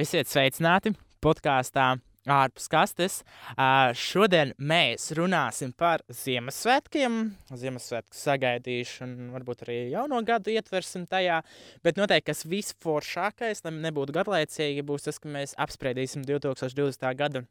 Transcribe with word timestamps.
Esiet 0.00 0.30
sveicināti 0.30 0.94
podkāstā 1.20 1.90
ārpus 2.30 2.70
kastes. 2.72 3.18
Uh, 3.52 3.90
šodien 3.92 4.54
mēs 4.56 5.10
runāsim 5.18 5.74
par 5.76 6.00
Ziemassvētkiem, 6.08 7.18
Ziemassvētku 7.60 8.16
sagaidīšanu, 8.16 9.28
varbūt 9.34 9.66
arī 9.66 9.76
jauno 9.92 10.22
gadu 10.24 10.54
ietversim 10.54 11.04
tajā. 11.10 11.42
Bet 11.84 12.00
noteikti 12.00 12.30
kas 12.30 12.46
visforšākais, 12.48 13.60
lai 13.66 13.74
nebūtu 13.76 14.16
garlaicīgi, 14.16 14.86
būs 14.88 15.04
tas, 15.10 15.20
ka 15.20 15.28
mēs 15.36 15.52
apspriedīsim 15.60 16.24
2020. 16.24 17.10
gada 17.20 17.44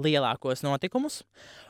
lielākos 0.00 0.62
notikumus. 0.66 1.20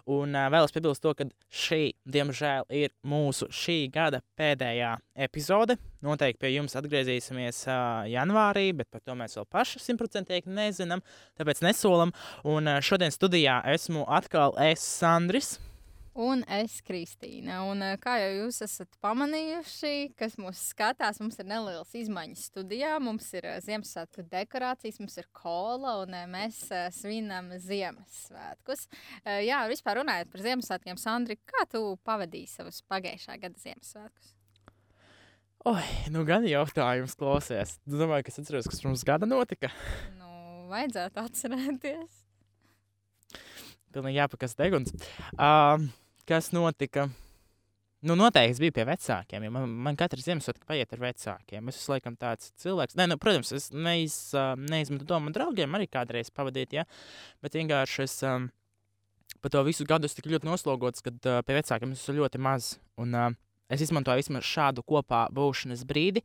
Un 0.07 0.35
uh, 0.37 0.47
vēlos 0.53 0.75
piebilst 0.75 1.03
to, 1.05 1.13
ka 1.19 1.27
šī, 1.51 1.95
diemžēl, 2.17 2.67
ir 2.75 2.95
mūsu 3.07 3.49
šī 3.53 3.79
gada 3.95 4.23
pēdējā 4.39 4.95
epizode. 5.27 5.79
Noteikti 6.07 6.43
pie 6.45 6.53
jums 6.55 6.77
atgriezīsimies 6.79 7.65
uh, 7.69 8.05
janvārī, 8.11 8.69
bet 8.77 8.91
par 8.93 9.03
to 9.05 9.17
mēs 9.19 9.39
vēl 9.39 9.48
paši 9.51 9.83
simtprocentīgi 9.83 10.53
nezinām, 10.53 11.05
tāpēc 11.39 11.62
nesolam. 11.67 12.15
Un 12.47 12.70
uh, 12.70 12.83
šodien 12.84 13.15
studijā 13.15 13.61
esmu 13.75 14.07
atkal 14.19 14.55
es, 14.70 14.84
Sandris. 14.84 15.56
Un 16.16 16.41
es, 16.48 16.79
Kristīna. 16.80 17.59
Un, 17.69 17.83
eh, 17.84 17.98
kā 18.01 18.15
jau 18.16 18.30
jūs 18.33 18.62
esat 18.65 18.95
pamanījuši, 19.05 20.15
kas 20.16 20.39
mūs 20.41 20.62
skatās, 20.73 21.19
mums 21.20 21.37
ir 21.37 21.45
nelielas 21.45 21.91
izmaiņas 21.92 22.45
studijā. 22.48 22.95
Mums 23.05 23.27
ir 23.37 23.45
eh, 23.45 23.59
Ziemassvētku 23.61 24.25
dekorācijas, 24.33 24.97
mums 25.02 25.19
ir 25.20 25.29
kola 25.37 25.98
un 26.01 26.16
eh, 26.16 26.25
mēs 26.33 26.62
svinam 26.97 27.51
Ziemassvētkus. 27.61 28.87
Jā, 29.45 29.59
vispār 29.69 30.01
runājot 30.01 30.33
par 30.33 30.45
Ziemassvētkiem, 30.47 30.97
Sandri, 31.02 31.37
kā 31.45 31.66
tu 31.69 31.83
pavadīji 32.09 32.48
savus 32.55 32.80
pagājušā 32.89 33.37
gada 33.42 33.61
Ziemassvētkus? 33.61 34.33
Oi, 35.69 35.84
nu 36.14 36.25
gan 36.25 36.48
jautājums 36.48 37.19
klausies. 37.19 37.77
Tu 37.84 38.00
domāji, 38.00 38.25
ka 38.25 38.33
es 38.33 38.41
atceros, 38.41 38.70
kas 38.72 38.81
pirms 38.81 39.05
gada 39.05 39.28
notika? 39.28 39.69
Nu, 40.17 40.33
vajadzētu 40.72 41.27
atcerēties. 41.27 42.25
Pilnīgi 43.92 44.22
jāpakas 44.22 44.56
deguns. 44.56 44.97
Uh, 45.37 45.84
kas 46.28 46.50
notika. 46.55 47.08
Nu, 48.06 48.14
noteikti 48.19 48.55
es 48.55 48.60
biju 48.60 48.74
pie 48.77 48.84
vecākiem. 48.86 49.46
Ja 49.46 49.50
man, 49.50 49.70
man 49.86 49.96
katru 49.98 50.20
Ziemassvētku 50.22 50.69
paiet 50.69 50.92
ar 50.94 51.00
vecākiem. 51.02 51.70
Es 51.70 51.80
esmu 51.80 51.96
laikam 51.96 52.19
tāds 52.20 52.52
cilvēks. 52.62 52.94
Nē, 52.98 53.08
nu, 53.10 53.16
protams, 53.19 53.55
es 53.56 53.70
neiz, 53.74 54.19
neizmetu 54.60 55.08
domu 55.08 55.32
draugiem 55.34 55.74
arī 55.78 55.88
kādreiz 55.91 56.30
pavadīt, 56.34 56.77
ja? 56.77 56.84
bet 57.42 57.56
vienkārši 57.56 58.04
es 58.04 58.19
um, 58.28 58.50
pa 59.42 59.50
to 59.50 59.64
visu 59.66 59.86
gadu 59.88 60.10
tik 60.12 60.28
ļoti 60.34 60.47
noslogots, 60.47 61.02
ka 61.02 61.14
uh, 61.14 61.41
pie 61.47 61.56
vecākiem 61.58 61.97
es 61.97 62.04
esmu 62.04 62.20
ļoti 62.20 62.42
maz. 62.47 62.77
Un, 63.00 63.16
uh, 63.16 63.32
Es 63.66 63.80
izmantoju 63.82 64.20
vismaz 64.20 64.44
šādu 64.47 64.84
kopā 64.86 65.24
būšanas 65.34 65.80
brīdi, 65.91 66.20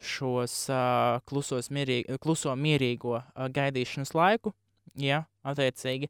šos 0.00 0.54
uh, 0.72 1.68
mierīgi, 1.76 2.16
kluso 2.24 2.54
mierīgo 2.56 3.18
uh, 3.18 3.50
gaidīšanas 3.52 4.14
laiku, 4.16 4.54
ja, 4.96 5.26
attiecīgi, 5.44 6.08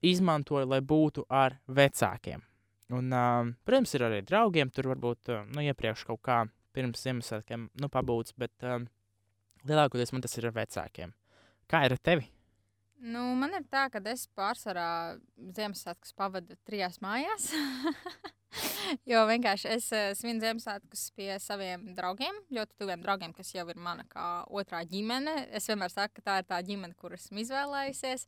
izmantoju, 0.00 0.70
lai 0.72 0.80
būtu 0.80 1.26
ar 1.28 1.58
vecākiem. 1.68 2.40
Un, 2.92 3.08
uh, 3.16 3.48
protams, 3.64 3.94
ir 3.96 4.04
arī 4.04 4.20
draugiem, 4.28 4.68
tur 4.74 4.90
varbūt 4.92 5.32
uh, 5.32 5.46
nu, 5.54 5.62
iepriekš 5.64 6.04
kaut 6.10 6.20
kā 6.26 6.42
pirms 6.76 7.00
Ziemassvētkiem 7.06 7.68
nu, 7.80 7.88
pabūts, 7.88 8.34
bet 8.36 8.66
uh, 8.66 8.82
lielākoties 9.64 10.12
man 10.12 10.24
tas 10.24 10.36
ir 10.36 10.50
ar 10.50 10.56
vecākiem. 10.58 11.14
Kā 11.70 11.84
ir 11.86 11.96
ar 11.96 12.02
tevi? 12.04 12.28
Nu, 13.04 13.22
man 13.36 13.56
ir 13.56 13.64
tā, 13.72 13.86
ka 13.92 14.02
es 14.12 14.26
pārsvarā 14.36 15.16
Ziemassvētkus 15.56 16.14
pavadu 16.16 16.56
trijās 16.68 17.00
mājās. 17.04 17.50
jo 19.10 19.22
vienkārši 19.28 19.70
es 19.74 19.88
uh, 19.94 20.12
svinu 20.16 20.42
Ziemassvētkus 20.42 21.04
pie 21.16 21.30
saviem 21.42 21.86
draugiem, 21.96 22.38
ļoti 22.54 22.78
tuviem 22.80 23.02
draugiem, 23.04 23.34
kas 23.36 23.52
jau 23.54 23.66
ir 23.70 23.80
mana 23.80 24.06
kā 24.10 24.28
otrā 24.50 24.84
ģimene. 24.88 25.36
Es 25.54 25.68
vienmēr 25.70 25.92
saku, 25.92 26.18
ka 26.18 26.26
tā 26.28 26.38
ir 26.42 26.48
tā 26.50 26.60
ģimene, 26.66 26.96
kuras 27.00 27.26
esmu 27.26 27.44
izvēlējusies. 27.44 28.26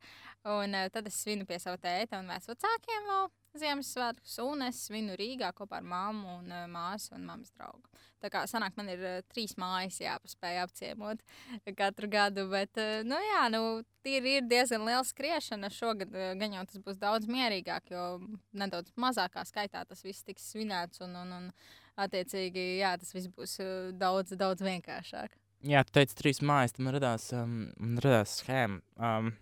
Un 0.56 0.76
uh, 0.76 0.86
tad 0.92 1.10
es 1.10 1.18
svinu 1.22 1.48
pie 1.48 1.60
sava 1.62 1.80
tēta 1.82 2.22
un 2.22 2.30
vecākiem 2.32 3.10
vēl. 3.10 3.34
Ziemassvētkus, 3.56 4.34
un 4.44 4.66
es 4.66 4.82
svinu 4.84 5.14
Rīgā 5.16 5.48
kopā 5.56 5.78
ar 5.80 5.86
mammu 5.88 6.40
un 6.42 6.50
uh, 6.52 6.66
māsu 6.68 7.14
un 7.16 7.24
mammas 7.24 7.54
draugu. 7.56 7.88
Tā 8.20 8.28
kā 8.32 8.42
sanāk, 8.48 8.74
man 8.76 8.88
ir 8.92 9.02
trīs 9.32 9.54
mājas 9.60 9.98
jāpaspēj 10.00 10.62
apciemot 10.62 11.20
katru 11.76 12.08
gadu, 12.10 12.46
bet, 12.52 12.78
nu 13.04 13.18
jā, 13.20 13.42
nu, 13.52 13.60
ir, 14.08 14.28
ir 14.30 14.46
diezgan 14.48 14.86
liela 14.86 15.04
skriešana. 15.04 15.70
Šogad 15.72 16.14
gan 16.40 16.56
jau 16.56 16.64
tas 16.70 16.82
būs 16.84 17.00
daudz 17.00 17.28
mierīgāk, 17.30 17.92
jo 17.92 18.06
nedaudz 18.56 18.94
mazākā 19.00 19.44
skaitā 19.48 19.84
tas 19.88 20.02
viss 20.06 20.15
tiks 20.26 20.52
svinēts, 20.52 21.02
un, 21.04 21.16
un, 21.20 21.34
un 21.36 21.50
attiecīgi, 22.00 22.68
jā, 22.80 22.94
tas 23.00 23.12
viss 23.16 23.32
būs 23.32 23.58
uh, 23.64 23.74
daudz, 23.96 24.36
daudz 24.38 24.64
vienkāršāk. 24.64 25.36
Jā, 25.66 25.82
tu 25.84 25.96
teici 25.96 26.16
trīs 26.18 26.42
mājas, 26.44 26.76
tam 26.76 26.92
radās, 26.94 27.30
um, 27.34 27.58
radās 28.04 28.38
schēma. 28.40 28.80
Um, 28.96 29.34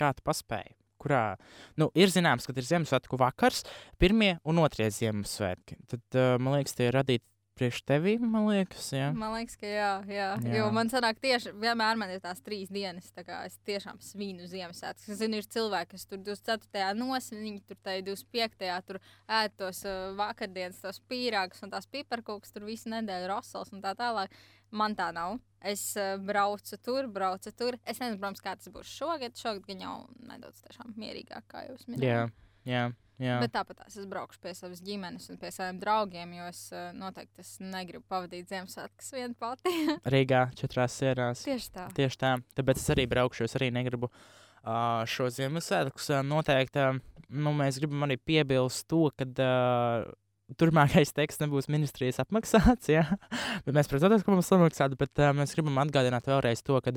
kā 0.00 0.12
tu 0.16 0.26
paspēji? 0.26 0.74
kurā 0.98 1.36
nu, 1.78 1.86
ir 1.94 2.10
zināms, 2.10 2.42
ka 2.42 2.54
ir 2.58 2.66
Ziemassvētku 2.66 3.18
vakars, 3.20 3.62
pirmie 4.02 4.32
un 4.48 4.58
otrie 4.64 4.88
Ziemassvētki. 4.90 5.78
Tad, 5.86 6.04
uh, 6.18 6.32
man 6.42 6.58
liekas, 6.58 6.74
tie 6.74 6.88
ir 6.88 6.98
radīti 6.98 7.22
priekš 7.58 7.80
tevi, 7.88 8.14
man 8.22 8.46
liekas, 8.48 8.88
jā. 8.94 9.08
Man 9.16 9.34
liekas, 9.34 9.58
ka 9.60 9.68
jā, 9.68 9.90
jā. 10.08 10.28
jā. 10.44 10.52
Jo 10.58 10.68
man 10.74 10.90
sanāk 10.92 11.18
tieši, 11.22 11.52
vienmēr 11.58 11.98
man 12.00 12.12
ir 12.14 12.22
tās 12.24 12.40
trīs 12.44 12.70
dienas, 12.72 13.10
tā 13.16 13.24
kā 13.26 13.40
es 13.48 13.58
tiešām 13.68 13.98
svinu 14.04 14.46
Ziemassvētkus. 14.50 15.08
Es 15.10 15.20
zinu, 15.20 15.40
ir 15.40 15.48
cilvēki, 15.50 15.92
kas 15.94 16.06
tur 16.10 16.22
24. 16.26 16.92
nosvin, 16.98 17.42
viņi 17.46 17.64
tur 17.68 17.80
tajā 17.86 18.04
25. 18.06 18.70
tur 18.88 19.00
ēd 19.40 19.56
tos 19.60 19.82
uh, 19.88 20.12
vakardienas, 20.18 20.78
tos 20.84 21.02
pīrāgus 21.10 21.64
un 21.66 21.74
tās 21.74 21.90
piparkūks 21.90 22.54
tur 22.54 22.68
visu 22.68 22.92
nedēļu 22.94 23.32
rosals 23.32 23.74
un 23.74 23.82
tā 23.84 23.96
tālāk. 23.98 24.32
Man 24.70 24.92
tā 24.92 25.08
nav. 25.16 25.38
Es 25.64 25.82
uh, 25.96 26.18
braucu 26.20 26.76
tur, 26.84 27.08
braucu 27.10 27.50
tur. 27.56 27.78
Es 27.88 28.02
nezinu, 28.02 28.20
protams, 28.20 28.44
kā 28.44 28.52
tas 28.60 28.68
būs 28.72 28.90
šogad. 28.98 29.36
Šogad 29.40 29.64
gan 29.66 29.84
jau 29.86 29.94
nedaudz 30.28 30.60
mierīgāk, 30.94 31.48
kā 31.48 31.64
jūs 31.70 31.88
minējāt. 31.88 32.04
Jā, 32.04 32.26
jā. 32.68 32.82
Jā. 33.18 33.40
Bet 33.42 33.50
tāpat 33.54 33.82
es 33.88 33.98
braukšu 34.06 34.38
pie 34.44 34.52
savas 34.54 34.80
ģimenes 34.86 35.26
un 35.32 35.38
pie 35.40 35.50
saviem 35.50 35.80
draugiem, 35.82 36.36
jo 36.38 36.44
es 36.52 36.60
uh, 36.70 36.90
noteikti 36.94 37.42
es 37.42 37.56
negribu 37.58 38.04
pavadīt 38.06 38.50
Ziemassvētkus 38.52 39.10
vien 39.16 39.34
pati. 39.38 39.72
Rīgā, 40.14 40.44
četrās 40.58 40.94
sērās. 41.00 41.42
Tieši 41.48 41.72
tā. 41.74 41.88
Tieši 41.96 42.20
tā. 42.20 42.36
Tāpēc 42.58 42.78
es 42.78 42.92
arī 42.94 43.08
braukšu. 43.10 43.48
Es 43.48 43.58
arī 43.58 43.72
negribu 43.74 44.06
uh, 44.12 45.02
šo 45.10 45.26
Ziemassvētkus. 45.34 46.12
Uh, 46.14 46.22
noteikti 46.26 46.84
uh, 46.84 47.02
nu, 47.28 47.54
mēs 47.58 47.80
gribam 47.82 48.06
arī 48.06 48.20
piebilst 48.22 48.86
to, 48.90 49.08
ka. 49.18 49.28
Uh, 49.34 50.16
Turmākais 50.56 51.10
teksts 51.12 51.42
nebūs 51.42 51.66
ministrijas 51.68 52.22
apmaksāts, 52.22 52.88
ja? 52.88 53.02
bet 53.66 53.74
mēs, 53.76 53.90
protams, 53.90 54.22
ka 54.24 54.32
mums 54.32 54.48
samaksātu, 54.48 54.96
bet 54.96 55.20
uh, 55.20 55.34
mēs 55.36 55.52
gribam 55.52 55.76
atgādināt 55.82 56.24
vēlreiz 56.30 56.62
to, 56.64 56.78
ka, 56.80 56.94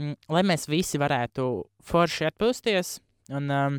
mm, 0.00 0.14
lai 0.32 0.40
mēs 0.48 0.64
visi 0.72 0.96
varētu 0.96 1.44
forši 1.84 2.30
atpūsties 2.30 2.94
un 3.36 3.52
um, 3.52 3.76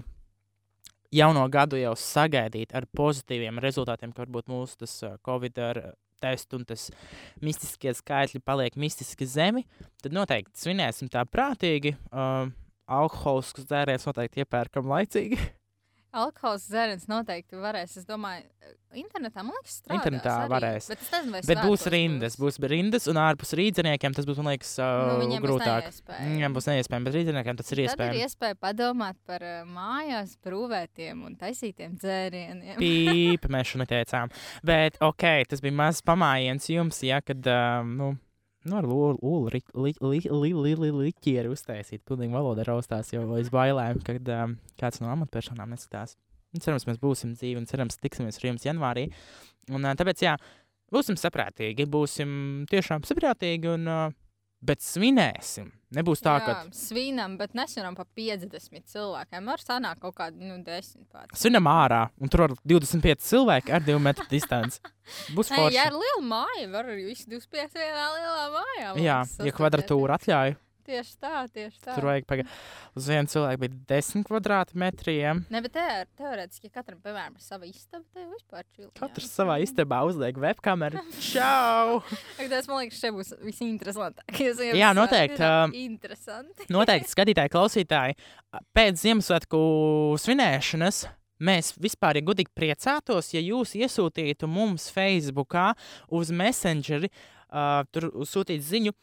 jauno 1.13 1.45
gadu 1.51 1.79
jau 1.79 1.93
sagaidīt 1.97 2.75
ar 2.75 2.87
pozitīviem 2.97 3.61
rezultātiem, 3.63 4.13
ka 4.13 4.25
varbūt 4.25 4.51
mūsu 4.51 4.83
tas 4.83 4.99
Covid 5.25 5.63
ar 5.63 5.81
testu 6.21 6.57
un 6.57 6.65
tas 6.65 6.87
mistiskie 7.43 7.93
skaitļi 7.93 8.41
paliek 8.45 8.77
mistiski 8.79 9.27
zemi, 9.29 9.67
tad 10.01 10.15
noteikti 10.17 10.57
svinēsim 10.57 11.11
tā 11.13 11.23
prātīgi. 11.29 11.93
Uh, 12.09 12.49
alkohols, 12.87 13.51
kas 13.55 13.67
dzēries, 13.67 14.07
noteikti 14.07 14.43
iepērkam 14.43 14.87
laicīgi. 14.89 15.37
Alkohols 16.15 16.65
dzēriens 16.71 17.07
noteikti 17.11 17.59
varēs. 17.59 17.97
Es 17.99 18.05
domāju, 18.07 18.45
internetā 18.95 19.43
man 19.43 19.55
liekas, 19.57 19.79
strādās 19.81 19.99
internetā 19.99 20.33
arī, 20.39 20.51
varēs. 20.53 20.87
Bet, 20.91 21.03
nezinu, 21.11 21.41
bet 21.49 21.61
būs 21.61 21.83
rindas, 21.91 22.37
būs. 22.39 22.59
būs 22.61 22.69
rindas, 22.71 23.07
un 23.11 23.19
ārpus 23.21 23.51
rīzniekiem 23.59 24.15
tas 24.15 24.27
būs, 24.27 24.39
man 24.41 24.55
liekas, 24.55 24.71
uh, 24.79 25.17
nu, 25.19 25.39
grūtāk. 25.43 25.89
Būs 25.91 26.21
viņam 26.23 26.57
būs 26.57 26.69
neiespējami, 26.71 27.09
bet 27.09 27.17
rīzniekiem 27.17 27.59
tas 27.59 27.73
ir 27.73 27.83
iespējams. 27.83 28.01
Tad 28.01 28.21
ir 28.21 28.27
iespēja 28.27 28.59
padomāt 28.67 29.19
par 29.27 29.43
uh, 29.45 29.57
mājās 29.67 30.37
brūvētiem 30.47 31.25
un 31.27 31.35
taisītiem 31.41 31.97
dzērieniem. 31.99 32.77
Pīpa 32.79 33.51
mēs 33.53 33.73
šo 33.73 33.83
neteicām. 33.83 34.31
Bet, 34.65 35.01
ok, 35.03 35.27
tas 35.51 35.63
bija 35.65 35.75
mazs 35.83 36.05
pamājiens 36.07 36.71
jums, 36.71 37.03
ja, 37.05 37.19
kad, 37.25 37.43
uh, 37.51 37.83
nu, 37.83 38.13
Nu, 38.67 38.77
ar 38.81 38.87
ulu 38.87 39.49
liķieri 41.05 41.51
uztaisīt. 41.51 42.03
Pilnīgi 42.07 42.35
valoda 42.35 42.65
raustās 42.67 43.13
jau 43.13 43.23
aiz 43.37 43.51
bailēm, 43.53 44.01
kad 44.05 44.31
um, 44.35 44.57
kāds 44.79 45.01
no 45.03 45.11
amatpersonām 45.13 45.71
neskatās. 45.71 46.17
Un 46.55 46.63
cerams, 46.63 46.87
mēs 46.89 46.99
būsim 47.01 47.35
dzīvi 47.37 47.61
un 47.61 47.67
cerams, 47.69 47.99
tiksimies 48.01 48.39
ar 48.39 48.49
jums 48.49 48.65
janvārī. 48.67 49.07
Un, 49.71 49.83
uh, 49.83 49.95
tāpēc, 49.99 50.23
jā, 50.25 50.35
būsim 50.93 51.19
saprātīgi, 51.19 51.87
būsim 51.91 52.31
tiešām 52.71 53.07
saprātīgi 53.07 53.71
un 53.71 53.91
uh, 53.91 54.17
Bet 54.57 54.81
svinēsim. 54.81 55.69
Nebūs 55.93 56.19
tā, 56.19 56.33
ka. 56.43 56.53
Svinam, 56.75 57.37
bet 57.39 57.53
nesvinam 57.55 57.95
pa 57.95 58.03
50 58.17 58.89
cilvēkiem. 58.91 59.51
Ar 59.53 59.61
sanāk 59.63 60.01
kaut 60.01 60.17
kādu 60.17 60.41
nu, 60.43 60.57
10 60.65 61.05
pār. 61.13 61.29
Svinam 61.37 61.69
ārā, 61.71 62.07
un 62.19 62.31
tur 62.33 62.43
var 62.43 62.55
25 62.67 63.23
cilvēki 63.23 63.75
ar 63.77 63.85
2 63.85 63.99
metru 64.03 64.25
distanci. 64.31 64.81
Būs 65.37 65.53
forši. 65.53 65.77
Jā, 65.77 65.87
ar 65.87 65.95
lielu 65.95 66.25
māju 66.27 66.67
var 66.73 66.89
arī 66.89 67.05
visi 67.07 67.29
25 67.29 67.79
vienā 67.79 68.07
lielā 68.17 68.47
mājā. 68.57 68.95
Jā, 69.05 69.19
ja 69.47 69.55
kvadratūra 69.55 70.17
atļauj. 70.19 70.57
Tieši 70.87 71.15
tā, 71.21 71.33
tieši 71.53 71.81
tā. 71.83 71.95
Tur 71.97 72.07
vajag 72.07 72.27
pagaidīt. 72.29 72.53
Uz 72.97 73.09
vienu 73.11 73.31
cilvēku 73.31 73.61
bija 73.63 73.75
10 73.91 74.25
kvadrātmetriem. 74.27 75.43
Ne, 75.53 75.61
bet 75.65 75.75
te, 75.75 75.85
teorētiski, 76.19 76.69
ja 76.69 76.79
katram, 76.79 77.01
piemēram, 77.03 77.35
ir 77.37 77.45
sava 77.45 77.67
istaba, 77.69 78.03
tad 78.15 78.31
vispār 78.31 78.65
čili. 78.71 78.89
Katrs 78.97 79.29
savā 79.35 79.59
istabā 79.63 80.01
uzliek 80.07 80.39
webkameru. 80.41 81.03
Čau! 81.31 81.99
Tas 82.39 82.69
man 82.71 82.81
liekas, 82.83 83.01
šeit 83.03 83.15
būs 83.15 83.33
visinteresantākais. 83.43 84.63
Jā, 84.77 84.93
noteikti, 84.97 85.43
um, 85.45 85.77
Interesanti. 85.77 86.67
Noteikti 86.73 87.13
skatītāji, 87.13 87.53
klausītāji, 87.53 88.17
pēc 88.77 89.03
Ziemassvētku 89.03 89.61
svinēšanas 90.23 91.05
mēs 91.43 91.73
vispār, 91.81 92.17
ja 92.17 92.25
gudīgi 92.25 92.53
priecātos, 92.57 93.31
ja 93.35 93.41
jūs 93.43 93.75
iesūtītu 93.77 94.49
mums 94.49 94.89
Facebookā 94.93 95.69
uz 96.17 96.31
Messengeri, 96.33 97.11
uh, 97.11 97.83
tur 97.93 98.09
sūtīt 98.25 98.63
ziņu, 98.65 98.95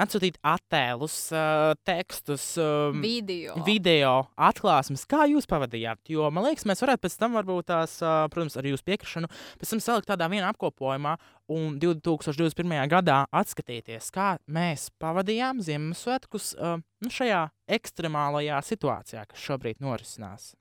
atsūtīt 0.00 0.38
attēlus, 0.46 1.16
uh, 1.34 1.72
tekstus, 1.84 2.44
um, 2.60 3.02
Video. 3.02 3.56
video 3.66 4.14
atklāsmes, 4.40 5.04
kā 5.08 5.26
jūs 5.30 5.48
pavadījāt. 5.50 6.00
Jo 6.12 6.30
man 6.32 6.46
liekas, 6.48 6.64
mēs 6.68 6.82
varētu 6.84 7.04
pēc 7.04 7.18
tam, 7.20 7.36
varbūt 7.36 7.68
tās, 7.72 7.98
uh, 8.04 8.24
protams, 8.32 8.56
ar 8.56 8.68
jūsu 8.68 8.86
piekrišanu, 8.88 9.30
pēc 9.60 9.74
tam 9.74 9.82
salikt 9.84 10.08
tādā 10.12 10.30
vienā 10.32 10.48
apkopojumā 10.54 11.16
un 11.52 11.76
2021. 11.82 12.72
gadā 12.92 13.22
atskatīties, 13.42 14.08
kā 14.14 14.34
mēs 14.48 14.88
pavadījām 15.02 15.60
Ziemassvētkus 15.64 16.54
uh, 16.56 16.80
nu, 16.80 17.12
šajā 17.12 17.44
ekstremālajā 17.76 18.64
situācijā, 18.72 19.28
kas 19.28 19.48
šobrīd 19.50 19.82
norisinās. 19.84 20.54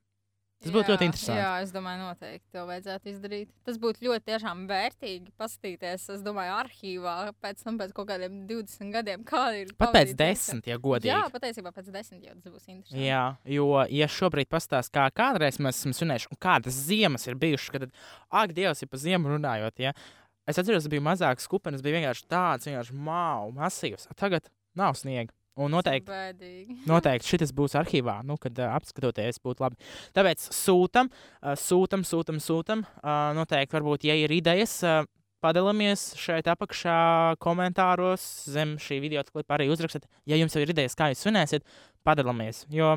Tas 0.62 0.74
būtu 0.76 0.94
ļoti 0.94 1.08
interesanti. 1.10 1.42
Jā, 1.42 1.52
es 1.64 1.72
domāju, 1.74 2.04
noteikti 2.06 2.54
to 2.54 2.64
vajadzētu 2.70 3.10
izdarīt. 3.10 3.50
Tas 3.66 3.80
būtu 3.82 4.06
ļoti 4.06 4.28
tiešām 4.28 4.60
vērtīgi 4.70 5.34
paskatīties, 5.42 6.04
es 6.14 6.22
domāju, 6.22 6.54
arhīvā 6.60 7.16
pēc 7.42 7.64
tam, 7.66 7.80
pēc 7.82 7.96
kaut 7.98 8.12
kādiem 8.12 8.44
20 8.50 8.94
gadiem, 8.94 9.26
kā 9.26 9.48
ir. 9.58 9.74
Pat 9.82 9.96
pēc 9.96 10.14
desmit, 10.20 10.70
ja 10.70 10.78
godīgi. 10.82 11.10
Jā, 11.10 11.24
patiesībā 11.34 11.74
pēc 11.74 11.90
desmit 11.96 12.30
jau 12.30 12.38
tas 12.38 12.54
būs 12.54 12.70
interesanti. 12.70 13.08
Jā, 13.08 13.24
jo, 13.58 13.68
ja 13.90 14.10
šobrīd 14.20 14.52
pastāstīs, 14.54 14.94
kā 14.94 15.08
kādreiz 15.18 15.58
mēs 15.58 15.82
esam 15.82 15.98
svinējuši, 15.98 16.30
un 16.30 16.42
kādas 16.46 16.78
ziemas 16.92 17.26
ir 17.26 17.42
bijušas, 17.42 17.74
kad, 17.74 17.90
ak, 18.30 18.54
Dievs, 18.54 18.86
ir 18.86 18.92
pa 18.92 19.02
ziemu 19.02 19.34
runājot, 19.34 19.82
ja 19.82 19.98
es 20.46 20.62
atceros, 20.62 20.86
ka 20.86 20.94
bija 20.94 21.10
mazāks 21.10 21.50
kupenis, 21.50 21.82
bija 21.82 21.98
vienkārši 21.98 22.30
tāds, 22.30 22.70
vienkārši 22.70 23.02
māu, 23.10 23.50
masīvs. 23.58 24.12
Tagad 24.20 24.54
nav 24.78 24.94
sniega. 25.00 25.34
Un 25.60 25.74
noteikti, 25.76 26.38
noteikti 26.92 27.34
šis 27.34 27.52
būs 27.56 27.76
arhīvā, 27.76 28.22
nu, 28.24 28.38
kad 28.40 28.56
uh, 28.62 28.76
apskatoties, 28.78 29.42
būtu 29.44 29.66
labi. 29.66 29.80
Tāpēc 30.16 30.46
sūtam, 30.56 31.12
uh, 31.12 31.56
sūtam, 31.60 32.06
sūtam, 32.08 32.40
sūtam. 32.40 32.86
Uh, 33.02 33.34
noteikti, 33.36 33.76
varbūt, 33.76 34.08
ja 34.08 34.16
ir 34.16 34.32
idejas, 34.32 34.78
uh, 34.88 35.04
padalāmies 35.42 36.12
šeit 36.22 36.48
apakšā 36.52 36.98
komentāros 37.42 38.24
zem 38.52 38.78
šī 38.82 39.02
video 39.04 39.24
klipa 39.28 39.58
arī 39.58 39.68
uzrakstiet. 39.74 40.06
Ja 40.30 40.38
jums 40.40 40.56
jau 40.56 40.64
ir 40.64 40.74
idejas, 40.74 40.96
kā 40.98 41.10
jūs 41.12 41.24
svinēsiet, 41.26 41.66
padalāmies. 42.08 42.64
Jo 42.72 42.96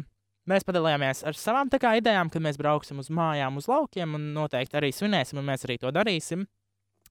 mēs 0.50 0.66
padalījāmies 0.68 1.24
ar 1.26 1.38
savām 1.40 1.72
kā 1.72 1.96
idejām, 1.98 2.30
kad 2.30 2.44
mēs 2.44 2.60
brauksim 2.60 3.00
uz 3.02 3.10
mājām, 3.10 3.58
uz 3.58 3.68
laukiem, 3.70 4.14
un 4.18 4.30
noteikti 4.36 4.78
arī 4.78 4.92
svinēsim, 4.94 5.40
un 5.40 5.48
mēs 5.48 5.66
arī 5.66 5.80
to 5.80 5.92
darīsim. 5.94 6.46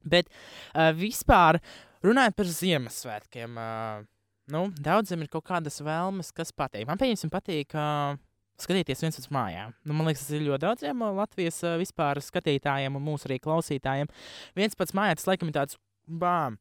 Bet 0.04 0.30
uh, 0.30 0.92
vispār 0.96 1.60
runājot 2.04 2.36
par 2.38 2.50
Ziemassvētkiem. 2.52 3.58
Uh, 3.58 4.13
Nu, 4.52 4.68
daudziem 4.84 5.24
ir 5.24 5.32
kaut 5.32 5.46
kādas 5.48 5.80
vēlmes, 5.84 6.34
kas 6.36 6.52
patīk. 6.52 6.88
Man 6.90 7.00
pieņemsim, 7.00 7.32
patīk 7.32 7.76
uh, 7.80 8.18
skatīties 8.60 9.04
viens 9.06 9.20
uz 9.22 9.30
mājām. 9.32 9.72
Nu, 9.88 9.96
man 9.96 10.10
liekas, 10.10 10.26
tas 10.28 10.36
ir 10.36 10.44
ļoti 10.50 10.66
daudziem 10.66 11.06
Latvijas 11.16 11.62
uh, 11.64 11.78
vispār 11.80 12.20
skatītājiem 12.24 13.00
un 13.00 13.06
mūsu 13.06 13.30
arī 13.30 13.40
klausītājiem. 13.44 14.12
Viens 14.60 14.76
pats 14.80 14.96
mājā 14.98 15.16
tas 15.20 15.30
laikam 15.30 15.52
ir 15.52 15.56
tāds 15.56 15.80
bām. 16.08 16.60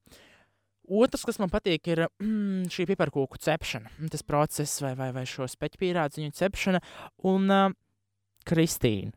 Otrs, 0.92 1.24
kas 1.26 1.38
man 1.42 1.50
patīk, 1.50 1.90
ir 1.94 2.04
mm, 2.06 2.68
šī 2.70 2.86
piparkūku 2.90 3.38
cepšana. 3.42 3.90
Un 4.02 4.10
Tas 4.12 4.22
process 4.26 4.82
vai, 4.82 4.92
vai, 4.98 5.10
vai 5.14 5.24
šo 5.26 5.46
speķu 5.50 5.80
pierādziņu 5.82 6.34
cepšana. 6.38 6.82
Un, 7.30 7.50
uh, 7.50 7.72
Kristīna, 8.46 9.14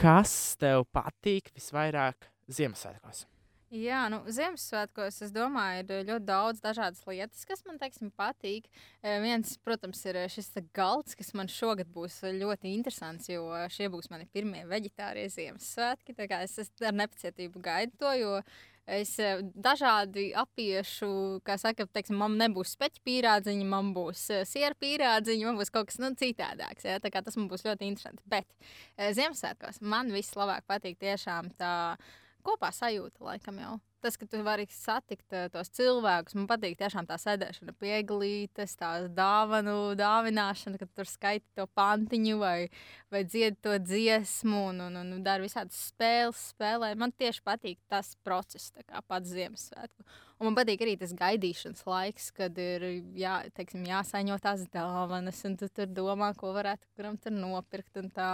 kas 0.00 0.56
tev 0.60 0.86
patīk 0.96 1.52
visvairāk 1.56 2.30
Ziemassvētkos? 2.52 3.26
Jā, 3.74 4.04
nu, 4.12 4.20
Ziemassvētkos 4.30 5.16
es 5.26 5.32
domāju, 5.34 5.80
ir 5.82 6.04
ļoti 6.06 6.22
daudz 6.28 6.60
dažādas 6.62 7.00
lietas, 7.08 7.42
kas 7.48 7.64
man 7.66 7.80
teiksim, 7.80 8.12
patīk. 8.14 8.68
Eh, 9.02 9.18
Viens, 9.24 9.56
protams, 9.58 10.04
ir 10.06 10.20
šis 10.30 10.52
te 10.54 10.62
galds, 10.76 11.16
kas 11.18 11.32
man 11.34 11.50
šogad 11.50 11.88
būs 11.90 12.20
ļoti 12.22 12.70
interesants, 12.70 13.26
jo 13.26 13.42
šie 13.74 13.88
būs 13.90 14.06
mani 14.12 14.28
pirmie 14.30 14.62
veģetārie 14.70 15.24
Ziemassvētki. 15.34 16.14
Es, 16.38 16.54
es 16.62 16.70
ar 16.78 16.94
nepacietību 16.94 17.62
gaidu 17.64 17.98
to, 17.98 18.12
jo 18.14 18.36
es 18.86 19.16
dažādi 19.58 20.28
apiešu, 20.38 21.40
kā 21.42 21.56
saka, 21.58 21.88
teiksim, 21.90 22.20
man 22.22 22.36
nebūs 22.38 22.76
speķu 22.76 23.02
pīrādziņa, 23.02 23.64
man 23.66 23.90
būs 23.96 24.28
siera 24.46 24.78
pīrādziņa, 24.78 25.48
man 25.48 25.58
būs 25.58 25.74
kaut 25.74 25.88
kas 25.90 25.98
nu, 25.98 26.12
citādāks. 26.14 26.86
Ja? 26.86 27.00
Tas 27.02 27.34
man 27.34 27.50
būs 27.50 27.66
ļoti 27.66 27.90
interesanti. 27.90 28.22
Bet 28.30 28.46
Ziemassvētkos 28.94 29.82
man 29.82 30.14
vislabāk 30.14 30.62
patīk 30.70 31.02
tiešām 31.02 31.50
tā 31.58 31.74
kopā 32.46 32.70
sajūta, 32.74 33.24
laikam 33.26 33.60
jau. 33.62 33.76
Tas, 34.04 34.18
ka 34.20 34.26
tu 34.28 34.42
vari 34.44 34.66
satikt 34.70 35.32
uh, 35.32 35.46
tos 35.52 35.70
cilvēkus, 35.76 36.36
man 36.36 36.48
patīk 36.50 36.76
tiešām 36.80 37.08
tā 37.08 37.16
sēdešana 37.20 37.72
pie 37.80 38.02
glītes, 38.06 38.76
tā 38.78 38.90
dāvanu 39.12 39.94
dāvināšana, 39.98 40.78
kad 40.82 40.92
tur 40.94 41.08
skaiti 41.08 41.46
to 41.56 41.64
pantiņu 41.78 42.36
vai, 42.42 42.68
vai 43.12 43.24
dziedi 43.24 43.56
to 43.64 43.78
dziesmu 43.80 44.66
un, 44.74 44.84
un, 44.90 45.00
un 45.00 45.24
dara 45.24 45.44
visādas 45.44 45.88
spēles, 45.88 46.50
spēlē. 46.52 46.92
Man 47.00 47.14
tieši 47.16 47.42
patīk 47.46 47.80
tas 47.90 48.14
process, 48.26 48.70
kā 48.84 49.02
pats 49.08 49.32
Ziemassvētku. 49.32 50.06
Un 50.36 50.50
man 50.50 50.56
patīk 50.58 50.82
arī 50.84 50.98
tas 51.00 51.14
gaidīšanas 51.16 51.86
laiks, 51.88 52.26
kad 52.36 52.58
ir 52.60 52.82
jā, 53.16 53.38
teiksim, 53.56 53.86
jāsaņo 53.88 54.36
tās 54.44 54.66
dāvanas, 54.68 55.38
un 55.48 55.54
tu 55.56 55.68
tur 55.72 55.88
domā, 55.88 56.28
ko 56.36 56.50
varētu 56.52 56.90
kuram 56.92 57.16
tur 57.16 57.32
nopirkt. 57.32 57.96
Un, 57.96 58.10
tā. 58.12 58.26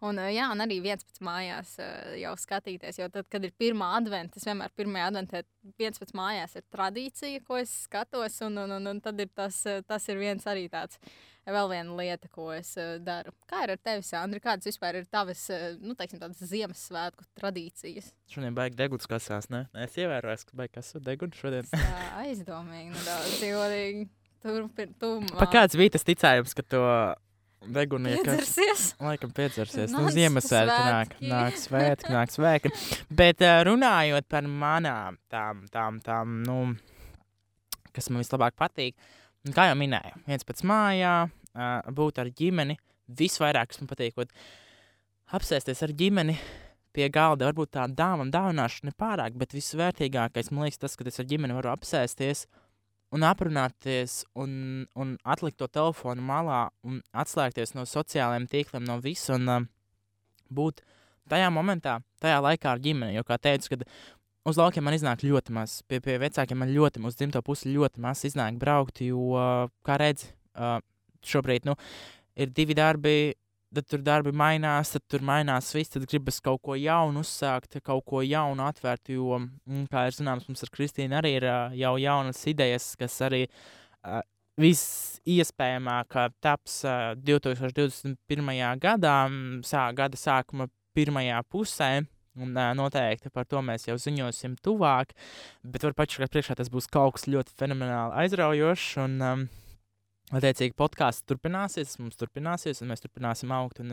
un, 0.00 0.16
eh, 0.22 0.30
jā, 0.38 0.46
un 0.48 0.64
arī 0.64 0.78
viens 0.80 1.04
pats 1.04 1.20
mājās 1.20 1.74
eh, 1.84 2.14
jau 2.22 2.32
skatīties, 2.40 3.02
jo 3.02 3.10
tad, 3.12 3.28
kad 3.28 3.44
ir 3.44 3.52
pirmā 3.60 3.90
adventa, 3.98 4.40
es 4.40 4.48
vienmēr 4.48 4.72
pirmajā 4.80 5.01
adventē 5.04 5.42
viens 5.78 6.00
pats 6.00 6.14
mājās 6.16 6.56
ir 6.58 6.64
tradīcija, 6.72 7.42
ko 7.46 7.58
es 7.60 7.72
skatos, 7.86 8.38
un, 8.46 8.58
un, 8.64 8.76
un, 8.78 8.88
un 8.94 9.02
tad 9.04 9.20
ir 9.22 9.30
tas, 9.34 9.58
eh, 9.70 9.82
tas 9.86 10.08
ir 10.12 10.20
viens 10.20 10.48
arī 10.50 10.68
tāds. 10.72 11.00
Vēl 11.42 11.66
viena 11.72 11.96
lieta, 11.98 12.28
ko 12.30 12.52
es 12.54 12.68
uh, 12.78 13.00
daru. 13.02 13.32
Kā 13.50 13.64
ir 13.64 13.72
ar 13.74 13.80
tevi, 13.82 14.04
Sandra? 14.06 14.38
Kādas 14.44 14.68
vispār 14.68 15.00
ir 15.00 15.08
tavas, 15.10 15.40
uh, 15.50 15.72
nu, 15.82 15.96
teiksim, 15.98 16.20
tādas 16.22 16.38
Ziemassvētku 16.46 17.26
tradīcijas? 17.40 18.12
Šodien 18.30 18.54
baigi 18.54 18.78
deguns 18.78 19.10
kasās, 19.10 19.50
ne? 19.50 19.64
Es 19.82 19.98
ievēroju, 19.98 20.46
ka 20.46 20.60
baigi 20.60 20.76
kasot 20.76 21.02
deguns 21.02 21.40
šodien. 21.40 21.66
Jā, 21.74 22.04
aizdomīgi, 22.22 22.94
nedaudz 22.94 23.34
dzīvotīgi. 23.40 24.06
Turpin, 24.42 24.94
tu 25.02 25.10
Pa 25.34 25.50
kāds 25.50 25.74
bija 25.78 25.96
tas 25.96 26.06
ticējums, 26.06 26.54
ka 26.58 26.62
to 26.66 26.82
degunu 26.82 27.31
iekas? 28.10 28.24
Piedzersies? 28.26 28.84
Laikam 29.02 29.32
piedzersies. 29.34 29.92
Nu, 29.92 30.06
Nāc 30.06 30.16
Ziemassvētki 30.16 30.78
nāk, 30.88 31.12
nāk 31.32 31.58
svētki, 31.60 32.14
nāk 32.14 32.32
svētki. 32.34 32.72
Bet 33.14 33.44
uh, 33.44 33.60
runājot 33.68 34.26
par 34.30 34.48
manām 34.48 35.18
tām, 35.32 35.62
tām, 35.72 36.00
tām, 36.04 36.40
nu, 36.46 36.58
kas 37.94 38.10
man 38.10 38.22
vislabāk 38.24 38.56
patīk, 38.58 38.96
kā 39.54 39.68
jau 39.70 39.78
minēju, 39.78 40.24
viens 40.26 40.48
pats 40.48 40.66
mājā, 40.66 41.14
uh, 41.28 41.94
būt 41.94 42.22
ar 42.22 42.32
ģimeni, 42.42 42.78
visvairāk, 43.22 43.72
kas 43.72 43.82
man 43.82 43.92
patīk, 43.92 44.18
apsēsties 45.32 45.84
ar 45.86 45.94
ģimeni 45.96 46.36
pie 46.92 47.08
galda, 47.12 47.48
varbūt 47.48 47.72
tā 47.76 47.86
dāvana 47.88 48.32
dāvināšana 48.32 48.90
nepārāk, 48.90 49.36
bet 49.40 49.54
visvērtīgākais, 49.56 50.50
man 50.52 50.66
liekas, 50.66 50.82
tas, 50.82 50.96
ka 50.98 51.06
es 51.08 51.20
ar 51.22 51.28
ģimeni 51.30 51.56
varu 51.56 51.72
apsēsties 51.72 52.46
un 53.12 53.26
aprunāties 53.28 54.22
un, 54.38 54.86
un 54.96 55.14
atlikt 55.24 55.58
to 55.60 55.68
telefonu 55.68 56.24
malā 56.24 56.64
un 56.86 57.00
atslēgties 57.12 57.74
no 57.76 57.84
sociālajiem 57.88 58.48
tīkliem, 58.50 58.86
no 58.88 58.98
visa 59.04 59.36
un 59.36 59.50
uh, 59.52 59.66
būt 60.52 60.82
tajā 61.32 61.50
momentā, 61.52 61.98
tajā 62.22 62.40
laikā 62.44 62.72
ar 62.72 62.82
ģimeni. 62.82 63.16
Jo, 63.18 63.24
kā 63.28 63.38
teicu, 63.40 63.74
kad 63.74 63.84
uz 64.48 64.58
laukiem 64.58 64.84
man 64.84 64.96
iznāk 64.96 65.24
ļoti 65.26 65.54
maz, 65.54 65.80
pie, 65.88 66.00
pie 66.04 66.16
vecākiem 66.22 66.58
man 66.64 66.72
ļoti 66.72 67.02
maz, 67.02 67.14
uz 67.14 67.20
dzimto 67.20 67.44
pusi 67.44 67.74
ļoti 67.74 68.02
maz 68.02 68.24
iznāk 68.28 68.58
braukt, 68.60 69.04
jo, 69.04 69.28
uh, 69.36 69.68
kā 69.86 69.98
redzi, 70.00 70.32
uh, 70.56 70.78
šobrīd, 71.26 71.68
nu, 71.68 71.76
ir 72.34 72.52
divi 72.56 72.76
darbi, 72.76 73.16
tad 73.74 73.88
tur 73.88 74.02
darbi 74.04 74.32
mainās, 74.36 74.92
tad 74.94 75.04
tur 75.10 75.24
mainās 75.26 75.70
viss, 75.74 75.92
tad 75.94 76.04
gribas 76.10 76.40
kaut 76.44 76.62
ko 76.66 76.76
jaunu 76.78 77.22
uzsākt, 77.24 77.78
kaut 77.84 78.04
ko 78.08 78.22
jaunu 78.24 78.66
atvērt, 78.66 79.12
jo, 79.14 79.38
mm, 79.40 79.86
kā 79.92 80.06
ir 80.08 80.18
zināms, 80.18 80.48
mums 80.48 80.64
ar 80.64 80.72
Kristīnu 80.74 81.18
arī 81.18 81.36
ir 81.38 81.48
jau 81.80 81.94
jaunas 82.00 82.42
idejas, 82.52 82.92
kas 83.00 83.18
arī 83.28 83.46
viss 84.60 85.20
iespējamāk 85.28 86.18
taps 86.42 86.82
uh, 86.84 87.12
2021. 87.16 88.52
gadā, 88.82 89.16
mm, 89.28 89.62
sā, 89.66 89.86
gada 89.96 90.18
sākuma 90.20 90.68
pirmajā 90.96 91.40
pusē. 91.48 91.94
Un, 92.40 92.54
noteikti 92.56 93.28
par 93.28 93.44
to 93.44 93.60
mēs 93.60 93.84
jau 93.84 93.98
ziņosim 94.00 94.54
tuvāk, 94.64 95.10
bet 95.68 95.82
var 95.84 95.92
pašā 95.98 96.24
priekšā 96.32 96.56
tas 96.56 96.70
būs 96.72 96.88
kaut 96.88 97.18
kas 97.18 97.26
ļoti 97.28 97.52
fenomenāli 97.60 98.22
aizraujošs. 98.22 98.86
Un, 99.04 99.18
um, 99.20 99.42
Attiecīgi, 100.32 100.72
podkāsts 100.78 101.26
turpināsies, 101.28 101.98
mums 102.00 102.16
turpināsies, 102.20 102.80
un 102.80 102.88
mēs 102.92 103.04
turpināsim 103.04 103.52
augt. 103.52 103.82
Un, 103.84 103.92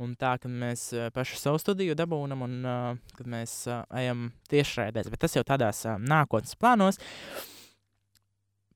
un 0.00 0.14
tā, 0.20 0.34
ka 0.40 0.48
mēs 0.48 0.86
uh, 0.96 1.10
pašu 1.14 1.36
savu 1.40 1.60
studiju 1.60 1.96
dabūjam, 1.98 2.44
un 2.46 2.56
uh, 2.64 3.02
kad 3.18 3.28
mēs 3.28 3.58
uh, 3.68 3.82
ejam 4.00 4.30
tiešraidēs, 4.52 5.10
bet 5.12 5.24
tas 5.26 5.36
jau 5.36 5.44
tādās 5.44 5.84
uh, 5.84 5.98
nākotnes 6.00 6.56
plānos. 6.56 7.00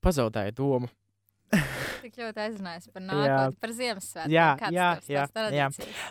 Pazaudēju 0.05 0.57
domu. 0.61 0.93
Tik 2.05 2.21
ļoti 2.21 2.45
aizrunājis 2.45 2.93
par 2.93 3.03
nākotni, 3.07 3.61
par 3.63 3.73
Ziemassvētkiem. 3.81 4.35
Jā, 4.37 4.49
jā, 4.75 4.89
jā, 5.09 5.27
jā. 5.57 5.69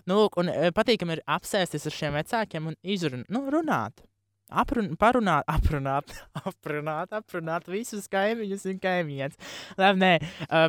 Nu, 0.10 0.24
lūk, 0.24 0.42
un 0.42 0.50
patīkami 0.76 1.20
ir 1.20 1.26
apsēsties 1.38 1.86
ar 1.86 1.98
šiem 2.00 2.18
vecākiem 2.18 2.72
un 2.74 2.78
izrunāt, 2.82 3.30
nu, 3.30 3.46
runāt. 3.54 4.02
Aprun, 4.48 4.94
parunāt, 4.96 5.44
aprunāt, 5.58 6.14
aprunāt, 6.40 7.12
aprunāt 7.12 7.68
visus 7.68 8.08
kaimiņus 8.12 8.68
un 8.72 8.80
kaimiņus. 8.84 9.40
Labi, 9.80 10.04
nē, 10.04 10.14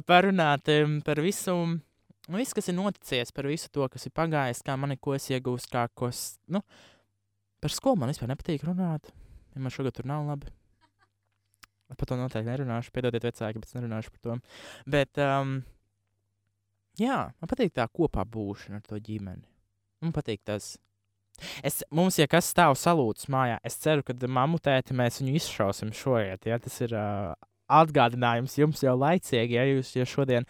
parunāt 0.08 0.70
em, 0.74 0.98
par 1.06 1.22
visu, 1.22 1.54
nu, 1.70 2.40
visu, 2.40 2.56
kas 2.58 2.70
ir 2.72 2.78
noticis, 2.78 3.34
par 3.34 3.46
visu 3.46 3.70
to, 3.70 3.86
kas 3.92 4.08
ir 4.08 4.14
pagājis, 4.18 4.64
kā 4.66 4.74
man 4.74 4.96
ir 4.96 5.00
ko 5.02 5.14
es 5.14 5.30
iegūstu, 5.30 5.70
kā 5.76 5.86
ko 5.94 6.10
es, 6.10 6.40
nu, 6.50 6.64
par 7.62 7.74
skolu 7.74 8.02
man 8.02 8.10
vispār 8.10 8.32
nepatīk 8.32 8.66
runāt. 8.66 9.12
Ja 9.54 9.62
man 9.62 9.74
šogad 9.74 9.94
tur 9.94 10.10
nav 10.10 10.26
labi. 10.26 10.50
Par 11.88 12.04
to 12.04 12.18
noteikti 12.18 12.50
nerunāšu, 12.50 12.92
piedodiet 12.92 13.24
vecāki, 13.24 13.62
bet 13.62 13.70
es 13.70 13.76
nerunāšu 13.78 14.10
par 14.12 14.20
to. 14.26 14.34
Bet, 14.90 15.20
um, 15.24 15.54
jā, 17.00 17.22
man 17.30 17.50
patīk 17.50 17.72
tā 17.78 17.86
kopā 17.88 18.26
būšana 18.28 18.82
ar 18.82 18.84
to 18.84 18.98
ģimeni. 19.00 19.46
Man 20.04 20.12
patīk 20.14 20.42
tas. 20.46 20.76
Es, 21.66 21.82
mums, 21.94 22.18
ja 22.20 22.28
kas 22.30 22.50
stāv 22.52 22.76
salūts 22.78 23.28
mājā, 23.32 23.58
es 23.66 23.78
ceru, 23.82 24.04
ka 24.06 24.16
mammu 24.26 24.60
tēti 24.62 24.96
mēs 24.96 25.20
viņu 25.22 25.36
izšausim 25.38 25.94
šoriet. 25.96 26.48
Ja? 26.48 26.58
Tas 26.62 26.78
ir 26.84 26.94
uh, 26.96 27.32
atgādinājums 27.68 28.58
jums 28.58 28.84
jau 28.84 28.96
laicīgi, 28.98 29.58
ja 29.58 29.66
jūs 29.68 29.94
ja 29.96 30.06
šodien, 30.08 30.46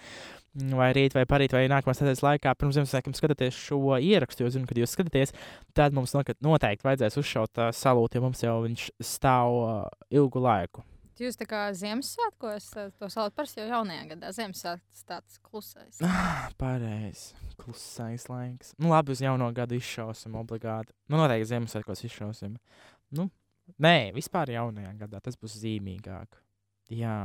mm, 0.57 0.75
vai 0.79 0.91
rīt, 0.97 1.17
vai 1.19 1.27
parīt, 1.29 1.55
vai 1.57 1.67
nākamās 1.71 2.03
nedēļas 2.03 2.25
laikā, 2.25 2.55
pirms 2.59 2.79
Ziemassvētkiem 2.79 3.17
skatāties 3.19 3.59
šo 3.59 3.99
ierakstu, 3.99 4.45
jo 4.47 4.53
zinu, 4.55 4.69
kad 4.71 4.81
jūs 4.81 4.95
skatāties, 4.97 5.35
tad 5.77 5.97
mums 5.97 6.15
noteikti 6.15 6.87
vajadzēs 6.87 7.19
uzšaut 7.23 7.65
uh, 7.65 7.73
salūtu, 7.75 8.19
jo 8.19 8.29
mums 8.29 8.45
jau 8.45 8.61
viņš 8.67 8.91
stāv 9.15 9.59
uh, 9.65 9.83
ilgu 10.15 10.45
laiku. 10.45 10.87
Jūs 11.19 11.39
tā 11.39 11.47
kā 11.51 11.65
Ziemassvētkos 11.75 12.69
to 13.01 13.09
salat 13.11 13.35
parasti 13.35 13.59
jau 13.63 13.67
jaunajā 13.67 14.05
gadā. 14.13 14.31
Ziemassvētks 14.37 15.03
tāds 15.09 15.41
klusais. 15.43 15.99
Pareizi. 16.63 17.35
Klusais 17.59 18.29
laiks. 18.31 18.71
Nu, 18.79 18.93
labi, 18.93 19.17
uz 19.17 19.23
jauno 19.25 19.49
gadu 19.55 19.79
izšausim 19.79 20.37
obligāti. 20.39 20.95
Nu, 21.11 21.19
noteikti 21.19 21.51
Ziemassvētkos 21.51 22.05
izšausim. 22.07 22.55
Nu, 23.19 23.27
nē, 23.83 24.13
vispār 24.17 24.55
jaunajā 24.55 24.95
gadā 25.03 25.23
tas 25.25 25.39
būs 25.41 25.59
zīmīgāk. 25.65 26.39
Jā, 26.95 27.19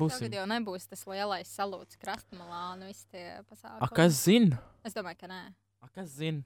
būsim. 0.00 0.26
Tagad 0.26 0.40
jau 0.40 0.46
nebūs 0.50 0.90
tas 0.90 1.06
lielais 1.08 1.54
salūts 1.54 2.00
krastmalā 2.02 2.64
un 2.74 2.88
visi 2.90 3.06
tie 3.14 3.26
pasākumi. 3.46 3.84
A, 3.86 3.92
kas 3.94 4.24
zina? 4.24 4.58
Es 4.84 4.96
domāju, 4.96 5.22
ka 5.22 5.30
nē. 5.30 5.42
A, 5.80 5.92
kas 5.94 6.10
zina? 6.18 6.42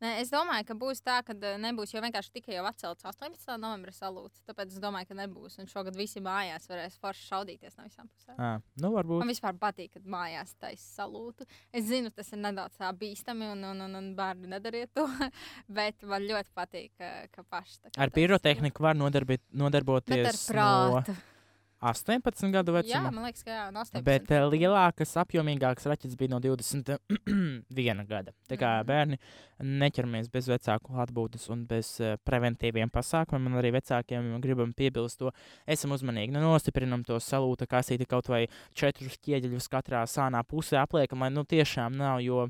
Nē, 0.00 0.14
es 0.22 0.30
domāju, 0.32 0.64
ka 0.64 0.74
būs 0.80 1.02
tā, 1.04 1.18
ka 1.26 1.34
eh, 1.36 1.56
nebūs 1.60 1.90
jau 1.92 2.00
vienkārši 2.00 2.32
tikai 2.38 2.54
jau 2.54 2.64
atcelts 2.68 3.04
18. 3.04 3.56
novembra 3.60 3.92
salūts. 3.92 4.40
Tāpēc 4.48 4.72
es 4.72 4.80
domāju, 4.80 5.10
ka 5.10 5.16
nebūs. 5.18 5.58
Un 5.60 5.68
šogad 5.68 5.98
visi 5.98 6.22
mājās 6.24 6.68
varēs 6.70 6.96
forši 7.02 7.26
šaudīties 7.28 7.76
no 7.76 7.84
visām 7.84 8.08
pusēm. 8.08 8.38
À, 8.40 8.52
nu, 8.80 8.92
varbūt. 8.94 9.20
Man 9.20 9.32
vispār 9.32 9.58
patīk, 9.60 9.92
kad 9.98 10.08
mājās 10.08 10.54
taisa 10.56 11.02
salūtu. 11.02 11.44
Es 11.76 11.84
zinu, 11.90 12.12
tas 12.16 12.32
ir 12.32 12.40
nedaudz 12.40 12.80
bīstami, 13.00 13.50
un, 13.52 13.66
un, 13.72 13.84
un, 13.88 13.98
un 14.00 14.08
bērni 14.16 14.54
nedariet 14.54 14.94
to. 14.96 15.04
Bet 15.80 16.00
man 16.08 16.24
ļoti 16.24 16.56
patīk, 16.56 16.94
ka, 16.96 17.12
ka 17.34 17.44
paši 17.44 17.76
tā 17.82 17.92
kā 17.92 18.00
Ar 18.00 18.14
pirotehniku 18.14 18.88
var 18.88 18.96
nodarbīt, 18.96 19.44
salūtu. 19.44 19.52
Bet 19.52 19.60
nodarboties 19.60 20.32
ar 20.32 20.40
prātu. 20.48 21.18
no 21.20 21.39
18 21.80 22.52
gadu 22.52 22.74
Jā, 22.74 22.82
vecuma. 22.82 23.10
man 23.10 23.24
liekas, 23.24 23.42
ka 23.46 23.50
jā, 23.54 23.62
no 23.72 23.80
18. 23.80 24.02
Bet 24.04 24.30
uh, 24.36 24.44
lielākas, 24.52 25.14
apjomīgākas 25.22 25.86
raķetes 25.88 26.16
bija 26.20 26.34
no 26.34 26.40
21 26.44 28.06
gada. 28.08 28.32
Tā 28.48 28.58
kā 28.60 28.70
Mhm. 28.80 28.86
bērni 28.90 29.18
neķeramies 29.60 30.28
bez 30.32 30.48
vecāku 30.48 30.94
atbūves 31.00 31.48
un 31.50 31.64
bez 31.66 32.00
uh, 32.00 32.16
preventīviem 32.26 32.90
pasākumiem. 32.92 33.46
Un 33.50 33.58
arī 33.62 33.72
vecākiem 33.78 34.40
gribam 34.40 34.72
piebilst 34.76 35.18
to, 35.18 35.32
esam 35.66 35.90
uzmanīgi. 35.96 36.30
Nu, 36.32 36.40
nostiprinam 36.40 37.04
to 37.04 37.16
salūta 37.16 37.66
kasīti 37.66 38.06
kaut 38.06 38.28
vai 38.28 38.46
četrus 38.74 39.16
ķieģeļus 39.24 39.68
katrā 39.72 40.04
sānā 40.04 40.42
pusē 40.44 40.82
apliekam, 40.84 41.20
lai 41.20 41.30
nu 41.30 41.44
tiešām 41.44 41.96
nav. 41.96 42.20
Jo 42.20 42.48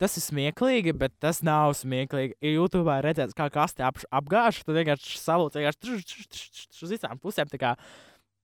Tas 0.00 0.14
ir 0.16 0.22
smieklīgi, 0.24 0.94
bet 0.96 1.12
tas 1.20 1.42
nav 1.44 1.74
smieklīgi. 1.76 2.38
Ir 2.40 2.54
YouTube 2.54 2.88
redzēts, 3.04 3.34
kā 3.36 3.50
kaste 3.52 3.84
ap, 3.84 3.98
apgāž, 4.10 4.62
tad 4.64 4.78
vienkārši 4.78 5.18
salūts 5.20 5.58
vienkārši 5.60 6.80
uz 6.86 6.88
visām 6.94 7.20
pusēm. 7.20 7.50
Tā 7.52 7.58
kā, 7.60 7.74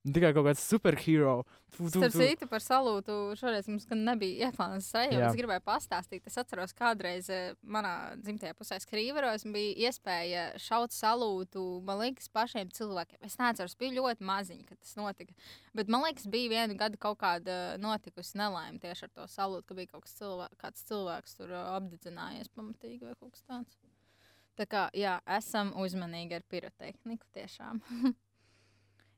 tā 0.08 0.20
kā 0.22 0.30
kaut 0.32 0.46
kāds 0.46 0.62
superhero. 0.64 1.42
Starp 1.70 2.12
tu. 2.12 2.18
citu, 2.18 2.46
par 2.50 2.62
salūtu 2.64 3.14
šoreiz 3.38 3.68
mums 3.70 3.84
gan 3.88 4.00
nebija 4.04 4.48
ieplānots 4.48 4.88
sajūta. 4.90 5.28
Es 5.28 5.36
gribēju 5.38 5.62
pastāstīt. 5.66 6.24
Es 6.26 6.38
atceros, 6.40 6.72
kādreiz 6.76 7.28
eh, 7.32 7.52
manā 7.62 8.14
dzimtajā 8.20 8.56
pusē 8.58 8.80
Skrīveros 8.82 9.44
bija 9.52 9.90
iespēja 9.90 10.46
šaut 10.60 10.96
salūtu, 10.96 11.64
man 11.86 12.00
liekas, 12.02 12.30
pašiem 12.32 12.72
cilvēkiem. 12.76 13.20
Es 13.26 13.36
neatceros, 13.40 13.76
bija 13.80 13.98
ļoti 13.98 14.26
maziņi, 14.30 14.64
kad 14.70 14.80
tas 14.80 14.96
notika. 14.98 15.36
Bet 15.76 15.92
man 15.92 16.06
liekas, 16.08 16.26
bija 16.32 16.54
vienu 16.56 16.78
gadu 16.80 17.00
kaut 17.00 17.20
kāda 17.20 17.60
notikusi 17.80 18.40
nelaime 18.40 18.80
tieši 18.82 19.06
ar 19.06 19.14
to 19.20 19.28
salūtu, 19.30 19.68
ka 19.68 19.78
bija 19.78 19.92
kaut 19.92 20.08
kas 20.08 20.16
cilvēks, 20.18 20.58
kāds 20.64 20.88
cilvēks 20.90 21.38
tur 21.38 21.52
eh, 21.52 21.68
apdedzinājies 21.76 22.52
pamatīgi 22.56 23.04
vai 23.04 23.14
kaut 23.20 23.36
kas 23.36 23.46
tāds. 23.46 23.78
Tā 24.58 24.66
kā, 24.68 24.88
jā, 24.96 25.14
esam 25.38 25.70
uzmanīgi 25.80 26.40
ar 26.40 26.42
pirotehniku 26.50 27.30
tiešām. 27.36 27.84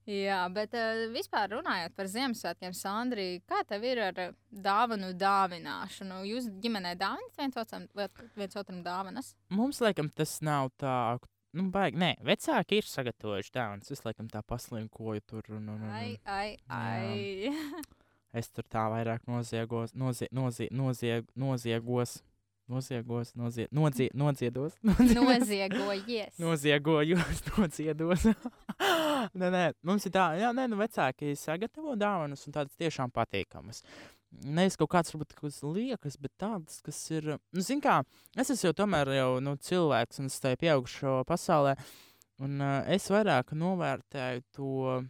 Jā, 0.09 0.41
bet 0.51 0.73
uh, 0.75 1.05
vispār 1.15 1.53
runājot 1.55 1.93
par 1.95 2.09
Ziemassvētkiem, 2.11 2.73
Sandri, 2.75 3.27
kā 3.47 3.61
tev 3.69 3.85
ir 3.87 4.01
ar 4.03 4.17
eh, 4.19 4.33
dāvanu 4.51 5.13
dāvināšanu? 5.15 6.25
Jūs 6.27 6.49
ģimenē 6.63 6.97
dāvinat 6.99 7.39
viens 7.39 7.61
otram, 7.63 7.87
viens 8.35 8.59
otram 8.59 8.81
dāvanas? 8.83 9.33
Mums, 9.55 9.79
laikam, 9.85 10.11
tas 10.11 10.41
nav 10.43 10.73
tā. 10.83 10.97
Nu, 11.55 11.69
baigi. 11.71 12.01
Nē, 12.01 12.17
vecāki 12.27 12.81
ir 12.81 12.89
sagatavojuši 12.89 13.55
dāvanas. 13.55 13.93
Es, 13.95 14.03
laikam, 14.07 14.27
tā 14.33 14.43
paslinkoju 14.43 15.23
tur. 15.29 15.47
Un, 15.55 15.69
un, 15.71 15.87
un, 15.87 15.95
Ai, 15.95 16.17
ai, 16.27 16.57
ai. 16.67 17.53
Es 18.33 18.49
tur 18.49 18.65
tā 18.65 18.87
vairāk 18.89 19.27
noziegos, 19.29 19.93
nozie, 19.93 20.27
nozie, 20.33 20.71
nozieg, 20.73 21.27
noziegos, 21.37 22.23
noziegos, 22.69 23.35
nozie, 23.35 23.69
nozie, 23.71 24.09
nodziedos. 24.15 24.73
Noziegojies. 25.17 26.39
Noziegojos, 26.39 27.43
nociedos. 27.57 28.27
nē, 29.41 29.51
nē, 29.55 29.63
mums 29.87 30.07
ir 30.09 30.15
tā, 30.15 30.27
jā, 30.41 30.53
nē, 30.57 30.67
nu 30.71 30.79
vecāki 30.81 31.35
sagatavo 31.39 31.97
dāvanas 31.99 32.47
un 32.47 32.57
tādas 32.57 32.77
tiešām 32.81 33.13
patīkamas. 33.15 33.83
Nevis 34.49 34.79
kaut 34.81 34.93
kāds, 34.95 35.13
varbūt, 35.13 35.35
kas 35.37 35.61
liekas, 35.67 36.17
bet 36.21 36.33
tādas, 36.41 36.81
kas 36.85 37.01
ir, 37.13 37.35
nu, 37.37 37.65
zin 37.65 37.83
kā, 37.85 37.99
es 38.33 38.49
esmu 38.49 38.71
jau 38.71 38.77
tomēr 38.81 39.13
jau, 39.19 39.33
nu, 39.45 39.59
cilvēks 39.61 40.23
un 40.23 40.31
es 40.31 40.39
tajā 40.41 40.57
pieaugšo 40.63 41.19
pasaulē, 41.29 41.75
un 42.41 42.63
uh, 42.63 42.79
es 42.89 43.11
vairāk 43.13 43.53
novērtēju 43.53 44.47
to 44.57 45.03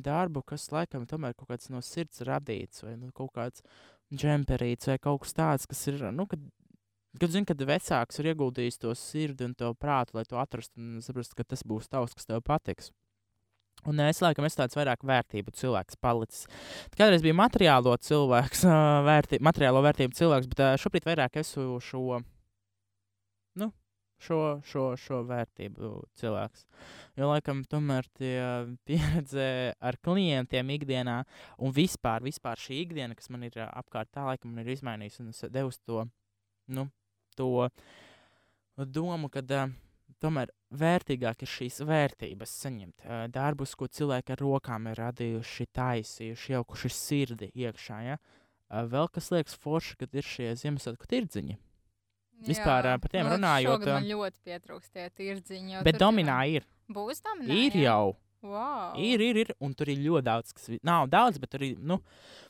darbu, 0.00 0.42
kas 0.48 0.70
laikam 0.72 1.04
tomēr 1.10 1.36
kaut 1.36 1.50
kāds 1.52 1.68
no 1.68 1.82
sirds 1.84 2.22
radīts, 2.24 2.80
vai 2.86 2.94
nu, 2.96 3.10
kaut 3.12 3.34
kāds 3.36 3.64
džemperīts, 4.10 4.88
vai 4.90 4.96
kaut 5.02 5.26
kas 5.26 5.36
tāds, 5.36 5.68
kas 5.70 5.84
ir, 5.92 6.00
nu, 6.14 6.24
kad 6.30 6.40
Kad 7.18 7.32
zini, 7.34 7.46
kad 7.48 7.62
vecāks 7.66 8.20
ir 8.22 8.30
ieguldījis 8.30 8.78
to 8.78 8.92
sirdi 8.94 9.48
un 9.48 9.54
to 9.58 9.72
prātu, 9.74 10.14
lai 10.14 10.22
to 10.28 10.38
atrastu 10.38 10.78
un 10.78 11.00
saprastu, 11.02 11.34
ka 11.34 11.42
tas 11.42 11.64
būs 11.66 11.90
tavs, 11.90 12.14
kas 12.14 12.28
tev 12.28 12.42
patiks. 12.46 12.92
Un 13.88 13.98
es 14.04 14.20
laikam 14.20 14.44
esmu 14.44 14.60
tāds 14.60 14.76
vairāk 14.76 15.02
vērtību 15.08 15.54
cilvēks 15.56 15.96
palicis. 16.04 16.44
Kādreiz 16.94 17.24
bija 17.24 17.34
materiālo 17.38 17.96
cilvēks, 17.96 18.62
vērtī, 19.08 19.40
materiālo 19.42 19.80
vērtību 19.86 20.18
cilvēks, 20.18 20.50
bet 20.52 20.62
šobrīd 20.82 21.08
vairāk 21.08 21.40
esmu 21.40 21.80
šo, 21.82 22.20
nu, 23.58 23.70
šo, 24.20 24.40
šo, 24.68 24.84
šo 25.00 25.22
vērtību 25.32 25.94
cilvēks. 26.20 26.66
Jo 27.18 27.32
laikam 27.32 27.64
tomēr 27.72 28.06
tie 28.20 28.36
pieredze 28.86 29.48
ar 29.80 29.98
klientiem 30.04 30.76
ikdienā 30.76 31.22
un 31.58 31.74
vispār, 31.74 32.22
vispār 32.22 32.60
šī 32.60 32.84
ikdiena, 32.84 33.18
kas 33.18 33.32
man 33.32 33.48
ir 33.48 33.58
apkārt, 33.66 34.12
tā 34.12 34.28
laikam 34.28 34.52
man 34.52 34.62
ir 34.62 34.76
izmainījusi 34.76 35.24
un 35.24 35.32
es 35.32 35.44
devusi 35.48 35.82
to, 35.88 36.04
nu, 36.76 36.90
to 37.38 37.68
domu, 38.76 39.30
ka 39.32 39.42
uh, 39.42 39.72
tomēr 40.22 40.52
vērtīgāk 40.80 41.44
ir 41.44 41.50
šīs 41.50 41.80
vērtības 41.86 42.52
saņemt. 42.64 43.06
Uh, 43.06 43.24
darbus, 43.32 43.74
ko 43.78 43.88
cilvēki 43.90 44.36
ar 44.36 44.44
rokām 44.44 44.90
ir 44.90 45.00
radījuši, 45.00 45.68
taisījuši, 45.76 46.54
ielikuši 46.54 46.92
sirdi 46.94 47.50
iekšā. 47.54 48.00
Ja? 48.06 48.20
Uh, 48.70 48.86
vēl 48.90 49.10
kas 49.12 49.30
liekas 49.34 49.58
forši, 49.60 49.98
kad 50.00 50.14
ir 50.14 50.26
šie 50.26 50.52
Ziemassvētku 50.60 51.10
tirdziņi. 51.10 51.58
Vispār, 52.46 52.88
ā, 52.88 52.96
par 52.96 53.12
tiem 53.12 53.26
Man 53.26 53.34
liekas, 53.34 53.40
runājot, 53.40 53.86
Man 53.90 54.08
ļoti 54.08 54.44
pietrūkst 54.48 54.92
tie 54.96 55.06
tirdziņi. 55.12 55.82
Bet 55.84 55.98
dominā 56.00 56.40
ir. 56.48 56.66
Būs 56.90 57.20
dominā. 57.24 57.52
Ir 57.52 57.76
jā? 57.76 57.90
jau. 57.90 58.14
Wow. 58.40 58.94
Ir, 58.96 59.20
ir, 59.20 59.42
ir. 59.44 59.50
Un 59.60 59.74
tur 59.76 59.90
ir 59.92 60.00
ļoti 60.00 60.24
daudz, 60.24 60.54
kas 60.56 60.70
nav 60.86 61.10
daudz, 61.12 61.36
bet 61.42 61.52
tur 61.52 61.66
ir, 61.66 61.74
nu, 61.76 62.00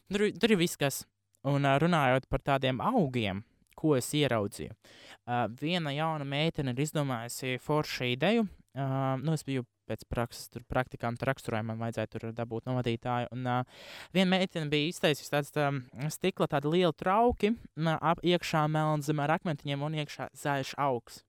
tur, 0.07 0.29
tur 0.39 0.55
ir 0.55 0.61
viss, 0.61 0.79
kas. 0.79 1.03
Un 1.51 1.65
runājot 1.65 2.29
par 2.31 2.43
tādiem 2.45 2.83
augiem, 2.85 3.41
ko 3.81 3.97
es 3.99 4.13
ieraudzīju. 4.17 4.77
Uh, 5.25 5.47
viena 5.61 5.93
jauna 5.95 6.27
meitene 6.29 6.75
ir 6.75 6.85
izdomājusi 6.85 7.59
foršu 7.65 8.13
ideju. 8.13 8.47
Uh, 8.77 9.17
nu, 9.23 9.35
es 9.35 9.43
biju 9.47 9.65
pēc 9.91 10.05
prakses, 10.11 10.47
tur 10.53 10.63
praktikantu 10.71 11.27
raksturojumā, 11.27 11.75
man 11.75 11.81
vajadzēja 11.83 12.11
tur 12.13 12.29
dabūt 12.37 12.69
no 12.69 12.77
vadītāja. 12.79 13.31
Un 13.35 13.49
uh, 13.49 13.89
viena 14.15 14.37
meitene 14.37 14.71
bija 14.71 14.93
iztaisījusi 14.93 15.33
tādu 15.33 15.65
um, 15.65 15.81
stikla, 16.13 16.49
tādu 16.53 16.75
lielu 16.77 16.95
trauki, 16.95 17.55
uh, 17.57 17.97
ap, 17.97 18.23
iekšā 18.23 18.67
melna 18.71 19.03
zem 19.07 19.23
ar 19.25 19.35
akmentiņiem 19.39 19.85
un 19.89 19.99
iekšā 20.05 20.31
zaļš 20.45 20.77
augs. 20.79 21.25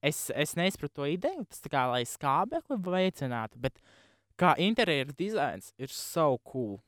Es, 0.00 0.30
es 0.32 0.56
neizpratu 0.56 1.02
to 1.02 1.08
ideju, 1.12 1.44
tas 1.50 1.60
tā 1.60 1.70
kā 1.72 1.84
lai 1.92 2.04
skābekli 2.08 2.78
veicinātu, 2.86 3.60
bet 3.60 3.82
kā 4.40 4.54
interjeru 4.56 5.12
dizains 5.16 5.74
ir 5.76 5.92
so 5.92 6.32
cool. 6.48 6.78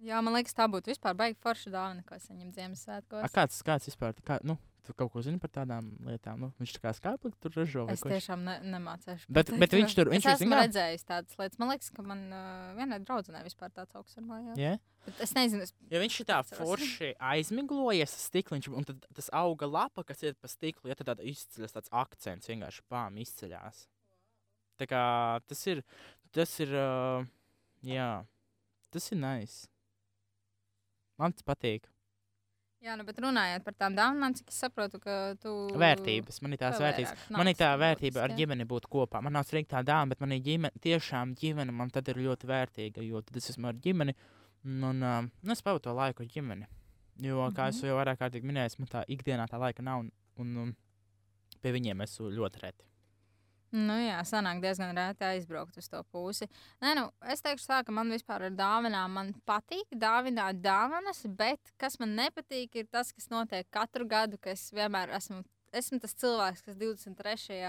Jā, 0.00 0.20
man 0.24 0.32
liekas, 0.34 0.54
tā 0.56 0.64
būtu 0.72 0.88
vispār 0.94 1.14
baigta 1.18 1.42
forša 1.44 1.70
dāvana, 1.74 2.02
ko 2.08 2.16
saņemt 2.16 2.54
A, 2.54 2.56
Ziemassvētkos. 2.56 3.32
kāds, 3.36 3.58
kāds 3.66 3.88
vispār, 3.90 4.14
kā, 4.24 4.38
nu, 4.48 4.54
tu 4.86 4.94
kaut 4.96 5.10
ko 5.12 5.20
zini 5.20 5.36
par 5.38 5.50
tādām 5.52 5.90
lietām? 6.08 6.38
Nu, 6.40 6.48
viņš 6.58 6.72
tā 6.78 6.80
kā 6.86 6.92
skāpli 6.96 7.32
tur 7.38 7.52
ražo 7.52 7.82
Es 7.92 8.00
tiešām 8.00 8.40
ne, 8.46 8.54
nemācīšu. 8.64 9.26
Bet- 9.28 9.52
bet 9.60 9.70
viņš 9.76 9.94
tur- 9.98 10.08
viņš 10.08 10.24
es 10.24 10.32
esmu 10.32 10.38
zini 10.46 10.56
kā- 10.56 10.62
redzējis 10.64 11.04
tādas 11.04 11.36
lietas. 11.36 11.58
Man 11.60 11.68
liekas, 11.68 11.90
ka 11.92 12.02
man 12.02 12.22
uh, 12.32 12.72
vienai 12.78 12.98
draudzenei 13.04 13.42
vispār 13.44 13.68
tāds 13.76 13.94
augsts 13.94 14.16
ir 14.16 14.24
mājās. 14.24 14.56
Jā? 14.56 14.78
Bet 15.04 15.20
es 15.20 15.32
nezinu, 15.36 15.62
es 15.68 15.74
Ja 15.92 16.00
viņš 16.00 16.16
ir 16.20 16.26
tā 16.32 16.38
forši 16.48 17.10
aizmiglojies, 17.20 18.10
tas 18.16 18.24
stikliņš, 18.32 18.68
un 18.72 18.84
tad 18.88 19.04
tas 19.14 19.28
auga 19.36 19.68
lapa, 19.68 20.02
kas 20.04 20.22
iet 20.24 20.40
pa 20.40 20.48
stiklu, 20.48 20.88
ja 20.88 20.94
tad 20.96 21.20
izceļas 21.20 21.76
tāds 21.76 21.92
akcents, 21.92 22.48
vienkārši 22.48 22.80
pām 22.88 23.20
izceļās. 23.20 23.84
Tā 24.80 24.88
kā 24.88 25.04
tas 25.46 25.66
ir, 25.68 25.84
tas 26.32 26.56
ir, 26.64 26.72
uh, 26.72 27.24
jā, 27.84 28.24
tas 28.90 29.12
ir 29.12 29.18
nice. 29.20 29.68
Man 31.20 31.34
tas 31.36 31.44
patīk. 31.46 31.88
Jā, 32.80 32.94
nu, 32.96 33.04
bet 33.04 33.18
runājot 33.20 33.64
par 33.66 33.74
tām 33.76 33.92
dāvanām, 33.92 34.32
cik 34.38 34.48
es 34.48 34.58
saprotu, 34.62 34.96
ka 35.04 35.14
tu. 35.42 35.50
Vērtības, 35.76 36.38
man 36.40 36.56
ir 36.56 36.60
tās 36.62 36.78
vērtības. 36.80 37.26
Man 37.36 37.50
ir 37.50 37.58
tā 37.60 37.74
vērtība 37.76 38.22
ar 38.24 38.32
jā. 38.32 38.38
ģimeni 38.38 38.64
būt 38.70 38.86
kopā. 38.88 39.20
Man 39.20 39.36
nav 39.36 39.44
striktā 39.44 39.82
dāvana, 39.84 40.08
bet 40.14 40.22
man 40.24 40.32
ir 40.32 40.40
ģimene, 40.46 40.80
tiešām 40.80 41.34
ģimene 41.36 41.74
man 41.76 41.92
tad 41.92 42.08
ir 42.08 42.22
ļoti 42.24 42.48
vērtīga, 42.48 43.04
jo 43.04 43.20
tad 43.20 43.36
es 43.36 43.50
esmu 43.52 43.68
ar 43.68 43.76
ģimeni 43.84 44.16
un 44.64 45.04
uh, 45.04 45.20
nu, 45.28 45.52
es 45.52 45.60
pavadu 45.64 45.84
to 45.90 45.96
laiku 45.96 46.24
ar 46.24 46.32
ģimeni. 46.32 46.68
Jo, 47.20 47.50
kā 47.52 47.68
es 47.68 47.82
Mhm. 47.82 47.90
jau 47.90 47.98
vairāk 48.00 48.18
kārtīgi 48.22 48.48
minēju, 48.48 48.78
man 48.80 48.88
tā 48.88 49.04
ikdienā 49.12 49.44
tā 49.48 49.60
laika 49.60 49.84
nav 49.84 50.00
un, 50.06 50.10
un, 50.40 50.56
un 50.56 50.72
pie 51.60 51.72
viņiem 51.76 52.00
esmu 52.00 52.32
ļoti 52.32 52.64
reti. 52.64 52.89
Nu, 53.70 53.94
jā, 54.02 54.16
sanāk 54.26 54.58
diezgan 54.64 54.96
rēti 54.98 55.22
aizbraukt 55.28 55.76
uz 55.78 55.86
to 55.86 56.00
pusi. 56.10 56.48
Nē, 56.82 56.96
nu, 56.98 57.04
es 57.30 57.42
teikšu, 57.44 57.68
tā, 57.70 57.78
ka 57.86 57.94
man 57.94 58.10
vispār 58.10 58.48
ar 58.48 58.56
dāvanām 58.58 59.14
man 59.14 59.30
patīk 59.46 59.94
dāvināt 59.94 60.58
dāvanas, 60.64 61.22
bet 61.38 61.70
kas 61.78 62.00
man 62.02 62.16
nepatīk, 62.18 62.74
ir 62.80 62.90
tas, 62.90 63.12
kas 63.14 63.30
notiek 63.30 63.68
katru 63.70 64.08
gadu, 64.10 64.40
ka 64.42 64.50
es 64.56 64.68
vienmēr 64.74 65.14
esmu. 65.20 65.44
Esmu 65.70 66.00
tas 66.02 66.16
cilvēks, 66.18 66.64
kas 66.66 66.74
23. 66.80 67.60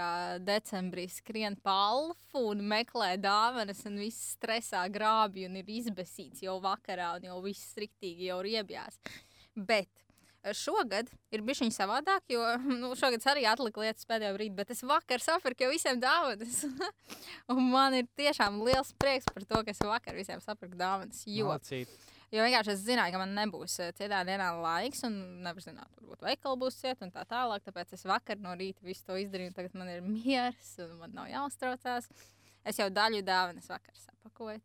decembrī 0.42 1.04
skrien 1.06 1.54
pa 1.62 1.76
alfu 1.92 2.40
un 2.50 2.64
meklē 2.66 3.12
dāvanas, 3.22 3.84
un 3.86 4.00
viss 4.02 4.32
stresā 4.34 4.80
grābj 4.90 5.44
un 5.46 5.60
ir 5.60 5.70
izbēsīts 5.70 6.42
jau 6.42 6.56
vakarā, 6.64 7.12
un 7.20 7.28
jau 7.28 7.38
viss 7.46 7.70
striktīgi 7.70 8.26
jau 8.32 8.40
riebjās. 8.42 8.98
Bet 9.54 10.01
šogad 10.50 11.10
ir 11.32 11.42
bijis 11.46 11.62
viņa 11.62 11.74
savādāk, 11.76 12.24
jo 12.32 12.42
nu, 12.82 12.92
šogad 12.98 13.24
arī 13.32 13.44
atliku 13.48 13.84
lietas 13.84 14.06
pēdējā 14.08 14.32
brīdī, 14.36 14.56
bet 14.58 14.72
es 14.74 14.82
vakar 14.86 15.22
sapirku 15.22 15.66
jau 15.66 15.72
visiem 15.72 16.00
dāvanas. 16.02 16.64
man 17.74 17.98
ir 17.98 18.08
tiešām 18.18 18.58
liels 18.66 18.90
prieks 18.98 19.28
par 19.30 19.46
to, 19.46 19.62
ka 19.62 19.74
es 19.74 19.82
vakar 19.86 20.18
visiem 20.18 20.42
sapirku 20.42 20.78
dāvanas. 20.80 21.22
Jo, 21.30 21.52
Malacīt. 21.52 21.94
jo 22.34 22.42
vienkārši 22.42 22.74
es 22.74 22.84
zināju, 22.88 23.14
ka 23.14 23.22
man 23.22 23.36
nebūs 23.38 23.78
eh, 23.84 23.94
citā 23.98 24.24
dienā 24.28 24.50
laiks, 24.58 25.04
un 25.08 25.18
nevar 25.46 25.64
zināt, 25.64 25.90
varbūt 26.00 26.26
veikali 26.26 26.62
būs 26.64 26.82
ciet 26.82 27.06
un 27.06 27.14
tā 27.14 27.26
tālāk. 27.30 27.62
Tāpēc 27.68 27.94
es 27.94 28.06
vakar 28.08 28.42
no 28.42 28.56
rīta 28.58 28.82
visu 28.86 29.06
to 29.06 29.18
izdarīju. 29.22 29.54
un 29.54 29.58
Tagad 29.60 29.78
man 29.78 29.94
ir 29.94 30.02
miers, 30.06 30.76
un 30.82 30.96
man 31.04 31.14
nav 31.20 31.30
jāuztraucās. 31.30 32.10
Es 32.66 32.78
jau 32.78 32.90
daļu 32.94 33.22
dāvanas 33.26 33.70
vakar 33.70 33.94
sapakoju. 33.98 34.62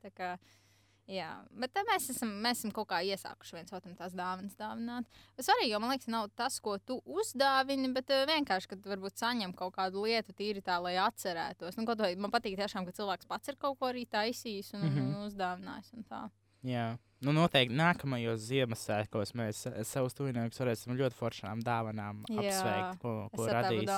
Jā, 1.08 1.30
bet 1.52 1.78
mēs 1.88 2.10
esam, 2.14 2.32
mēs 2.44 2.62
esam 2.62 2.72
kaut 2.76 2.90
kā 2.92 3.02
iesākuši 3.08 3.56
viens 3.58 3.74
otram 3.74 3.96
tās 3.96 4.16
dāvanas 4.18 4.56
dāvināt. 4.60 5.08
Svarīgi, 5.40 5.72
jo 5.74 5.80
man 5.84 5.94
liekas, 5.94 6.10
nav 6.12 6.30
tas, 6.36 6.60
ko 6.64 6.78
tu 6.78 7.00
uzdāvini, 7.06 7.94
bet 7.96 8.12
uh, 8.14 8.26
vienkārši, 8.30 8.72
kad 8.74 8.90
varbūt 8.94 9.18
saņem 9.24 9.56
kaut 9.58 9.76
kādu 9.78 10.04
lietu 10.06 10.36
tīri 10.38 10.62
tā, 10.66 10.80
lai 10.84 10.96
atcerētos. 11.02 11.78
Nu, 11.80 11.88
vai 11.98 12.16
man 12.16 12.32
patīk 12.34 12.58
tiešām, 12.60 12.86
ka 12.86 12.96
cilvēks 12.98 13.28
pats 13.30 13.48
ir 13.54 13.56
kaut 13.60 13.80
ko 13.80 13.92
arī 13.92 14.06
taisījis 14.06 14.74
un, 14.76 14.82
mm 14.82 14.88
Mhm. 14.88 14.98
-hmm. 15.00 15.16
un 15.16 15.28
uzdāvinājis. 15.32 15.94
Un 15.94 16.04
tā. 16.04 16.30
Jā. 16.68 16.98
Nu, 17.22 17.32
noteikti 17.34 17.74
nākamajos 17.74 18.44
Ziemassvētkos 18.46 19.32
mēs 19.34 19.66
eh, 19.72 19.84
savus 19.84 20.14
tuviniekus 20.14 20.60
varēsim 20.60 20.94
ļoti 20.98 21.16
foršām 21.18 21.64
dāvanām 21.66 22.24
apsveikt, 22.30 23.00
ko, 23.02 23.30
ko 23.34 23.48
radīs. 23.48 23.90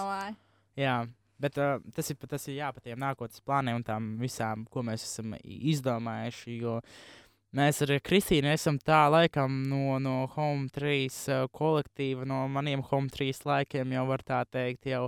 Jā, 0.79 1.07
bet 1.41 1.58
uh, 1.62 1.77
tas, 1.96 2.12
ir, 2.12 2.19
tas 2.29 2.48
ir 2.50 2.60
jā, 2.60 2.69
par 2.75 2.86
tiem 2.86 3.00
nākotnes 3.01 3.43
plāniem 3.46 3.79
un 3.79 3.86
tām 3.88 4.12
visām, 4.22 4.65
ko 4.72 4.84
mēs 4.86 5.05
esam 5.08 5.36
izdomājuši. 5.43 6.55
Jo 6.60 6.79
mēs 7.58 7.81
ar 7.85 7.96
Kristīnu 8.05 8.51
esam 8.53 8.79
tā 8.83 9.05
laikam 9.11 9.61
no, 9.70 9.98
no 10.03 10.18
Home 10.35 10.70
3 10.75 11.20
uh, 11.33 11.46
kolektīva, 11.55 12.27
no 12.29 12.44
maniem 12.51 12.83
Home 12.92 13.11
3 13.13 13.46
laikiem 13.50 13.96
jau 13.98 14.05
var 14.11 14.25
tā 14.27 14.44
teikt. 14.51 14.90
Jau 14.92 15.07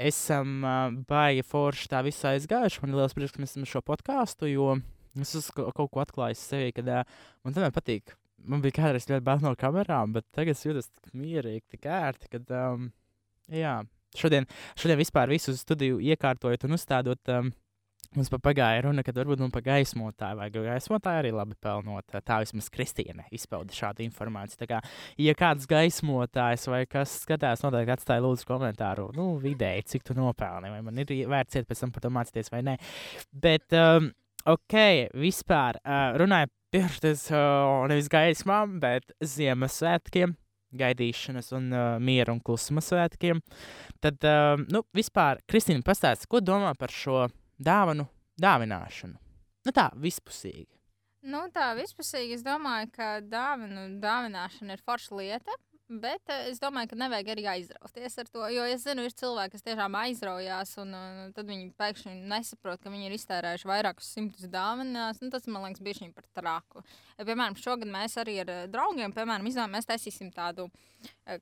esam 0.00 0.62
uh, 0.64 0.86
baigi 1.08 1.44
forši 1.46 1.90
tā 1.92 2.04
visā 2.06 2.34
aizgājuši. 2.36 2.82
Man 2.84 2.94
ir 2.94 3.02
liels 3.02 3.16
prieks, 3.16 3.34
ka 3.34 3.42
mēs 3.42 3.54
esam 3.54 3.68
šo 3.68 3.84
podkāstu, 3.86 4.48
jo 4.50 4.72
es 5.20 5.34
esmu 5.36 5.70
kaut 5.76 5.90
ko 5.92 6.02
atklājis 6.02 6.42
sevī, 6.52 6.72
kad 6.76 6.88
uh, 6.88 7.22
man 7.44 7.56
tomēr 7.56 7.74
patīk. 7.74 8.14
Man 8.48 8.62
bija 8.64 8.78
kādreiz 8.78 9.04
ļoti 9.10 9.24
bail 9.26 9.42
no 9.44 9.52
kamerām, 9.58 10.14
bet 10.16 10.24
tagad 10.32 10.56
es 10.56 10.64
jūtos 10.64 10.88
tik 10.88 11.12
mierīgi, 11.18 11.66
tik 11.74 11.88
ērti, 11.92 12.30
kad, 12.32 12.52
um, 12.56 12.86
jā, 13.52 13.74
šodien 14.18 14.46
šodien 14.78 15.00
vispār 15.00 15.32
visu 15.32 15.56
studiju 15.56 16.00
iekārtojot 16.12 16.68
un 16.68 16.78
uzstādot. 16.78 17.34
Um, 17.34 17.52
Mums 18.16 18.26
pa 18.26 18.40
pagāja 18.42 18.80
runa, 18.82 19.04
ka 19.06 19.12
varbūt 19.14 19.38
mums 19.38 19.52
pa 19.54 19.60
gaismotāju 19.62 20.38
vajag, 20.40 20.56
jo 20.56 20.62
gaismotāji 20.64 21.20
arī 21.20 21.30
labi 21.30 21.54
pelnot. 21.62 22.16
Tā 22.26 22.40
vismaz 22.42 22.66
Kristīne 22.74 23.28
izpauda 23.30 23.70
šādu 23.70 24.02
informāciju. 24.02 24.58
Tā 24.58 24.66
kā, 24.66 24.80
ja 25.22 25.34
kāds 25.38 25.68
gaismotājs 25.70 26.66
vai 26.72 26.80
kas 26.90 27.12
skatās, 27.22 27.62
noteikti 27.62 27.94
atstāja 27.94 28.24
lūdzu 28.24 28.48
komentāru, 28.48 29.06
nu, 29.14 29.28
vidēji, 29.38 29.86
cik 29.92 30.08
tu 30.08 30.18
nopelni, 30.18 30.72
vai 30.74 30.82
man 30.88 30.98
ir 30.98 31.14
vērts 31.30 31.60
iet 31.60 31.70
pēc 31.70 31.84
tam 31.84 31.94
par 31.94 32.02
to 32.02 32.10
mācīties 32.16 32.50
vai 32.50 32.64
nē. 32.66 32.76
Bet, 33.46 33.68
um, 33.78 34.10
ok, 34.56 34.80
vispār 35.14 35.78
uh, 35.84 36.18
runāju 36.18 36.50
pirms 36.74 37.30
uh, 37.30 37.86
nevis 37.94 38.10
gaismām, 38.10 38.80
bet 38.82 39.14
Ziemassvētkiem 39.22 40.34
gaidīšanas 40.76 41.52
un 41.56 41.70
uh, 41.72 41.86
miera 42.02 42.34
un 42.34 42.40
klusuma 42.44 42.82
svētkiem. 42.84 43.42
Tad, 44.02 44.20
uh, 44.26 44.60
nu, 44.70 44.84
vispār, 44.96 45.42
Kristīna, 45.50 45.84
pastāsti, 45.86 46.28
ko 46.30 46.42
domā 46.44 46.74
par 46.78 46.94
šo 46.94 47.26
dāvanu 47.58 48.06
dāvināšanu? 48.40 49.18
Nu, 49.66 49.74
tā 49.76 49.90
vispusīgi. 50.00 50.70
Nu, 51.30 51.42
tā 51.52 51.72
vispusīgi 51.76 52.38
es 52.38 52.44
domāju, 52.44 52.88
ka 52.94 53.18
dāvinu, 53.20 53.90
dāvināšana 54.00 54.76
ir 54.78 54.86
forša 54.86 55.18
lieta. 55.18 55.58
Bet 55.90 56.30
es 56.46 56.60
domāju, 56.62 56.92
ka 56.92 56.96
nevajag 57.00 57.32
arī 57.32 57.44
aizrauties 57.50 58.14
ar 58.22 58.28
to. 58.30 58.44
Jo 58.54 58.62
es 58.70 58.84
zinu, 58.84 59.02
ir 59.02 59.14
cilvēki, 59.18 59.56
kas 59.56 59.64
tiešām 59.66 59.96
aizraujās, 59.98 60.76
un 60.78 60.94
uh, 60.94 61.24
tad 61.34 61.50
viņi 61.50 61.72
pēkšņi 61.80 62.14
nesaprot, 62.30 62.78
ka 62.78 62.92
viņi 62.92 63.08
ir 63.08 63.16
iztērējuši 63.16 63.66
vairākus 63.66 64.12
simtus 64.14 64.46
dāvanās. 64.52 65.18
Nu, 65.18 65.32
tas 65.34 65.48
man 65.50 65.66
liekas, 65.66 65.82
bija 65.82 66.12
par 66.14 66.28
traku. 66.38 66.84
Piemēram, 67.20 67.56
šogad 67.60 67.90
mēs 67.90 68.16
arī 68.20 68.38
ar 68.44 68.52
uh, 68.52 68.62
draugiem 68.72 69.12
piemēram, 69.16 69.48
izdomājām, 69.50 69.76
mēs 69.76 69.88
taisīsim 69.90 70.32
tādu 70.34 70.70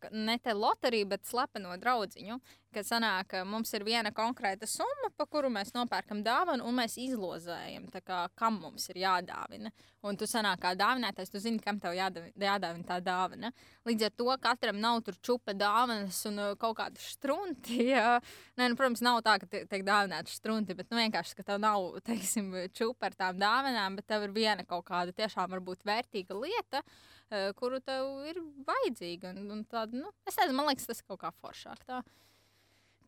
ka 0.01 0.09
ne 0.13 0.39
te 0.39 0.55
loteriju, 0.55 1.09
bet 1.15 1.27
slepeno 1.27 1.77
draudziņu. 1.81 2.39
Kad 2.69 2.85
sanāk, 2.85 3.33
mums 3.49 3.71
ir 3.73 3.83
viena 3.87 4.11
konkrēta 4.13 4.67
summa, 4.69 5.09
pa 5.17 5.25
kuru 5.25 5.49
mēs 5.49 5.73
nopērkam 5.73 6.21
dāvanu, 6.23 6.67
un 6.69 6.77
mēs 6.77 6.99
izlozējam, 7.01 7.87
kā, 8.05 8.27
kam 8.37 8.59
mums 8.61 8.91
ir 8.93 9.01
jādāvina. 9.07 9.73
Un 10.05 10.19
tu 10.21 10.29
sanāk, 10.29 10.61
kā 10.63 10.75
dāvinātājs, 10.79 11.33
tu 11.33 11.41
zini, 11.41 11.63
kam 11.65 11.81
tev 11.81 11.97
jādāvina, 11.97 12.85
tā 12.87 12.99
dāvana. 13.03 13.51
Līdz 13.89 14.05
ar 14.11 14.13
to 14.21 14.37
katram 14.45 14.79
nav 14.85 15.01
tur 15.07 15.17
čupa 15.25 15.57
dāvanas 15.57 16.21
un 16.29 16.43
kaut 16.61 16.77
kāda 16.79 17.01
strunti. 17.01 17.81
Jā. 17.95 18.19
Nē, 18.61 18.69
nu, 18.69 18.77
protams, 18.79 19.03
nav 19.03 19.23
tā, 19.25 19.39
ka 19.41 19.49
tiek 19.49 19.87
dāvināta 19.87 20.31
strunti, 20.31 20.77
bet 20.77 20.93
nu, 20.93 21.01
vienkārši, 21.01 21.39
ka 21.41 21.49
tev 21.49 21.63
nav, 21.65 21.89
teiksim, 22.05 22.53
čupa 22.77 23.09
ar 23.09 23.17
tām 23.17 23.41
dāvanām, 23.41 23.97
bet 23.97 24.07
tev 24.13 24.29
ir 24.29 24.37
viena 24.37 24.69
kaut 24.69 24.85
kāda 24.93 25.17
tiešām 25.17 25.57
varbūt 25.57 25.68
vērtīga 25.89 26.39
lieta, 26.39 26.83
uh, 26.85 27.51
kuru 27.59 27.81
tev 27.85 28.25
ir 28.31 28.41
vajadzīga. 28.69 29.35
Un, 29.37 29.51
un 29.59 29.63
tāda, 29.69 29.99
nu, 29.99 30.13
es 30.29 30.39
nezinu, 30.41 30.57
man 30.57 30.71
liekas, 30.71 30.89
tas 30.89 31.05
kaut 31.05 31.21
kā 31.23 31.33
foršāk. 31.43 31.85
Tā. 31.89 32.03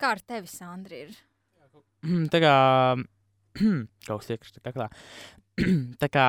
Kā 0.01 0.14
ar 0.16 0.20
tevi, 0.25 0.49
Sandri? 0.51 1.05
Ir? 1.09 1.18
tā 2.33 2.40
kā 2.42 2.55
kaut 4.07 4.23
kas 4.23 4.33
iekšā 4.37 4.64
kaklā. 4.64 4.90
tā 6.03 6.09
kā 6.12 6.27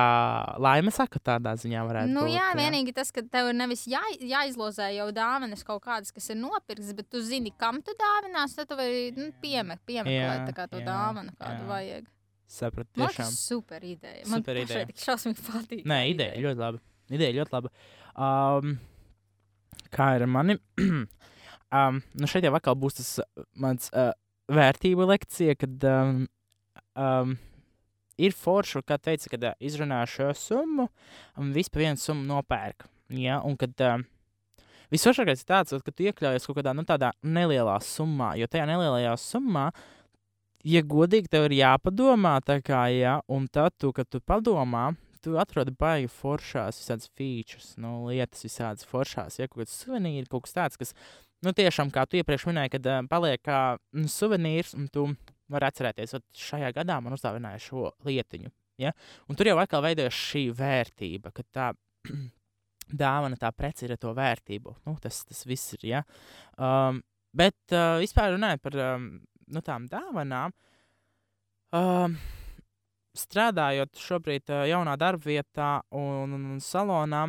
laime 0.60 0.92
saka, 0.92 1.20
tādā 1.22 1.54
ziņā 1.60 1.84
varētu 1.88 2.12
Nu, 2.12 2.26
būt. 2.26 2.34
jā, 2.34 2.48
vienīgi 2.58 2.94
tas, 2.96 3.12
ka 3.14 3.22
tev 3.24 3.52
ir 3.52 3.56
nevis 3.56 3.84
jā, 3.90 4.02
jāizlozē 4.18 4.90
jau 4.96 5.08
dāvanas 5.14 5.64
kaut 5.66 5.82
kādas, 5.86 6.12
kas 6.14 6.30
ir 6.32 6.40
nopirktas, 6.40 6.92
bet 6.98 7.08
tu 7.12 7.22
zini, 7.24 7.52
kam 7.58 7.80
tu 7.84 7.94
dāvinās, 7.98 8.56
tad 8.58 8.68
tu 8.70 8.78
vari 8.78 9.12
nu, 9.16 9.30
piemek, 9.42 9.80
piemeklēt 9.88 10.50
tā 10.50 10.56
kā 10.56 10.68
to 10.70 10.82
jā, 10.82 10.88
dāvanu, 10.88 11.34
kādu 11.38 11.62
jā. 11.64 11.70
vajag. 11.70 12.10
Sapratu, 12.52 12.90
Man 13.00 13.08
tiešām. 13.08 13.30
tas 13.32 13.42
super 13.48 13.84
ideja. 13.86 14.22
Man 14.28 14.42
Super 14.42 14.58
ideja. 14.60 14.86
tik 14.90 15.00
šausmīgi 15.00 15.44
patīk. 15.46 15.84
Nē, 15.88 16.00
tā 16.02 16.10
ideja 16.12 16.42
ļoti 16.44 16.60
laba. 16.60 16.82
Ideja 17.12 17.36
ļoti 17.38 17.54
laba. 17.56 17.70
Um, 18.12 18.74
kā 19.94 20.08
ir 20.18 20.26
ar 20.26 20.30
mani? 20.34 20.58
um, 21.78 22.02
nu 22.20 22.28
šeit 22.28 22.44
jau 22.44 22.52
atkal 22.58 22.76
būs 22.78 22.98
tas 23.00 23.10
uh, 23.24 23.46
mans 23.56 23.88
uh, 23.96 24.10
vērtību 24.52 25.06
lekcija, 25.08 25.56
kad 25.62 25.88
um, 25.88 26.24
um, 27.00 27.36
ir 28.20 28.36
forši, 28.36 28.84
kā 28.84 28.98
teica, 29.00 29.32
kad 29.32 29.48
uh, 29.52 29.56
izrunā 29.64 30.02
šo 30.08 30.28
summu 30.36 30.90
un 31.40 31.54
vispār 31.56 31.86
vienu 31.86 32.00
summu 32.04 32.28
nopērk. 32.28 32.84
Ja? 33.16 33.40
Un 33.48 33.56
kad 33.60 33.80
um, 33.88 34.04
visvairākais 34.92 35.40
ir 35.44 35.48
tāds, 35.48 35.72
ka 35.80 35.94
tu 35.94 36.04
iekļaujies 36.04 36.46
kaut 36.48 36.60
kādā 36.60 36.76
nu, 36.76 36.84
tādā 36.88 37.14
nelielā 37.24 37.78
summā, 37.84 38.34
jo 38.40 38.48
tajā 38.52 38.68
nelielajā 38.68 39.16
summā 39.20 39.70
ja 40.66 40.82
godīgi 40.86 41.30
tev 41.32 41.48
ir 41.48 41.58
jāpadomā, 41.60 42.36
tā 42.46 42.60
kā, 42.64 42.84
ja, 42.94 43.18
un 43.32 43.48
tad, 43.52 43.74
tu, 43.80 43.92
kad 43.96 44.08
tu 44.10 44.20
padomā, 44.20 44.92
tu 45.22 45.36
atrodi 45.38 45.74
baigi 45.78 46.10
foršās, 46.10 46.80
visādas 46.82 47.10
features, 47.18 47.74
nu, 47.80 48.08
lietas, 48.08 48.42
visādas 48.46 48.86
foršās, 48.88 49.38
ja 49.38 49.48
kaut 49.50 49.62
kāds 49.62 49.76
suvenīri, 49.84 50.26
kaut 50.30 50.46
kas 50.46 50.56
tāds, 50.56 50.80
kas, 50.80 50.94
nu, 51.46 51.54
tiešām, 51.56 51.92
kā 51.94 52.06
tu 52.06 52.18
iepriekš 52.18 52.48
minēji, 52.50 52.74
kad 52.76 52.90
uh, 52.90 53.04
paliek 53.10 53.42
kā 53.44 53.60
nu, 53.98 54.08
suvenīrs, 54.10 54.74
un 54.78 54.88
tu 54.92 55.06
vari 55.52 55.68
atcerēties, 55.68 56.16
ka 56.16 56.44
šajā 56.48 56.72
gadā 56.74 56.98
man 57.02 57.14
uzdāvināja 57.16 57.62
šo 57.62 57.90
lietiņu. 58.06 58.52
Ja? 58.82 58.92
Un 59.28 59.38
tur 59.38 59.50
jau 59.50 59.58
atkal 59.62 59.84
veidojas 59.84 60.16
šī 60.16 60.46
vērtība, 60.58 61.32
ka 61.34 61.44
tā 61.54 61.70
dāvana, 63.02 63.38
tā 63.40 63.52
prece 63.54 63.86
ir 63.86 63.94
ar 63.96 64.00
to 64.02 64.14
vērtību. 64.16 64.76
Nu, 64.88 64.96
tas, 65.02 65.22
tas 65.28 65.44
viss 65.48 65.76
ir. 65.76 65.86
Ja? 65.92 66.02
Um, 66.56 67.02
bet 67.36 67.76
uh, 67.76 67.98
vispār 68.02 68.34
runājot 68.36 68.64
par 68.64 68.78
um, 68.86 69.12
nu, 69.52 69.62
tām 69.64 69.88
dāvanām. 69.90 70.54
Um, 71.72 72.18
strādājot 73.16 74.00
šobrīd 74.00 74.50
uh, 74.52 74.64
jaunā 74.68 74.96
darba 75.00 75.28
vietā 75.28 75.70
un, 75.96 76.34
un, 76.36 76.50
un 76.54 76.60
salonā, 76.64 77.26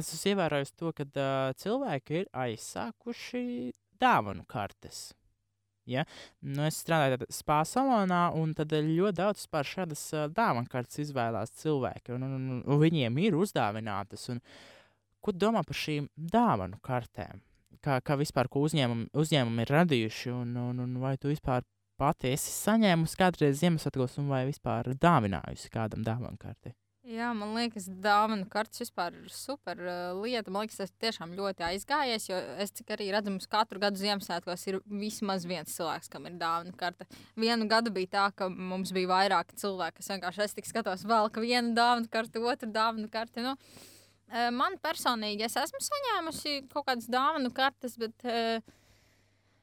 es 0.00 0.10
esmu 0.14 0.34
ievērojis 0.34 0.74
to, 0.74 0.90
ka 0.96 1.06
uh, 1.06 1.52
cilvēki 1.58 2.22
ir 2.22 2.32
aizsākuši 2.46 3.44
dāvanu 4.00 4.46
kartes. 4.50 5.08
Ja? 5.86 6.02
Nu, 6.42 6.64
es 6.66 6.80
strādāju 6.82 7.28
spā 7.30 7.60
salonā, 7.68 8.26
un 8.34 8.54
tad 8.58 8.74
ļoti 8.74 9.18
daudz 9.20 9.46
šādas 9.70 10.06
uh, 10.14 10.26
dāvanu 10.34 10.70
kartes 10.70 11.04
izvēlās 11.06 11.54
cilvēki, 11.62 12.16
un, 12.16 12.26
un, 12.26 12.38
un, 12.38 12.62
un 12.66 12.80
viņiem 12.82 13.22
ir 13.22 13.38
uzdāvinātas. 13.38 14.28
Un, 14.34 14.42
ko 15.22 15.34
domā 15.34 15.62
par 15.66 15.78
šīm 15.78 16.10
dāvanu 16.16 16.82
kartēm? 16.82 17.45
Kā, 17.84 18.00
kā 18.02 18.16
vispār 18.18 18.48
uzņēmumi, 18.50 19.10
uzņēmumi 19.14 19.62
ir 19.62 19.72
radījuši, 19.74 20.32
un, 20.34 20.56
un, 20.58 20.80
un 20.82 20.96
vai 21.02 21.16
tu 21.20 21.30
vispār 21.30 21.62
pati 22.00 22.32
esi 22.34 22.50
saņēmusi 22.52 23.20
kādreiz 23.20 23.60
Ziemassvētkos, 23.60 24.18
vai 24.28 24.46
vispār 24.48 24.94
dāvinājusi 25.00 25.70
kādam 25.72 26.04
dāvanu 26.06 26.38
karti? 26.40 26.74
Jā, 27.06 27.28
man 27.38 27.52
liekas, 27.54 27.84
dāvana 28.02 28.48
kartes 28.50 28.82
vispār 28.82 29.14
ir 29.14 29.28
super 29.30 29.78
uh, 29.78 30.16
lieta. 30.18 30.50
Man 30.50 30.64
liekas, 30.64 30.80
tas 30.80 30.94
tiešām 31.04 31.36
ļoti 31.38 31.62
aizgājies. 31.68 32.26
Jo 32.26 32.40
es 32.64 32.74
cik 32.74 32.90
arī 32.96 33.12
redzu, 33.14 33.30
mums 33.30 33.46
katru 33.46 33.78
gadu 33.78 34.00
Ziemassvētkos 34.00 34.66
ir 34.66 34.80
vismaz 34.90 35.46
viens 35.46 35.70
cilvēks, 35.70 36.10
kam 36.10 36.26
ir 36.26 36.34
dāvana 36.40 36.74
karte. 36.74 37.06
Vienu 37.38 37.70
gadu 37.70 37.94
bija 37.94 38.10
tā, 38.16 38.24
ka 38.34 38.50
mums 38.50 38.90
bija 38.96 39.12
vairāki 39.12 39.54
cilvēki, 39.62 40.00
kas 40.00 40.10
vienkārši 40.16 40.48
es 40.48 40.58
tik 40.58 40.66
skatos, 40.66 41.06
vēl 41.06 41.30
ka 41.30 41.46
viena 41.46 41.70
dāvana 41.78 42.10
karte, 42.10 42.42
otra 42.42 42.74
dāvana 42.74 43.06
karte. 43.12 43.46
Nu, 43.46 43.54
uh, 43.54 43.95
man 44.54 44.78
personīgi, 44.82 45.46
es 45.46 45.56
esmu 45.60 45.82
saņēmusi 45.82 46.66
kaut 46.72 46.88
kādas 46.88 47.06
dāvanu 47.12 47.52
kartes, 47.54 47.98
bet. 48.00 48.16
Uh, 48.24 48.76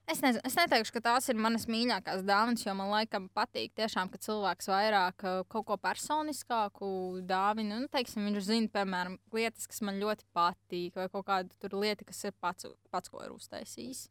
Es, 0.03 0.19
nezinu, 0.19 0.41
es 0.43 0.55
neteikšu, 0.59 0.91
ka 0.97 1.01
tās 1.05 1.29
ir 1.31 1.37
manas 1.39 1.63
mīļākās 1.71 2.25
dāvanas, 2.27 2.65
jo 2.65 2.73
man 2.75 2.89
laikam 2.91 3.29
patīk, 3.31 3.71
tiešām, 3.79 4.09
ka 4.11 4.19
cilvēks 4.19 4.67
vairāk 4.67 5.23
uh, 5.23 5.37
kaut 5.47 5.63
ko 5.69 5.77
personiskāku 5.79 6.89
dāvina. 7.29 7.77
Nu, 7.79 7.87
teiksim, 7.91 8.25
viņš 8.27 8.49
zina, 8.49 8.71
piemēram, 8.73 9.15
lietas, 9.31 9.63
kas 9.71 9.79
man 9.87 10.01
ļoti 10.03 10.27
patīk, 10.35 10.99
vai 10.99 11.07
kaut 11.13 11.23
kādu 11.29 11.71
lietu, 11.79 12.03
kas 12.09 12.19
ir 12.27 12.35
pats, 12.35 12.67
pats 12.91 13.13
ko 13.13 13.23
ir 13.23 13.31
uztaisījis. 13.31 14.09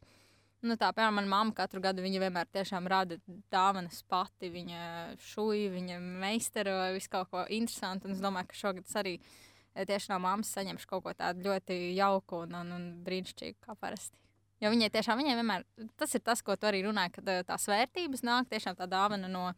Nu, 0.65 0.79
tā, 0.81 0.89
piemēram, 0.95 1.19
manā 1.19 1.29
mamma 1.29 1.53
katru 1.61 1.83
gadu 1.83 2.01
viņa 2.01 2.25
vienmēr 2.25 2.49
tiešām 2.57 2.89
rada 2.89 3.19
dāvanas 3.53 4.01
pati. 4.09 4.49
Viņa 4.49 4.83
šūja, 5.21 5.71
viņa 5.75 6.01
meistara 6.01 6.89
visu 6.95 7.11
kaut 7.13 7.29
ko 7.29 7.45
interesantu. 7.53 8.09
Un 8.09 8.17
es 8.17 8.23
domāju, 8.23 8.49
ka 8.49 8.61
šogad 8.63 8.87
es 8.87 8.95
arī 8.97 9.17
eh, 9.19 9.52
tieši 9.75 10.11
no 10.13 10.19
mammas 10.23 10.51
saņemšu 10.55 10.89
kaut 10.89 11.05
ko 11.05 11.13
tādu 11.17 11.47
ļoti 11.47 11.77
jauku 11.97 12.43
un, 12.45 12.57
un, 12.61 12.75
un 12.75 12.85
brīnišķīgu 13.05 13.59
kā 13.63 13.77
parasti. 13.79 14.17
Jo 14.63 14.71
viņai 14.71 14.91
tiešām 14.93 15.19
viņai 15.19 15.37
vienmēr 15.39 15.65
tas 15.99 16.13
ir 16.15 16.23
tas, 16.23 16.41
ko 16.45 16.55
tu 16.55 16.69
arī 16.69 16.83
runāji, 16.85 17.15
ka 17.17 17.39
tās 17.47 17.65
vērtības 17.67 18.23
nāk 18.23 18.51
tiešām 18.51 18.77
tā 18.79 18.87
dāvana 18.87 19.27
no, 19.31 19.49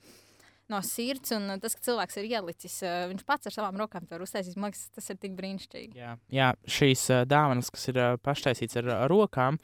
no 0.72 0.80
sirds. 0.86 1.34
Un 1.36 1.56
tas, 1.62 1.76
ka 1.78 1.86
cilvēks 1.88 2.20
ir 2.22 2.28
ielicis, 2.30 2.78
viņš 3.12 3.24
pats 3.28 3.50
ar 3.50 3.56
savām 3.56 3.80
rokām 3.80 4.08
to 4.10 4.20
uztaisīs, 4.24 4.58
man 4.58 4.72
liekas, 4.72 4.88
tas 4.96 5.10
ir 5.14 5.20
tik 5.22 5.36
brīnišķīgi. 5.38 6.00
Jā, 6.00 6.16
jā 6.34 6.50
šīs 6.78 7.06
uh, 7.14 7.24
dāvanas, 7.30 7.72
kas 7.74 7.88
ir 7.92 8.02
paštaisītas 8.26 8.82
ar 8.82 8.92
rokām, 9.12 9.60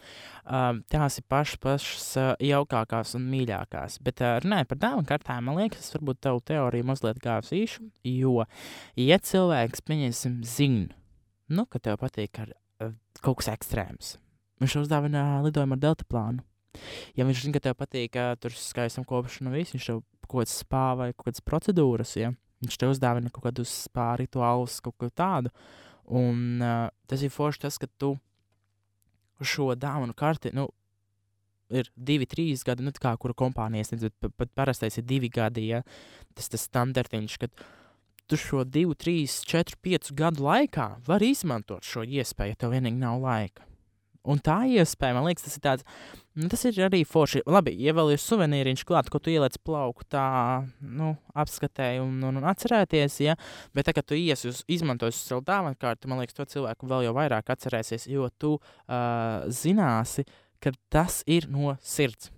tās 0.92 1.20
ir 1.20 1.28
pašas, 1.32 1.60
pašas 1.64 2.08
jaukākās 2.52 3.16
un 3.20 3.28
mīļākās. 3.34 4.00
Bet 4.06 4.24
runājot 4.46 4.72
par 4.72 4.82
dāvanu 4.86 5.10
kartēm, 5.12 5.46
man 5.50 5.62
liekas, 5.62 5.86
tas 5.86 5.98
varbūt 5.98 6.24
tavu 6.28 6.42
teoriju 6.52 6.90
mazliet 6.92 7.22
gāzīšu. 7.24 7.86
Jo, 8.08 8.48
ja 9.00 9.22
cilvēks, 9.22 9.86
pieņemsim, 9.88 10.42
zina, 10.48 10.92
nu, 11.52 11.68
ka 11.70 11.82
tev 11.84 12.02
patīk 12.02 12.44
ar, 12.46 12.54
kaut 13.22 13.42
kas 13.42 13.54
ekstrēms 13.54 14.18
Viņš 14.62 14.78
uzdāvina 14.84 15.42
lidojumu 15.42 15.74
ar 15.74 15.82
delta 15.82 16.06
plānu. 16.06 16.44
Ja 17.18 17.26
viņš 17.26 17.46
zina, 17.48 17.56
ka 17.56 17.64
tev 17.66 17.78
patīk, 17.80 18.12
ka 18.14 18.36
tur 18.40 18.54
skaistam 18.56 19.06
kopšana 19.10 19.50
un 19.50 19.58
viss, 19.58 19.74
viņš 19.74 19.88
tev 19.90 20.04
kaut 20.32 20.46
kādas 20.46 20.58
spā 20.64 20.86
vai 21.00 21.12
kaut 21.14 21.30
kādas 21.30 21.44
procedūras, 21.46 22.16
ja? 22.20 22.32
viņš 22.62 22.78
tev 22.78 22.94
uzdāvina 22.94 23.32
kaut 23.34 23.48
kādus 23.50 23.72
spā 23.88 24.12
rituālus, 24.22 24.80
kaut 24.86 24.98
ko 25.02 25.10
tādu. 25.10 25.52
Un 26.12 26.62
uh, 26.62 26.90
tas 27.10 27.24
ir 27.24 27.34
forši 27.34 27.66
tas, 27.66 27.80
ka 27.82 27.90
tu 28.02 28.16
šo 29.42 29.72
dāvanu 29.80 30.14
karti, 30.18 30.52
nu, 30.54 30.68
ir 31.74 31.90
divi, 31.96 32.28
trīs 32.30 32.66
gadi, 32.68 32.86
nu, 32.86 32.94
kā 32.94 33.14
kura 33.22 33.36
kompānija 33.38 33.88
sniedz, 33.88 34.10
bet 34.10 34.36
pat 34.38 34.52
parastais 34.58 35.00
ir 35.00 35.08
divi 35.08 35.32
gadi, 35.34 35.72
ja 35.72 35.82
tas 36.38 36.52
tas 36.52 36.68
standartiņš, 36.70 37.38
kad 37.42 37.64
tu 38.30 38.40
šo 38.40 38.64
divu, 38.68 38.96
trīs, 38.96 39.42
četru, 39.48 39.80
piecu 39.84 40.16
gadu 40.18 40.46
laikā 40.46 40.88
vari 41.08 41.32
izmantot 41.34 41.88
šo 41.88 42.06
iespēju, 42.06 42.54
ja 42.54 42.60
tev 42.60 42.76
vienīgi 42.76 43.02
nav 43.02 43.20
laika. 43.24 43.66
Un 44.22 44.40
tā 44.44 44.62
iespēja, 44.70 45.18
man 45.18 45.26
liekas, 45.26 45.48
tas 45.48 45.58
ir 45.58 45.64
tāds, 45.66 45.88
nu, 46.40 46.50
tas 46.52 46.64
ir 46.68 46.80
arī 46.88 47.02
forši. 47.08 47.44
Labi, 47.50 47.74
ir 48.16 48.22
suvenīriņš 48.22 48.84
klāt, 48.88 49.12
ko 49.12 49.20
tu 49.20 49.34
ieliec 49.34 49.58
plauku 49.66 50.06
tā, 50.10 50.26
nu, 50.82 51.14
apskatēji 51.44 52.04
un, 52.04 52.18
un, 52.30 52.42
un 52.42 52.50
atcerēties, 52.52 53.22
ja, 53.26 53.38
bet 53.76 53.90
tā, 53.90 53.96
kad 53.98 54.08
tu 54.08 54.18
ies 54.18 54.46
uz 54.50 54.66
izmantosi 54.72 55.20
savu 55.20 55.46
dāvanu 55.48 55.80
kārtu, 55.80 56.12
man 56.12 56.24
liekas, 56.24 56.38
to 56.38 56.48
cilvēku 56.58 56.90
vēl 56.92 57.08
jau 57.10 57.16
vairāk 57.18 57.54
atcerēsies, 57.56 58.10
jo 58.12 58.30
tu 58.42 58.58
uh, 58.58 59.48
zināsi, 59.52 60.28
ka 60.62 60.76
tas 60.94 61.24
ir 61.30 61.50
no 61.52 61.76
sirds 61.82 62.32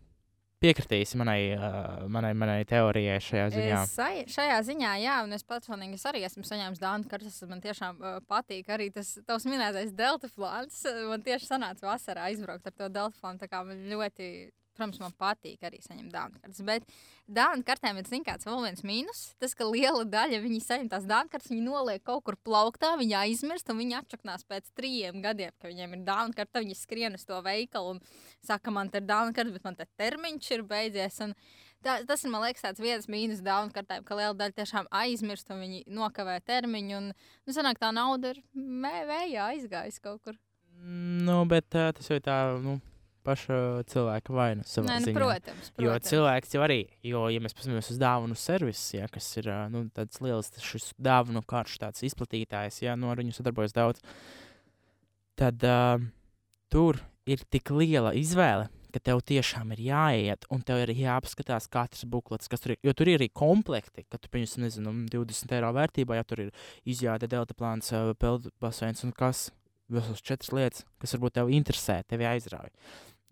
piekritīsi 0.64 1.20
manai, 1.20 1.40
uh, 1.58 2.06
manai, 2.12 2.32
manai 2.38 2.62
teorijai 2.68 3.20
šajā 3.24 3.50
ziņā. 3.54 3.84
Es, 3.84 4.34
šajā 4.38 4.58
ziņā, 4.70 4.94
jā, 5.04 5.20
un 5.26 5.36
es 5.36 5.46
personīgi 5.48 6.00
es 6.00 6.08
arī 6.10 6.24
esmu 6.28 6.46
saņēmis 6.48 6.82
dāvanu 6.82 7.10
kartes. 7.12 7.42
Man 7.50 7.64
tiešām 7.64 8.00
uh, 8.00 8.18
patīk 8.30 8.72
arī 8.74 8.90
tas 8.96 9.16
tavs 9.28 9.48
minētais 9.50 9.94
delta 9.98 10.32
plāns. 10.34 10.82
Man 11.10 11.26
tieši 11.26 11.50
sanāca 11.52 11.90
vasarā 11.92 12.30
aizbraukt 12.32 12.70
ar 12.70 12.78
to 12.78 12.90
delta 12.90 13.20
plānu. 13.20 13.42
Tā 13.44 13.52
kā 13.52 13.64
man 13.68 13.84
ļoti 13.92 14.30
Protams, 14.74 15.00
man 15.04 15.14
patīk 15.20 15.62
arī 15.68 15.80
saņemt 15.84 16.14
dāvanu 16.14 16.40
kartes. 16.42 16.62
Bet 16.66 16.88
dāvanu 17.30 17.66
kartēm 17.68 18.00
ir 18.02 18.08
kāds 18.26 18.48
vēl 18.48 18.64
viens 18.66 18.86
mīnus. 18.86 19.22
Tas, 19.42 19.54
ka 19.58 19.68
liela 19.70 20.06
daļa 20.10 20.40
viņi 20.44 20.62
saņem 20.66 20.90
tās 20.90 21.06
dāvanu 21.10 21.30
kartes, 21.34 21.52
viņi 21.54 21.66
noliek 21.68 22.04
kaut 22.04 22.24
kur 22.26 22.38
plauktā, 22.42 22.96
viņi 22.98 23.18
aizmirst, 23.20 23.70
un 23.70 23.82
viņi 23.82 24.00
atšaknās 24.00 24.48
pēc 24.50 24.72
trījiem 24.78 25.22
gadiem, 25.26 25.54
ka 25.62 25.70
viņiem 25.70 25.94
ir 26.00 26.08
dāvanu 26.08 26.38
karte. 26.38 26.64
Viņi 26.64 26.80
skrien 26.80 27.20
uz 27.20 27.28
to 27.30 27.38
veikalu 27.46 27.98
un 27.98 28.02
saka, 28.42 28.74
man 28.74 28.90
te 28.90 29.02
ir 29.02 29.06
dāvanu 29.10 29.36
karte, 29.38 29.54
bet 29.54 29.68
man 29.68 29.78
te 29.78 29.88
termiņš 30.02 30.50
ir 30.58 30.66
beidzies. 30.74 31.22
Un 31.28 31.38
Tā, 31.84 31.98
tas 32.08 32.22
ir 32.24 32.32
man 32.32 32.46
liekas, 32.46 32.64
tāds 32.64 32.80
viens 32.80 33.10
mīnus 33.12 33.42
dāvanu 33.44 33.74
kartēm, 33.76 34.06
ka 34.08 34.16
liela 34.16 34.36
daļa 34.40 34.56
tiešām 34.56 34.86
aizmirst 35.02 35.50
un 35.52 35.60
viņi 35.66 35.82
nokavē 35.92 36.38
termiņu. 36.48 36.96
Un, 37.02 37.10
nu, 37.44 37.56
sanāk, 37.56 37.82
tā 37.82 37.90
nauda 37.92 38.32
ir 38.32 38.40
vējā 39.10 39.50
aizgājusi 39.52 40.04
kaut 40.06 40.22
kur. 40.24 40.38
Nu, 41.28 41.42
bet 41.50 41.76
uh, 41.76 41.92
tas 41.96 42.08
jau 42.08 42.22
tā, 42.24 42.38
nu, 42.64 42.78
paša 43.26 43.58
cilvēka 43.92 44.36
vaina. 44.36 44.66
Nē, 44.66 45.00
nu, 45.06 45.14
protams, 45.16 45.72
protams. 45.72 45.86
Jo 45.86 45.96
cilvēks 46.10 46.56
jau 46.56 46.64
arī, 46.66 46.80
jo, 47.06 47.24
ja 47.34 47.44
mēs 47.44 47.56
paskatāmies 47.58 47.92
uz 47.94 48.02
dāvanu 48.02 48.38
servisu, 48.40 48.98
ja, 49.00 49.08
kas 49.12 49.30
ir 49.42 49.50
nu, 49.74 49.86
tāds 49.96 50.22
liels 50.24 50.52
šis 50.64 50.92
dāvanu 51.02 51.44
karš, 51.48 51.80
tāds 51.86 52.06
izplatītājs, 52.10 52.84
ja 52.86 52.98
no 53.00 53.10
nu, 53.10 53.18
viņu 53.22 53.36
sadarbojas 53.38 53.76
daudz, 53.76 54.04
tad 55.40 55.64
uh, 55.68 55.98
tur 56.74 57.02
ir 57.30 57.44
tik 57.52 57.74
liela 57.74 58.14
izvēle. 58.18 58.70
Ka 58.94 59.00
tev 59.02 59.24
tiešām 59.26 59.72
ir 59.74 59.80
jāiet, 59.88 60.44
un 60.54 60.62
tev 60.62 60.84
ir 60.84 60.92
jāapskatās 60.94 61.66
katrs 61.74 62.04
buklets, 62.06 62.46
kas 62.46 62.62
tur 62.62 62.76
ir. 62.76 62.82
Jo 62.86 62.94
tur 62.94 63.10
ir 63.10 63.18
arī 63.18 63.26
komplekti, 63.34 64.04
ka 64.06 64.20
tu 64.22 64.30
pieņemsi, 64.30 64.62
nezinu, 64.62 64.94
20 65.10 65.56
eiro 65.58 65.72
vērtībā, 65.74 66.20
ja 66.20 66.26
tur 66.30 66.44
ir 66.44 66.52
izjāde, 66.86 67.26
delta 67.32 67.58
plāns, 67.58 67.90
peldbaseins 68.22 69.02
un 69.08 69.16
kas. 69.18 69.48
Visas 69.94 70.22
četras 70.24 70.54
lietas, 70.54 70.86
kas 71.02 71.14
varbūt 71.18 71.36
tev 71.40 71.50
interesē, 71.54 71.98
tevi 72.08 72.26
aizrauja. 72.30 72.70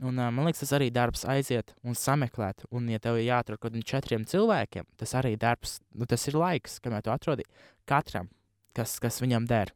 Un, 0.02 0.18
uh, 0.18 0.32
man 0.34 0.48
liekas, 0.48 0.64
tas 0.64 0.74
arī 0.78 0.90
darbs 0.94 1.22
aiziet 1.30 1.76
un 1.86 1.98
sameklēt. 1.98 2.66
Un, 2.74 2.88
ja 2.90 2.98
tev 3.02 3.20
ir 3.20 3.28
jāatrod 3.28 3.60
kaut 3.60 3.70
kādiem 3.70 3.86
četriem 3.86 4.26
cilvēkiem, 4.26 4.88
tas 4.98 5.14
arī 5.20 5.36
darbs, 5.40 5.78
nu, 5.94 6.08
tas 6.10 6.26
ir 6.30 6.40
laiks, 6.42 6.80
kamēr 6.82 7.06
tu 7.06 7.14
atrodi 7.14 7.46
katram, 7.90 8.32
kas, 8.78 8.98
kas 9.04 9.22
viņam 9.22 9.46
der. 9.50 9.74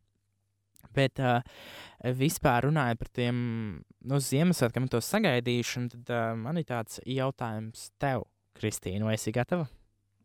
Bet 0.96 1.20
uh, 1.22 1.44
vispār 2.18 2.70
runājot 2.70 3.02
par 3.02 3.12
tiem 3.20 3.38
nu, 3.84 4.20
Ziemassvētkiem, 4.22 4.90
to 4.90 5.02
sagaidīšanu, 5.04 5.94
tad 5.94 6.14
uh, 6.16 6.28
man 6.40 6.62
ir 6.62 6.68
tāds 6.70 7.02
jautājums 7.06 7.90
tev, 8.02 8.26
Kristīna, 8.56 9.04
vai 9.06 9.18
esi 9.18 9.34
gatava? 9.36 9.68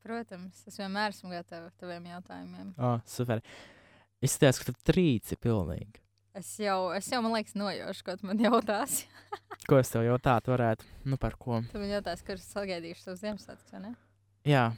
Protams, 0.06 0.62
es 0.70 0.78
vienmēr 0.80 1.12
esmu 1.12 1.32
gatava 1.34 1.68
taviem 1.80 2.06
jautājumiem. 2.12 2.70
O, 2.78 2.94
super. 3.10 3.42
Izskatās, 4.24 4.60
ka 4.62 4.70
tu 4.70 4.92
trīci 4.92 5.36
pilnīgi. 5.40 6.00
Es 6.40 6.54
jau, 6.56 6.88
es 6.96 7.08
jau, 7.12 7.18
man 7.20 7.34
liekas, 7.36 7.52
nojaušu, 7.58 8.04
ko 8.06 8.14
tu 8.16 8.28
man 8.30 8.38
jautāsi. 8.40 9.04
ko 9.68 9.76
es 9.76 9.90
tev 9.92 10.06
jautātu, 10.06 10.54
varētu? 10.54 10.86
Nu, 11.04 11.18
par 11.20 11.34
ko? 11.36 11.58
Tu 11.68 11.80
man 11.80 11.90
jautāsi, 11.92 12.24
kurš 12.24 12.46
sagaidīšu 12.54 13.02
savus 13.02 13.20
Ziemassvētkus, 13.20 13.74
vai 13.74 13.80
ne? 13.82 13.90
Jā. 14.48 14.70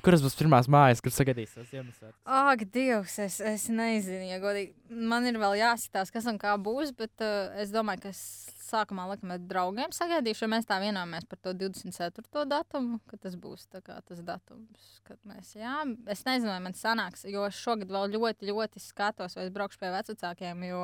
Kuras 0.00 0.24
būs 0.24 0.34
pirmās 0.38 0.66
mājas, 0.72 1.02
kur 1.04 1.12
sagaidīs 1.12 1.52
tos 1.54 1.68
Ziemassvētkus? 1.68 2.16
Ak, 2.24 2.64
Dievs, 2.72 3.18
es, 3.20 3.36
es 3.44 3.66
nezinu, 3.68 4.24
ja 4.30 4.40
godīgi. 4.40 4.72
Man 5.12 5.28
ir 5.28 5.36
vēl 5.42 5.58
jāsitās, 5.60 6.10
kas 6.14 6.30
un 6.32 6.40
kā 6.40 6.56
būs, 6.56 6.94
bet 6.96 7.20
uh, 7.20 7.52
es 7.60 7.74
domāju, 7.74 8.06
ka 8.06 8.14
es 8.14 8.24
sākumā 8.64 9.06
laikam 9.10 9.34
ar 9.34 9.42
draugiem 9.42 9.92
sagaidīšu, 9.94 10.44
jo 10.44 10.50
mēs 10.52 10.68
tā 10.68 10.78
vienojāmies 10.82 11.26
par 11.30 11.40
to 11.44 11.52
24. 11.64 12.44
datumu, 12.50 13.00
ka 13.10 13.18
tas 13.20 13.36
būs 13.40 13.66
tas 13.70 14.22
datums, 14.24 14.86
kad 15.08 15.20
mēs, 15.28 15.54
jā, 15.58 15.82
es 16.12 16.24
nezinu, 16.26 16.52
vai 16.52 16.62
man 16.64 16.78
sanāks, 16.78 17.26
jo 17.30 17.44
šogad 17.52 17.92
vēl 17.92 18.16
ļoti, 18.16 18.48
ļoti 18.50 18.82
skatos, 18.82 19.36
vai 19.38 19.46
es 19.48 19.54
braukšu 19.54 19.82
pie 19.82 19.92
vecākiem, 19.94 20.66
jo 20.70 20.82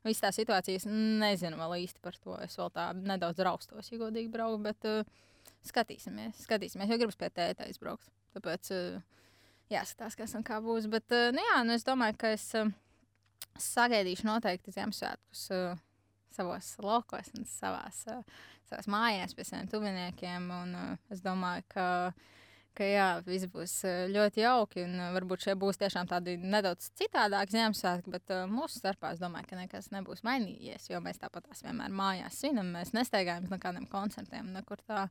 Viss 0.00 0.22
tā 0.22 0.30
situācija, 0.32 0.80
es 0.80 0.86
nezinu 0.88 1.58
vēl 1.60 1.82
īsti 1.82 2.00
par 2.00 2.14
to. 2.16 2.36
Es 2.40 2.56
vēl 2.56 2.70
tā 2.72 2.86
nedaudz 2.96 3.42
raustos, 3.44 3.90
ja 3.92 3.98
godīgi 4.00 4.30
braucu, 4.32 4.62
bet 4.64 4.86
uh, 4.88 5.02
skatīsimies, 5.68 6.40
skatīsimies, 6.46 6.88
jo 6.88 6.96
gribas 7.02 7.18
pie 7.20 7.28
tēta 7.36 7.66
aizbraukt. 7.66 8.08
Tāpēc 8.32 8.70
uh, 8.72 9.26
jāskatās, 9.72 10.16
kas 10.16 10.32
un 10.38 10.46
kā 10.46 10.62
būs. 10.64 10.88
Bet, 10.92 11.04
uh, 11.12 11.28
nu 11.36 11.44
jā, 11.44 11.58
nu 11.68 11.76
es 11.76 11.84
domāju, 11.84 12.16
ka 12.22 12.32
es 12.32 12.46
uh, 12.56 12.72
sagaidīšu 13.60 14.24
noteikti 14.30 14.72
Ziemassvētkus 14.72 15.44
uh, 15.52 15.84
savos 16.36 16.74
laukos 16.82 17.32
un 17.38 17.46
savās, 17.48 18.04
uh, 18.10 18.20
savās 18.70 18.90
mājās 18.90 19.36
pie 19.36 19.46
saviem 19.48 19.70
tuviniekiem. 19.72 20.50
Un, 20.62 20.76
uh, 20.78 21.08
es 21.14 21.24
domāju, 21.24 21.66
ka 21.74 21.88
ka 22.76 22.86
jā, 22.86 23.06
viss 23.26 23.48
būs 23.50 23.74
ļoti 24.14 24.44
jauki. 24.44 24.84
Un 24.86 25.00
varbūt 25.16 25.46
šie 25.46 25.56
būs 25.58 25.80
tiešām 25.80 26.08
tādi 26.10 26.36
nedaudz 26.40 26.90
citādāki 26.98 27.56
Ziemassvētki, 27.56 28.12
bet 28.14 28.34
mūsu 28.50 28.80
starpā 28.80 29.14
es 29.14 29.22
domāju, 29.22 29.50
ka 29.50 29.58
nekas 29.58 29.90
nebūs 29.94 30.24
mainījies. 30.26 30.90
Jo 30.92 31.02
mēs 31.04 31.20
tāpat 31.22 31.48
tās 31.48 31.64
vienmēr 31.66 31.92
mājās 31.94 32.40
svinam, 32.40 32.72
mēs 32.76 32.94
nesteigājamies 32.96 33.52
no 33.52 33.60
kādiem 33.62 33.90
koncertiem, 33.90 34.54
nekur 34.56 34.82
tā. 34.86 35.08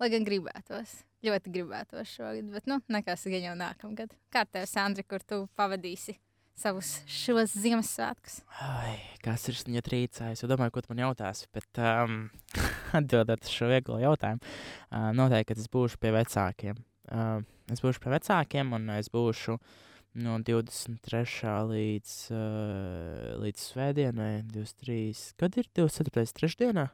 Lai 0.00 0.08
gan 0.10 0.24
gribētos, 0.26 0.96
ļoti 1.22 1.50
gribētos 1.54 2.16
šogad, 2.16 2.48
bet 2.50 2.64
nu, 2.66 2.80
nekas 2.90 3.22
gan 3.30 3.44
jau 3.44 3.52
nākamgad. 3.60 4.16
Kā 4.34 4.42
tev, 4.48 4.64
Sandri, 4.66 5.04
kur 5.06 5.22
tu 5.22 5.44
pavadīsi 5.54 6.16
savus 6.58 6.94
šos 7.10 7.56
Ziemassvētkus? 7.58 8.40
Ai, 8.62 8.96
kas 9.24 9.48
ir 9.50 9.58
viņa 9.66 9.82
trīcā? 9.86 10.30
Es 10.34 10.44
domāju, 10.46 10.76
ko 10.76 10.84
tu 10.84 10.92
man 10.92 11.04
jautās, 11.06 11.46
bet 11.54 11.82
um, 11.82 12.24
atbildot 12.98 13.44
uz 13.44 13.52
šo 13.52 13.72
vieglo 13.72 13.98
jautājumu, 14.02 14.42
uh, 14.44 15.10
noteikti, 15.16 15.54
ka 15.54 15.64
es 15.64 15.70
būšu 15.72 16.02
pie 16.02 16.14
vecākiem 16.14 16.80
uh, 17.10 17.40
es 17.72 17.82
būšu 17.82 18.02
pie 18.02 18.12
vecākiem, 18.14 18.72
un 18.76 18.90
es 18.96 19.10
būšu 19.12 19.56
no 20.22 20.36
23. 20.44 21.52
līdz, 21.72 22.16
uh, 22.36 23.28
līdz 23.42 23.66
svētdienai, 23.72 24.32
23. 24.52 25.32
Kad 25.40 25.60
ir 25.60 25.70
24. 25.78 26.26
trešdienā? 26.40 26.88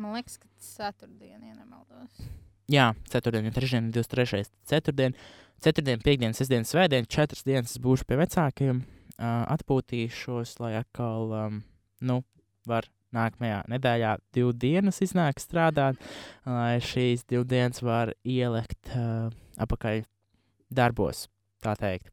Man 0.00 0.16
liekas, 0.16 0.38
ka 0.40 0.48
tas 0.48 0.70
ir 0.72 0.78
ceturtdiena, 0.80 1.52
ja 1.52 1.58
nemaldos. 1.58 2.22
Jā, 2.70 2.92
ceturtdiena, 3.10 3.50
trešdiena, 3.54 3.90
23. 3.94 4.44
ceturtdiena, 4.70 5.18
ceturtdiena, 5.62 6.02
piekdiena, 6.04 6.36
sestdiena, 6.36 6.66
svētdiena, 6.68 7.08
četras 7.10 7.42
dienas 7.46 7.74
būšu 7.82 8.06
pie 8.06 8.18
vecākiem, 8.20 8.82
uh, 8.82 9.42
atpūtīšos, 9.56 10.56
lai 10.62 10.76
atkal, 10.78 11.34
um, 11.34 11.60
nu, 12.06 12.20
var 12.70 12.86
nākamajā 13.12 13.62
nedēļā 13.72 14.16
divu 14.34 14.54
dienas 14.56 15.02
iznāk 15.04 15.42
strādāt, 15.42 15.98
lai 16.46 16.78
šīs 16.80 17.26
divas 17.28 17.50
dienas 17.50 17.82
var 17.84 18.14
ielikt 18.22 18.94
uh, 18.94 19.28
apakaļ 19.60 20.04
darbos, 20.72 21.26
tā 21.64 21.74
teikt. 21.80 22.12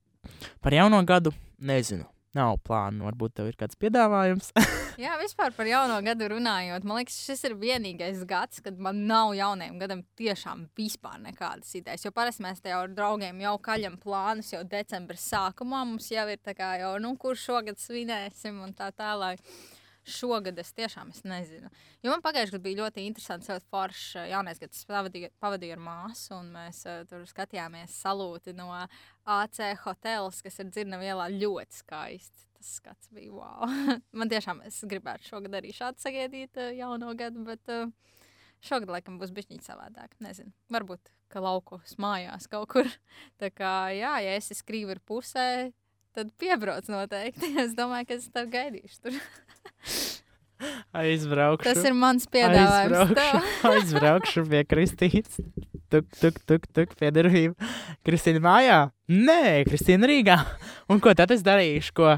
Par 0.59 0.75
jauno 0.75 0.99
gadu 1.07 1.31
nezinu. 1.61 2.09
Nav 2.37 2.59
plānu, 2.61 3.07
varbūt 3.07 3.33
tev 3.39 3.47
ir 3.49 3.55
kāds 3.57 3.77
piedāvājums. 3.81 4.51
Jā, 5.01 5.15
vispār 5.17 5.49
par 5.55 5.65
jauno 5.65 5.95
gadu 6.05 6.27
runājot, 6.29 6.83
man 6.85 6.99
liekas, 6.99 7.15
šis 7.25 7.41
ir 7.49 7.55
vienīgais 7.57 8.21
gads, 8.29 8.61
kad 8.61 8.77
man 8.77 8.99
nav 9.09 9.33
jaunajam 9.33 9.79
gadam 9.81 10.03
tiešām 10.19 10.67
vispār 10.77 11.17
nekādas 11.23 11.71
idejas. 11.79 12.05
Jo 12.05 12.13
parasti 12.13 12.45
mēs 12.45 12.61
te 12.61 12.69
jau 12.69 12.83
ar 12.83 12.93
draugiem 12.93 13.41
jau 13.41 13.55
kaļam 13.65 13.97
plānus 14.03 14.53
jau 14.53 14.61
decembra 14.61 15.17
sākumā. 15.17 15.81
Mums 15.89 16.11
jau 16.13 16.27
ir 16.29 16.37
tā 16.45 16.53
kā 16.57 16.75
jau, 16.83 16.93
nu, 17.01 17.15
kurš 17.17 17.47
šogad 17.49 17.81
svinēsim 17.81 18.61
un 18.61 18.77
tā 18.77 18.91
tālāk. 18.93 19.41
Šogad 20.09 20.57
es 20.61 20.71
tiešām 20.75 21.11
es 21.13 21.21
nezinu. 21.27 21.69
Jo 22.03 22.13
man 22.13 22.23
pagājušajā 22.25 22.55
gadā 22.55 22.65
bija 22.65 22.79
ļoti 22.81 23.05
interesants, 23.07 23.49
ļoti 23.51 23.69
foršs 23.69 24.05
eh, 24.19 24.27
jaunais 24.33 24.61
gads. 24.61 24.81
Es 24.81 24.89
pavadīju, 24.89 25.31
pavadīju 25.43 25.75
ar 25.75 25.83
māsu, 25.83 26.33
un 26.39 26.51
mēs 26.55 26.81
uh, 26.89 27.01
tur 27.09 27.25
skatījāmies 27.29 27.95
salūti 28.03 28.55
no 28.57 28.69
AC 29.29 29.61
hotels, 29.85 30.41
kas 30.45 30.59
ir 30.63 30.71
dzirnava 30.73 31.07
ielā 31.07 31.29
ļoti 31.35 31.81
skaisti. 31.83 32.47
Tas 32.59 32.73
skats 32.81 33.11
bija 33.15 33.31
wow. 33.31 33.69
man 34.19 34.31
tiešām 34.31 34.63
es 34.67 34.81
gribētu 34.89 35.29
šogad 35.31 35.59
arī 35.61 35.71
šādi 35.75 36.03
sagaidīt 36.03 36.59
uh, 36.59 36.73
jauno 36.75 37.13
gadu, 37.19 37.45
bet 37.47 37.71
uh, 37.71 37.87
šogad 38.65 38.91
laikam 38.97 39.19
būs 39.21 39.31
bišķiņi 39.35 39.63
savādāk. 39.63 40.17
Nezinu, 40.23 40.51
varbūt, 40.73 41.13
ka 41.31 41.43
laukos 41.43 41.95
mājās 42.01 42.49
kaut 42.51 42.71
kur. 42.73 42.89
Tā 43.41 43.51
kā, 43.53 43.73
jā, 43.95 44.17
ja 44.25 44.35
esi 44.39 44.57
skrīveru 44.57 45.03
pusē, 45.07 45.69
tad 46.17 46.31
piebrauc 46.41 46.89
noteikti. 46.91 47.53
Es 47.65 47.75
domāju, 47.77 48.09
ka 48.09 48.17
es 48.19 48.29
tev 48.33 48.49
gaidīšu 48.53 49.05
tur. 49.05 49.19
Aizbraukšu. 50.99 51.63
Tas 51.69 51.85
ir 51.87 51.95
mans 51.95 52.25
piedāvājums. 52.31 53.13
Aizbraukšu, 53.13 53.69
aizbraukšu 53.73 54.45
pie 54.49 54.63
Kristīnas. 54.67 55.37
Tuk, 55.89 56.09
tuk, 56.19 56.41
tuk, 56.45 56.65
tuk, 56.75 56.95
pie 56.99 57.11
durvīm. 57.15 57.55
Kristīna 58.05 58.41
mājā? 58.43 58.79
Nē, 59.09 59.63
Kristīna 59.69 60.09
Rīgā. 60.09 60.35
Un 60.91 60.99
ko 61.01 61.15
tad 61.17 61.31
es 61.33 61.45
darīšu? 61.47 61.95
Ko? 61.97 62.17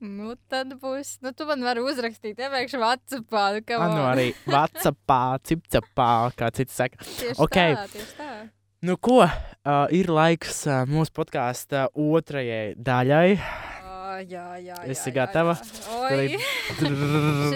Nu, 0.00 0.34
tad 0.50 0.74
būs. 0.80 1.18
Nu, 1.24 1.32
tu 1.36 1.46
man 1.48 1.62
vari 1.64 1.84
uzrakstīt, 1.84 2.40
iepriekš 2.40 2.78
Vācijā. 2.80 3.22
Nu, 3.70 3.88
nu, 3.94 4.06
arī 4.08 4.30
Vācijā, 4.48 5.20
Cipcapā, 5.46 6.12
kā 6.36 6.50
cits 6.56 6.80
saka. 6.80 7.04
Tieši 7.04 7.38
okay. 7.44 7.76
tā, 7.78 7.86
tieši 7.94 8.16
tā. 8.18 8.32
Nu, 8.80 8.96
ko? 8.96 9.24
Uh, 9.24 9.84
ir 9.92 10.08
laiks 10.08 10.62
uh, 10.68 10.86
mūsu 10.88 11.12
podkāstu 11.12 11.84
otrajai 11.92 12.78
daļai 12.80 13.26
jā, 14.28 14.44
jā. 14.60 14.76
Esi 14.90 15.12
gatava? 15.14 15.54
Šis 15.60 15.86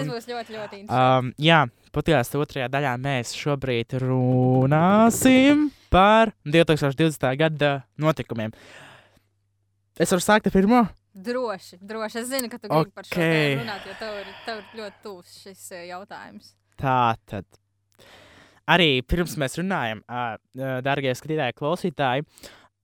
būs 0.09 0.29
ļoti, 0.29 0.57
ļoti 0.57 0.81
interesants. 0.83 0.93
Um, 0.93 1.33
jā, 1.41 1.65
podkāstu 1.95 2.41
otrajā 2.43 2.69
daļā 2.73 2.95
mēs 3.01 3.35
šobrīd 3.39 3.97
runāsim 4.05 5.69
par 5.93 6.35
2020. 6.49 7.29
gada 7.41 7.73
notikumiem. 8.01 8.55
Es 10.01 10.11
varu 10.11 10.25
sākt 10.25 10.49
ar 10.51 10.55
pirmo? 10.55 10.85
Droši, 11.15 11.79
droši. 11.79 12.25
Es 12.25 12.31
zinu, 12.33 12.51
ka 12.51 12.59
tu 12.59 12.69
gribi 12.69 12.91
okay. 12.91 12.95
par 12.97 13.11
šo 13.11 13.29
runāt, 13.61 13.85
jo 13.87 13.99
tev 14.01 14.17
ir, 14.19 14.33
tev 14.47 14.63
ir 14.63 14.81
ļoti 14.81 15.05
tuvs 15.05 15.37
šis 15.45 15.69
jautājums. 15.91 16.55
Tā 16.81 17.15
tad. 17.31 17.47
Arī 18.71 19.03
pirms 19.05 19.35
mēs 19.41 19.59
runājam, 19.61 19.99
darbie 20.57 21.11
skatītāji, 21.13 21.57
klausītāji, 21.59 22.25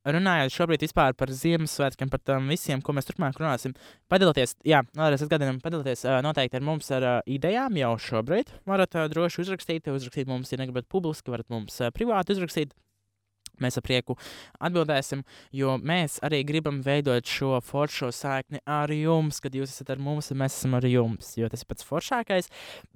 runājot 0.05 0.53
šobrīd 0.53 0.85
par 0.93 1.33
Ziemassvētkiem, 1.33 2.11
par 2.12 2.21
tām 2.25 2.49
visiem, 2.53 2.83
ko 2.85 2.93
mēs 2.97 3.09
turpmāk 3.09 3.40
runāsim, 3.40 3.73
padalieties, 4.12 4.57
jā, 4.64 4.83
vēlreiz 4.97 5.25
atgādinām, 5.25 5.61
padalieties 5.64 6.05
noteikti 6.25 6.61
ar 6.61 6.66
mums 6.69 6.90
ar 6.93 7.09
idejām 7.25 7.81
jau 7.81 7.95
šobrīd. 8.11 8.53
Varat 8.69 8.97
droši 9.12 9.40
uzrakstīt, 9.45 9.88
uzrakstīt 9.88 10.29
mums, 10.29 10.53
ja 10.53 10.61
negribat 10.61 10.88
publiski, 10.88 11.33
varat 11.33 11.49
mums 11.53 11.81
privāti 11.97 12.37
uzrakstīt. 12.37 12.77
Mēs 13.61 13.79
ar 13.79 13.85
prieku 13.85 14.16
atbildēsim, 14.61 15.23
jo 15.57 15.77
mēs 15.79 16.18
arī 16.27 16.42
gribam 16.49 16.81
veidot 16.85 17.27
šo 17.29 17.59
foršo 17.64 18.11
saikni 18.14 18.62
ar 18.68 18.92
jums, 18.94 19.40
kad 19.42 19.55
jūs 19.57 19.75
esat 19.75 19.92
ar 19.94 20.01
mums, 20.03 20.31
un 20.33 20.40
mēs 20.42 20.57
esam 20.59 20.77
ar 20.79 20.87
jums. 20.88 21.33
Jo 21.38 21.51
tas 21.53 21.64
ir 21.64 21.70
pats 21.70 21.87
foršākais. 21.87 22.51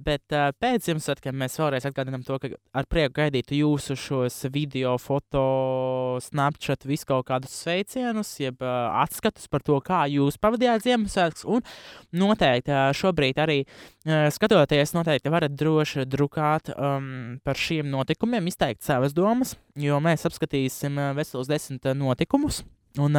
Bet 0.05 0.35
uh, 0.35 0.51
pēc 0.61 0.89
Ziemassvētkiem 0.89 1.37
mēs 1.41 1.59
vēlreiz 1.61 1.89
atgādinām 1.89 2.25
to, 2.27 2.39
ka 2.41 2.53
ar 2.77 2.89
prieku 2.91 3.19
gaidītu 3.21 3.59
jūsu 3.61 3.97
šos 3.99 4.41
video, 4.55 4.97
foto, 5.03 5.45
snapchat, 6.25 6.87
visu 6.89 7.09
kaut 7.11 7.29
kādus 7.29 7.55
sveicienus, 7.65 8.33
jeb 8.43 8.63
uh, 8.65 8.95
atskatus 9.03 9.51
par 9.53 9.65
to, 9.67 9.79
kā 9.85 10.05
jūs 10.13 10.41
pavadījāt 10.41 10.87
Ziemassvētkus. 10.87 11.47
Un 11.49 11.65
noteikti 12.25 12.73
uh, 12.73 12.89
šobrīd 12.97 13.43
arī 13.43 13.61
uh, 13.65 14.31
skatoties, 14.35 14.95
noteikti 14.97 15.33
varat 15.33 15.55
droši 15.57 16.07
drukāt 16.09 16.73
um, 16.75 17.39
par 17.45 17.59
šiem 17.61 17.91
notikumiem, 17.93 18.49
izteikt 18.51 18.85
savas 18.87 19.15
domas, 19.17 19.57
jo 19.81 20.01
mēs 20.05 20.27
apskatām 20.29 20.54
apskatīsim 20.55 20.99
veselos 21.17 21.49
desmit 21.49 21.85
notikumus. 21.97 22.63
Un 22.99 23.17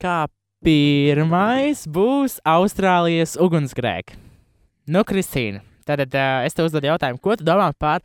kā 0.00 0.28
pirmais 0.62 1.86
būs 1.88 2.40
Austrālijas 2.44 3.36
ugunsgrēki. 3.40 4.18
Nu, 4.90 5.04
Kristīna, 5.04 5.62
tad 5.86 6.00
es 6.04 6.54
tev 6.54 6.68
uzdodu 6.68 6.90
jautājumu, 6.90 7.20
ko 7.20 7.36
tu 7.36 7.44
domā 7.44 7.72
par 7.78 8.02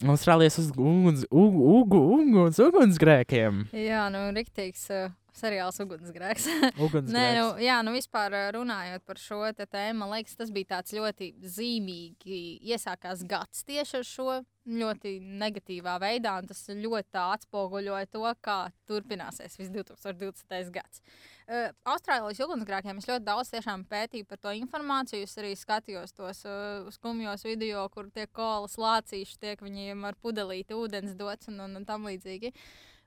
Austrālijas 0.00 0.58
uguns, 0.62 1.26
ug, 1.30 1.54
ug, 1.54 1.94
uguns, 1.94 2.60
ugunsgrēkiem? 2.62 3.66
Jā, 3.74 4.08
nu, 4.12 4.30
riktīgs. 4.36 4.86
Uh 4.90 5.19
seriāls 5.40 5.80
Ugunsgrēks. 5.82 6.46
Ugunsgrēks. 6.84 7.14
Nē, 7.16 7.26
nu, 7.38 7.48
jā, 7.64 7.80
nu 7.86 7.94
vispār 7.96 8.36
runājot 8.56 9.04
par 9.08 9.20
šo 9.20 9.42
tēmu, 9.60 10.02
man 10.02 10.14
liekas, 10.14 10.38
tas 10.38 10.52
bija 10.54 10.76
tāds 10.76 10.94
ļoti 10.96 11.32
zīmīgi. 11.56 12.40
Iesākās 12.70 13.24
gads 13.28 13.64
tieši 13.68 14.00
ar 14.00 14.08
šo 14.08 14.40
ļoti 14.70 15.16
negatīvā 15.40 15.96
veidā, 16.02 16.36
un 16.40 16.48
tas 16.50 16.62
ļoti 16.68 17.20
atspoguļoja 17.20 18.10
to, 18.12 18.24
kā 18.44 18.58
turpināsies 18.88 19.56
viss 19.58 19.72
2020. 19.72 20.72
gads. 20.74 21.02
Uh, 21.50 21.72
Austrālijas 21.90 22.42
ugunsgrēkiem 22.44 23.00
es 23.00 23.08
ļoti 23.08 23.26
daudz 23.26 23.50
pētīju 23.90 24.28
par 24.28 24.38
to 24.38 24.52
informāciju. 24.54 25.26
Es 25.26 25.38
arī 25.40 25.54
skatījos 25.58 26.14
tos 26.14 26.44
uh, 26.46 26.86
skumjos 26.94 27.42
video, 27.48 27.88
kur 27.90 28.10
tiek 28.14 28.30
kolas 28.32 28.76
lācīši, 28.78 29.40
tiek 29.40 29.64
viņiem 29.64 30.04
ar 30.06 30.18
pudelīti 30.20 30.76
ūdens 30.76 31.16
dots 31.18 31.50
un, 31.50 31.58
un, 31.64 31.80
un 31.80 31.88
tam 31.88 32.06
līdzīgi. 32.06 32.52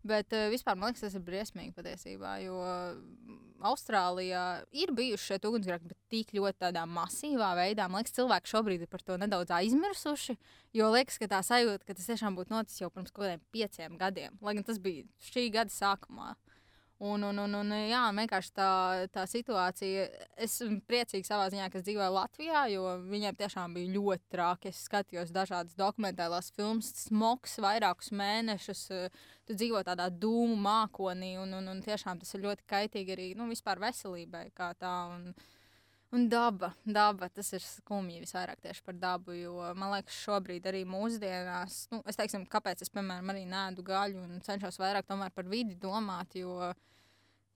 Bet 0.03 0.35
uh, 0.35 0.49
vispār 0.51 0.75
man 0.75 0.91
liekas, 0.91 1.05
tas 1.05 1.15
ir 1.15 1.23
briesmīgi 1.23 1.71
patiesībā. 1.77 2.35
Jo 2.43 2.57
mm, 2.59 3.37
Austrālijā 3.69 4.43
ir 4.75 4.91
bijuši 4.95 5.29
šie 5.29 5.37
ugunsgrēki, 5.47 5.87
bet 5.93 5.99
tik 6.11 6.33
ļoti 6.35 6.59
tādā 6.65 6.83
masīvā 6.89 7.53
veidā. 7.55 7.87
Man 7.87 8.03
liekas, 8.03 8.15
cilvēki 8.17 8.51
šobrīd 8.51 8.83
ir 8.83 8.91
par 8.91 9.05
to 9.07 9.15
nedaudz 9.21 9.53
aizmirsuši. 9.55 10.35
Jo 10.75 10.89
liekas, 10.91 11.19
ka 11.21 11.29
tā 11.31 11.39
sajūta, 11.47 11.87
ka 11.87 11.95
tas 11.95 12.09
tiešām 12.11 12.35
būtu 12.35 12.51
noticis 12.51 12.83
jau 12.83 12.91
pirms 12.91 13.13
kaut 13.13 13.29
kādiem 13.29 13.45
pieciem 13.55 13.95
gadiem, 14.01 14.35
lai 14.43 14.57
gan 14.59 14.67
tas 14.67 14.81
bija 14.83 15.07
šī 15.31 15.47
gada 15.55 15.71
sākumā. 15.71 16.33
Un, 17.03 17.23
un, 17.27 17.39
un, 17.43 17.55
un 17.59 17.71
jā, 17.75 18.01
vienkārši 18.15 18.51
tā, 18.55 18.67
tā 19.11 19.25
situācija. 19.27 20.05
Es 20.39 20.53
esmu 20.61 20.77
priecīgs 20.87 21.27
savā 21.27 21.49
ziņā, 21.51 21.65
ka 21.73 21.81
dzīvoju 21.83 22.13
Latvijā, 22.15 22.61
jo 22.71 22.93
viņiem 23.09 23.35
tiešām 23.41 23.75
bija 23.75 23.91
ļoti 23.97 24.31
traki. 24.31 24.71
Es 24.71 24.85
skatījos 24.87 25.33
dažādas 25.35 25.75
dokumentālās 25.75 26.53
filmas, 26.55 26.93
smogs 27.01 27.57
vairākus 27.59 28.13
mēnešus. 28.15 28.85
Tu 29.43 29.57
dzīvo 29.59 29.81
tādā 29.83 30.07
dūmu 30.07 30.55
mākonī, 30.63 31.33
un, 31.41 31.51
un, 31.59 31.67
un 31.73 31.83
tiešām 31.83 32.23
tas 32.23 32.31
ir 32.37 32.45
ļoti 32.45 32.63
kaitīgi 32.71 33.17
arī 33.17 33.27
nu, 33.35 33.49
vispār 33.51 33.83
veselībai. 33.83 34.45
Un, 34.87 35.33
un 36.13 36.29
daba, 36.29 36.71
daba, 36.85 37.29
tas 37.33 37.49
ir 37.57 37.63
skumji 37.65 38.21
visvairāk 38.23 38.61
tieši 38.63 38.85
par 38.85 38.97
dabu. 39.01 39.35
Jo 39.35 39.73
man 39.77 39.95
liekas, 39.95 40.21
šobrīd 40.25 40.69
arī 40.69 40.83
mūsdienās, 40.89 41.87
nu, 41.93 42.01
es 42.09 42.19
teiksim, 42.19 42.47
kāpēc 42.49 42.85
es, 42.85 42.93
piemēram, 42.93 43.33
arī 43.33 43.45
nēdu 43.49 43.85
gaļu 43.85 44.23
un 44.23 44.41
cenšos 44.45 44.79
vairāk 44.81 45.09
par 45.09 45.49
vidi 45.49 45.75
domāt. 45.75 46.37
Jo, 46.39 46.73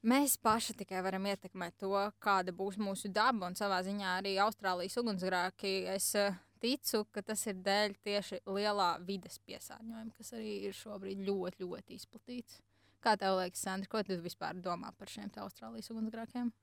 Mēs 0.08 0.36
paši 0.40 0.76
tikai 0.78 1.00
varam 1.04 1.26
ietekmēt 1.26 1.74
to, 1.82 1.90
kāda 2.24 2.54
būs 2.56 2.78
mūsu 2.80 3.10
daba. 3.12 3.50
Un 3.50 3.58
savā 3.58 3.82
ziņā 3.84 4.12
arī 4.20 4.36
Austrālijas 4.40 4.96
ugunsgrēki. 5.02 5.72
Es 5.90 6.12
uh, 6.16 6.36
ticu, 6.62 7.02
ka 7.12 7.24
tas 7.26 7.42
ir 7.50 7.58
dēļ 7.66 7.96
tieši 8.06 8.40
lielā 8.46 8.92
vides 9.04 9.40
piesārņojuma, 9.50 10.14
kas 10.16 10.32
arī 10.38 10.54
ir 10.70 10.78
šobrīd 10.78 11.26
ļoti, 11.28 11.66
ļoti 11.66 11.98
izplatīts. 11.98 12.62
Kā 13.04 13.18
tev 13.20 13.40
liekas, 13.42 13.66
Sandra, 13.66 13.90
ko 13.92 14.06
tu 14.06 14.18
vispār 14.22 14.58
domā 14.62 14.94
par 14.98 15.12
šiem 15.12 15.34
Austrālijas 15.44 15.92
ugunsgrēkiem? 15.94 16.54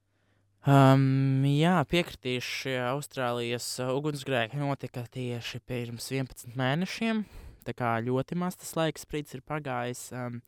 Um, 0.64 1.44
jā, 1.44 1.74
piekritīšu, 1.84 2.52
šie 2.62 2.78
Austrālijas 2.88 3.66
uh, 3.84 3.90
ugunsgrēki 3.98 4.56
notika 4.56 5.02
tieši 5.12 5.58
pirms 5.68 6.06
11 6.08 6.56
mēnešiem. 6.56 7.20
Tā 7.68 7.74
kā 7.76 7.90
ļoti 8.00 8.38
maz 8.40 8.56
tas 8.56 8.70
laiks 8.78 9.04
sprīdis 9.04 9.36
ir 9.36 9.42
pagājis. 9.44 10.06
Um, 10.16 10.38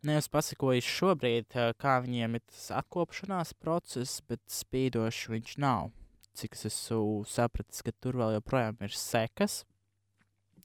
Nevis 0.00 0.30
pasakojis 0.32 0.88
šobrīd, 0.88 1.50
uh, 1.60 1.74
kā 1.76 1.98
viņiem 2.06 2.38
ir 2.38 2.44
tas 2.48 2.70
atkopšanās 2.80 3.52
process, 3.60 4.24
bet 4.24 4.40
spīdoši 4.48 5.34
viņš 5.34 5.54
nav. 5.60 5.92
Cik 6.40 6.56
es 6.56 6.70
esmu 6.70 7.26
sapratis, 7.28 7.84
ka 7.84 7.92
tur 8.00 8.16
vēl 8.22 8.38
joprojām 8.38 8.80
ir 8.80 8.96
sekas 8.96 9.66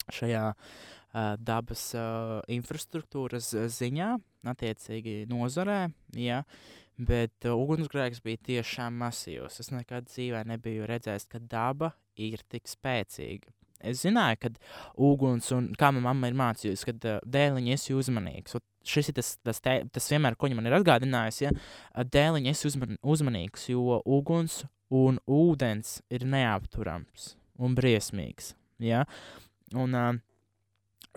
šajā 0.08 0.54
uh, 0.56 1.36
dabas 1.36 1.90
uh, 2.00 2.40
infrastruktūras 2.48 3.52
ziņā, 3.76 4.14
attiecīgi 4.56 5.26
nozarē. 5.28 5.82
Ja? 6.16 6.46
Bet 7.02 7.48
uh, 7.48 7.58
ugunsgrēks 7.58 8.22
bija 8.22 8.40
tiešām 8.46 9.00
masīvs. 9.02 9.58
Es 9.64 9.72
nekad 9.74 10.10
dzīvē 10.10 10.44
nebiju 10.52 10.86
redzējis, 10.90 11.26
ka 11.32 11.42
daba 11.42 11.94
ir 12.20 12.44
tik 12.52 12.70
spēcīga. 12.70 13.50
Es 13.82 14.04
zināju, 14.04 14.38
ka 14.44 14.52
uguns, 15.02 15.48
un 15.56 15.72
kā 15.74 15.90
manā 15.90 16.12
mamma 16.12 16.30
ir 16.30 16.38
mācījusi, 16.38 16.86
ka 16.92 16.94
uh, 17.00 17.24
dēliņa 17.26 17.78
esi 17.78 17.98
uzmanīgs. 17.98 18.58
Un 18.60 18.66
šis 18.94 19.10
ir 19.10 19.18
tas, 19.18 19.32
tas, 19.42 19.62
te, 19.66 19.80
tas 19.94 20.10
vienmēr, 20.14 20.38
ko 20.38 20.46
viņa 20.46 20.60
man 20.60 20.70
ir 20.70 20.78
atgādinājusi, 20.78 21.48
ja 21.48 22.06
dēliņa 22.18 22.54
esi 22.54 22.70
uzman, 22.70 23.00
uzmanīgs, 23.02 23.70
jo 23.74 24.02
uguns 24.06 24.62
un 24.94 25.18
ūdens 25.26 26.02
ir 26.14 26.28
neapturams 26.30 27.32
un 27.62 27.74
briesmīgs. 27.78 28.54
Ja? 28.82 29.08
Un, 29.74 29.98
uh, 29.98 30.22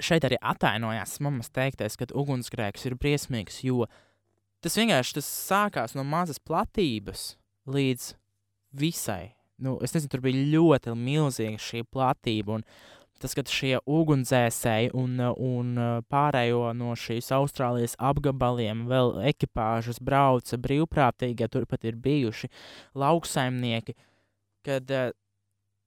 šeit 0.03 0.25
arī 0.27 0.39
atainojās 0.41 1.19
mammas 1.25 1.53
teiktais, 1.55 1.99
ka 1.99 2.09
ugunsgrēks 2.17 2.89
ir 2.89 2.97
briesmīgs, 2.99 3.61
jo 3.67 3.87
tas 4.65 4.81
vienkārši 4.81 5.21
tas 5.21 5.31
sākās 5.53 5.95
no 5.95 6.05
mazas 6.09 6.41
platības 6.41 7.35
līdz 7.69 8.13
visai 8.75 9.35
nu, 9.57 9.79
es 9.83 9.95
nezinu, 9.95 10.11
tur 10.13 10.23
bija 10.25 10.45
ļoti 10.55 10.95
milzīga 10.99 11.61
šī 11.63 11.85
platība. 11.93 12.59
Un 12.59 12.65
tas, 13.23 13.35
ka 13.37 13.45
šie 13.49 13.77
ugunsdzēsēji 13.81 14.93
un, 14.99 15.21
un 15.21 15.75
pārējo 16.13 16.73
no 16.77 16.95
šīs 16.99 17.31
Austrālijas 17.37 17.97
apgabaliem 18.03 18.85
vēl 18.91 19.15
ekipāžas 19.31 20.03
brauca 20.05 20.59
brīvprātīgi, 20.61 21.47
ja 21.47 21.51
turpat 21.51 21.87
ir 21.89 22.01
bijuši 22.05 22.51
lauksaimnieki, 23.01 23.97
kad 24.67 24.91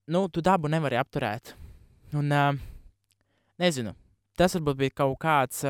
nu, 0.07 0.25
tu 0.31 0.43
dabu 0.45 0.71
nevari 0.71 0.99
apturēt. 0.99 1.53
Un, 2.15 2.31
nezinu, 3.59 3.93
tas 4.39 4.55
varbūt 4.55 4.79
bija 4.79 4.99
kaut 5.03 5.19
kāds 5.21 5.65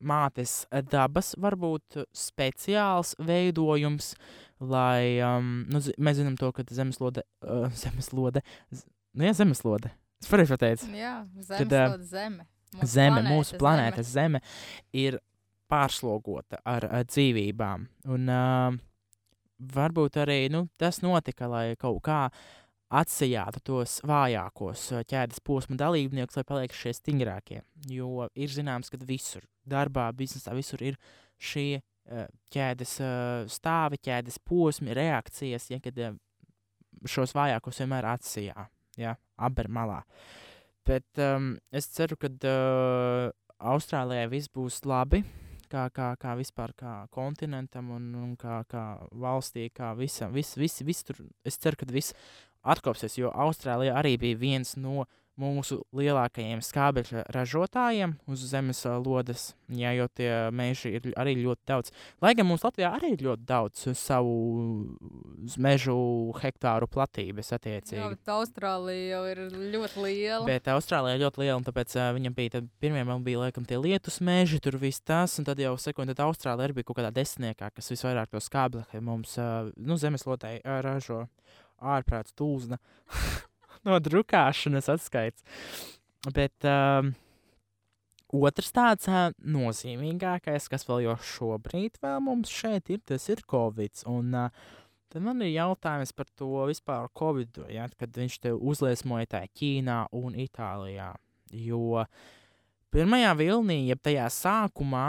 mātes 0.00 0.64
dabas, 0.90 1.34
varbūt 1.40 2.00
speciāls 2.16 3.14
veidojums, 3.22 4.14
lai 4.60 5.18
um, 5.24 5.62
nu, 5.72 5.80
mēs 5.80 6.18
zinām 6.20 6.36
to, 6.40 6.50
ka 6.56 6.64
zemeslode, 6.70 7.24
uh, 7.44 7.68
zemeslode, 7.84 8.42
nu, 8.72 9.28
jā, 9.28 9.36
zemeslode. 9.36 9.92
Es 10.22 10.28
pareizi 10.32 10.54
pateicu. 10.56 10.90
Jā, 10.96 11.16
zemeslode, 11.36 12.02
uh, 12.02 12.10
zeme. 12.10 12.46
Mūsu 12.76 12.92
zeme, 12.92 13.20
planēta, 13.20 13.32
mūsu 13.32 13.58
planētas 13.60 14.10
zeme. 14.10 14.40
zeme 14.42 15.04
ir 15.06 15.18
pārslogota 15.70 16.60
ar, 16.66 16.86
ar 16.92 17.06
dzīvībām. 17.08 17.86
Un 18.12 18.30
uh, 18.32 18.76
varbūt 19.76 20.20
arī 20.22 20.40
nu, 20.52 20.66
tas 20.80 21.00
notika, 21.04 21.48
lai 21.50 21.66
kaut 21.80 22.02
kā 22.06 22.26
atsijātu 22.94 23.62
tos 23.66 23.98
vājākos 24.06 24.84
ķēdes 25.10 25.42
posma 25.46 25.78
dalībniekus, 25.80 26.38
lai 26.38 26.46
paliek 26.46 26.74
šie 26.74 26.94
stingrākie. 26.94 27.60
Jo 27.90 28.28
ir 28.34 28.52
zināms, 28.52 28.90
ka 28.92 29.00
visur, 29.02 29.46
darbā, 29.66 30.08
biznesā, 30.16 30.54
visur 30.54 30.82
ir 30.86 30.98
šie 31.38 31.82
ķēdes 32.54 32.92
stāvi, 33.50 33.98
ķēdes 34.06 34.38
posmi, 34.46 34.94
reakcijas, 34.94 35.70
ja, 35.72 35.80
kad 35.82 35.98
šos 37.06 37.34
vājākos 37.36 37.82
vienmēr 37.82 38.06
atsijā, 38.14 38.68
ja, 39.00 39.16
aber 39.36 39.68
malā. 39.68 40.02
Bet 40.86 41.18
um, 41.18 41.56
es 41.74 41.88
ceru, 41.90 42.14
ka 42.20 42.30
uh, 42.30 43.32
Austrālijai 43.58 44.28
viss 44.30 44.52
būs 44.54 44.84
labi, 44.86 45.24
kā, 45.70 45.88
kā, 45.90 46.12
kā 46.20 46.36
vispār 46.38 46.72
kā 46.78 46.92
kontinentam 47.10 47.90
un, 47.96 48.06
un 48.20 48.34
kā, 48.38 48.60
kā 48.70 48.84
valstī, 49.10 49.66
kā 49.74 49.90
visam, 49.98 50.30
vis, 50.36 50.54
vis, 50.60 50.78
vis 50.86 51.02
tur, 51.08 51.24
es 51.46 51.58
ceru, 51.58 51.80
ka 51.80 51.90
viss 51.90 52.14
atkopsies, 52.74 53.18
jo 53.20 53.30
Austrālija 53.32 53.96
arī 54.00 54.16
bija 54.20 54.42
viens 54.42 54.76
no 54.80 55.06
mūsu 55.40 55.82
lielākajiem 55.96 56.62
skābekļa 56.64 57.26
ražotājiem 57.34 58.14
uz 58.30 58.44
zemes 58.48 58.80
lodes, 59.04 59.50
jā, 59.68 59.92
jo 59.96 60.06
tie 60.16 60.30
meži 60.54 60.94
ir 60.96 61.08
arī 61.20 61.36
ļoti 61.42 61.68
daudz. 61.68 61.92
Lai 62.24 62.32
gan 62.36 62.48
mums 62.48 62.64
Latvijā 62.64 62.94
arī 62.96 63.12
ir 63.14 63.24
ļoti 63.26 63.44
daudz 63.48 63.84
savu 64.00 64.32
mežu 65.60 65.96
hektāru 66.40 66.88
platības 66.88 67.52
attiecīgi. 67.56 68.00
Jā, 68.00 68.08
bet 68.14 68.32
Austrālija 68.32 69.18
jau 69.18 69.22
ir 69.28 69.42
ļoti 69.76 70.06
liela. 70.06 70.42
Bet 70.48 70.72
Austrālija 70.72 71.18
ir 71.18 71.24
ļoti 71.26 71.44
liela, 71.44 71.58
un 71.60 71.68
tāpēc 71.68 71.96
uh, 71.98 72.08
viņam 72.16 72.36
bija, 72.36 72.56
tad 72.56 72.72
pirmie 72.80 73.04
man 73.08 73.24
bija, 73.26 73.44
laikam, 73.44 73.68
tie 73.68 73.80
lietus 73.80 74.22
meži, 74.24 74.60
tur 74.64 74.80
viss 74.80 75.04
tas, 75.04 75.36
un 75.40 75.48
tad 75.48 75.60
jau 75.60 75.74
sekoja, 75.80 76.14
tad 76.14 76.24
Austrālija 76.30 76.70
arī 76.70 76.80
bija 76.80 76.88
kaut 76.88 77.02
kādā 77.02 77.12
desmitniekā, 77.20 77.70
kas 77.76 77.92
visvairāk 77.92 78.32
to 78.32 78.40
skābekli 78.40 79.04
mums, 79.04 79.36
uh, 79.36 79.68
nu, 79.76 80.00
zemeslodē 80.00 80.56
uh, 80.62 80.80
ražo 80.86 81.26
ārprāts 81.82 82.34
tūzna. 82.36 82.80
no 83.86 83.98
drukāšanas 84.02 84.90
atskaits. 84.92 85.44
Bet 86.34 86.66
um, 86.66 87.12
otrs 88.34 88.72
tāds 88.74 89.06
uh, 89.10 89.28
nozīmīgākais, 89.42 90.66
kas 90.72 90.86
vēl 90.88 91.04
jau 91.06 91.20
šobrīd 91.34 92.00
vēl 92.02 92.18
mums 92.24 92.50
šeit 92.50 92.90
ir, 92.90 93.04
tas 93.06 93.28
ir 93.32 93.44
Covid. 93.50 94.02
Un, 94.10 94.34
uh, 94.34 94.74
Tad 95.06 95.22
man 95.22 95.38
ir 95.40 95.52
jautājums 95.54 96.10
par 96.12 96.26
to 96.36 96.66
vispār 96.68 97.06
Covid, 97.16 97.60
ja, 97.72 97.86
kad 97.96 98.10
viņš 98.18 98.34
te 98.42 98.50
uzliesmoja 98.52 99.30
tā 99.36 99.38
Ķīnā 99.46 100.00
un 100.18 100.34
Itālijā. 100.42 101.12
Jo 101.54 102.02
pirmajā 102.92 103.30
vilnī, 103.38 103.78
jeb 103.86 104.02
tajā 104.04 104.26
sākumā, 104.34 105.04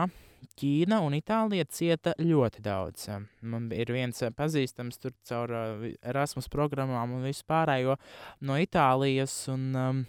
Ķīna 0.58 1.00
un 1.06 1.14
Itālija 1.18 1.68
cieta 1.70 2.16
ļoti 2.18 2.64
daudz. 2.66 3.08
Man 3.46 3.70
ir 3.76 3.92
viens 3.94 4.24
pazīstams 4.38 4.98
tur 5.02 5.14
caur 5.28 5.54
eh, 5.54 5.88
Erasmus 6.02 6.50
programmām 6.54 7.14
un 7.18 7.28
visu 7.28 7.46
pārējo 7.50 7.98
no 8.48 8.58
Itālijas, 8.58 9.36
un 9.54 9.70
um, 9.78 10.04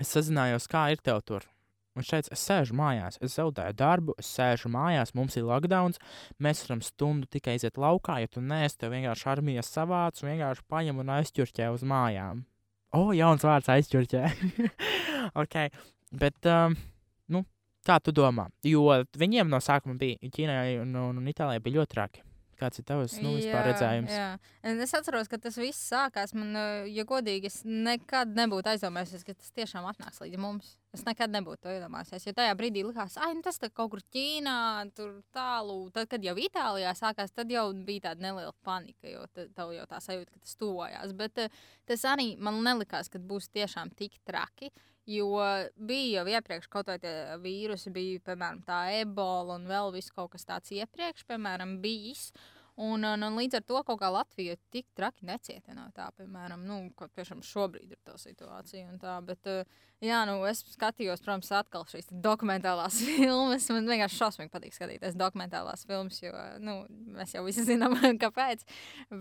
es 0.00 0.12
sazinājos, 0.12 0.68
kā 0.70 0.90
ir 0.92 1.02
tev 1.04 1.22
tur. 1.24 1.48
Viņš 1.94 2.08
teica, 2.10 2.32
es 2.34 2.42
sēžu 2.42 2.74
mājās, 2.74 3.20
es 3.22 3.36
zaudēju 3.38 3.76
darbu, 3.78 4.14
es 4.18 4.26
sēžu 4.34 4.66
mājās, 4.74 5.12
mums 5.14 5.36
ir 5.38 5.44
lockdown, 5.46 5.94
mēs 6.42 6.64
varam 6.64 6.80
stundu 6.82 7.28
tikai 7.30 7.54
iziet 7.54 7.78
laukā, 7.78 8.18
ja 8.18 8.30
tu 8.30 8.42
neesi, 8.42 8.80
tev 8.80 8.96
vienkārši 8.96 9.28
armijas 9.30 9.70
savāc 9.70 10.18
un 10.20 10.32
vienkārši 10.32 10.66
paņem 10.74 11.04
un 11.04 11.12
aizķurķē 11.20 11.70
uz 11.70 11.86
mājām. 11.86 12.42
O, 12.94 12.98
oh, 12.98 13.12
jauns 13.14 13.46
vārds 13.46 13.70
aizķurķē. 13.70 14.24
ok, 15.44 15.56
bet 16.18 16.50
um, 16.50 16.74
Kā 17.84 17.98
tu 18.00 18.14
domā? 18.16 18.48
Jo 18.64 19.02
viņiem 19.20 19.50
no 19.52 19.60
sākuma 19.60 19.98
bija 20.00 20.30
Ķīnai 20.32 20.78
un, 20.80 20.94
un, 20.96 21.18
un 21.20 21.26
Itālijai 21.28 21.64
bija 21.64 21.82
ļoti 21.82 21.92
traki. 21.96 22.24
kāds 22.58 22.80
ir 22.80 22.84
tavs 22.86 23.16
nu, 23.20 23.34
vispār 23.36 23.66
redzējums? 23.68 24.12
Jā. 24.14 24.28
Es 24.70 24.94
atceros, 24.96 25.28
ka 25.28 25.38
tas 25.42 25.58
viss 25.58 25.90
sākās. 25.90 26.32
Man, 26.36 26.54
eh, 26.56 26.86
ja 26.94 27.04
godīgi, 27.08 27.50
es 27.50 27.58
nekad 27.66 28.32
nebūtu 28.38 28.70
aizdomējies, 28.72 29.24
ka 29.26 29.34
tas 29.34 29.50
tiešām 29.58 29.88
atnāks 29.90 30.22
līdz 30.22 30.40
mums. 30.40 30.70
Es 30.94 31.02
nekad 31.04 31.34
nebūtu 31.34 31.66
to 31.66 31.74
iedomājies. 31.74 32.24
Jo 32.28 32.32
tajā 32.38 32.54
brīdī 32.56 32.84
likās, 32.86 33.18
ah, 33.18 33.34
nu 33.34 33.42
tas 33.44 33.58
kaut 33.66 33.90
kur 33.90 34.04
Ķīnā, 34.14 34.56
tur 34.94 35.18
tālu. 35.34 35.90
Tad, 35.92 36.08
kad 36.14 36.24
jau 36.24 36.36
Itālijā 36.38 36.94
sākās, 36.96 37.34
tad 37.34 37.50
jau 37.52 37.66
bija 37.74 38.08
tāda 38.08 38.28
neliela 38.28 38.54
panika, 38.64 39.10
jo 39.10 39.26
tev 39.34 39.74
jau 39.74 39.86
tā 39.90 40.00
sajūta, 40.00 40.30
ka 40.30 40.46
tas 40.46 40.56
tuvojās. 40.62 41.12
Bet 41.18 41.44
uh, 41.44 41.62
tas 41.90 42.06
arī 42.08 42.36
man 42.38 42.62
nelikās, 42.64 43.10
ka 43.10 43.18
būs 43.18 43.50
tiešām 43.52 43.92
tik 43.98 44.22
traki. 44.24 44.70
Jo 45.06 45.36
bija 45.76 46.22
jau 46.22 46.30
iepriekš 46.32 46.68
kaut 46.72 46.88
kādi 46.88 47.10
vīrusi, 47.42 47.92
bija 47.92 48.22
piemēram 48.24 48.62
tā 48.64 48.78
ebola 49.02 49.58
un 49.58 49.66
vēl 49.68 49.92
kaut 50.16 50.32
kas 50.32 50.48
tāds 50.48 50.72
iepriekš, 50.72 51.26
piemēram, 51.28 51.76
bijis. 51.82 52.30
Un, 52.74 53.04
un, 53.06 53.22
un 53.22 53.36
līdz 53.38 53.60
ar 53.60 53.62
to 53.62 53.80
kaut 53.86 54.00
kā 54.00 54.08
Latvija 54.10 54.56
tik 54.74 54.88
traki 54.98 55.28
necieta 55.28 55.76
no 55.76 55.84
tā, 55.94 56.08
piemēram, 56.18 56.64
nu, 56.66 56.78
kaut 56.98 57.12
tiešām 57.14 57.44
šobrīd 57.46 57.92
ir 57.94 58.00
tā 58.02 58.16
situācija. 58.18 58.96
Tā, 58.98 59.14
bet, 59.22 59.46
jā, 60.02 60.24
nu, 60.26 60.40
es 60.50 60.64
skatījos, 60.72 61.22
protams, 61.22 61.52
atkal 61.54 61.86
šīs 61.86 62.10
dokumentālās 62.24 62.98
filmas. 63.06 63.68
Man 63.70 63.86
vienkārši 63.92 64.18
šausmīgi 64.18 64.50
patīk 64.56 64.74
skatīties 64.74 65.14
dokumentālās 65.20 65.86
filmas, 65.86 66.18
jo 66.24 66.34
nu, 66.66 66.80
mēs 67.14 67.36
jau 67.36 67.46
visi 67.46 67.62
zinām, 67.70 67.94
kāpēc. 68.24 68.66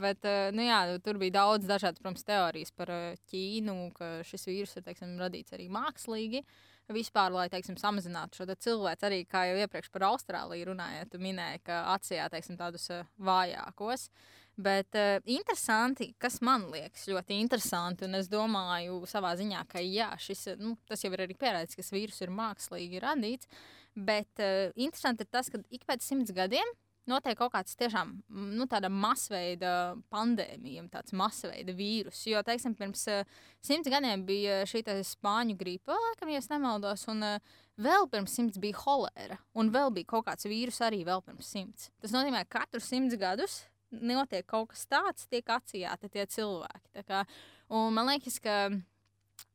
Bet, 0.02 0.26
nu, 0.58 0.66
jā, 0.66 0.82
tur 1.06 1.22
bija 1.22 1.38
daudz 1.38 1.70
dažādas, 1.70 2.02
protams, 2.02 2.26
teorijas 2.26 2.74
par 2.74 2.90
Ķīnu, 3.30 3.80
ka 3.94 4.16
šis 4.26 4.50
vīrus 4.50 4.78
ir 4.80 4.90
teiksim, 4.90 5.14
radīts 5.22 5.54
arī 5.54 5.70
mākslīgi. 5.70 6.42
Uh, 6.42 6.73
vispār, 6.92 7.32
lai 7.34 7.48
teiksim, 7.52 7.78
samazinātu 7.80 8.42
šo 8.42 8.48
cilvēku. 8.52 9.08
Arī 9.08 9.24
kā 9.30 9.46
jau 9.50 9.58
iepriekš 9.64 9.92
par 9.94 10.08
Austrāliju 10.12 10.72
runājot, 10.72 11.18
minēja, 11.22 11.62
ka 11.64 11.82
atsijā 11.94 12.30
teiksim, 12.34 12.58
tādus 12.60 12.90
uh, 12.92 13.06
vājākos. 13.24 14.10
Bet 14.54 14.94
uh, 15.00 15.18
interesanti, 15.26 16.12
kas 16.22 16.40
man 16.46 16.68
liekas 16.74 17.08
ļoti 17.10 17.40
interesanti, 17.42 18.06
un 18.06 18.20
es 18.20 18.30
domāju, 18.30 19.02
savā 19.10 19.34
ziņā, 19.40 19.64
ka 19.72 19.82
jā, 19.82 20.12
šis, 20.22 20.52
nu, 20.62 20.76
tas 20.90 21.02
jau 21.06 21.14
ir 21.16 21.26
arī 21.26 21.38
pierādīts, 21.40 21.80
ka 21.80 21.88
vīrus 21.96 22.22
ir 22.22 22.34
mākslīgi 22.36 23.02
radīts. 23.04 23.50
Bet 23.94 24.44
uh, 24.44 24.70
interesanti 24.76 25.26
ir 25.26 25.34
tas, 25.34 25.50
ka 25.54 25.62
ik 25.74 25.88
pēc 25.90 26.06
simts 26.06 26.36
gadiem 26.36 26.78
notiek 27.10 27.38
kaut 27.40 27.54
kāds 27.54 27.76
tiešām 27.80 28.14
nu, 28.58 28.68
tāda 28.72 28.90
masveida 28.92 29.96
pandēmija, 30.14 30.86
tāds 30.94 31.16
masveida 31.18 31.76
vīrus. 31.76 32.22
Jo, 32.30 32.44
teiksim, 32.46 32.76
pirms 32.80 33.06
uh, 33.12 33.28
simts 33.64 33.92
gadiem 33.92 34.26
bija 34.28 34.62
šī 34.70 34.84
spāņu 35.10 35.58
gripa, 35.60 35.98
laikam, 36.08 36.32
ja 36.34 36.42
nemaldos, 36.54 37.06
un 37.12 37.26
uh, 37.28 37.60
vēl 37.82 38.08
pirms 38.12 38.38
simts 38.38 38.62
bija 38.62 38.80
holēra, 38.86 39.40
un 39.58 39.72
vēl 39.74 39.94
bija 39.96 40.14
kaut 40.16 40.28
kāds 40.30 40.48
vīrus 40.50 40.82
arī 40.86 41.04
vēl 41.08 41.24
pirms 41.26 41.52
simts. 41.56 41.92
Tas 42.02 42.16
nozīmē, 42.16 42.46
ka 42.48 42.64
katru 42.64 42.84
simts 42.84 43.20
gadus 43.20 43.64
notiek 43.94 44.46
kaut 44.50 44.72
kas 44.74 44.88
tāds, 44.90 45.28
tiek 45.30 45.48
atsijāti 45.54 46.10
tie 46.10 46.26
cilvēki. 46.26 47.04
Kā, 47.08 47.24
man 47.70 48.10
liekas, 48.10 48.40
ka 48.42 48.72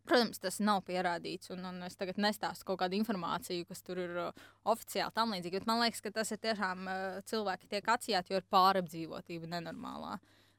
Protams, 0.09 0.41
tas 0.41 0.57
nav 0.65 0.81
pierādīts, 0.89 1.51
un, 1.53 1.61
un 1.69 1.83
es 1.85 1.99
tagad 1.99 2.17
nestāstu 2.23 2.65
kaut 2.71 2.81
kādu 2.81 2.97
informāciju, 2.97 3.67
kas 3.69 3.83
tur 3.85 4.01
ir 4.01 4.15
uh, 4.23 4.45
oficiāli 4.73 5.13
tam 5.15 5.35
līdzīga. 5.35 5.67
Man 5.69 5.83
liekas, 5.83 6.01
ka 6.05 6.13
tas 6.15 6.33
ir 6.33 6.41
tiešām 6.41 6.87
uh, 6.89 7.19
cilvēki 7.29 7.69
tiek 7.75 7.91
atsijāti, 7.93 8.33
jo 8.33 8.41
ir 8.41 8.47
pārapdzīvotība 8.55 9.51
nenormālā. 9.53 10.15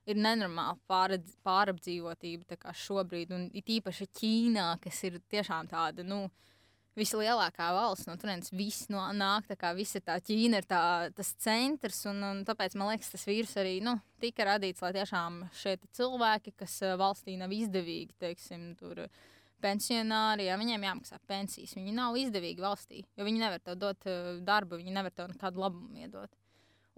Ir 0.10 0.20
nenormāla 0.22 0.78
pāradz, 0.90 1.34
pārapdzīvotība 1.46 2.76
šobrīd, 2.78 3.34
un 3.34 3.48
it 3.58 3.72
īpaši 3.74 4.08
Ķīnā, 4.20 4.68
kas 4.84 5.02
ir 5.10 5.18
tiešām 5.34 5.70
tāda, 5.72 6.06
nu, 6.06 6.28
vislielākā 7.00 7.72
valsts, 7.74 8.06
no 8.10 8.18
turienes 8.20 8.54
viss 8.54 8.90
no, 8.92 9.02
nāk, 9.16 9.48
tā 9.50 9.58
kā 9.58 9.74
visa 9.78 10.02
tā 10.04 10.20
Ķīna 10.26 10.62
ir 10.62 10.70
tā, 10.70 10.84
tas 11.16 11.34
centrs, 11.42 12.04
un, 12.12 12.22
un 12.26 12.46
tāpēc 12.46 12.78
man 12.78 12.92
liekas, 12.94 13.10
tas 13.16 13.26
vīrus 13.30 13.56
arī, 13.62 13.80
nu, 13.86 13.98
tika 14.22 14.46
radīts, 14.52 14.84
lai 14.86 14.94
tiešām 14.98 15.44
šie 15.58 15.78
cilvēki, 15.98 16.54
kas 16.60 16.80
uh, 16.86 16.98
valstī 17.02 17.38
nav 17.40 17.54
izdevīgi, 17.56 18.18
teiksim, 18.22 18.72
tur, 18.80 19.06
uh, 19.06 19.28
pensionāri, 19.62 20.50
ja 20.50 20.58
viņiem 20.60 20.86
jāmaksā 20.88 21.20
pensijas, 21.30 21.76
viņi 21.78 21.96
nav 21.96 22.18
izdevīgi 22.20 22.64
valstī, 22.64 23.04
jo 23.18 23.28
viņi 23.28 23.42
nevar 23.42 23.64
tev 23.64 23.80
dot 23.80 24.06
uh, 24.10 24.38
darbu, 24.46 24.80
viņi 24.82 24.96
nevar 24.96 25.16
tev 25.16 25.32
nekādu 25.34 25.64
labumu 25.64 26.02
iedot. 26.04 26.32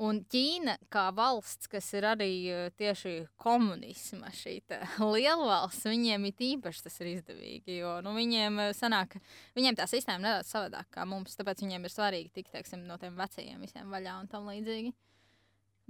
Un 0.02 0.24
Ķīna, 0.34 0.80
kā 0.90 1.04
valsts, 1.14 1.70
kas 1.70 1.92
ir 1.94 2.08
arī 2.10 2.32
uh, 2.50 2.64
tieši 2.80 3.28
komunisma, 3.42 4.32
šī 4.34 4.56
liela 5.14 5.50
valsts, 5.52 5.86
viņiem 5.90 6.26
ir 6.32 6.46
īpaši 6.48 6.88
tas 6.88 6.98
ir 7.04 7.12
izdevīgi. 7.12 7.78
Jo 7.82 8.00
nu, 8.06 8.16
viņiem, 8.18 8.60
uh, 8.70 8.74
sanāk, 8.78 9.20
viņiem 9.58 9.78
tā 9.78 9.86
sistēma 9.92 10.24
nedaudz 10.24 10.50
savādāk 10.56 10.90
kā 10.96 11.06
mums, 11.06 11.38
tāpēc 11.38 11.62
viņiem 11.66 11.86
ir 11.86 11.94
svarīgi 11.94 12.34
tikt 12.40 12.54
teiksim, 12.56 12.88
no 12.90 12.98
tiem 13.02 13.18
vecajiem 13.20 13.62
visiem 13.62 13.94
vaļā 13.94 14.18
un 14.24 14.32
tam 14.32 14.50
līdzīgi. 14.50 14.94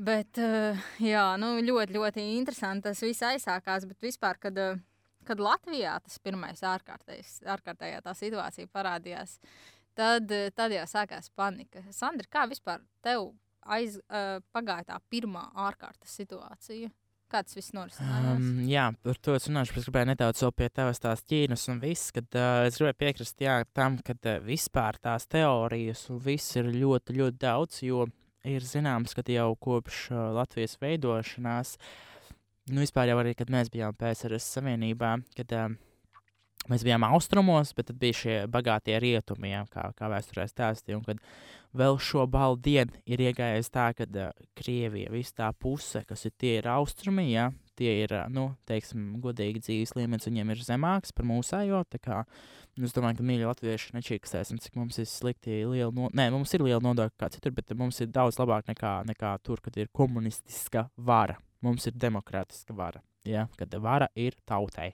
Bet, 0.01 0.39
jā, 1.03 1.25
nu, 1.37 1.51
ļoti, 1.61 1.93
ļoti 1.93 2.23
interesanti 2.39 2.87
tas 2.87 3.03
viss 3.05 3.21
aizsākās. 3.27 3.85
Bet 3.85 4.01
vispār, 4.01 4.39
kad 4.41 4.57
kad 5.27 5.41
Latvijā 5.41 5.97
tas 6.03 6.17
pirmais 6.23 6.63
ārkārtējā 6.63 8.01
tā 8.05 8.15
situācija 8.17 8.71
parādījās, 8.73 9.37
tad, 9.97 10.31
tad 10.55 10.73
jau 10.75 10.87
sākās 10.89 11.31
panika. 11.35 11.83
Sandra, 11.95 12.27
kā 12.31 12.47
vispār 12.51 12.81
tev 13.05 13.31
aiz, 13.61 13.99
uh, 14.09 14.39
pagāja 14.55 14.91
tā 14.93 14.99
pirmā 15.11 15.47
ārkārtas 15.67 16.17
situācija? 16.21 16.91
Kā 17.31 17.45
tas 17.47 17.55
viss 17.55 17.71
norisinājās? 17.71 18.41
Um, 18.41 18.63
jā, 18.67 18.89
par 19.05 19.19
to 19.23 19.37
es 19.37 19.45
runāšu. 19.47 19.77
Es 19.79 19.85
gribēju 19.87 20.09
nedaudz 20.09 20.41
pie 20.57 20.67
tavas 20.67 20.99
tās 20.99 21.21
ķīnas 21.23 21.63
un 21.71 21.79
viss, 21.79 22.11
kad 22.11 22.27
uh, 22.35 22.65
es 22.67 22.79
gribēju 22.79 22.99
piekrist 23.05 23.43
jā, 23.45 23.61
tam, 23.71 24.01
ka 24.03 24.17
uh, 24.17 24.41
vispār 24.43 24.99
tās 24.99 25.29
teorijas 25.31 26.09
un 26.11 26.19
viss 26.25 26.57
ir 26.59 26.73
ļoti, 26.75 27.15
ļoti 27.21 27.39
daudz, 27.39 27.79
jo 27.87 28.09
ir 28.43 28.65
zināms, 28.67 29.15
ka 29.15 29.23
jau 29.31 29.53
kopš 29.63 30.09
uh, 30.11 30.25
Latvijas 30.35 30.75
veidošanās 30.81 31.77
uh, 31.77 32.10
nu, 32.71 32.83
vispār 32.83 33.11
jau 33.11 33.21
arī, 33.21 33.35
kad 33.37 33.51
mēs 33.51 33.71
bijām 33.73 33.95
PSRS 33.99 34.47
Savienībā, 34.55 35.15
kad 35.37 35.55
uh, 35.57 35.71
mēs 36.71 36.85
bijām 36.85 37.05
austrumos, 37.07 37.73
bet 37.77 37.89
tad 37.89 37.97
bija 38.01 38.17
šie 38.17 38.37
bagātie 38.51 38.99
rietumi, 39.01 39.51
jā, 39.53 39.63
kā, 39.71 39.89
kā 39.97 40.11
vēsturē 40.11 40.45
stāstīja. 40.49 40.99
Un 40.99 41.07
kad 41.07 41.19
vēl 41.77 41.99
šo 42.01 42.27
balvu 42.31 42.61
dienu 42.67 43.01
ir 43.09 43.23
iegājies 43.27 43.71
tā, 43.73 43.89
ka 43.97 44.07
uh, 44.07 44.31
Krievija, 44.57 45.11
visa 45.13 45.37
tā 45.43 45.51
puse, 45.57 46.03
kas 46.07 46.25
ir 46.29 46.35
tie 46.39 46.57
ir 46.59 46.71
austrumi, 46.71 47.31
jā, 47.33 47.49
tie 47.79 47.97
ir, 48.05 48.15
uh, 48.15 48.31
nu, 48.31 48.51
teiksim, 48.69 49.13
godīgi 49.23 49.65
dzīves 49.67 49.95
līmenis 49.97 50.29
viņiem 50.29 50.55
ir 50.55 50.65
zemāks 50.69 51.15
par 51.17 51.27
mūsējo. 51.27 51.83
Kā, 52.01 52.23
nu, 52.77 52.87
es 52.87 52.95
domāju, 52.95 53.19
ka 53.19 53.27
mīļi 53.27 53.51
latvieši 53.51 53.95
nečīkstēsim, 53.99 54.63
cik 54.63 54.79
mums 54.79 55.01
ir 55.01 55.09
slikti 55.09 55.63
liela, 55.65 55.91
no... 55.95 56.11
nē, 56.15 56.29
mums 56.33 56.53
ir 56.55 56.63
liela 56.67 56.83
nodokļa 56.87 57.19
kā 57.19 57.31
citur, 57.35 57.55
bet 57.57 57.75
mums 57.77 57.99
ir 58.03 58.11
daudz 58.13 58.39
labāk 58.41 58.69
nekā, 58.71 58.99
nekā 59.11 59.37
tur, 59.43 59.63
kad 59.63 59.79
ir 59.81 59.91
komunistiska 59.95 60.89
vara 60.95 61.41
mums 61.65 61.87
ir 61.89 61.97
demokrātiska 61.97 62.75
vara. 62.77 63.01
Ja? 63.27 63.47
Kad 63.57 63.73
vara 63.81 64.09
ir 64.15 64.37
tautai. 64.49 64.91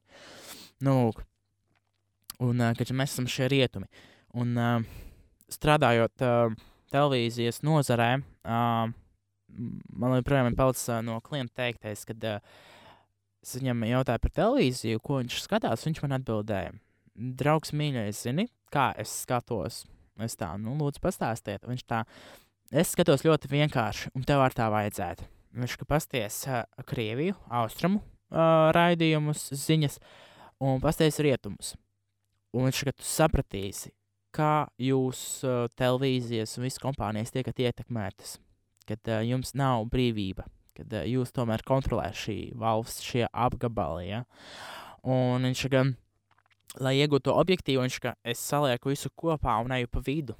Nu, 0.84 1.12
un 2.44 2.64
kad 2.78 2.94
mēs 2.94 3.16
esam 3.16 3.30
šie 3.32 3.50
rietumi. 3.52 3.90
Un, 4.38 4.56
strādājot 5.52 6.24
televīzijas 6.92 7.62
nozarē, 7.66 8.10
man 8.48 10.18
joprojām 10.20 10.52
ir 10.52 10.58
palicis 10.60 10.90
no 11.08 11.20
klienta 11.24 11.64
teiktais, 11.64 12.04
kad 12.08 12.28
es 12.28 13.56
viņam 13.56 13.86
jautāju 13.88 14.24
par 14.24 14.36
televīziju, 14.42 15.04
ko 15.04 15.22
viņš 15.22 15.40
skatās. 15.46 15.86
Viņš 15.88 16.04
man 16.04 16.18
atbildēja, 16.20 16.76
draugs 17.16 17.74
mīļais, 17.76 18.26
zini, 18.28 18.48
kā 18.74 18.92
es 19.00 19.14
skatos. 19.24 19.86
Es 20.24 20.34
tā, 20.38 20.50
nu, 20.60 20.74
lūdzu, 20.80 21.02
pastāstiet. 21.04 21.66
Viņš 21.70 21.84
tā, 21.88 22.04
es 22.74 22.92
skatos 22.96 23.24
ļoti 23.28 23.52
vienkārši, 23.52 24.16
un 24.18 24.26
tev 24.28 24.42
ar 24.42 24.56
tā 24.58 24.70
vajadzētu. 24.74 25.28
Viņš 25.58 25.78
pasties 25.90 26.44
uh, 26.46 26.64
Krieviju, 26.86 27.34
austrumu 27.50 28.02
uh, 28.04 28.70
raidījumus, 28.76 29.48
ziņas 29.58 29.98
un 30.62 30.82
pasties 30.84 31.18
rietumus. 31.24 31.74
Un 32.54 32.68
viņš 32.68 32.84
tu 32.94 33.06
sapratīsi, 33.06 33.92
kā 34.36 34.68
jūs 34.82 35.42
uh, 35.46 35.66
televīzijas 35.78 36.58
un 36.58 36.68
visas 36.68 36.82
kompānijas 36.84 37.34
tiekat 37.34 37.60
ietekmētas, 37.66 38.38
kad 38.90 39.12
uh, 39.12 39.24
jums 39.26 39.54
nav 39.58 39.88
brīvība, 39.92 40.48
kad 40.78 40.94
uh, 40.94 41.06
jūs 41.10 41.34
tomēr 41.36 41.66
kontrolē 41.68 42.12
šī 42.16 42.54
valsts, 42.58 43.06
šie 43.06 43.26
apgabali. 43.32 44.12
Ja? 44.12 44.24
Un 45.08 45.48
viņš 45.50 45.68
ka, 45.74 45.86
lai 46.84 46.98
iegūtu 47.02 47.34
objektīvu, 47.34 47.84
viņš 47.86 48.02
ka 48.04 48.18
es 48.28 48.44
salieku 48.44 48.94
visu 48.94 49.12
kopā 49.18 49.58
un 49.64 49.74
eju 49.80 49.90
pa 49.92 50.04
vidu. 50.06 50.38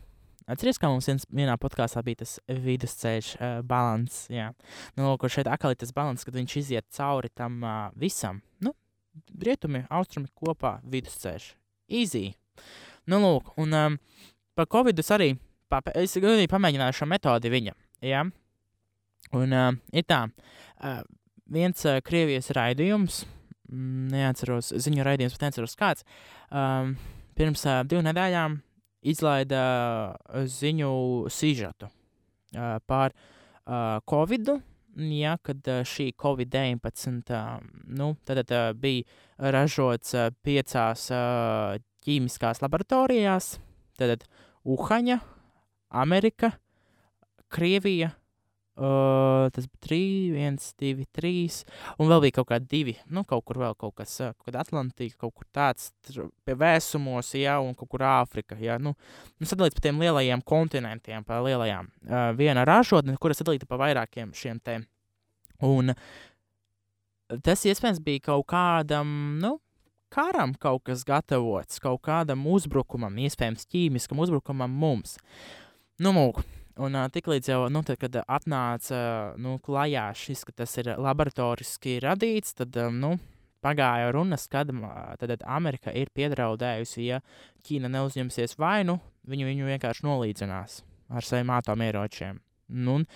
Atcerieties, 0.48 0.80
kā 0.80 0.88
mums 0.92 1.10
viens, 1.10 1.26
vienā 1.28 1.58
podkāstā 1.60 2.02
bija 2.08 2.22
tas 2.24 2.38
vidusceļš, 2.48 3.32
uh, 3.36 3.58
balans. 3.68 4.22
Jā, 4.32 4.52
nu, 4.96 5.10
kur 5.20 5.32
šeit 5.34 5.50
atkal 5.52 5.76
ir 5.76 5.82
tas 5.82 5.92
balans, 5.96 6.24
kad 6.24 6.38
viņš 6.38 6.56
iziet 6.62 6.88
cauri 6.96 7.32
tam 7.36 7.60
uh, 7.66 7.90
visam. 8.00 8.40
Nu, 8.64 8.72
rietumi, 9.44 9.84
austrumi 9.92 10.32
kopā, 10.32 10.78
vidusceļš. 10.88 11.50
Easy. 12.00 12.30
Nu, 13.12 13.20
lūk, 13.24 13.52
un 13.60 13.76
um, 13.76 14.00
par 14.56 14.70
Covid 14.72 15.04
es 15.04 15.12
arī 15.16 15.34
pap 15.72 15.92
es 15.96 16.16
arī 16.20 16.48
pamēģināju 16.50 16.96
šo 16.96 17.08
metodi 17.10 17.52
viņa. 17.52 17.76
Jā, 18.08 18.24
un 19.36 19.56
uh, 19.56 19.72
ir 19.92 20.06
tā, 20.08 20.22
uh, 20.28 21.02
viens 21.52 21.84
uh, 21.88 22.00
Krievijas 22.06 22.52
raidījums, 22.56 23.24
mm, 23.72 24.08
neatceros, 24.14 24.72
ziņu 24.86 25.06
raidījums, 25.08 25.36
bet 25.36 25.48
neatceros 25.48 25.78
kāds, 25.80 26.08
um, 26.52 26.96
pirms 27.38 27.66
uh, 27.68 27.82
divu 27.88 28.06
nedēļām 28.08 28.62
izlaida 29.02 29.62
ziņu 30.48 30.92
sižetu 31.30 31.90
par 32.88 33.14
Covid 34.10 34.50
ja, 34.98 35.38
kad 35.44 35.62
šī 35.86 36.12
Covid-19 36.18 37.32
uh, 37.32 37.62
nu, 37.98 38.16
tad, 38.26 38.42
uh, 38.52 38.72
bija 38.74 39.04
ražots 39.38 40.16
piecās 40.42 41.08
ķīmiskās 42.06 42.62
laboratorijās. 42.64 43.58
Tad 43.98 44.24
Uhaņa, 44.68 45.20
Amerika, 45.90 46.52
Krievija, 47.54 48.12
Uh, 48.78 49.48
tas 49.56 49.66
bija 49.66 49.80
3, 49.88 50.00
1, 50.38 50.58
2, 50.78 51.06
3. 51.18 51.56
Un 51.98 52.12
vēl 52.12 52.22
bija 52.28 52.36
kaut 52.36 52.50
kādi 52.52 52.68
divi. 52.70 52.94
Nu, 53.10 53.24
kaut 53.26 53.42
kur 53.50 53.58
vēl 53.58 53.74
kaut 53.74 53.96
kas, 53.98 54.12
kaut 54.22 54.46
kāda 54.46 54.62
Atlantika, 54.62 55.16
kaut 55.24 55.34
kur 55.34 55.48
tāds 55.50 55.90
pie 56.46 56.54
vēsumos, 56.54 57.32
jā, 57.40 57.56
un 57.58 57.74
kaut 57.78 57.90
kur 57.90 58.06
Āfrika. 58.06 58.58
Jā, 58.62 58.76
nu, 58.78 58.94
nu 59.42 59.50
sadalīts 59.50 59.80
pa 59.80 59.88
tiem 59.88 60.02
lielajiem 60.04 60.44
kontinentiem, 60.46 61.26
pa 61.26 61.40
lielajām. 61.42 61.90
Uh, 62.06 62.18
viena 62.38 62.68
ražotne, 62.70 63.18
kuras 63.18 63.42
sadalīta 63.42 63.66
pa 63.66 63.80
vairākiem 63.82 64.36
šiem 64.38 64.62
te. 64.62 64.84
Un 65.66 65.96
tas 67.44 67.66
iespējams 67.66 68.04
bija 68.06 68.28
kaut 68.30 68.46
kādam, 68.54 69.10
nu, 69.42 69.56
karam 70.14 70.54
kaut 70.62 70.86
kas 70.88 71.02
gatavots, 71.08 71.82
kaut 71.84 72.04
kādam 72.06 72.46
uzbrukumam, 72.54 73.18
iespējams 73.26 73.66
ķīmiskam 73.74 74.22
uzbrukumam 74.22 74.78
mums. 74.86 75.18
Nu, 75.98 76.14
mūk. 76.14 76.46
Un 76.84 76.98
uh, 76.98 77.08
tiklīdz 77.10 77.50
jau, 77.50 77.62
nu, 77.74 77.82
tad, 77.86 77.98
kad 78.02 78.20
atnāca 78.22 79.00
nu, 79.42 79.56
klajā 79.64 80.12
šis, 80.18 80.44
ka 80.46 80.54
tas 80.64 80.78
ir 80.78 80.92
laboratoriski 81.02 81.98
radīts, 82.04 82.54
tad, 82.60 82.78
um, 82.84 83.00
nu, 83.02 83.16
pagāja 83.66 84.12
runas, 84.14 84.46
kad 84.52 84.70
tad 85.20 85.46
Amerika 85.46 85.94
ir 85.96 86.12
piedraudējusi, 86.16 87.08
ja 87.08 87.22
Ķīna 87.66 87.90
neuzņemsies 87.96 88.58
vainu, 88.62 89.00
viņu, 89.28 89.48
viņu 89.50 89.72
vienkārši 89.72 90.06
nolīdzinās 90.06 90.82
ar 91.10 91.26
saviem 91.26 91.52
atomieročiem. 91.56 92.40
Nu, 92.68 93.00
un 93.00 93.08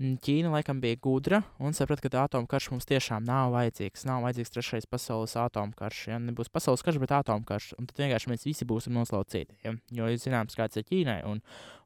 Ķīna 0.00 0.48
laikam 0.48 0.78
bija 0.80 0.96
gudra 0.96 1.42
un 1.60 1.74
saprata, 1.76 2.08
ka 2.08 2.22
atomkarš 2.22 2.70
mums 2.72 2.88
tiešām 2.88 3.26
nav 3.28 3.50
vajadzīgs. 3.52 4.06
Nav 4.08 4.22
vajadzīgs 4.24 4.54
trešais 4.54 4.88
pasaules 4.88 5.34
atomkarš. 5.36 6.06
Ja? 6.08 6.16
Nebūs 6.24 6.48
pasaules 6.48 6.80
karš, 6.86 6.96
bet 7.02 7.12
atomkarš. 7.18 7.74
Un 7.76 7.88
tad 7.90 8.00
vienkārši 8.00 8.32
mēs 8.32 8.46
visi 8.48 8.68
būsim 8.68 8.96
noslaucīti. 8.96 9.58
Ja? 9.66 9.74
Jo 9.92 10.08
ir 10.08 10.16
zināms, 10.22 10.56
kāds 10.56 10.80
ir 10.80 10.86
Ķīnai 10.88 11.18
un, 11.28 11.42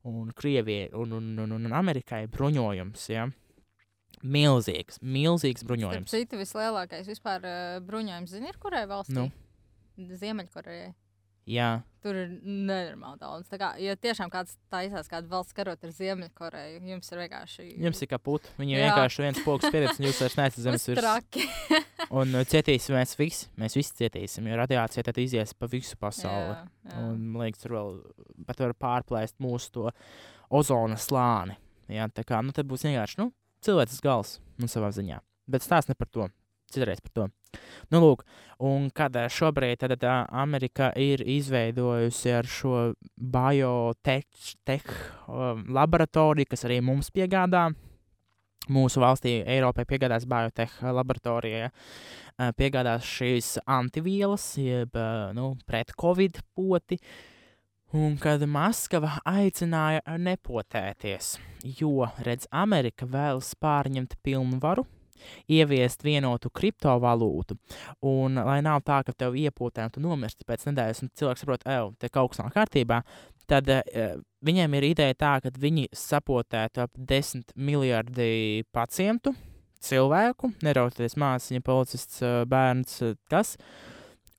un 0.06 0.30
Krievijai 0.30 0.92
un, 0.94 1.16
un, 1.18 1.32
un, 1.42 1.56
un 1.58 1.74
Amerikai 1.74 2.28
bruņojums. 2.30 3.08
Ja? 3.10 3.26
Milzīgs, 4.22 5.02
milzīgs 5.02 5.66
bruņojums. 5.66 6.14
Cita 6.14 6.38
vislielākais 6.38 7.10
vispār 7.10 7.42
uh, 7.42 7.80
bruņojums, 7.84 8.30
zini, 8.30 8.54
ir 8.54 8.62
kurai 8.62 8.86
valstī? 8.88 9.18
Nu. 9.18 9.26
Ziemeļkorejai. 10.22 10.94
Jā. 11.50 11.82
Tur 12.04 12.16
ir 12.20 12.32
nenormāli 12.44 13.16
daudz. 13.20 13.48
Tā 13.48 13.56
kā, 13.60 13.70
ja 13.80 13.94
tiešām 13.96 14.28
kāds 14.32 14.58
taisās 14.72 15.08
kādu 15.08 15.30
valsts 15.30 15.56
karot 15.56 15.80
ar 15.84 15.92
Ziemeļkoreju, 15.96 16.82
jums 16.90 17.08
ir 17.12 17.20
vienkārši. 17.22 17.66
Jums 17.84 18.04
ir. 18.04 18.12
Viņi 18.60 18.76
Jā. 18.76 18.82
vienkārši 18.82 19.24
viens 19.24 19.40
pogas 19.44 19.72
pieredzi, 19.72 20.02
un 20.02 20.08
jūs 20.10 20.20
vairs 20.20 20.36
neesat 20.40 20.60
zemes 20.66 20.84
virsmas. 20.90 21.48
un 22.20 22.36
uh, 22.36 22.44
cietīsim 22.48 22.96
mēs 22.98 23.16
visi. 23.16 23.48
Mēs 23.60 23.76
visi 23.78 23.96
cietīsim, 24.02 24.48
jo 24.50 24.60
radiācija 24.60 25.06
tad 25.08 25.20
izies 25.20 25.56
pa 25.56 25.68
visu 25.72 25.96
pasauli. 26.00 26.52
Jā, 26.52 26.92
jā. 26.92 27.00
Un, 27.06 27.24
man 27.32 27.46
liekas, 27.46 27.64
tur 27.64 27.76
vēl 27.78 27.98
pat 28.48 28.64
var 28.66 28.76
pārplēst 28.86 29.40
mūsu 29.44 29.72
to 29.78 29.88
ozona 30.52 31.00
slāni. 31.00 31.56
Jā, 31.92 32.08
tā 32.12 32.24
kā, 32.28 32.40
nu, 32.44 32.52
tad 32.56 32.68
būs 32.68 32.84
vienkārši, 32.84 33.20
nu, 33.20 33.30
cilvēks 33.64 34.00
gals, 34.04 34.38
nu, 34.60 34.68
savā 34.68 34.92
ziņā. 34.96 35.20
Bet 35.48 35.64
stāsts 35.64 35.92
ne 35.92 35.96
par 35.96 36.08
to. 36.12 36.28
Citreiz 36.74 37.02
par 37.04 37.14
to. 37.14 37.28
Nu, 37.92 38.00
lūk, 38.02 38.24
un 38.64 38.88
kad 38.94 39.14
eh, 39.18 39.28
šobrīd 39.30 39.82
tad, 39.82 39.96
tā, 40.02 40.14
eh, 40.24 40.36
Amerika 40.42 40.90
ir 40.98 41.22
izveidojusi 41.22 42.32
ar 42.34 42.48
šo 42.50 42.76
biotech 43.14 44.94
um, 45.28 45.64
laboratoriju, 45.74 46.50
kas 46.50 46.66
arī 46.68 46.80
mums 46.84 47.12
piegādā. 47.14 47.68
Mūsu 48.72 49.02
valstī, 49.02 49.42
Eiropai, 49.44 49.84
piegādās 49.84 50.24
biotech 50.24 50.78
laboratorijai, 50.88 51.68
uh, 51.68 52.48
piegādās 52.56 53.04
šīs 53.04 53.58
antivielas, 53.68 54.46
jeb 54.56 54.96
nu, 55.36 55.50
pret 55.68 55.92
covid 56.00 56.40
poti. 56.56 56.96
Un 57.94 58.16
kad 58.18 58.42
Maskava 58.50 59.20
aicināja 59.28 60.16
nepotēties, 60.18 61.36
jo, 61.78 62.08
redz, 62.26 62.48
Amerika 62.50 63.06
vēlas 63.06 63.52
pārņemt 63.60 64.16
pilnu 64.24 64.58
varu 64.64 64.88
ieviest 65.50 66.04
vienotu 66.04 66.50
kriptovalūtu. 66.54 67.56
Un, 68.06 68.40
lai 68.40 68.60
nav 68.64 68.82
tā, 68.86 69.02
ka 69.06 69.14
tev 69.16 69.38
iepūtē 69.38 69.86
un 69.86 69.94
tu 69.94 70.02
nomirsti 70.04 70.46
pēc 70.48 70.68
nedēļas, 70.70 71.04
un 71.04 71.12
cilvēks 71.18 71.44
saprot, 71.44 71.66
ej, 71.68 71.88
te 72.00 72.10
kaut 72.12 72.32
kas 72.32 72.42
nav 72.42 72.52
kārtībā, 72.54 73.00
tad 73.50 73.70
uh, 73.70 74.14
viņiem 74.44 74.78
ir 74.78 74.88
ideja 74.92 75.18
tā, 75.18 75.34
ka 75.44 75.52
viņi 75.60 75.88
sapotētu 75.96 76.84
ap 76.84 76.94
10 76.96 77.54
miljardi 77.56 78.64
pacientu, 78.74 79.34
cilvēku, 79.84 80.54
nerauties 80.64 81.18
māsīņa, 81.20 81.64
policists, 81.64 82.22
bērns, 82.48 83.02
kas. 83.30 83.58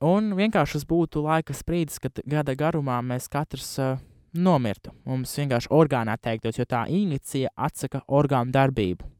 Un 0.04 0.34
vienkārši 0.36 0.80
tas 0.80 0.84
būtu 0.88 1.22
laika 1.24 1.54
sprīdis, 1.56 2.00
kad 2.02 2.20
gada 2.28 2.56
garumā 2.58 2.98
mēs 3.06 3.30
katrs 3.32 3.70
uh, 3.80 3.96
nomirtu. 4.36 4.92
Mums 5.08 5.32
vienkārši 5.38 5.72
orgānā 5.72 6.18
teiktos, 6.20 6.58
jo 6.60 6.68
tā 6.68 6.84
injekcija 6.92 7.54
atsaka 7.56 8.02
orgānu 8.06 8.52
darbību 8.52 9.15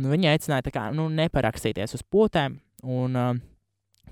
nu, 0.00 0.12
viņi 0.12 0.30
aicināja 0.32 0.72
kā, 0.72 0.88
nu, 0.96 1.08
neparakstīties 1.12 1.96
uz 1.98 2.06
potēm. 2.06 2.60
Un, 2.86 3.20
uh, 3.20 3.36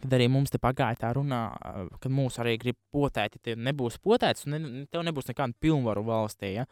Kad 0.04 0.18
arī 0.18 0.26
mums 0.28 0.50
te 0.52 0.58
pagāja 0.60 0.98
tā 1.00 1.10
runā, 1.16 1.38
uh, 1.54 1.84
ka 2.02 2.10
mūs 2.12 2.34
arī 2.42 2.58
grib 2.60 2.76
potēt, 2.92 3.38
ja 3.46 3.54
nebūs 3.56 3.94
potēts, 4.04 4.44
un 4.44 4.52
ne, 4.52 4.82
tev 4.92 5.04
nebūs 5.06 5.30
nekāda 5.30 5.56
pilnvaru 5.64 6.02
valstī. 6.04 6.50
Ja? 6.58 6.66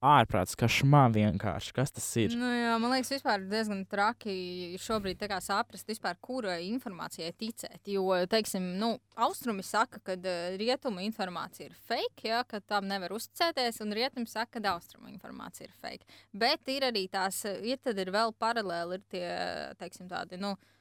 Ārprāts, 0.00 0.56
ka 0.56 0.68
šmā 0.70 1.02
vienkārši, 1.12 1.74
kas 1.76 1.92
tas 1.92 2.06
ir. 2.20 2.34
Nu, 2.38 2.48
jā, 2.48 2.72
man 2.80 2.94
liekas, 2.94 3.12
vispār 3.12 3.44
diezgan 3.50 3.82
traki 3.90 4.78
šobrīd 4.80 5.22
saprast, 5.44 5.88
vispār, 5.88 6.16
kurai 6.24 6.62
informācijai 6.70 7.32
ticēt. 7.36 7.82
Jo, 7.92 8.06
teiksim, 8.30 8.72
nu, 8.80 8.94
austrumi 9.20 9.64
saka, 9.66 10.00
ka 10.04 10.16
uh, 10.16 10.56
rietumu 10.60 11.04
informācija 11.04 11.68
ir 11.68 11.76
fake, 11.88 12.28
ja, 12.30 12.42
ka 12.48 12.60
tam 12.60 12.88
nevar 12.88 13.12
uzticēties, 13.16 13.82
un 13.84 13.96
rietumi 13.96 14.30
saka, 14.30 14.58
ka 14.58 14.74
austrumu 14.74 15.12
informācija 15.12 15.68
ir 15.68 15.76
fake. 15.80 16.08
Bet 16.32 16.68
ir 16.72 16.88
arī 16.88 17.06
tās, 17.12 17.44
ir 17.44 17.80
tad 17.84 18.00
ir 18.00 18.12
vēl 18.14 18.32
paralēli, 18.40 19.00
ir 19.00 19.08
tie, 19.12 19.26
teiksim, 19.80 20.08
tādi, 20.10 20.40
nu, 20.40 20.56
uh, 20.56 20.79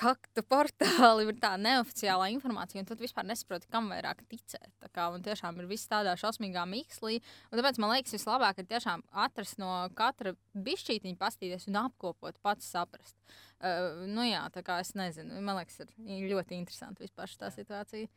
kaktu 0.00 0.42
portāli 0.48 1.26
ir 1.28 1.36
tā 1.40 1.52
neoficiālā 1.60 2.30
informācija, 2.32 2.80
un 2.80 2.88
tad 2.88 3.02
vispār 3.02 3.26
nesaproti, 3.28 3.68
kam 3.72 3.90
vairāk 3.92 4.22
ticēt. 4.30 4.70
Tā 4.80 4.88
kā 4.94 5.08
man 5.12 5.24
tiešām 5.24 5.58
ir 5.60 5.68
viss 5.68 5.90
tādā 5.90 6.14
šausmīgā 6.20 6.64
mikslī, 6.70 7.18
un 7.50 7.60
tāpēc 7.60 7.80
man 7.82 7.92
liekas, 7.94 8.16
vislabāk 8.16 8.62
ir 8.62 8.70
tiešām 8.70 9.04
atrast 9.26 9.60
no 9.60 9.74
katra 9.98 10.32
bišķītiņa, 10.56 11.20
pastīties 11.20 11.68
un 11.68 11.80
apkopot, 11.82 12.40
pats 12.44 12.72
saprast. 12.72 13.18
Uh, 13.60 14.06
nu 14.08 14.24
jā, 14.24 14.46
tā 14.54 14.64
kā 14.64 14.80
es 14.80 14.94
nezinu, 14.96 15.42
man 15.44 15.60
liekas, 15.60 15.82
ir 15.84 16.30
ļoti 16.32 16.56
interesanti 16.56 17.04
vispār 17.04 17.28
šī 17.28 17.52
situācija. 17.60 18.08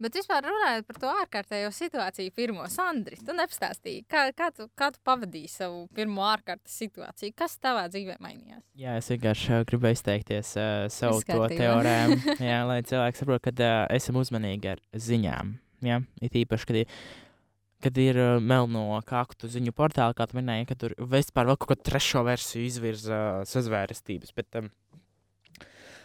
Bet 0.00 0.16
vispār 0.16 0.46
runājot 0.46 0.86
par 0.88 0.98
to 1.02 1.12
ārkārtējo 1.12 1.70
situāciju, 1.76 2.32
pirmo 2.36 2.64
Sandri, 2.72 3.18
tu 3.20 3.34
nepastāstīji, 3.36 4.06
kā, 4.08 4.26
kā, 4.36 4.48
tu, 4.56 4.64
kā 4.78 4.88
tu 4.94 5.00
pavadīji 5.04 5.50
savu 5.52 5.82
pirmo 5.96 6.24
ārkārtas 6.30 6.78
situāciju, 6.80 7.34
kas 7.36 7.58
tavā 7.60 7.84
dzīvē 7.92 8.16
mainījās? 8.24 8.62
Jā, 8.80 8.96
es 9.00 9.10
vienkārši 9.12 9.58
uh, 9.58 9.64
gribu 9.68 9.90
izteikties 9.92 10.54
uh, 10.56 10.86
savu 10.92 11.20
to 11.28 11.42
teorēmu, 11.52 12.20
jā, 12.50 12.60
lai 12.68 12.80
cilvēki 12.88 13.20
saprotu, 13.20 13.44
ka 13.50 13.56
uh, 13.56 13.82
esam 13.98 14.20
uzmanīgi 14.22 14.72
ar 14.72 14.80
ziņām. 14.96 15.58
Jā, 15.84 16.00
it 16.24 16.36
īpaši, 16.36 16.70
kad 16.70 16.80
ir 16.82 16.96
kad 17.80 17.96
ir 17.96 18.18
melno 18.44 19.00
kaktu 19.08 19.48
ziņu 19.48 19.72
portāli, 19.76 20.16
kā 20.16 20.26
tu 20.28 20.36
minēji, 20.36 20.68
ka 20.68 20.76
tur 20.82 20.94
vispār 21.12 21.48
vēl 21.48 21.56
kaut 21.56 21.72
kādu 21.72 21.86
trešo 21.88 22.24
versiju 22.26 22.66
izvirza 22.68 23.20
sazvērestības. 23.48 24.34
Bet, 24.36 24.60
um, 24.60 24.68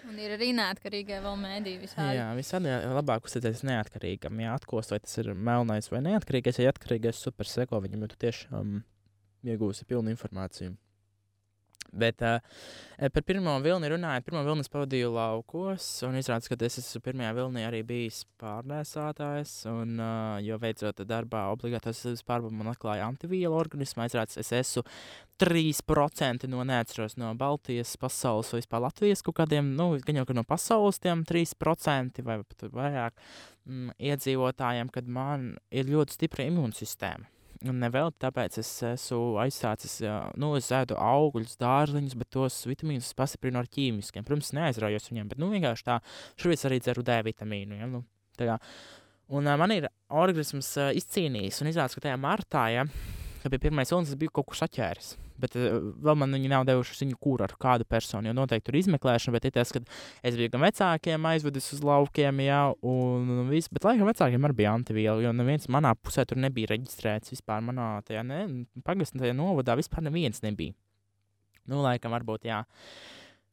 Un 0.05 0.17
ir 0.21 0.35
arī 0.35 0.51
neatkarīgie 0.53 1.17
vēl 1.23 1.37
mēdīji 1.41 1.81
visādi. 1.81 2.17
Jā, 2.19 2.27
visādi 2.37 2.73
labāk 2.93 3.25
uzticēties 3.25 3.63
neatkarīgam. 3.65 4.41
Jā, 4.43 4.53
atkost, 4.59 4.93
vai 4.93 4.99
tas 5.01 5.17
ir 5.21 5.31
melnais 5.33 5.89
vai 5.89 6.03
neatkarīgais. 6.05 6.61
Ja 6.61 6.73
atkarīgais 6.73 7.21
super 7.25 7.49
seko 7.49 7.81
viņam, 7.81 8.05
jo 8.05 8.11
tu 8.13 8.19
tiešām 8.21 8.59
um, 8.59 8.83
iegūsi 9.45 9.87
pilnu 9.89 10.13
informāciju. 10.13 10.75
Bet 11.95 12.23
uh, 12.25 12.39
par 12.99 13.23
pirmo 13.27 13.53
vilni 13.63 13.89
runājot, 13.91 14.25
pirmo 14.27 14.43
vilni 14.47 14.65
es 14.65 14.71
pavadīju 14.71 15.11
laukos, 15.15 15.87
un 16.07 16.17
izrādās, 16.19 16.49
ka 16.51 16.57
es 16.67 16.79
esmu 16.81 17.01
pirmajā 17.05 17.33
vilnī 17.37 17.65
arī 17.67 17.81
bijis 17.87 18.23
pārnēsātājs. 18.41 19.53
Un, 19.71 19.95
uh, 19.99 20.35
jo 20.43 20.59
veicot 20.61 21.03
darbā 21.07 21.45
obligātos 21.53 22.03
pārbaudas, 22.27 22.55
man 22.55 22.73
atklāja 22.73 23.07
antivielu 23.07 23.55
organismu. 23.55 24.07
Izrādās, 24.09 24.39
es 24.41 24.51
esmu 24.55 24.85
3% 25.41 26.47
no 26.47 26.63
neatceros 26.63 27.17
no 27.19 27.33
Baltijas, 27.35 27.95
pasaules 27.99 28.53
vai 28.53 28.61
vispār 28.61 28.83
Latvijas 28.85 29.23
kaut 29.25 29.39
kādiem, 29.41 29.73
nu, 29.75 29.89
gan 30.05 30.21
jau 30.21 30.27
no 30.37 30.45
pasaules 30.47 31.01
tiem 31.03 31.25
3% 31.27 32.23
vai 32.23 32.39
pat 32.43 32.67
vairāk 32.71 33.15
mm, 33.67 33.95
iedzīvotājiem, 33.99 34.91
kad 34.95 35.07
man 35.07 35.55
ir 35.71 35.91
ļoti 35.91 36.19
stipra 36.19 36.47
imūnsistēma. 36.47 37.34
Nevēl 37.73 38.11
tāpēc 38.21 38.59
es 38.61 38.69
esmu 38.85 39.39
aizsācis, 39.41 39.97
nu, 40.41 40.51
es 40.59 40.69
ēdu 40.75 40.97
augļus, 41.01 41.57
dārziņus, 41.61 42.15
bet 42.19 42.31
tos 42.35 42.59
vitamīnus 42.69 43.13
pastiprinu 43.17 43.61
ar 43.61 43.69
ķīmiskiem. 43.71 44.25
Protams, 44.27 44.53
neaizraujos 44.57 45.09
viņiem, 45.11 45.31
bet 45.31 45.41
nu, 45.41 45.49
vienkārši 45.53 45.87
tā, 45.87 45.99
šobrīd 46.41 46.65
arī 46.69 46.79
dzeru 46.83 47.05
D 47.07 47.19
vitamīnu. 47.29 47.79
Ja? 47.81 47.89
Nu, 47.89 48.03
un 49.33 49.51
man 49.61 49.75
ir 49.75 49.89
organisms 50.13 50.75
izcīnījis, 51.01 51.61
un 51.63 51.71
izrādās, 51.71 51.97
ka 51.97 52.05
tajā 52.07 52.19
martā, 52.21 52.67
ja, 52.75 52.85
kad 53.45 53.53
bija 53.53 53.67
pirmais 53.67 53.91
vilnis, 53.93 54.09
es 54.09 54.17
biju 54.17 54.33
kaut 54.33 54.49
kur 54.49 54.57
saķēris. 54.57 55.11
Bet 55.41 55.53
uh, 55.59 55.77
vēl 56.01 56.17
man 56.17 56.33
viņi 56.33 56.49
nav 56.49 56.63
devuši 56.65 56.97
ziņu, 57.01 57.17
kur 57.21 57.43
ar 57.45 57.53
kādu 57.61 57.85
personu. 57.87 58.31
Jo 58.31 58.33
noteikti 58.33 58.69
tur 58.69 58.77
izmeklēšana, 58.79 59.35
bet 59.35 59.45
ir 59.45 59.53
tas, 59.57 59.73
ka 59.75 59.81
es 60.25 60.37
biju 60.39 60.53
gan 60.55 60.63
vecākiem 60.65 61.27
aizvedis 61.29 61.67
uz 61.75 61.83
laukiem, 61.85 62.41
jā, 62.45 62.61
un, 62.89 63.45
viss. 63.51 63.69
Bet 63.75 63.85
laikam 63.85 64.09
vecākiem 64.09 64.47
arī 64.49 64.57
bija 64.63 64.73
antiviela, 64.73 65.21
jo 65.21 65.33
neviens 65.35 65.69
manā 65.69 65.93
pusē 65.99 66.25
tur 66.25 66.41
nebija 66.41 66.73
reģistrēts 66.73 67.35
vispār. 67.35 67.61
Manā 67.67 67.89
tajā 68.07 68.23
ne, 68.25 68.41
pagastā 68.87 69.21
tajā 69.21 69.37
novadā 69.37 69.77
vispār 69.77 70.07
neviens 70.07 70.41
nebija. 70.45 70.73
Nu, 71.69 71.81
laikam, 71.85 72.13
varbūt, 72.13 72.49
jā. 72.49 72.63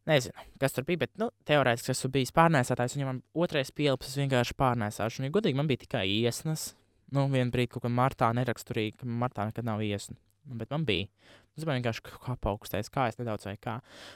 Nezinu, 0.09 0.35
kas 0.59 0.75
tur 0.75 0.87
bija, 0.87 1.05
bet, 1.05 1.13
nu, 1.21 1.29
teorētiski 1.47 1.93
esmu 1.95 2.11
bijis 2.17 2.35
pārnēsātājs, 2.35 2.97
un 2.97 3.05
ja 3.05 3.09
man 3.09 3.21
otrais 3.39 3.71
pielpas, 3.71 4.11
es 4.11 4.19
vienkārši 4.19 4.57
pārnēsāšu. 4.59 5.21
Un, 5.21 5.29
ja 5.29 5.35
godīgi, 5.35 5.59
man 5.59 5.69
bija 5.71 5.85
tikai 5.85 6.09
iesnas, 6.11 6.73
nu, 7.13 7.29
vienu 7.33 7.53
brīdi 7.55 7.75
kaut 7.75 7.87
kā 7.87 7.93
martā 7.93 8.33
neraksturīgi, 8.37 9.07
martā 9.07 9.49
nekad 9.49 9.69
nav 9.69 9.85
iesna. 9.85 10.19
Nu, 10.49 10.57
bet 10.59 10.71
man 10.75 10.85
bija. 10.85 11.07
Es 11.53 11.67
biju 11.67 11.77
vienkārši 11.77 12.03
kā 12.09 12.35
paaugstējis, 12.41 12.89
kā 12.91 13.05
es 13.11 13.19
nedaudz 13.21 13.45
vai 13.45 13.55
kā. 13.61 13.75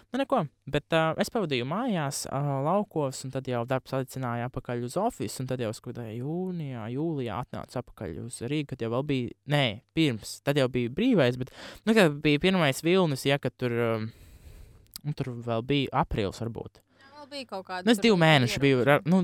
Nu, 0.09 0.19
neko. 0.23 0.41
Bet 0.73 0.95
uh, 0.97 1.11
es 1.21 1.29
pavadīju 1.33 1.67
mājās, 1.69 2.23
uh, 2.31 2.49
laukos, 2.65 3.21
un 3.27 3.35
tad 3.35 3.49
jau 3.51 3.61
darbs 3.69 3.93
aicināja 3.99 4.49
atpakaļ 4.49 4.87
uz 4.89 4.97
oficiālu, 5.01 5.45
un 5.45 5.51
tad 5.51 5.63
jau 5.63 5.73
skatoties 5.77 6.17
jūnijā, 6.17 6.87
jūlijā 6.95 7.37
atnācu 7.45 7.81
atpakaļ 7.83 8.17
uz 8.25 8.41
Rīgu, 8.49 8.71
kad 8.73 8.87
jau 8.87 9.03
bija, 9.07 9.37
nē, 9.53 9.65
pirms, 9.97 10.39
tad 10.49 10.59
jau 10.63 10.71
bija 10.73 10.95
brīvais, 10.97 11.37
bet, 11.43 11.53
nu, 11.85 11.93
kad 11.99 12.17
bija 12.25 12.41
pirmais 12.49 12.81
vilnis, 12.87 13.29
ja, 13.29 13.37
kad 13.43 13.55
tur, 13.61 13.77
um, 13.91 14.09
tur 15.13 15.35
vēl 15.45 15.69
bija 15.69 16.03
aprīlis 16.07 16.41
varbūt. 16.41 16.81
Bija 17.31 17.49
kaut 17.51 17.67
kāda. 17.67 17.85
Nu, 17.87 17.93
es 17.93 17.99
tur 17.99 18.09
divi 18.09 18.21
mēneši 18.23 18.63
biju, 18.63 18.85
nu, 19.11 19.21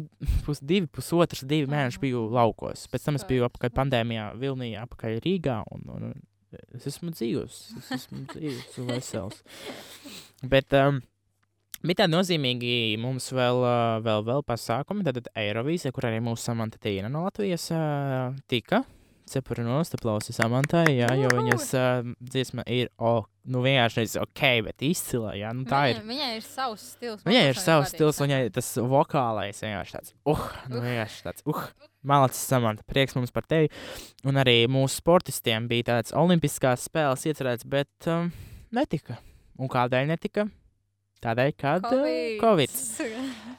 pus 0.47 0.61
divi, 0.65 0.89
pusotrs, 0.91 1.45
divi 1.49 1.69
Aha. 1.69 1.75
mēneši 1.77 2.03
biju 2.03 2.27
laukos. 2.35 2.87
Pēc 2.93 3.07
tam 3.07 3.19
es 3.19 3.27
biju 3.29 3.47
apakaļ 3.49 3.73
pandēmijā, 3.77 4.29
Vilnijā, 4.41 4.85
apakaļ 4.89 5.21
Rīgā. 5.25 5.61
Un, 5.75 5.87
un, 5.95 6.11
un 6.11 6.67
es 6.77 6.89
esmu 6.91 7.13
dzīvs, 7.15 7.61
es 7.81 7.91
esmu 7.99 8.25
dzīvs 8.33 8.81
un 8.83 8.91
vesels. 8.93 9.43
Bet 10.43 10.75
um, 10.79 10.99
bija 11.83 12.03
tādi 12.03 12.17
nozīmīgi 12.17 12.75
mums 13.03 13.31
vēl, 13.35 13.63
uh, 13.63 14.01
vēl, 14.05 14.27
vēl 14.29 14.43
pasākumi. 14.49 15.07
Tad 15.07 15.31
Eirovīzija, 15.45 15.95
kur 15.95 16.11
arī 16.11 16.23
mūsu 16.25 16.51
Samanta 16.51 16.83
Tīna 16.83 17.13
no 17.13 17.27
Latvijas 17.29 17.69
uh, 17.75 18.35
tika. 18.51 18.83
Cepurinos, 19.33 19.91
aplausi 19.97 20.35
Samantai, 20.37 20.85
jā, 20.99 21.09
jo 21.19 21.31
viņas 21.33 21.69
uh, 21.79 22.11
dziesma 22.21 22.65
ir, 22.71 22.91
oh, 23.01 23.25
nu 23.49 23.63
vienkārši 23.65 24.01
nevis 24.03 24.17
ok, 24.21 24.43
bet 24.69 24.85
izcila, 24.87 25.33
jā, 25.39 25.51
nu 25.57 25.65
tā 25.69 25.83
ir. 25.93 26.03
Viņai, 26.03 26.11
viņai 26.13 26.31
ir 26.37 26.45
savs 26.47 26.85
stils. 26.95 27.25
Viņai 27.27 27.45
ir 27.49 27.61
savs 27.61 27.95
stils, 27.95 28.21
viņai 28.23 28.41
tas 28.55 28.69
vokālais 28.93 29.63
vienkārši 29.65 29.97
tāds, 29.99 30.15
uh, 30.29 30.45
nu 30.69 30.79
Uh. 30.81 30.87
vienkārši 30.87 31.25
tāds, 31.27 31.47
uh, 31.49 31.63
malacis 32.05 32.45
samanta, 32.53 32.85
prieks 32.89 33.17
mums 33.19 33.33
par 33.35 33.47
tevi. 33.49 33.71
Un 34.29 34.41
arī 34.43 34.63
mūsu 34.71 35.01
sportistiem 35.01 35.69
bija 35.71 35.91
tāds 35.95 36.15
olimpiskās 36.17 36.89
spēles 36.89 37.27
iecerēts, 37.31 37.67
bet 37.69 38.11
um, 38.11 38.31
netika. 38.75 39.19
Un 39.59 39.69
kādēļ 39.73 40.13
netika? 40.15 40.49
Tādēļ, 41.23 41.53
kad 41.57 41.87
uh, 41.87 42.07
Covid. 42.43 42.71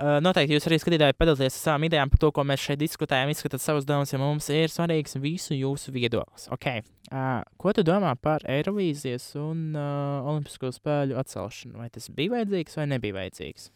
Uh, 0.00 0.16
noteikti 0.24 0.56
jūs 0.56 0.64
arī 0.64 0.78
skatītāji 0.80 1.16
padalieties 1.18 1.58
ar 1.58 1.60
savām 1.60 1.84
idejām 1.84 2.12
par 2.12 2.22
to, 2.22 2.30
ko 2.32 2.44
mēs 2.48 2.62
šeit 2.64 2.80
diskutējam, 2.80 3.32
izskatāt 3.34 3.60
savus 3.60 3.84
domas, 3.88 4.14
ja 4.14 4.20
mums 4.22 4.48
ir 4.54 4.72
svarīgs 4.72 5.18
visu 5.20 5.52
jūsu 5.58 5.92
viedoklis. 5.92 6.46
Okay. 6.56 6.80
Uh, 7.10 7.42
ko 7.60 7.74
tu 7.76 7.84
domā 7.84 8.14
par 8.16 8.46
Eirovīzijas 8.48 9.34
un 9.42 9.74
uh, 9.76 10.30
Olimpisko 10.30 10.72
spēļu 10.72 11.18
atcelšanu? 11.20 11.82
Vai 11.82 11.90
tas 11.92 12.08
bija 12.16 12.38
vajadzīgs 12.38 12.80
vai 12.80 12.88
nebija 12.94 13.18
vajadzīgs? 13.18 13.68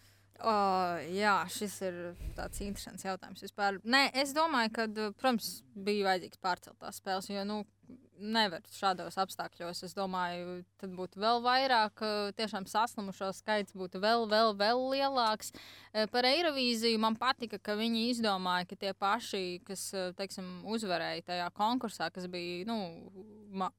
O, 0.45 0.55
jā, 1.15 1.35
šis 1.53 1.77
ir 1.87 2.01
tāds 2.37 2.61
interesants 2.65 3.05
jautājums. 3.07 3.45
Vispār. 3.45 3.79
Nē, 3.85 4.07
es 4.21 4.33
domāju, 4.37 4.73
ka, 4.77 4.89
protams, 5.21 5.59
bija 5.77 6.09
vajadzīgs 6.11 6.41
pārcelt 6.43 6.81
tās 6.81 6.99
spēles, 7.01 7.29
jo, 7.33 7.45
nu, 7.49 7.61
nevar 8.19 8.63
šādos 8.73 9.17
apstākļos. 9.21 9.83
Es 9.87 9.95
domāju, 9.97 10.63
tad 10.81 10.95
būtu 10.97 11.21
vēl 11.21 11.41
vairāk, 11.45 12.03
eh, 12.03 12.33
tiešām 12.39 12.67
saslimušo 12.71 13.33
skaits 13.35 13.75
būtu 13.75 14.01
vēl, 14.03 14.27
vēl, 14.31 14.55
vēl 14.57 14.83
lielāks. 14.95 15.53
Eh, 15.93 16.07
Par 16.07 16.23
Eirovīziju 16.23 16.99
man 16.99 17.17
patika, 17.17 17.59
ka 17.59 17.75
viņi 17.77 18.11
izdomāja, 18.13 18.69
ka 18.69 18.77
tie 18.77 18.93
paši, 18.93 19.65
kas, 19.65 19.93
eh, 19.95 20.13
teiksim, 20.13 20.63
uzvarēja 20.65 21.25
tajā 21.25 21.51
konkursā, 21.53 22.13
kas 22.13 22.27
bija, 22.27 22.67
nu, 22.67 23.11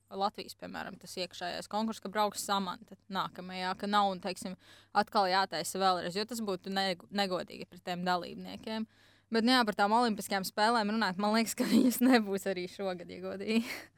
Latvijas, 0.10 0.56
piemēram, 0.56 0.97
tas 0.99 1.16
iekšējais 1.16 1.68
konkurss, 1.68 1.99
ka 1.99 2.08
brauks 2.08 2.45
samanta 2.45 2.95
nākamajā, 3.10 3.78
ka 3.78 3.88
nav, 3.88 4.12
un, 4.12 4.20
teiksim, 4.22 4.56
atkal 4.93 5.26
jātaisa 5.26 5.76
vēlreiz, 5.76 6.16
jo 6.16 6.24
tas 6.24 6.39
būtu 6.39 6.72
neg 6.72 7.01
negodīgi 7.12 7.68
pret 7.68 7.84
tiem 7.84 8.06
dalībniekiem. 8.06 8.88
Bet, 9.32 9.43
nu 9.43 9.51
jā, 9.51 9.66
par 9.66 9.76
tām 9.76 9.91
olimpiskajām 9.91 10.45
spēlēm 10.45 10.93
runāt, 10.93 11.18
man 11.18 11.34
liekas, 11.34 11.56
ka 11.56 11.66
viņas 11.66 11.99
nebūs 11.99 12.45
arī 12.45 12.70
šogad, 12.70 13.10
ja 13.10 13.20
godīgi. 13.20 13.66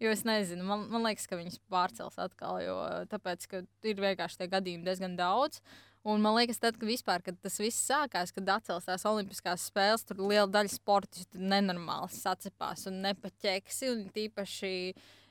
Jo 0.00 0.12
es 0.14 0.24
nezinu, 0.28 0.64
man, 0.66 0.86
man 0.92 1.04
liekas, 1.06 1.28
ka 1.30 1.38
viņas 1.38 1.60
pārcels 1.72 2.18
atkal, 2.22 2.60
jo 2.64 2.76
tāpēc, 3.12 3.48
ka 3.50 3.62
ir 3.86 4.02
vienkārši 4.02 4.42
tie 4.42 4.48
gadījumi 4.52 4.86
diezgan 4.86 5.16
daudz. 5.18 5.60
Un 6.02 6.18
man 6.18 6.34
liekas, 6.34 6.58
tad, 6.58 6.74
kad, 6.80 6.88
vispār, 6.88 7.22
kad 7.22 7.36
tas 7.44 7.60
viss 7.62 7.84
sākās, 7.86 8.32
kad 8.34 8.48
atcels 8.56 8.88
tās 8.88 9.04
olimpiskās 9.06 9.68
spēles, 9.70 10.02
tur 10.02 10.24
liela 10.24 10.48
daļa 10.50 10.72
sportistu 10.72 11.38
nenormāli 11.38 12.10
sacepās 12.10 12.88
un 12.90 12.98
nepaķeksi. 13.04 13.92
Un 13.92 14.00
tīpaši, 14.16 14.72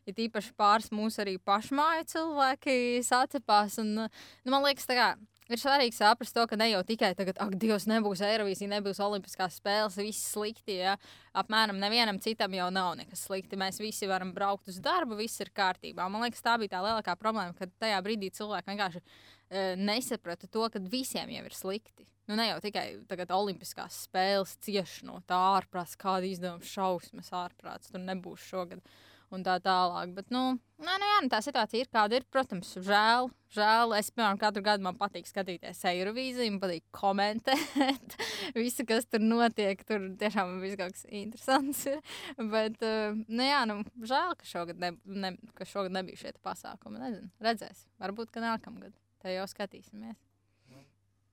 ir 0.07 0.15
tīpaši 0.15 0.55
pāris 0.55 0.87
mūsu 0.95 1.25
arī 1.25 1.35
pašmāju 1.43 2.07
cilvēki 2.13 2.77
sacepās. 3.03 3.75
Un, 3.83 3.91
nu, 4.05 4.53
man 4.53 4.63
liekas, 4.63 4.87
tā 4.87 4.95
kā 4.95 5.09
ir 5.55 5.61
svarīgi 5.61 5.95
saprast 5.95 6.35
to, 6.35 6.43
ka 6.49 6.57
ne 6.59 6.69
jau 6.71 6.81
tikai 6.87 7.11
tagad, 7.17 7.39
ak, 7.41 7.55
Dievs, 7.61 7.87
nebūs 7.89 8.23
Eirovīzija, 8.25 8.69
nebūs 8.71 9.01
Olimpiskās 9.03 9.57
spēles, 9.59 9.97
viss 9.99 10.31
slikti. 10.33 10.77
Ja? 10.81 10.95
Apmēram 11.37 11.79
nevienam 11.81 12.19
citam 12.23 12.55
jau 12.57 12.69
nav 12.73 12.93
nekas 12.99 13.25
slikti. 13.27 13.59
Mēs 13.59 13.81
visi 13.83 14.09
varam 14.09 14.33
braukt 14.35 14.71
uz 14.71 14.79
darbu, 14.83 15.19
viss 15.19 15.43
ir 15.43 15.51
kārtībā. 15.55 16.07
Man 16.11 16.25
liekas, 16.25 16.43
tā 16.45 16.57
bija 16.61 16.75
tā 16.77 16.85
lielākā 16.85 17.17
problēma, 17.19 17.55
kad 17.57 17.73
tajā 17.81 17.99
brīdī 18.05 18.31
cilvēki 18.35 18.71
vienkārši 18.73 19.01
e, 19.03 19.65
nesaprata 19.79 20.49
to, 20.51 20.67
ka 20.73 20.81
visiem 20.91 21.31
jau 21.35 21.45
ir 21.47 21.57
slikti. 21.57 22.07
Nu, 22.29 22.37
ne 22.39 22.47
jau 22.47 22.59
tikai 22.63 22.85
tagad 23.09 23.33
Olimpiskās 23.35 24.05
spēles 24.05 24.53
cieši 24.63 25.07
no 25.09 25.17
tā 25.27 25.39
ārprāts, 25.57 25.97
kāda 25.99 26.29
izdevuma 26.29 26.63
šausmas 26.63 27.33
ārprāts 27.35 27.91
tur 27.91 28.03
nebūs 28.03 28.45
šogad. 28.47 28.83
Un 29.31 29.45
tā 29.45 29.53
tālāk. 29.63 30.11
Bet, 30.15 30.27
nu, 30.33 30.57
nē, 30.83 30.95
nu, 30.99 31.07
jā, 31.07 31.19
nu, 31.23 31.29
tā 31.31 31.39
situācija 31.43 31.85
ir 31.85 31.89
kāda 31.93 32.17
ir. 32.19 32.25
Protams, 32.33 32.73
žēl. 32.83 33.29
žēl. 33.55 33.93
Es, 33.95 34.09
piemēram, 34.11 34.39
katru 34.41 34.63
gadu 34.65 34.83
man 34.83 34.97
patīk 34.99 35.29
skatīties 35.29 35.85
Eirovīziju, 35.87 36.57
man 36.57 36.63
patīk 36.65 36.83
komentēt 36.95 38.17
visu, 38.59 38.83
kas 38.89 39.07
tur 39.07 39.23
notiek. 39.23 39.85
Tur 39.87 40.09
tiešām 40.19 40.57
viss 40.63 40.79
kaut 40.79 40.97
kas 40.97 41.07
interesants 41.07 41.85
ir. 41.93 42.01
Bet, 42.37 42.75
uh, 42.83 43.15
nu, 43.27 43.45
jā, 43.47 43.61
nu, 43.71 43.79
žēl, 44.03 44.35
ka 44.39 44.49
šogad, 44.49 44.83
ne, 44.83 44.91
ne, 45.07 45.37
ka 45.55 45.69
šogad 45.69 45.95
nebija 45.95 46.25
šie 46.25 46.35
pasākumi. 46.43 46.99
Nezinu, 46.99 47.31
redzēs. 47.47 47.87
Varbūt, 48.03 48.33
ka 48.35 48.43
nākamgad. 48.43 48.91
Te 49.21 49.31
jau 49.37 49.47
skatīsimies. 49.47 50.19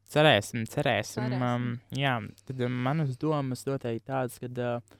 Cerēsim, 0.08 0.64
cerēsim. 0.64 1.26
Cerēsim. 1.26 1.42
Um, 1.44 1.68
jā, 1.92 2.14
tad 2.48 2.62
um, 2.64 2.80
manas 2.86 3.18
domas 3.20 3.66
noteikti 3.68 4.06
tādas, 4.08 4.38
ka 4.40 4.48
uh, 4.48 4.98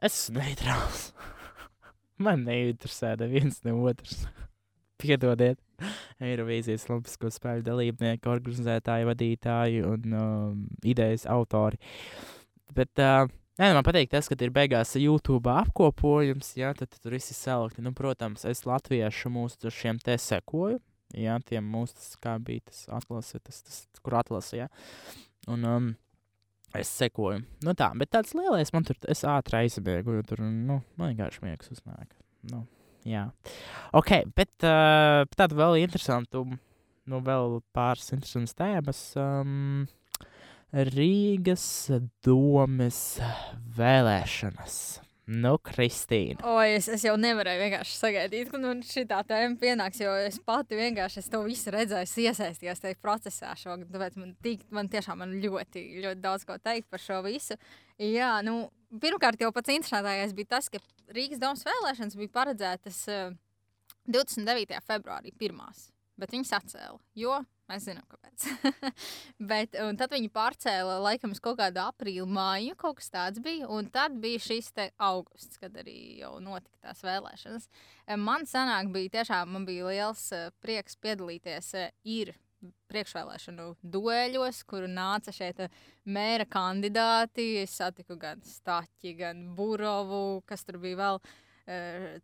es 0.00 0.14
esmu 0.14 0.40
neitrāls. 0.44 1.10
Man 2.22 2.46
neinteresē 2.46 3.16
neviens 3.20 3.60
ne 3.66 3.74
otrs. 3.76 4.24
Piedodiet, 5.02 5.58
Eirovīzijas 6.22 6.86
Olimpisko 6.86 7.30
spēļu 7.34 7.64
dalībnieki, 7.66 8.28
organizētāji, 8.30 9.08
vadītāji 9.08 9.80
un 9.88 10.14
um, 10.14 10.60
idejas 10.86 11.24
autori. 11.26 11.80
Bet 12.72 13.02
uh, 13.02 13.26
jā, 13.58 13.66
nu, 13.66 13.74
man 13.74 13.86
patīk 13.86 14.12
tas, 14.12 14.30
ka 14.30 14.38
ir 14.38 14.54
beigās 14.54 14.94
YouTube 15.00 15.50
apkopojums, 15.50 16.52
jā, 16.60 16.70
tad 16.78 16.94
tur 17.02 17.16
viss 17.16 17.34
ir 17.34 17.38
salikti. 17.40 17.82
Nu, 17.82 17.90
protams, 17.98 18.46
es 18.46 18.62
latviešu 18.68 19.32
mūsu 19.34 19.74
šiem 19.74 19.98
te 20.02 20.14
sekoju. 20.22 20.78
Jā, 21.18 21.34
tiem 21.44 21.66
mūsu, 21.68 21.98
tas, 21.98 22.14
kā 22.22 22.38
bija 22.40 22.62
tas 22.70 22.86
atlase, 23.00 23.42
tas, 23.44 23.58
tas 23.66 23.82
kur 24.04 24.16
atlase, 24.22 24.62
jā. 24.62 24.70
Un 25.50 25.66
um, 25.68 25.90
es 26.78 26.90
sekoju. 27.00 27.42
Nu 27.66 27.74
tā, 27.78 27.90
bet 27.98 28.12
tāds 28.14 28.34
lielais 28.36 28.72
man 28.74 28.86
tur, 28.88 28.98
es 29.10 29.24
ātri 29.28 29.62
aizbēgu, 29.62 30.18
jo 30.18 30.26
tur, 30.28 30.42
nu, 30.42 30.80
man 30.96 31.12
vienkārši 31.12 31.44
miegs 31.44 31.72
uznāk. 31.74 32.08
Nu, 32.50 32.64
jā. 33.08 33.26
Ok, 33.96 34.14
bet 34.36 34.52
uh, 34.66 35.24
tāda 35.36 35.58
vēl 35.58 35.82
interesantu, 35.82 36.46
nu, 37.04 37.22
vēl 37.26 37.60
pāris 37.76 38.12
interesantas 38.14 38.56
tēmas. 38.58 39.04
Um, 39.20 39.84
Rīgas 40.72 41.66
domes 42.24 43.02
vēlēšanas. 43.76 45.01
Nu, 45.30 45.54
Kristīna. 45.62 46.42
O, 46.42 46.56
es, 46.66 46.88
es 46.90 47.04
jau 47.06 47.12
nevarēju 47.20 47.60
vienkārši 47.62 47.94
sagaidīt, 47.94 48.48
ka 48.50 48.58
nu, 48.58 48.72
šī 48.82 49.04
tēma 49.06 49.54
pienāks, 49.60 50.00
jo 50.02 50.14
es 50.18 50.40
pati 50.42 50.74
vienkārši 50.74 51.20
es 51.22 51.30
to 51.30 51.44
visu 51.46 51.70
redzēju, 51.70 52.08
es 52.08 52.16
iesaistījos 52.24 52.82
tajā 52.82 52.98
procesā 52.98 53.52
šogad. 53.58 53.86
Tāpēc 53.94 54.18
man, 54.18 54.34
tik, 54.42 54.66
man 54.74 54.90
tiešām 54.90 55.22
man 55.22 55.36
ļoti, 55.44 55.84
ļoti 56.02 56.22
daudz 56.24 56.48
ko 56.48 56.58
teikt 56.58 56.90
par 56.90 57.04
šo 57.04 57.20
visu. 57.22 57.54
Jā, 58.02 58.34
nu, 58.42 58.66
pirmkārt, 59.02 59.38
jau 59.38 59.52
pats 59.54 59.70
interesantākais 59.76 60.34
bija 60.34 60.56
tas, 60.56 60.66
ka 60.72 60.82
Rīgas 61.14 61.38
domas 61.38 61.62
vēlēšanas 61.70 62.18
bija 62.18 62.34
paredzētas 62.40 63.00
uh, 63.12 63.32
29. 64.10 64.82
februārī 64.90 65.30
pirmās. 65.38 65.92
Bet 66.20 66.34
viņas 66.34 66.54
atcēla. 66.58 66.98
Jo 67.18 67.40
mēs 67.72 67.86
zinām, 67.88 68.04
kāpēc. 68.10 68.46
bet, 69.50 69.76
tad 69.98 70.12
viņi 70.12 70.30
pārcēla 70.34 70.98
laikam 71.02 71.34
uz 71.34 71.40
kaut 71.42 71.58
kādu 71.60 71.82
aprīļa 71.84 72.28
māju, 72.28 72.76
kaut 72.80 73.00
kas 73.00 73.10
tāds 73.12 73.42
bija. 73.44 73.68
Un 73.72 73.88
tad 73.92 74.16
bija 74.22 74.42
šis 74.42 74.72
augusts, 74.98 75.60
kad 75.62 75.76
arī 75.80 76.20
jau 76.20 76.36
notika 76.44 76.88
tās 76.88 77.02
vēlēšanas. 77.06 77.68
Man 78.20 78.46
sanāk, 78.48 78.92
bija 78.94 79.18
tiešām 79.18 79.52
man 79.56 79.68
bija 79.68 79.90
liels 79.90 80.24
eh, 80.36 80.50
prieks 80.64 80.98
piedalīties 81.02 81.74
eh, 81.80 81.92
ir 82.04 82.34
priekšvēlēšanu 82.92 83.72
dueļos, 83.90 84.60
kur 84.70 84.84
nāca 84.86 85.32
šeit 85.34 85.64
mēra 86.06 86.46
kandidāti. 86.46 87.64
Es 87.64 87.74
satiku 87.80 88.14
gan 88.20 88.42
Staķi, 88.46 89.16
gan 89.18 89.48
Burovu, 89.56 90.44
kas 90.46 90.62
tur 90.68 90.78
bija 90.82 91.00
vēl 91.00 91.24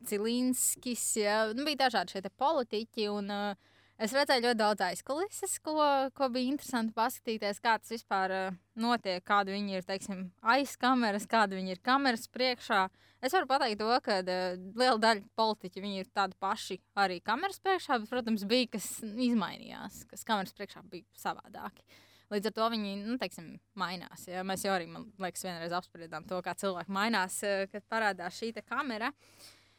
Cilinskis. 0.07 1.03
Ja. 1.19 1.41
Nu, 1.55 1.67
bija 1.67 1.87
dažādi 1.89 2.15
šie 2.15 2.31
politiķi. 2.39 3.09
Un, 3.11 3.35
uh, 3.35 3.75
Es 3.99 4.13
redzēju 4.15 4.45
ļoti 4.45 4.59
daudz 4.61 4.83
aizkulises, 4.87 5.57
ko, 5.59 5.75
ko 6.15 6.29
bija 6.31 6.53
interesanti 6.53 6.95
paskatīties, 6.95 7.59
kā 7.59 7.73
tas 7.83 7.91
vispār 7.91 8.35
uh, 8.35 8.59
notiek, 8.79 9.25
kāda 9.27 9.51
viņi 9.51 9.75
ir 9.75 9.87
teiksim, 9.89 10.21
aiz 10.55 10.77
kameras, 10.79 11.25
kāda 11.27 11.57
viņi 11.59 11.75
ir 11.75 11.81
kameras 11.83 12.29
priekšā. 12.31 12.85
Es 13.27 13.35
varu 13.35 13.49
pateikt 13.51 13.81
to, 13.83 13.89
ka 14.05 14.21
uh, 14.23 14.61
liela 14.79 15.01
daļa 15.03 15.25
politiķu 15.41 15.83
ir 15.91 16.07
tādi 16.15 16.39
paši 16.39 16.77
arī 16.95 17.17
kameras 17.27 17.59
priekšā, 17.65 17.97
bet, 17.99 18.13
protams, 18.13 18.45
bija 18.47 18.69
kas 18.77 18.87
izmainījās, 19.03 20.05
kas 20.13 20.23
kameras 20.31 20.55
priekšā 20.55 20.85
bija 20.87 21.19
savādāki. 21.19 21.83
Līdz 22.31 22.53
ar 22.53 22.55
to 22.55 22.71
viņi 22.77 22.95
nu, 23.03 23.19
teiksim, 23.19 23.51
mainās. 23.83 24.29
Ja? 24.31 24.47
Mēs 24.47 24.63
jau 24.63 24.77
arī, 24.77 24.87
man 24.95 25.09
liekas, 25.19 25.43
vienreiz 25.49 25.75
apspriedām 25.75 26.29
to, 26.29 26.39
kā 26.47 26.55
cilvēki 26.55 26.95
mainās, 26.95 27.41
uh, 27.43 27.67
kad 27.75 27.91
parādās 27.91 28.39
šī 28.39 28.55
kamera. 28.63 29.11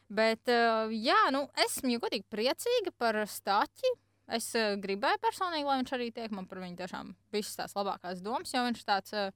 Bet, 0.10 0.50
jā, 0.50 1.18
nu, 1.30 1.44
esmu 1.62 2.00
godīgi 2.02 2.26
priecīga 2.34 2.90
par 2.98 3.22
stāstu 3.30 3.92
Es 4.36 4.52
uh, 4.58 4.76
gribēju 4.82 5.22
personīgi, 5.24 5.66
lai 5.66 5.80
viņš 5.82 5.96
arī 5.98 6.12
tiek 6.14 6.34
man 6.36 6.48
par 6.50 6.62
viņu 6.62 6.80
tiešām 6.84 7.14
visas 7.34 7.58
tās 7.58 7.76
labākās 7.78 8.22
domas, 8.26 8.54
jo 8.54 8.62
viņš 8.68 8.86
tāds 8.86 9.16
uh, 9.18 9.34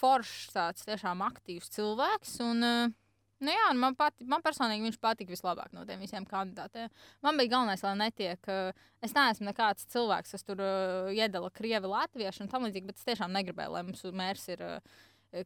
foršs, 0.00 0.52
tāds 0.56 0.86
tiešām 0.88 1.22
aktīvs 1.28 1.70
cilvēks. 1.76 2.38
Un, 2.48 2.66
uh, 2.66 3.00
Nu 3.44 3.52
jā, 3.52 3.64
man, 3.76 3.96
pati, 3.98 4.24
man 4.30 4.40
personīgi 4.44 4.86
viņš 4.86 4.98
patika 5.02 5.32
vislabāk 5.34 5.72
no 5.74 5.82
tiem 5.84 6.00
visiem 6.00 6.24
kandidātiem. 6.28 6.88
Man 7.24 7.36
bija 7.36 7.50
galvenais, 7.56 7.82
lai 7.84 7.92
netiek. 7.98 8.46
Es 9.04 9.12
neesmu 9.12 9.50
nekāds 9.50 9.88
cilvēks, 9.92 10.32
kas 10.36 10.46
tur 10.46 10.62
iedala 11.12 11.50
krievi, 11.52 11.90
latviešu 11.90 12.44
un 12.44 12.52
tam 12.52 12.64
līdzīgi, 12.64 12.88
bet 12.88 13.00
es 13.00 13.08
tiešām 13.08 13.34
negribēju, 13.34 13.74
lai 13.74 13.82
mums 13.84 14.04
mērs 14.16 14.46
ir 14.54 14.64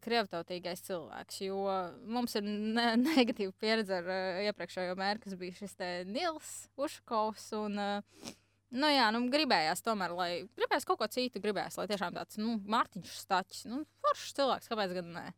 krievtautīgais 0.05 0.85
cilvēks. 0.85 1.41
Jo 1.49 1.65
mums 2.07 2.37
ir 2.39 2.47
ne 2.47 2.91
negatīva 3.09 3.57
pieredze 3.59 4.03
ar 4.03 4.45
iepriekšējo 4.45 4.99
mēru, 5.01 5.25
kas 5.25 5.39
bija 5.41 5.59
šis 5.63 5.79
Nils 6.13 6.53
Uškovs. 6.79 7.49
Un, 7.65 7.81
uh, 7.83 8.37
Nu, 8.69 8.89
jā, 8.93 9.07
nu, 9.15 9.23
gribējās 9.33 9.81
tomēr, 9.85 10.13
lai 10.13 10.31
gribējās 10.59 10.85
kaut 10.89 10.99
ko 11.01 11.07
citu, 11.09 11.41
gribējās, 11.41 11.79
lai 11.81 11.87
tiešām 11.89 12.17
tāds 12.19 12.37
nu, 12.41 12.59
Mārtiņš 12.69 13.13
Stāčs, 13.23 13.63
nu, 13.69 13.85
foršs 14.05 14.35
cilvēks, 14.37 14.69
kāpēc 14.69 14.97
gan 14.99 15.13
ne? 15.15 15.29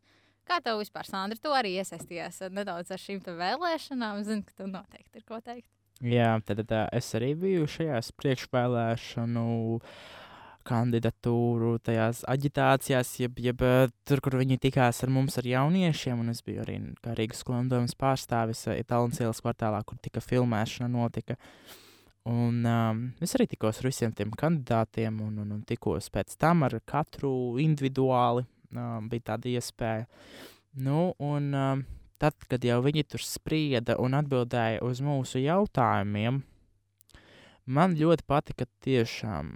Kā 0.48 0.56
tev 0.64 0.80
vispār, 0.80 1.06
Sandra, 1.06 1.38
tu 1.38 1.52
arī 1.54 1.76
iesaistījies 1.78 2.40
nedaudz 2.50 2.90
ar 2.90 2.98
šīm 2.98 3.20
vēlēšanām? 3.22 4.24
Zinu, 4.26 4.42
ka 4.48 4.56
tu 4.58 4.66
noteikti 4.66 5.20
ir 5.20 5.26
ko 5.28 5.38
teikt. 5.44 5.68
Jā, 6.02 6.32
tad 6.42 6.64
tā, 6.66 6.88
es 6.96 7.10
arī 7.14 7.36
biju 7.38 7.68
šajās 7.70 8.08
priekšvēlēšanu 8.18 9.44
kandidatūru, 10.66 11.76
tajās 11.86 12.24
aģitācijās, 12.30 13.12
jeb, 13.20 13.38
jeb 13.40 13.62
tur, 14.08 14.22
kur 14.24 14.38
viņi 14.40 14.58
tikās 14.64 15.04
ar 15.06 15.12
mums, 15.12 15.38
ar 15.38 15.46
jauniešiem. 15.46 16.24
Un 16.24 16.32
es 16.34 16.42
biju 16.46 16.64
arī 16.64 16.80
Rīgas 17.20 17.44
skolotājas 17.44 17.94
pārstāvis 18.00 18.64
Itālijas 18.74 19.22
ielas 19.22 19.44
kvartālā, 19.44 19.84
kur 19.86 20.02
tika 20.02 20.24
filmēšana 20.24 20.90
notika. 20.96 21.38
Uh, 21.38 21.78
Un 22.28 22.66
um, 22.68 22.98
es 23.24 23.32
arī 23.32 23.46
tikos 23.48 23.78
ar 23.80 23.86
visiem 23.88 24.12
tiem 24.12 24.32
kandidātiem, 24.36 25.22
un, 25.24 25.38
un, 25.40 25.52
un 25.56 25.62
tikos 25.64 26.10
pēc 26.12 26.34
tam 26.36 26.66
ar 26.66 26.76
katru 26.84 27.56
individuāli. 27.62 28.44
Um, 28.76 29.08
bija 29.10 29.32
tāda 29.32 29.48
iespēja. 29.48 30.04
Nu, 30.84 31.14
un 31.18 31.48
um, 31.56 31.84
tad, 32.20 32.36
kad 32.46 32.62
jau 32.62 32.78
viņi 32.84 33.06
tur 33.08 33.24
sprieda 33.24 33.96
un 33.98 34.14
atbildēja 34.18 34.82
uz 34.86 35.00
mūsu 35.02 35.40
jautājumiem, 35.40 36.42
man 37.66 37.96
ļoti 37.96 38.26
patika 38.28 38.68
tiešām 38.84 39.54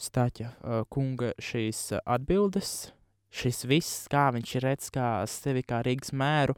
Staķa 0.00 0.48
uh, 0.48 0.80
kunga 0.90 1.34
šīs 1.38 1.98
atbildes. 2.00 2.94
Šis 3.28 3.66
viss, 3.68 4.06
kā 4.08 4.30
viņš 4.32 4.54
ir 4.56 4.64
redzējis, 4.64 4.92
kā 4.94 5.08
sevi 5.28 5.60
kā 5.60 5.82
Rīgas 5.84 6.14
mēru, 6.16 6.56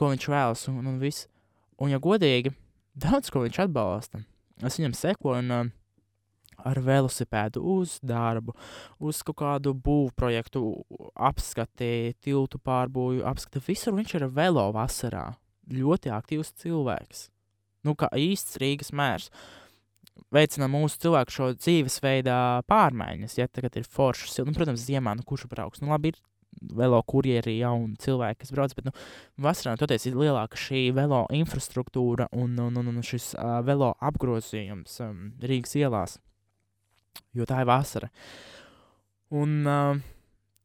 ko 0.00 0.08
viņš 0.14 0.28
vēlas, 0.32 0.62
un, 0.72 0.80
un 0.88 0.96
viss. 1.02 1.28
Un, 1.76 1.92
ja 1.92 2.00
godīgi, 2.00 2.54
daudz 2.96 3.28
ko 3.28 3.44
viņš 3.44 3.60
atbalsta 3.66 4.22
es 4.64 4.78
viņam 4.80 4.94
sekoju 4.96 5.42
un 5.42 5.52
uh, 5.52 5.74
ar 6.64 6.80
velosipēdu 6.82 7.60
uz 7.76 7.96
darbu, 8.04 8.54
uz 9.02 9.20
kaut 9.26 9.38
kādu 9.42 9.74
būvprojektu, 9.76 10.62
apskati, 11.28 12.16
tiltu 12.22 12.60
pārbūvi, 12.62 13.22
apskati 13.26 13.62
visur. 13.66 13.96
Viņš 13.98 14.16
ir 14.18 14.28
velo 14.32 14.68
vasarā. 14.76 15.28
Ļoti 15.72 16.12
aktīvs 16.14 16.54
cilvēks. 16.62 17.28
Nu, 17.86 17.96
kā 17.98 18.08
īsts 18.14 18.58
Rīgas 18.62 18.92
mērs. 18.94 19.30
Veicina 20.32 20.68
mūsu 20.70 20.98
cilvēku 21.02 21.34
šo 21.34 21.50
dzīvesveidā 21.58 22.62
pārmaiņas. 22.70 23.36
Ja 23.38 23.48
tagad 23.50 23.76
ir 23.78 23.86
foršs, 23.90 24.38
nu, 24.46 24.54
protams, 24.56 24.86
ziemā, 24.86 25.16
nu, 25.18 25.26
kurš 25.26 25.46
brauks. 25.50 25.82
Nu, 25.82 25.90
labi, 25.92 26.14
ir 26.14 26.20
velo 26.76 27.00
kurjeri, 27.08 27.58
jauni 27.60 27.96
cilvēki, 28.02 28.40
kas 28.42 28.52
brauc. 28.54 28.74
Bet 28.76 28.88
nu, 28.88 28.94
vasarā 29.42 29.76
toties 29.80 30.08
ir 30.08 30.18
lielāka 30.18 30.58
šī 30.60 30.88
velo 30.96 31.24
infrastruktūra 31.34 32.28
un, 32.36 32.56
un, 32.62 32.80
un, 32.80 32.90
un 32.92 33.06
šis 33.06 33.32
uh, 33.36 33.58
velo 33.66 33.92
apgrozījums 34.04 35.00
um, 35.04 35.30
Rīgas 35.42 35.76
ielās. 35.78 36.18
Jo 37.36 37.46
tā 37.48 37.62
ir 37.62 37.70
vasara. 37.70 38.10
Un 39.36 39.56
uh, 39.66 40.02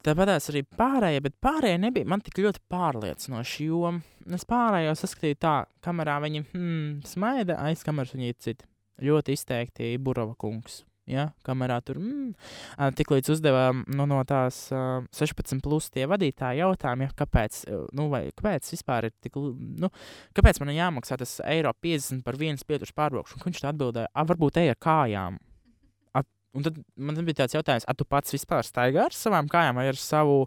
tāpat 0.05 0.35
arī 0.37 0.65
pārējie, 0.65 1.23
bet 1.27 1.39
pārējie 1.43 1.79
nebija 1.87 2.09
man 2.09 2.23
tik 2.25 2.43
ļoti 2.43 2.63
pārliecinoši. 2.71 3.71
Jo 3.71 3.95
es 4.35 4.45
pārējo 4.47 4.93
saskatīju 4.99 5.41
tā, 5.41 5.55
kamerā 5.83 6.19
viņi 6.23 6.45
hmm, 6.51 7.01
smaida, 7.07 7.59
aiz 7.65 7.83
kameras 7.87 8.15
viņi 8.15 8.31
ir 8.33 8.39
citi. 8.39 8.69
Ļoti 9.01 9.33
izteikti 9.33 9.95
Burova 9.97 10.35
kungs 10.37 10.83
Ja, 11.11 11.25
kamerā 11.43 11.81
tur 11.83 11.97
mm, 11.99 12.91
tiklīdz 12.95 13.33
uzdevām 13.33 13.83
nu, 13.91 14.05
no 14.07 14.21
tās 14.27 14.63
uh, 14.71 15.03
16, 15.11 15.59
plus 15.63 15.89
tie 15.91 16.05
vadītāji 16.07 16.61
jautājumu, 16.61 17.07
ja, 17.07 17.15
kāpēc, 17.19 17.57
nu, 17.97 18.07
vai, 18.13 18.23
kāpēc 18.37 18.71
vispār 18.71 19.09
ir 19.09 19.15
tik, 19.19 19.35
nu, 19.35 19.91
kāpēc 20.37 20.61
man 20.63 20.71
jāmaksā 20.75 21.19
tas 21.19 21.39
eiro 21.43 21.73
50 21.83 22.23
par 22.23 22.39
vienas 22.39 22.63
pieturas 22.67 22.95
pārbraukšanu. 22.95 23.43
Viņš 23.49 23.63
tā 23.63 23.71
atbildēja, 23.73 24.11
ah, 24.13 24.27
varbūt 24.29 24.61
ej 24.63 24.71
ar 24.71 24.81
kājām. 24.87 25.39
A, 26.15 26.23
un 26.55 26.67
tad 26.67 26.79
man 26.95 27.19
bija 27.27 27.43
tāds 27.43 27.59
jautājums, 27.59 27.87
ah, 27.91 27.97
tu 27.97 28.07
pats 28.07 28.37
vispār 28.37 28.67
staigā 28.67 29.09
ar 29.09 29.17
savām 29.17 29.51
kājām 29.51 29.81
vai 29.81 29.89
ar 29.91 29.99
savu, 29.99 30.45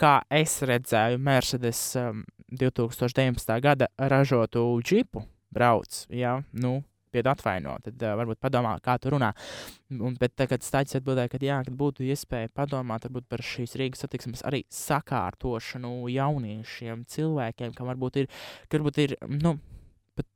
kā 0.00 0.18
es 0.32 0.58
redzēju, 0.66 1.22
Mercedes 1.22 1.84
um, 2.00 2.24
2019. 2.50 3.58
gada 3.62 3.90
ražotu 4.10 4.64
džipu 4.82 5.22
brauc, 5.54 6.04
ja, 6.10 6.40
nu, 6.52 6.80
pied 7.12 7.28
atvainot, 7.30 7.84
tad 7.86 8.04
uh, 8.04 8.14
varbūt 8.20 8.40
padomā, 8.42 8.76
kā 8.84 8.96
tu 9.02 9.12
runā. 9.14 9.32
Un, 9.96 10.14
bet 10.20 10.36
tagad 10.38 10.64
stāsts 10.66 10.98
atbildēja, 10.98 11.32
ka 11.32 11.40
jā, 11.44 11.58
kad 11.66 11.76
būtu 11.76 12.06
iespēja 12.06 12.52
padomāt 12.54 13.08
par 13.28 13.44
šīs 13.44 13.76
Rīgas 13.80 14.04
satiksmes 14.06 14.44
arī 14.46 14.62
sakārtošanu 14.74 16.08
jauniešiem, 16.14 17.04
cilvēkiem, 17.10 17.74
kam 17.76 17.90
varbūt 17.90 18.22
ir, 18.22 18.30
varbūt 18.72 19.02
ir 19.04 19.16
nu, 19.28 19.58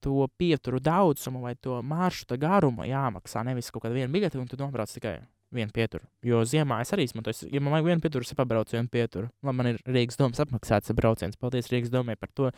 to 0.01 0.29
pieturu 0.39 0.81
daudzumu 0.81 1.43
vai 1.45 1.55
to 1.61 1.81
maršruta 1.83 2.39
garumu 2.41 2.87
jāmaksā. 2.89 3.45
Nevis 3.45 3.71
kaut 3.73 3.85
kāda 3.85 3.99
viena 3.99 4.13
biļete, 4.13 4.41
un 4.41 4.49
tu 4.49 4.59
nobrauc 4.61 4.93
tikai 4.93 5.19
vienu 5.55 5.73
pieturu. 5.75 6.05
Jo 6.27 6.43
ziemā 6.49 6.81
es 6.85 6.93
arī 6.95 7.07
izmantoju, 7.09 7.49
ja 7.53 7.63
man 7.63 7.77
vajag 7.77 7.89
vienu 7.91 8.05
pieturu, 8.05 8.27
es 8.27 8.37
pabraucu 8.37 8.77
vienu 8.77 8.91
pieturu. 8.93 9.29
Labi, 9.45 9.57
man 9.61 9.71
ir 9.73 9.79
Rīgas 9.87 10.19
domas 10.21 10.43
apmaksāts 10.43 10.95
brauciens. 10.97 11.39
Paldies 11.41 11.71
Rīgas 11.73 11.93
domai 11.93 12.17
par 12.21 12.33
to, 12.35 12.51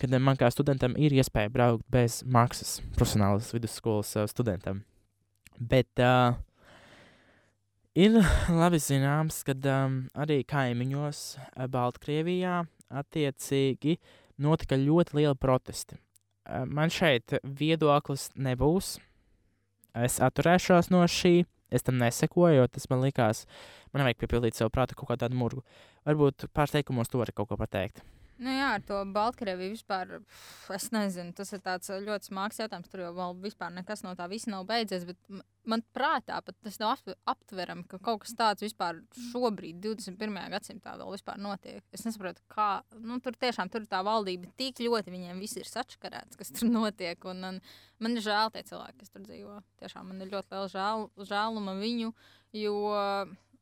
ka 0.00 0.10
man 0.18 0.38
kā 0.40 0.50
studentam 0.52 0.96
ir 1.00 1.16
iespēja 1.16 1.52
braukt 1.52 1.86
bez 1.92 2.20
maksas 2.24 2.78
profesionālas 2.96 3.52
vidusskolas 3.54 4.12
studentam. 4.32 4.84
Bet 5.56 6.02
uh, 6.04 6.36
ir 7.96 8.20
labi 8.52 8.80
zināms, 8.82 9.40
ka 9.46 9.56
um, 9.72 10.02
arī 10.18 10.42
kaimiņos 10.48 11.22
Baltkrievijā 11.72 12.60
attiecīgi 12.92 13.96
notika 14.42 14.76
ļoti 14.78 15.20
liela 15.20 15.36
protesti. 15.38 15.96
Uh, 16.46 16.66
man 16.68 16.92
šeit 16.92 17.38
viedoklis 17.42 18.28
nebūs. 18.36 18.96
Es 19.96 20.20
atturēšos 20.20 20.90
no 20.92 21.00
šī 21.08 21.46
Es 21.70 21.82
tam 21.86 21.98
nesekoju, 21.98 22.60
jo 22.60 22.66
tas 22.70 22.86
man 22.90 23.02
likās, 23.02 23.44
man 23.92 24.04
nevajag 24.04 24.20
piepildīt 24.22 24.58
sev 24.58 24.70
prātu 24.74 24.98
kaut 24.98 25.14
kādu 25.14 25.34
murgu. 25.34 25.64
Varbūt 26.06 26.46
pārsteigumos 26.54 27.10
to 27.10 27.22
var 27.22 27.34
kaut 27.34 27.50
ko 27.50 27.58
pateikt. 27.58 28.04
Nu, 28.36 28.52
jā, 28.52 28.66
ar 28.76 28.82
to 28.84 28.98
Baltkrieviju 29.16 29.72
vispār. 29.72 30.10
pf, 30.20 30.70
Es 30.76 30.90
nezinu, 30.92 31.32
tas 31.32 31.52
ir 31.56 31.60
tāds 31.64 31.88
ā, 31.88 31.96
ļoti 32.04 32.28
smags 32.28 32.58
jautājums. 32.60 32.90
Tur 32.92 33.00
jau 33.06 33.12
vēl 33.16 33.36
vispār 33.40 33.70
nekas 33.72 34.02
no 34.04 34.12
tā 34.18 34.26
visa 34.28 34.50
nav 34.52 34.66
beidzies. 34.68 35.06
Bet 35.08 35.16
man 35.64 35.82
prātā 35.96 36.42
pat 36.44 36.54
tas 36.62 36.76
nav 36.82 36.92
aptver- 36.98 37.16
aptverami, 37.32 37.86
ka 37.88 37.98
kaut 37.98 38.20
kas 38.26 38.34
tāds 38.36 38.60
vispār 38.66 39.00
šobrīd, 39.30 39.80
21. 39.80 40.36
gadsimtā, 40.52 40.98
vēl 41.00 41.16
vispār 41.16 41.40
notiek. 41.40 41.80
Es 41.96 42.04
nesaprotu, 42.04 42.44
kā. 42.52 42.82
Nu, 43.00 43.16
tur 43.24 43.32
tiešām 43.32 43.72
tur 43.72 43.88
tā 43.88 44.02
valdība 44.04 44.52
tik 44.60 44.84
ļoti 44.84 45.16
viņiem 45.16 45.40
viss 45.40 45.56
ir 45.56 45.64
sačakarēts, 45.64 46.36
kas 46.36 46.52
tur 46.52 46.68
notiek. 46.78 47.24
Un, 47.24 47.40
un 47.42 47.60
man 48.04 48.16
ir 48.20 48.20
žēl 48.26 48.52
tie 48.52 48.66
cilvēki, 48.68 49.00
kas 49.00 49.16
tur 49.16 49.24
dzīvo. 49.24 49.62
Tiešām 49.80 50.12
man 50.12 50.20
ir 50.20 50.28
ļoti 50.36 50.52
liela 50.52 50.68
žēl, 50.76 51.08
žēluma 51.32 51.80
viņu. 51.80 52.12
Jo 52.56 52.76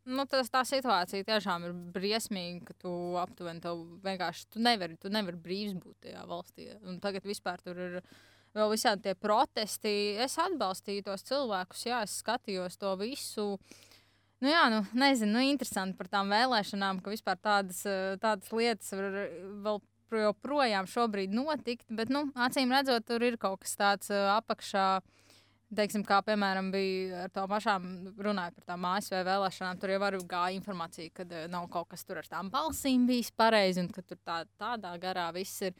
nu, 0.04 0.26
tas, 0.30 0.50
tā 0.52 0.62
situācija 0.68 1.26
tiešām 1.26 1.66
ir 1.68 1.74
briesmīga, 1.94 2.68
ka 2.68 2.76
tu 2.84 2.92
aptuveni 3.20 3.62
to 3.64 3.74
vienkārši 4.04 4.46
tu 4.52 4.62
nevari, 4.64 4.98
tu 5.00 5.12
nevari 5.12 5.40
brīvs 5.40 5.74
būt 5.80 6.08
tajā 6.08 6.24
valstī. 6.28 6.68
Un 6.84 7.00
tagad 7.04 7.26
vispār 7.28 7.62
tur 7.64 7.80
ir 7.80 7.98
vēl 8.54 8.70
visādi 8.72 9.08
tie 9.08 9.16
protesti. 9.18 9.94
Es 10.24 10.36
atbalstīju 10.42 11.06
tos 11.08 11.26
cilvēkus, 11.28 11.86
jā, 11.88 12.04
es 12.06 12.18
skatījos 12.22 12.78
to 12.80 12.94
visu. 13.00 13.48
Nu, 14.42 14.50
jā, 14.50 14.66
nu, 14.72 14.82
nezinu, 14.98 15.38
nu, 15.38 15.42
interesanti 15.48 15.96
par 15.96 16.10
tām 16.12 16.32
vēlēšanām, 16.34 17.00
ka 17.00 17.12
vispār 17.12 17.40
tādas, 17.40 17.80
tādas 18.20 18.52
lietas 18.52 18.92
var 18.92 19.10
vēl 19.64 19.80
joprojām 20.24 20.88
šobrīd 20.90 21.32
notikt. 21.34 21.86
Bet, 21.88 22.12
nu, 22.12 22.26
acīm 22.36 22.72
redzot, 22.74 23.06
tur 23.08 23.24
ir 23.24 23.38
kaut 23.40 23.64
kas 23.64 23.78
tāds 23.80 24.12
apakšā. 24.12 24.88
Teiksim, 25.74 26.04
kā 26.06 26.20
piemēram 26.26 26.70
bija 26.74 27.24
ar 27.24 27.32
to 27.34 27.44
pašām 27.50 27.84
runājot 28.22 28.56
par 28.58 28.66
tām 28.68 28.86
ASV 28.90 29.20
vēlēšanām, 29.26 29.80
tur 29.80 29.92
jau 29.94 30.00
arī 30.06 30.20
gāja 30.30 30.56
informācija, 30.58 31.12
ka 31.14 31.26
uh, 31.26 31.44
nav 31.50 31.68
kaut 31.72 31.90
kas 31.92 32.04
tur 32.06 32.20
ar 32.20 32.28
tām 32.30 32.50
balsīm 32.52 33.06
bijis 33.08 33.32
pareizi 33.34 33.82
un 33.82 33.90
ka 33.92 34.04
tur 34.06 34.20
tā, 34.24 34.40
tādā 34.60 34.94
garā 35.02 35.28
viss 35.36 35.64
ir. 35.66 35.76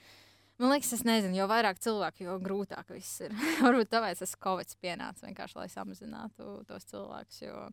Man 0.58 0.70
liekas, 0.70 0.92
es 0.94 1.02
nezinu, 1.06 1.34
jo 1.40 1.48
vairāk 1.50 1.80
cilvēku, 1.82 2.26
jo 2.28 2.36
grūtāk 2.42 2.92
viss 2.94 3.24
ir. 3.26 3.34
Varbūt 3.64 3.90
tāpēc 3.94 4.22
tas 4.22 4.36
Covid 4.46 4.76
pienāca 4.82 5.26
vienkārši, 5.26 5.58
lai 5.58 5.70
samazinātu 5.72 6.60
tos 6.68 6.86
cilvēkus. 6.92 7.40
Jo 7.42 7.68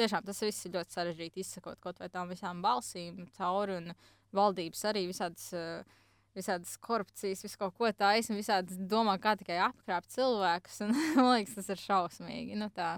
tiešām 0.00 0.26
tas 0.28 0.42
viss 0.44 0.68
ir 0.68 0.76
ļoti 0.76 0.98
sarežģīti 0.98 1.44
izsakot 1.44 1.80
kaut 1.84 2.02
vai 2.02 2.10
tām 2.12 2.28
visām 2.32 2.60
balsīm 2.64 3.24
cauri 3.38 3.80
un 3.80 3.94
valdības 4.36 4.84
arī 4.92 5.08
visādas. 5.08 5.48
Uh, 5.56 5.96
Visādas 6.38 6.76
korupcijas, 6.82 7.42
visu 7.44 7.58
kaut 7.60 7.76
ko 7.78 7.90
tādu, 7.90 8.36
visādi 8.38 8.78
domā, 8.90 9.16
kā 9.22 9.34
tikai 9.38 9.58
apkrāpt 9.66 10.12
cilvēkus. 10.14 10.80
Un, 10.86 10.94
man 11.18 11.32
liekas, 11.34 11.56
tas 11.58 11.72
ir 11.74 11.82
šausmīgi. 11.82 12.58
Nu, 12.58 12.70
tā. 12.74 12.96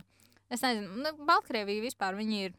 es 0.52 0.64
nezinu, 0.66 1.02
nu, 1.04 1.14
Baltkrievija 1.28 1.86
vispār 1.86 2.18
viņi 2.18 2.40
ir, 2.48 2.56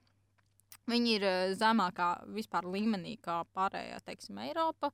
viņi 0.91 1.17
ir 1.19 1.25
eh, 1.29 1.55
zemākā 1.59 2.11
vispār 2.35 2.67
līmenī 2.69 3.17
kā 3.21 3.41
pārējā, 3.55 4.01
teiksim, 4.07 4.41
Eiropa. 4.47 4.91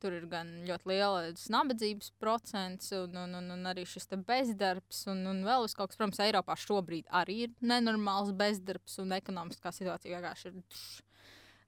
Tur 0.00 0.14
ir 0.16 0.24
gan 0.30 0.48
ļoti 0.64 0.88
liela 0.88 1.26
nabadzības 1.52 2.14
procents, 2.22 2.88
un, 2.96 3.18
un, 3.20 3.34
un, 3.36 3.50
un 3.52 3.68
arī 3.68 3.82
šis 3.84 4.08
bezdarbs, 4.24 5.02
un, 5.12 5.20
un 5.28 5.42
vēl 5.44 5.66
vis 5.66 5.76
kaut 5.76 5.92
kas, 5.92 6.00
protams, 6.00 6.22
Eiropā 6.24 6.56
šobrīd 6.56 7.10
arī 7.20 7.42
ir 7.44 7.52
nenormāls 7.60 8.32
bezdarbs, 8.32 8.96
un 9.02 9.12
ekonomiskā 9.12 9.74
situācija 9.76 10.16
vienkārši 10.16 10.48
ir 10.48 10.62
tš, 10.72 11.02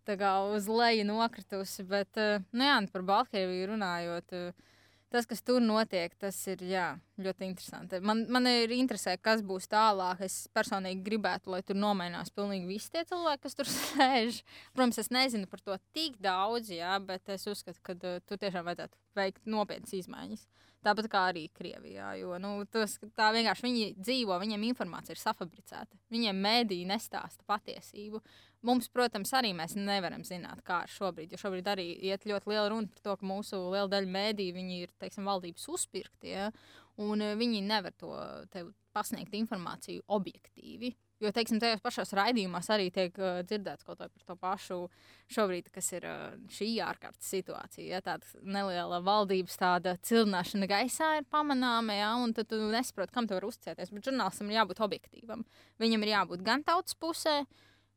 tā 0.08 0.18
kā 0.20 0.34
uz 0.52 0.68
leju 0.70 1.06
nokritusi. 1.08 1.86
Bet, 1.88 2.16
eh, 2.16 2.42
nu 2.52 2.66
jā, 2.66 2.76
par 2.92 3.02
Baltkrieviju 3.02 3.72
runājot, 3.72 4.32
eh, 4.38 4.70
tas, 5.12 5.26
kas 5.28 5.42
tur 5.44 5.60
notiek, 5.60 6.14
tas 6.18 6.36
ir 6.48 6.64
jā, 6.64 6.86
ļoti 7.20 7.46
interesanti. 7.46 8.00
Man, 8.00 8.24
man 8.32 8.48
ir 8.48 8.72
interesē, 8.74 9.16
kas 9.20 9.42
būs 9.44 9.68
tālāk. 9.68 10.22
Es 10.24 10.48
personīgi 10.54 11.04
gribētu, 11.04 11.52
lai 11.52 11.62
tur 11.62 11.76
nomainās 11.76 12.32
pilnīgi 12.32 12.66
visi 12.70 12.90
tie 12.90 13.04
cilvēki, 13.04 13.42
kas 13.42 13.58
tur 13.58 13.70
sēž. 13.76 14.42
Protams, 14.72 14.98
es 14.98 15.12
nezinu 15.12 15.50
par 15.50 15.60
to 15.60 15.76
tik 15.92 16.18
daudz, 16.22 16.72
jā, 16.72 16.96
bet 17.04 17.28
es 17.28 17.46
uzskatu, 17.46 17.80
ka 17.82 17.96
uh, 17.98 18.18
tur 18.26 18.40
tiešām 18.40 18.66
vajadzētu 18.70 18.98
veikt 19.18 19.44
nopietnas 19.46 19.96
izmaiņas. 20.00 20.46
Tāpat 20.82 21.06
kā 21.10 21.26
arī 21.30 21.44
Krievijā. 21.54 22.08
Jo 22.18 22.38
nu, 22.42 22.56
tos, 22.70 22.96
tā 23.14 23.28
vienkārši 23.34 23.66
viņi 23.68 23.84
dzīvo, 24.00 24.34
viņiem 24.42 24.64
informācija 24.72 25.14
ir 25.14 25.20
safabricēta. 25.20 25.98
Viņiem 26.10 26.40
mēdīji 26.42 26.88
nestāsta 26.90 27.46
patiesību. 27.46 28.18
Mums, 28.62 28.86
protams, 28.94 29.32
arī 29.34 29.50
mēs 29.58 29.74
nevaram 29.74 30.22
zināt, 30.26 30.60
kā 30.66 30.84
ir 30.86 30.92
šobrīd. 30.94 31.32
Jo 31.34 31.40
šobrīd 31.40 31.70
arī 31.72 31.88
iet 32.10 32.26
ļoti 32.30 32.52
liela 32.52 32.68
runa 32.70 32.90
par 32.92 33.02
to, 33.02 33.16
ka 33.18 33.26
mūsu 33.26 33.58
liela 33.72 33.90
daļa 33.90 34.12
mēdīju 34.14 34.66
ir 34.76 34.92
teiksim, 35.02 35.26
valdības 35.26 35.66
uzpirkti. 35.72 36.30
Ja? 36.36 36.50
Un 37.02 37.24
eh, 37.24 37.34
viņi 37.38 37.64
nevar 37.66 37.94
to 37.98 38.12
pasniegt 38.94 39.34
informāciju 39.34 40.04
objektīvi. 40.12 40.92
Jo, 41.22 41.30
teiksim, 41.30 41.60
tajos 41.62 41.78
pašos 41.84 42.10
raidījumos 42.18 42.66
arī 42.74 42.88
tiek 42.90 43.14
uh, 43.20 43.44
dzirdēts 43.46 43.86
kaut 43.86 44.00
kas 44.00 44.10
par 44.10 44.24
to 44.26 44.34
pašu 44.42 44.78
šobrīd, 45.30 45.68
kas 45.70 45.92
ir 45.94 46.06
uh, 46.10 46.22
šī 46.50 46.66
ārkārtas 46.82 47.28
situācija. 47.30 47.84
Ja, 47.86 48.00
tāda 48.02 48.26
neliela 48.42 48.98
valdības 49.06 49.54
tāda 49.60 49.94
cilināšana 50.02 50.66
gaisā 50.70 51.12
ir 51.20 51.28
pamanāma, 51.30 51.94
ja, 51.94 52.10
un 52.18 52.34
tu 52.34 52.58
nesaproti, 52.72 53.14
kam 53.14 53.30
tu 53.30 53.38
vari 53.38 53.46
uzticēties. 53.52 53.94
Bet 53.94 54.10
žurnālistam 54.10 54.50
ir 54.50 54.58
jābūt 54.58 54.82
objektīvam. 54.82 55.46
Viņam 55.82 56.02
ir 56.02 56.12
jābūt 56.16 56.42
gan 56.48 56.66
tautas 56.66 56.98
pusē, 56.98 57.44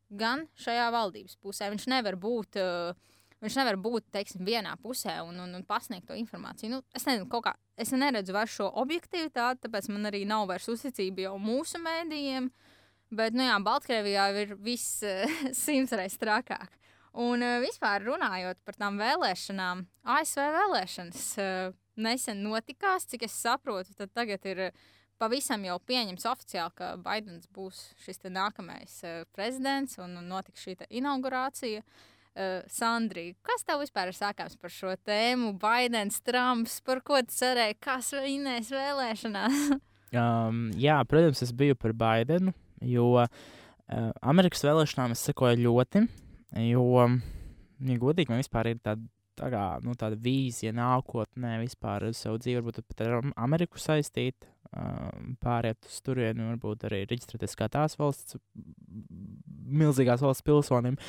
gan 0.09 0.45
šajā 0.59 0.87
valdības 0.93 1.37
pusē. 1.41 1.69
Viņš 1.73 1.89
nevar 1.91 2.19
būt. 2.19 2.61
Uh, 2.61 3.13
Viņš 3.43 3.57
nevar 3.59 3.75
būt 3.77 4.05
teiksim, 4.15 4.45
vienā 4.47 4.71
pusē 4.81 5.19
un, 5.21 5.35
un, 5.43 5.51
un 5.57 5.63
pasniegt 5.67 6.07
to 6.07 6.15
informāciju. 6.17 6.69
Nu, 6.71 6.77
es 6.95 7.03
nezinu, 7.05 7.27
kā. 7.43 7.51
Es 7.77 7.91
neredzu 7.91 8.33
vairs 8.33 8.55
šo 8.55 8.69
objektivitāti, 8.81 9.65
tāpēc 9.65 9.89
man 9.91 10.07
arī 10.09 10.23
nav 10.25 10.47
vairs 10.49 10.65
uzticība 10.71 11.27
jau 11.27 11.35
mūsu 11.43 11.77
mēdījiem. 11.83 12.47
Bet, 13.13 13.35
nu 13.37 13.45
jā, 13.45 13.59
Baltkrievijā 13.61 14.29
ir 14.41 14.55
viss 14.65 15.03
uh, 15.05 15.35
simtreiz 15.53 16.15
trakāk. 16.17 16.79
Un 17.21 17.43
uh, 17.45 17.59
vispār 17.61 18.07
runājot 18.07 18.63
par 18.65 18.79
tām 18.79 18.97
vēlēšanām, 19.03 19.83
ASV 20.15 20.41
vēlēšanas 20.55 21.27
nesen 22.01 22.41
notikās, 22.47 23.05
cik 23.11 23.27
es 23.27 23.35
saprotu, 23.45 23.93
tad 23.99 24.15
tagad 24.15 24.47
ir 24.47 24.69
uh, 24.71 24.85
pavisam 25.21 25.63
jau 25.67 25.77
pieņemts 25.87 26.27
oficiāli, 26.29 26.73
ka 26.77 26.91
Baidens 27.01 27.47
būs 27.55 27.87
šis 28.03 28.21
nākamais 28.27 28.99
uh, 29.05 29.23
prezidents 29.35 29.99
un, 30.01 30.17
notiks 30.27 30.65
šī 30.65 30.77
inaugurācija. 30.89 31.83
Uh, 32.35 32.59
Sandrija, 32.67 33.31
kas 33.47 33.63
tev 33.63 33.79
vispār 33.79 34.11
ir 34.11 34.17
sakāms 34.17 34.57
par 34.59 34.73
šo 34.73 34.91
tēmu? 35.07 35.53
Baidens, 35.59 36.19
Trumps, 36.19 36.81
par 36.83 36.99
ko 36.99 37.21
tu 37.23 37.31
cerēji, 37.31 37.77
kas 37.79 38.11
vinnēs 38.11 38.71
vēlēšanās? 38.75 39.67
Um, 40.15 40.69
jā, 40.79 40.95
protams, 41.09 41.41
es 41.43 41.49
biju 41.51 41.75
par 41.75 41.91
Baidenu, 41.97 42.53
jo 42.87 43.07
uh, 43.19 43.25
Amerikas 44.23 44.63
vēlēšanām 44.63 45.11
es 45.11 45.23
sekoju 45.27 45.59
ļoti. 45.65 46.05
Jo, 46.61 46.85
ja 47.83 47.97
godīgi, 47.99 48.31
man 48.31 48.39
vispār 48.39 48.69
ir 48.71 48.79
tāda, 48.85 49.03
tā 49.39 49.49
kā, 49.53 49.63
nu, 49.85 49.95
tāda 49.99 50.17
vīzija 50.21 50.73
nākotnē, 50.75 51.57
vispār 51.63 52.09
uz 52.09 52.21
savu 52.23 52.39
dzīvi, 52.41 52.59
varbūt 52.61 52.83
pat 52.89 53.05
ar 53.05 53.17
Am- 53.19 53.33
Ameriku 53.47 53.81
saistīt, 53.81 54.47
um, 54.71 55.35
pāriet 55.43 55.89
uz 55.89 55.99
turieni, 56.05 56.49
varbūt 56.53 56.87
arī 56.89 57.03
reģistrēties 57.05 57.57
kā 57.59 57.69
tās 57.71 57.97
valsts, 57.99 58.39
milzīgās 59.65 60.23
valsts 60.25 60.45
pilsonim. 60.45 60.99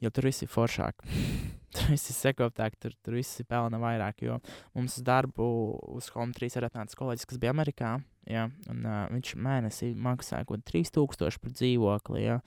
Jo 0.00 0.08
tur 0.08 0.30
viss 0.30 0.40
ir 0.40 0.48
foršāk. 0.48 1.02
tur 1.76 1.90
viss 1.92 2.08
ir 2.08 2.16
sekoptāk, 2.16 2.78
tur, 2.80 2.94
tur 3.04 3.18
viss 3.18 3.42
ir 3.42 3.46
pelna 3.50 3.76
vairāk. 3.82 4.24
Jo 4.24 4.38
mums 4.72 4.96
uz 4.96 5.04
darbu 5.04 5.44
uz 5.92 6.08
Home 6.14 6.32
3 6.36 6.56
ir 6.56 6.66
atnācis 6.70 6.96
kolēģis, 6.96 7.28
kas 7.28 7.40
bija 7.42 7.52
Amerikā. 7.52 7.98
Ja, 8.30 8.46
un, 8.70 8.84
uh, 8.84 9.04
viņš 9.12 9.34
mēnesī 9.42 9.90
maksāja 9.98 10.46
kaut 10.48 10.62
ko 10.64 10.72
3000 10.72 11.40
par 11.42 11.54
dzīvokli. 11.56 12.24
Ja, 12.24 12.38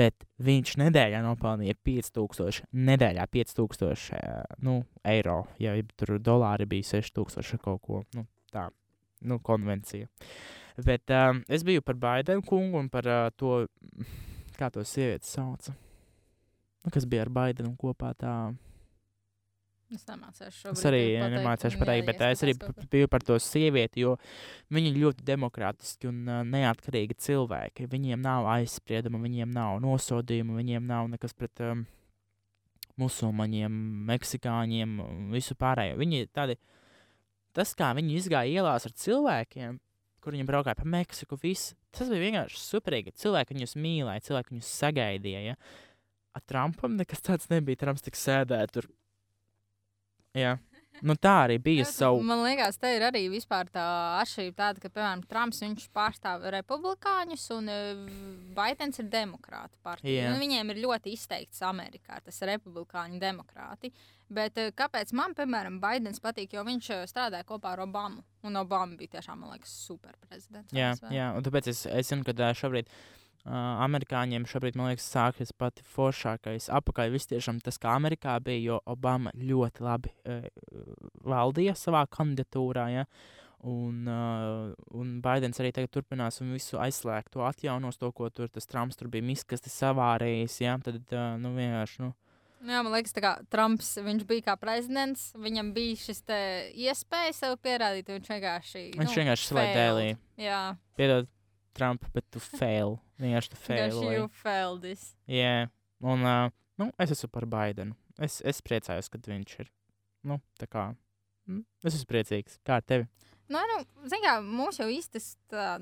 bet 0.00 0.24
viņš 0.40 0.76
nedēļā 0.80 1.20
nopelnīja 1.24 1.76
5000. 1.86 2.64
Nedēļā 2.88 3.26
5000 3.36 4.16
uh, 4.16 4.40
nu, 4.64 4.80
eiro. 5.04 5.42
Ja 5.60 5.74
tur 6.00 6.16
dolāri 6.22 6.68
bija 6.70 6.88
6000 6.94 7.60
kaut 7.64 7.82
ko. 7.84 8.02
Nu, 8.16 8.24
tā, 8.52 8.68
nu, 9.20 9.40
konvencija. 9.44 10.08
Bet 10.80 11.12
um, 11.12 11.42
es 11.50 11.64
biju 11.66 11.84
par 11.84 11.98
Baidenu 12.00 12.44
kungu 12.46 12.80
un 12.80 12.88
par 12.92 13.08
uh, 13.10 13.28
to, 13.36 13.64
kā 14.56 14.70
to 14.72 14.84
sievieti 14.86 15.28
sauca. 15.28 15.76
Nu, 16.80 16.92
kas 16.94 17.04
bija 17.04 17.26
ar 17.26 17.32
Baidenu 17.34 17.74
kopā 17.80 18.14
tā. 18.16 18.34
Es 19.90 20.04
nemācīšu 20.06 20.54
šo 20.54 20.72
Es 20.76 20.84
arī 20.86 21.02
nemācīšu 21.18 21.80
pateikt, 21.80 22.06
bet 22.06 22.20
es 22.28 22.44
arī 22.46 22.52
biju 22.92 23.08
par 23.10 23.24
to 23.26 23.34
sievieti, 23.42 24.04
jo 24.04 24.12
viņi 24.70 24.92
ir 24.92 25.00
ļoti 25.02 25.24
demokrātiski 25.26 26.06
un 26.10 26.20
uh, 26.28 26.42
neatkarīgi 26.46 27.16
cilvēki. 27.26 27.88
Viņiem 27.90 28.22
nav 28.22 28.46
aizsprieduma, 28.52 29.18
viņiem 29.24 29.50
nav 29.54 29.80
nosodījuma, 29.82 30.60
viņiem 30.60 30.86
nav 30.86 31.10
nekas 31.10 31.34
pret 31.34 31.64
um, 31.66 31.82
musulmaņiem, 33.02 33.80
meksikāņiem 34.12 34.94
un 35.04 35.28
visu 35.34 35.56
pārējo. 35.58 35.98
Viņi 35.98 36.22
ir 36.22 36.30
tādi, 36.38 36.56
tas, 37.56 37.74
kā 37.74 37.90
viņi 37.98 38.18
izgāja 38.20 38.62
ielās 38.62 38.86
ar 38.86 38.94
cilvēkiem, 38.94 39.80
kur 40.22 40.36
viņi 40.36 40.46
braukāja 40.46 40.78
pa 40.78 40.86
Meksiku, 40.86 41.38
viss, 41.40 41.74
tas 41.96 42.10
bija 42.12 42.28
vienkārši 42.28 42.62
superīgi. 42.62 43.16
Cilvēki 43.18 43.56
viņus 43.56 43.76
mīlēja, 43.80 44.26
cilvēki 44.28 44.54
viņus 44.54 44.72
sagaidīja. 44.84 45.42
Ja? 45.50 45.58
Ar 46.36 46.46
Trumpam 46.46 46.94
nekas 46.98 47.24
tāds 47.26 47.50
nebija. 47.50 47.80
Trumps 47.80 48.04
tik 48.06 48.18
sēdēja 48.18 48.70
tur. 48.70 48.90
Jā. 50.38 50.58
Nu, 51.00 51.14
tā 51.16 51.32
arī 51.46 51.56
bija 51.62 51.84
Bet 51.86 51.94
savu. 51.94 52.20
Man 52.26 52.42
liekas, 52.44 52.76
te 52.76 52.90
ir 52.92 53.04
arī 53.06 53.22
vispār 53.32 53.70
tā 53.72 53.84
atšķirība 54.20 54.56
tāda, 54.58 54.82
ka, 54.82 54.90
piemēram, 54.92 55.22
Trumps 55.30 55.62
viņš 55.64 55.86
pārstāv 55.96 56.44
republikāņus 56.52 57.44
un 57.56 57.70
uh, 57.72 58.02
Baidens 58.56 59.00
ir 59.00 59.08
demokrāta 59.08 59.80
partija. 59.86 60.26
Jā. 60.26 60.34
Nu, 60.34 60.42
viņiem 60.42 60.74
ir 60.74 60.82
ļoti 60.84 61.14
izteikts 61.16 61.62
Amerikā 61.64 62.20
tas 62.26 62.42
republikāņu 62.50 63.20
demokrāti. 63.22 63.94
Bet 64.28 64.60
uh, 64.60 64.74
kāpēc 64.76 65.14
man, 65.16 65.32
piemēram, 65.38 65.78
Baidens 65.80 66.20
patīk, 66.20 66.52
jo 66.58 66.66
viņš 66.68 66.90
uh, 66.98 67.06
strādāja 67.08 67.48
kopā 67.48 67.72
ar 67.78 67.86
Obamu. 67.86 68.20
Un 68.44 68.60
Obama 68.60 68.98
bija 69.00 69.16
tiešām, 69.16 69.40
man 69.40 69.56
liekas, 69.56 69.72
super 69.86 70.12
prezidents. 70.28 70.76
Jā, 70.76 70.92
jā, 71.08 71.32
un 71.32 71.48
tāpēc 71.48 71.72
es, 71.72 71.86
es 71.88 72.12
zinu, 72.12 72.28
ka 72.28 72.52
šobrīd 72.60 72.92
uh, 72.92 73.19
amerikāņiem 73.48 74.44
šobrīd, 74.48 74.76
man 74.76 74.90
liekas, 74.90 75.08
sākas 75.08 75.52
pati 75.56 75.84
foršākais 75.94 76.68
apakaļ. 76.76 77.12
Viss 77.14 77.30
tiešām 77.30 77.60
tas, 77.64 77.80
kā 77.80 77.94
Amerikā 77.96 78.36
bija, 78.44 78.60
jo 78.74 78.80
Obama 78.90 79.32
ļoti 79.36 79.84
labi 79.84 80.12
uh, 80.28 80.48
valdīja 81.24 81.76
savā 81.78 82.04
kandidatūrā. 82.12 82.86
Ja? 82.92 83.06
Un, 83.64 84.06
uh, 84.08 84.72
un 84.96 85.18
Baidens 85.24 85.60
arī 85.60 85.72
tagad 85.76 85.92
turpinās 85.92 86.40
un 86.44 86.52
visu 86.56 86.80
aizslēgt, 86.80 87.32
to 87.34 87.44
atjaunos, 87.44 88.00
to, 88.00 88.12
ko 88.16 88.30
tur 88.32 88.48
tas 88.52 88.68
Trumps 88.68 89.00
tur 89.00 89.08
bija 89.12 89.24
miskasti 89.24 89.72
savārējis. 89.72 90.60
Ja? 90.64 90.76
Tad, 90.84 91.00
uh, 91.08 91.36
nu, 91.40 91.54
vienkārši, 91.56 92.04
nu, 92.04 92.14
Nu 92.60 92.74
Jā, 92.74 92.82
man 92.84 92.92
liekas, 92.92 93.14
ka 93.16 93.38
Trumps 93.48 93.94
viņš 94.04 94.24
bija 94.28 94.50
kā 94.50 94.54
prezidents. 94.60 95.30
Viņam 95.40 95.70
bija 95.72 95.96
šis 95.96 96.18
iespēja 96.28 97.32
sev 97.32 97.54
pierādīt. 97.64 98.10
Viņš 98.12 98.28
vienkārši. 98.34 98.82
viņš 98.98 99.14
nu, 99.14 99.16
vienkārši 99.22 99.54
failed. 99.56 99.78
dēlī. 99.78 100.08
Jā, 100.36 100.58
Piedod, 101.00 101.30
Trump, 101.76 102.06
bet 102.14 102.26
tu 102.32 102.42
fail. 102.42 102.98
Vienkārši 103.20 103.54
tu 103.54 103.60
fail. 103.66 104.00
you 104.12 104.28
failed 104.42 104.82
this. 104.86 105.12
Jā, 105.30 105.68
un 106.02 106.26
uh, 106.26 106.52
nu, 106.80 106.90
es 107.00 107.14
esmu 107.14 107.30
par 107.32 107.48
Baidenu. 107.50 107.96
Es, 108.20 108.40
es 108.44 108.60
priecājos, 108.64 109.08
ka 109.12 109.20
viņš 109.24 109.58
ir. 109.62 109.70
Nu, 110.28 110.40
tā 110.60 110.68
kā. 110.68 110.90
Mm, 111.48 111.64
es 111.84 111.94
esmu 111.94 112.10
priecīgs. 112.12 112.58
Kā 112.66 112.80
ar 112.80 112.86
tevi? 112.86 113.08
Nu, 113.50 113.60
nu, 113.66 113.80
zin 114.10 114.22
kā, 114.22 114.36
mums 114.44 114.78
jau 114.78 114.86
īsti 114.90 115.16
tas, 115.16 115.30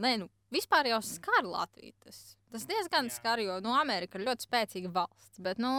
ne, 0.01 0.15
nu, 0.23 0.29
vispār 0.55 0.89
jau 0.89 1.01
skar 1.05 1.45
Latviju. 1.45 1.93
Tas, 2.07 2.21
tas 2.55 2.65
diezgan 2.69 3.11
Jā. 3.11 3.17
skar, 3.19 3.43
jo, 3.45 3.59
nu, 3.65 3.75
Amerika 3.77 4.19
ir 4.19 4.25
ļoti 4.29 4.47
spēcīga 4.49 4.93
valsts, 4.95 5.43
bet, 5.45 5.61
nu, 5.61 5.73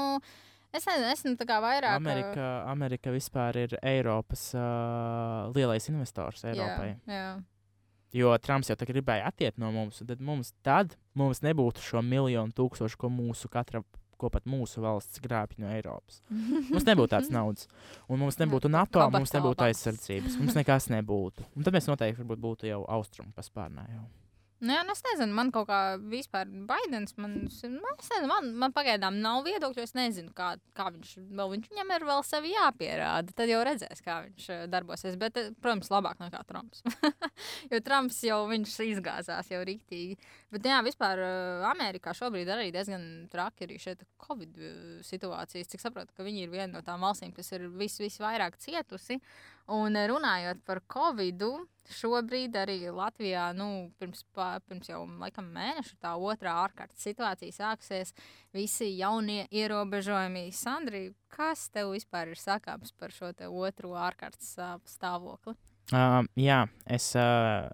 es 0.75 0.85
nezinu, 0.85 1.33
tā 1.39 1.47
kā 1.49 1.57
vairāk. 1.63 1.95
Amerika, 1.97 2.49
Amerika 2.69 3.13
vispār 3.15 3.63
ir 3.63 3.77
Eiropas 3.81 4.51
uh, 4.53 5.49
lielais 5.55 5.89
investors 5.89 6.45
Eiropai. 6.45 6.91
Jā, 7.09 7.15
jā. 7.15 7.31
Jo 8.15 8.33
Trumps 8.41 8.71
jau 8.71 8.77
tā 8.79 8.87
gribēja 8.89 9.29
attiekt 9.29 9.59
no 9.61 9.69
mums, 9.73 10.01
tad 10.05 10.21
mums, 10.25 10.53
tad 10.65 10.95
mums 11.17 11.43
nebūtu 11.45 11.83
šo 11.85 12.01
miljonu 12.05 12.55
tūkstošu, 12.57 12.97
ko 12.99 13.11
mūsu 13.13 13.51
katra. 13.51 13.83
Ko 14.19 14.27
pat 14.27 14.43
mūsu 14.51 14.81
valsts 14.83 15.21
grābj 15.23 15.61
no 15.63 15.69
Eiropas. 15.71 16.17
Mums 16.27 16.83
nebūtu 16.83 17.13
tādas 17.13 17.29
naudas. 17.31 17.69
Un 18.11 18.19
mums 18.19 18.35
nebūtu 18.41 18.67
NATO, 18.67 19.05
mums 19.15 19.31
nebūtu 19.31 19.63
aizsardzības. 19.69 20.35
Mums 20.41 20.57
nekas 20.59 20.89
nebūtu. 20.91 21.45
Un 21.55 21.63
tad 21.63 21.77
mēs 21.77 21.87
noteikti 21.87 22.27
būtu 22.27 22.67
jau 22.67 22.81
austrumu 22.97 23.31
paspārnē. 23.37 23.85
Jau. 23.93 24.03
Nu, 24.59 24.73
jā, 24.75 24.81
nu, 24.83 24.91
es 24.91 24.99
nezinu, 25.05 25.31
man 25.37 25.49
kaut 25.55 25.69
kā 25.69 25.79
vispār 26.11 26.49
Baidens, 26.67 27.13
man, 27.15 27.35
s- 27.47 27.61
nu, 27.63 27.79
nezinu, 27.79 28.27
man, 28.27 28.49
man 28.59 28.73
pagaidām 28.75 29.15
nav 29.23 29.45
viedokļu, 29.45 29.85
es 29.87 29.93
nezinu, 29.95 30.33
kā, 30.35 30.49
kā 30.75 30.89
viņš, 30.91 31.13
vēl 31.39 31.53
viņš 31.53 31.69
viņam 31.71 31.93
ir 31.95 32.05
vēl 32.09 32.23
sevi 32.27 32.51
jāpierāda, 32.57 33.35
tad 33.37 33.47
jau 33.53 33.61
redzēs, 33.63 34.01
kā 34.03 34.17
viņš 34.25 34.47
eh, 34.57 34.65
darbosies, 34.73 35.15
bet, 35.21 35.39
eh, 35.39 35.51
protams, 35.63 35.87
labāk 35.93 36.19
nekā 36.19 36.41
Trumps, 36.49 36.83
jo 37.71 37.79
Trumps 37.87 38.19
jau 38.27 38.41
viņš 38.51 38.75
izgāzās 38.89 39.51
jau 39.53 39.61
riktīgi, 39.67 40.17
bet 40.51 40.67
jā, 40.67 40.81
vispār 40.83 41.23
eh, 41.23 41.63
Amerikā 41.71 42.11
šobrīd 42.19 42.51
arī 42.57 42.67
diezgan 42.75 43.05
traki 43.31 43.63
arī 43.69 43.79
šeit 43.79 44.03
Covid 44.27 44.59
situācijas, 45.07 45.71
cik 45.71 45.85
saprotu, 45.87 46.11
ka 46.17 46.27
viņi 46.27 46.43
ir 46.47 46.51
viena 46.51 46.73
no 46.75 46.83
tām 46.83 46.99
valstīm, 47.07 47.31
kas 47.35 47.53
ir 47.55 47.69
vis, 47.79 47.95
visvairāk 48.03 48.59
cietusi, 48.59 49.21
un 49.75 49.95
eh, 49.95 50.07
runājot 50.09 50.63
par 50.67 50.81
Covidu, 50.89 51.51
šobrīd 51.89 52.55
arī 52.59 52.77
Latvijā, 52.93 53.49
nu, 53.57 53.89
pirms, 54.01 54.23
pa, 54.35 54.51
pirms 54.69 54.89
jau 54.91 55.01
laikam, 55.21 55.47
mēneša 55.55 55.95
tā 56.03 56.13
otrā 56.15 56.53
ārkārtas 56.65 57.01
situācija 57.07 57.55
sāksies, 57.55 58.13
visi 58.53 58.91
jaunie 58.99 59.47
ierobežojumi. 59.49 60.49
Sandri, 60.53 61.09
kas 61.33 61.67
tev 61.73 61.95
vispār 61.95 62.33
ir 62.33 62.41
sakāms 62.41 62.93
par 62.97 63.13
šo 63.15 63.31
otro 63.49 63.95
ārkārtas 63.97 64.53
stāvokli? 64.89 65.55
Uh, 65.89 66.21
jā, 66.37 66.67
es. 66.85 67.11
Uh, 67.17 67.65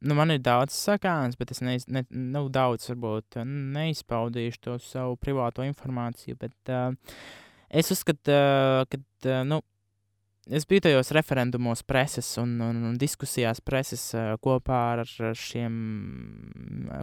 nu, 0.00 0.16
man 0.16 0.32
ir 0.32 0.40
daudz 0.40 0.72
sakāms, 0.78 1.36
bet 1.36 1.52
es 1.52 1.60
neiz, 1.64 1.84
ne, 1.92 2.06
nu, 2.08 2.46
daudz 2.48 2.88
varbūt 2.88 3.42
neizpaudīšu 3.44 4.62
to 4.64 4.78
savu 4.80 5.20
privāto 5.20 5.66
informāciju. 5.68 6.40
Bet 6.40 6.72
uh, 6.72 6.96
es 7.68 7.92
uzskatu, 7.92 8.32
uh, 8.32 8.88
ka. 8.88 9.02
Uh, 9.28 9.44
nu, 9.48 9.60
Es 10.44 10.66
biju 10.68 10.82
tajos 10.84 11.08
referendumos, 11.16 11.80
preses 11.82 12.26
un, 12.36 12.58
un, 12.60 12.82
un 12.90 12.96
diskusijās 13.00 13.62
preses 13.64 14.10
kopā 14.44 14.80
ar 14.98 15.04
šiem, 15.40 15.78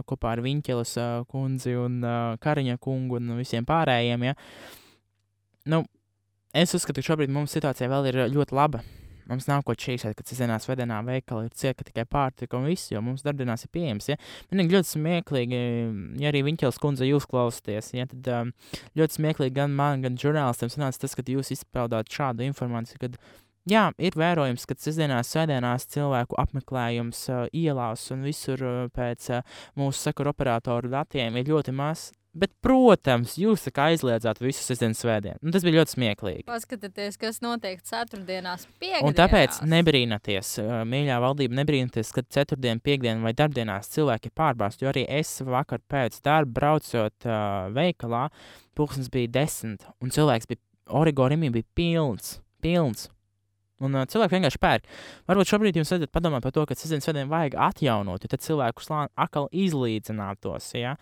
kopā 0.06 0.36
ar 0.36 0.42
Viņķelas 0.44 0.94
kundzi 1.26 1.74
un 1.74 1.98
Kariņa 2.38 2.78
kungu 2.78 3.18
un 3.18 3.34
visiem 3.40 3.66
pārējiem. 3.66 4.28
Ja. 4.30 4.36
Nu, 5.74 5.82
es 6.54 6.74
uzskatu, 6.78 7.02
ka 7.02 7.10
šobrīd 7.10 7.34
mums 7.34 7.54
situācija 7.58 7.90
vēl 7.90 8.12
ir 8.12 8.20
ļoti 8.30 8.54
laba. 8.54 8.84
Mums 9.32 9.48
nav 9.48 9.62
ko 9.66 9.74
čīksēt, 9.78 10.14
kad 10.18 10.28
sestdienās, 10.28 10.68
vēdienā 10.68 10.98
veikali 11.06 11.48
ir 11.48 11.56
cieka 11.56 11.86
tikai 11.88 12.04
pārtika 12.08 12.58
un 12.58 12.68
viss, 12.68 12.90
jo 12.92 13.00
mums 13.04 13.24
darbdienās 13.24 13.64
ir 13.64 13.72
pieejams. 13.72 14.10
Ja? 14.12 14.18
Man 14.50 14.64
ir 14.64 14.74
ļoti 14.76 14.92
smieklīgi, 14.92 15.60
ja 16.20 16.32
arī 16.32 16.44
Viņķels 16.46 16.80
kundze 16.82 17.08
jūs 17.08 17.24
klausāties, 17.30 17.92
ja, 17.96 18.08
tad 18.10 18.28
um, 18.28 18.50
ļoti 18.98 19.18
smieklīgi 19.18 19.56
gan 19.56 19.72
man, 19.78 20.04
gan 20.04 20.18
žurnālistiem 20.20 20.72
sanāca 20.74 21.04
tas, 21.06 21.16
ka 21.16 21.24
jūs 21.32 21.54
izpaudāt 21.56 22.12
šādu 22.12 22.44
informāciju, 22.50 23.00
kad 23.06 23.16
jā, 23.68 23.84
ir 23.98 24.16
vērojams, 24.18 24.64
ka 24.68 24.76
sestdienās, 24.78 25.30
svētdienās 25.34 25.86
cilvēku 25.92 26.38
apmeklējums 26.40 27.26
uh, 27.30 27.44
ielās 27.52 28.08
un 28.14 28.26
visur 28.26 28.64
uh, 28.66 28.80
pēc 28.94 29.30
uh, 29.36 29.62
mūsu 29.78 30.08
sakaru 30.08 30.32
operatoru 30.34 30.92
datiem 30.92 31.38
ir 31.40 31.52
ļoti 31.52 31.74
maz. 31.76 32.10
Bet, 32.32 32.48
protams, 32.64 33.34
jūs 33.36 33.66
aizliedzāt 33.68 34.38
visu 34.40 34.62
sestdienas 34.64 35.02
svētdienu. 35.02 35.36
Nu, 35.44 35.52
tas 35.52 35.66
bija 35.66 35.82
ļoti 35.82 35.92
smieklīgi. 35.98 36.44
Paskatieties, 36.48 37.18
kas 37.20 37.42
notiek 37.44 37.82
ceturtdienās, 37.84 38.64
piekdienās. 38.80 39.04
Un 39.04 39.16
tāpēc 39.18 39.58
nebrīnaties, 39.68 40.54
mīļā 40.88 41.18
valdība, 41.20 41.58
nebrīnaties, 41.60 42.14
kad 42.16 42.30
ceturtdien, 42.32 42.80
piekdien 42.80 43.20
vai 43.20 43.34
darbdienās 43.36 43.92
cilvēki 43.92 44.32
ir 44.32 44.36
pārbāzti. 44.40 44.86
Jo 44.86 44.94
arī 44.94 45.04
es 45.20 45.34
vakar 45.44 45.84
pēc 45.92 46.22
darba 46.24 46.56
braucot 46.56 47.28
uh, 47.28 47.68
veikalā, 47.76 48.30
pulkstenis 48.80 49.12
bija 49.12 49.34
desmit, 49.36 49.84
un 50.00 50.16
cilvēks 50.16 50.48
bija 50.48 50.64
origorimi 51.02 51.52
bija 51.52 51.68
pilns. 51.76 52.38
pilns. 52.64 53.10
Un 53.82 53.96
uh, 53.98 54.06
cilvēki 54.08 54.38
vienkārši 54.38 54.60
pērk. 54.62 54.86
Varbūt 55.30 55.50
šobrīd 55.50 55.78
jums 55.80 55.90
vajadzētu 55.92 56.14
padomāt 56.14 56.44
par 56.44 56.54
to, 56.54 56.64
ka 56.68 56.76
sestdienas 56.78 57.08
svētdien 57.08 57.30
vajag 57.30 57.56
atjaunot, 57.70 58.22
jo 58.22 58.30
tad 58.30 58.44
cilvēku 58.44 58.84
slāni 58.84 59.10
atkal 59.24 59.48
izlīdzinātos. 59.64 60.68
Ja? 60.78 60.94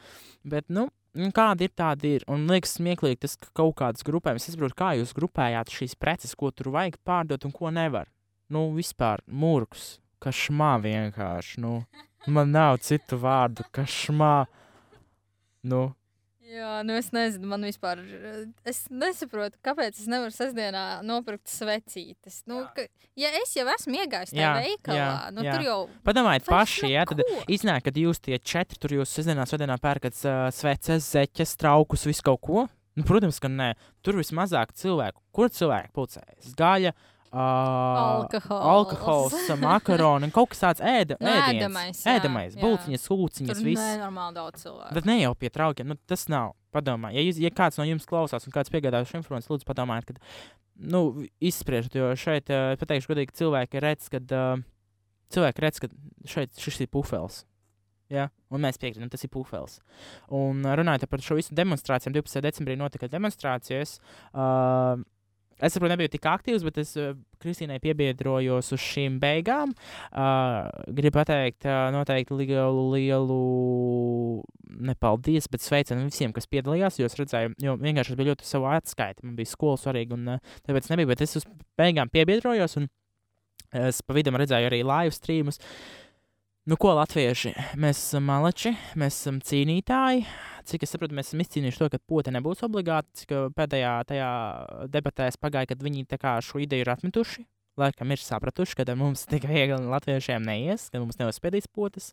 Bet, 0.49 0.69
nu, 0.73 0.87
nu, 1.19 1.31
kāda 1.37 1.67
ir 1.67 1.75
tāda 1.77 2.09
ir. 2.09 2.25
Un 2.31 2.47
liekas 2.51 2.79
smieklīgi 2.79 3.21
tas, 3.27 3.37
ka 3.41 3.53
kaut 3.61 3.77
kādas 3.83 4.07
grupējumas, 4.07 4.49
es 4.49 4.57
saprotu, 4.57 4.79
kā 4.79 4.95
jūs 4.99 5.15
grupējāt 5.17 5.75
šīs 5.77 5.99
preces, 6.01 6.37
ko 6.39 6.53
tur 6.55 6.73
vajag 6.77 6.97
pārdot 7.07 7.45
un 7.49 7.55
ko 7.57 7.73
nevar. 7.75 8.11
Nu, 8.51 8.71
vispār 8.75 9.23
mūrgs, 9.29 9.99
ka 10.23 10.33
šmā 10.35 10.75
vienkārši. 10.83 11.61
Nu, 11.63 11.83
man 12.27 12.51
nav 12.57 12.81
citu 12.85 13.21
vārdu, 13.21 13.67
ka 13.75 13.85
šmā. 13.87 14.35
Nu, 15.71 15.91
Jā, 16.51 16.71
nu 16.87 16.97
es 16.99 17.11
nezinu, 17.15 17.47
man 17.53 17.63
vispār. 17.63 18.01
Es 18.67 18.83
nesaprotu, 18.91 19.59
kāpēc 19.65 20.01
es 20.01 20.09
nevaru 20.11 20.35
sestdienā 20.35 20.85
nopirkt 21.07 21.47
svecītes. 21.51 22.41
Nu, 22.51 22.65
ka, 22.75 22.89
ja 23.19 23.31
es 23.39 23.55
jau 23.55 23.67
esmu 23.71 24.01
iegājis 24.01 24.35
tajā 24.35 24.49
Jā, 24.49 24.57
veikalā, 24.59 24.99
jā, 24.99 25.13
nu 25.37 25.45
jā. 25.47 25.55
tur 25.55 25.67
jau. 25.69 25.79
padomājiet 26.09 26.49
paši, 26.51 26.89
nav 26.89 26.95
ja 26.97 27.07
tad 27.13 27.23
ko. 27.29 27.45
iznāk, 27.55 27.87
kad 27.87 28.03
jūs 28.03 28.23
tie 28.25 28.41
četri 28.43 28.81
tur 28.83 28.97
jūs 28.99 29.15
sestdienās, 29.15 29.53
svētdienā 29.53 29.79
pērkat 29.83 30.19
uh, 30.25 30.43
sveces, 30.55 31.07
zeķes, 31.15 31.55
traukus, 31.61 32.09
visu 32.11 32.27
kaut 32.27 32.43
ko. 32.49 32.67
Nu, 32.99 33.07
protams, 33.07 33.39
ka 33.39 33.49
nē. 33.49 33.71
Tur 34.03 34.19
vismazāk 34.19 34.75
cilvēku. 34.77 35.23
Kur 35.31 35.53
cilvēki 35.55 35.93
pulcējas? 35.95 36.51
Gaļa, 36.59 36.91
uh, 36.91 37.10
Alkohols. 37.31 38.65
alkohols, 38.73 39.51
makaroni, 39.63 40.31
kaut 40.35 40.51
kas 40.51 40.63
tāds 40.65 40.83
ēda, 40.83 41.17
Nu, 41.21 41.31
ēdiens. 41.31 41.61
ēdamais, 41.63 42.01
jā, 42.03 42.15
ēdamais, 42.19 42.57
jā. 42.57 42.63
bulciņas, 42.65 43.05
sūciņas, 43.07 43.61
viss. 43.63 43.83
nenormāli 43.83 44.35
daudz 44.35 44.65
cilvēku. 44.65 44.95
Bet 44.99 45.07
ne 45.07 45.21
jau 45.21 45.35
pie 45.39 45.51
traukiem, 45.51 45.93
nu, 45.93 45.99
tas 46.11 46.27
nav. 46.29 46.57
Padomā, 46.71 47.11
ja, 47.11 47.23
jūs, 47.27 47.39
ja 47.43 47.51
kāds 47.51 47.81
no 47.81 47.85
jums 47.87 48.07
klausās 48.07 48.45
un 48.47 48.53
kāds 48.55 48.71
piegādājas 48.71 49.11
šo 49.11 49.19
informāciju, 49.19 49.57
lūdzu, 49.57 49.67
padomājiet, 49.67 50.07
kad 50.07 50.21
nu, 50.79 51.27
izspriežat, 51.43 51.97
jo 51.99 52.13
šeit, 52.15 52.51
uh, 52.55 52.77
pateikšu, 52.79 53.11
godīgi, 53.11 53.35
cilvēki 53.41 53.83
redz, 53.83 54.07
ka 54.13 54.21
uh, 54.23 54.63
cilvēki 55.35 55.65
redz, 55.65 55.81
ka 55.83 55.91
šeit 56.31 56.55
šis 56.63 56.85
ir 56.87 56.91
pufels. 56.95 57.45
Ja? 58.11 58.29
Un 58.51 58.63
mēs 58.63 58.79
piekrītam, 58.79 59.11
tas 59.11 59.27
ir 59.27 59.31
pufels. 59.35 59.81
Un 60.31 60.63
uh, 60.63 60.77
runājot 60.79 61.11
par 61.11 61.23
šo 61.27 61.35
visu 61.39 61.55
demonstrāciju, 61.59 62.15
12. 62.15 62.43
decembrī 62.47 62.79
notika 62.79 63.11
demonstrācijas. 63.11 63.99
Uh, 64.31 65.03
es 65.61 65.75
saprotu, 65.75 65.93
nebiju 65.93 66.13
tik 66.15 66.27
aktīvs, 66.31 66.65
bet 66.67 66.81
es 66.83 66.93
uh, 66.99 67.13
Kristīnai 67.43 67.79
piebiedrojos 67.83 68.73
uz 68.77 68.85
šīm 68.85 69.19
beigām. 69.23 69.75
Uh, 70.11 70.69
gribu 70.97 71.19
pateikt, 71.19 71.67
uh, 71.69 71.89
noteikti 71.95 72.37
lielu, 72.41 72.87
lielu 72.95 73.41
nepaldies, 74.91 75.49
bet 75.53 75.65
sveicienu 75.65 76.09
visiem, 76.09 76.35
kas 76.37 76.49
piedalījās. 76.51 77.01
Jo 77.01 77.11
es 77.11 77.19
redzēju, 77.21 77.55
jo 77.65 77.77
vienkārši 77.81 78.15
es 78.15 78.21
biju 78.21 78.33
ļoti 78.33 78.49
savu 78.49 78.71
atskaiti. 78.73 79.27
Man 79.27 79.37
bija 79.39 79.53
skola 79.53 79.81
svarīga, 79.81 80.19
un 80.19 80.37
uh, 80.37 80.57
tāpēc 80.69 80.91
nebija. 80.93 81.13
Bet 81.13 81.25
es 81.27 81.39
uz 81.41 81.49
beigām 81.81 82.13
piebiedrojos, 82.13 82.79
un 82.81 82.91
es 83.77 84.01
pa 84.03 84.17
vidam 84.17 84.39
redzēju 84.41 84.71
arī 84.71 84.83
live 84.87 85.15
streamus. 85.15 85.61
Nu, 86.71 86.77
ko 86.79 86.93
latvieši? 86.95 87.51
Mēs 87.83 87.99
esam 87.99 88.29
maleči, 88.31 88.71
mēs 89.01 89.17
esam 89.17 89.41
cīnītāji. 89.43 90.21
Cik 90.71 90.85
es 90.87 90.93
saprotu, 90.95 91.17
mēs 91.19 91.33
esam 91.33 91.41
izcīnījuši 91.43 91.81
to, 91.81 91.89
ka 91.91 91.99
pote 92.07 92.31
nebūs 92.31 92.63
obligāti. 92.63 93.27
Pēdējā 93.57 93.95
tajā 94.07 94.29
debatēs 94.93 95.41
pagāja, 95.43 95.73
kad 95.73 95.83
viņi 95.83 96.07
šo 96.47 96.63
ideju 96.63 96.87
ir 96.87 96.93
atmetuši. 96.95 97.43
Laikam 97.81 98.15
ir 98.15 98.23
sapratuši, 98.23 98.79
ka 98.79 98.95
mums 98.95 99.27
tik 99.27 99.49
viegli 99.51 99.83
latviešiem 99.83 100.47
neies, 100.47 100.87
ka 100.95 101.03
mums 101.03 101.19
neuzspēdīs 101.19 101.67
potes. 101.75 102.13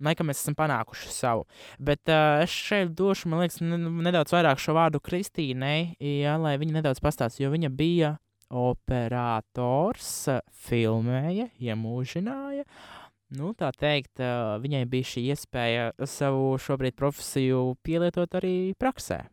Laikam 0.00 0.30
mēs 0.30 0.40
esam 0.40 0.56
panākuši 0.56 1.12
savu. 1.12 1.44
Bet 1.76 2.08
uh, 2.08 2.40
es 2.46 2.56
šeit 2.56 2.96
došu, 2.96 3.28
man 3.28 3.44
liekas, 3.44 3.60
nedaudz 3.60 4.32
vairāk 4.32 4.62
šo 4.62 4.72
vārdu 4.78 5.04
Kristīnai, 5.04 5.98
ja, 6.00 6.40
lai 6.40 6.56
viņa 6.56 6.80
nedaudz 6.80 7.04
pastāstītu, 7.04 7.44
jo 7.44 7.52
viņa 7.52 7.76
bija 7.76 8.16
operators, 8.46 10.30
filmēja, 10.64 11.50
iemūžināja. 11.60 12.64
Ja 12.64 13.04
nu, 13.34 13.52
tā 13.58 13.70
teikt, 13.74 14.20
viņai 14.62 14.82
bija 14.90 15.08
šī 15.12 15.24
iespēja 15.32 15.88
savu 16.06 16.54
šobrīd 16.62 16.96
profesiju 16.98 17.76
pielietot 17.86 18.36
arī 18.38 18.74
praksē. 18.78 19.24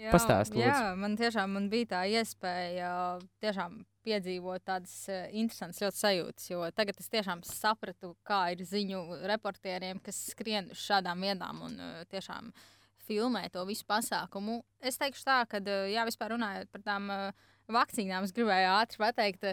Jā, 0.00 0.08
Pastāst, 0.14 0.54
jā, 0.56 0.94
man 0.96 1.12
tiešām 1.20 1.50
man 1.58 1.66
bija 1.68 1.90
tā 1.90 2.00
iespēja 2.08 2.90
tiešām 3.44 3.82
piedzīvot 4.06 4.64
tādas 4.64 4.94
interesantas 5.36 5.82
ļoti 5.84 6.00
sajūtas, 6.00 6.46
jo 6.48 6.62
tagad 6.72 7.02
es 7.02 7.10
tiešām 7.12 7.42
sapratu, 7.44 8.14
kā 8.24 8.46
ir 8.54 8.64
ziņu 8.64 9.02
reportieriem, 9.28 10.00
kas 10.00 10.22
skrien 10.32 10.70
uz 10.72 10.80
šādām 10.86 11.20
vietām 11.20 11.60
un 11.68 11.76
tiešām 12.08 12.48
filmē 13.04 13.44
to 13.52 13.66
visu 13.68 13.84
pasākumu. 13.90 14.62
Es 14.80 14.96
teikšu 15.00 15.26
tā, 15.26 15.42
ka, 15.50 15.60
jā, 15.90 16.06
vispār 16.08 16.32
runājot 16.32 16.72
par 16.72 16.86
tām 16.86 17.12
uh, 17.12 17.49
vakcīnām 17.74 18.26
es 18.26 18.34
gribēju 18.36 18.68
ātri 18.72 19.00
pateikt, 19.00 19.46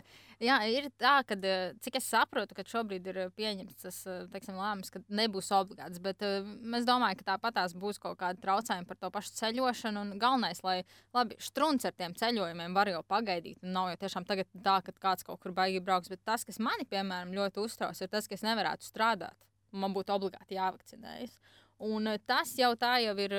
jā, 0.44 0.58
ir 0.72 0.90
tā, 1.00 1.20
ka 1.28 1.38
cik 1.84 2.00
es 2.00 2.10
saprotu, 2.12 2.56
ka 2.58 2.66
šobrīd 2.68 3.10
ir 3.12 3.20
pieņemts 3.38 3.84
tas 3.84 4.00
teiksim, 4.34 4.58
lēmums, 4.60 4.92
ka 4.94 5.02
nebūs 5.08 5.52
obligāts. 5.56 6.02
Bet 6.04 6.24
es 6.24 6.88
domāju, 6.88 7.20
ka 7.22 7.30
tāpat 7.34 7.58
tās 7.60 7.76
būs 7.78 8.02
kaut 8.04 8.20
kāda 8.22 8.42
traucējuma 8.44 8.88
par 8.90 9.02
to 9.02 9.12
pašu 9.14 9.36
ceļošanu. 9.40 10.06
Galvenais, 10.22 10.64
lai 10.66 10.80
labi, 11.16 11.38
strunts 11.44 11.88
ar 11.88 11.96
tiem 11.98 12.16
ceļojumiem 12.18 12.78
var 12.78 12.92
jau 12.92 13.04
pagaidīt. 13.08 13.62
Nav 13.66 13.92
jau 13.94 14.02
tiešām 14.06 14.28
tagad 14.30 14.50
tā, 14.54 14.80
ka 14.86 14.96
kāds 15.08 15.28
kaut 15.28 15.42
kur 15.44 15.56
baigi 15.58 15.84
brauks. 15.84 16.12
Bet 16.14 16.26
tas, 16.28 16.46
kas 16.48 16.62
mani, 16.64 16.88
piemēram, 16.90 17.36
ļoti 17.38 17.64
uztrauc, 17.64 18.02
ir 18.02 18.12
tas, 18.12 18.28
ka 18.30 18.38
es 18.38 18.46
nevarētu 18.46 18.88
strādāt. 18.88 19.38
Man 19.76 19.94
būtu 19.96 20.14
obligāti 20.16 20.56
jāvakcinējas. 20.56 21.40
Un 21.84 22.10
tas 22.26 22.56
jau 22.58 22.72
tā 22.80 22.96
jau 23.04 23.14
ir 23.22 23.34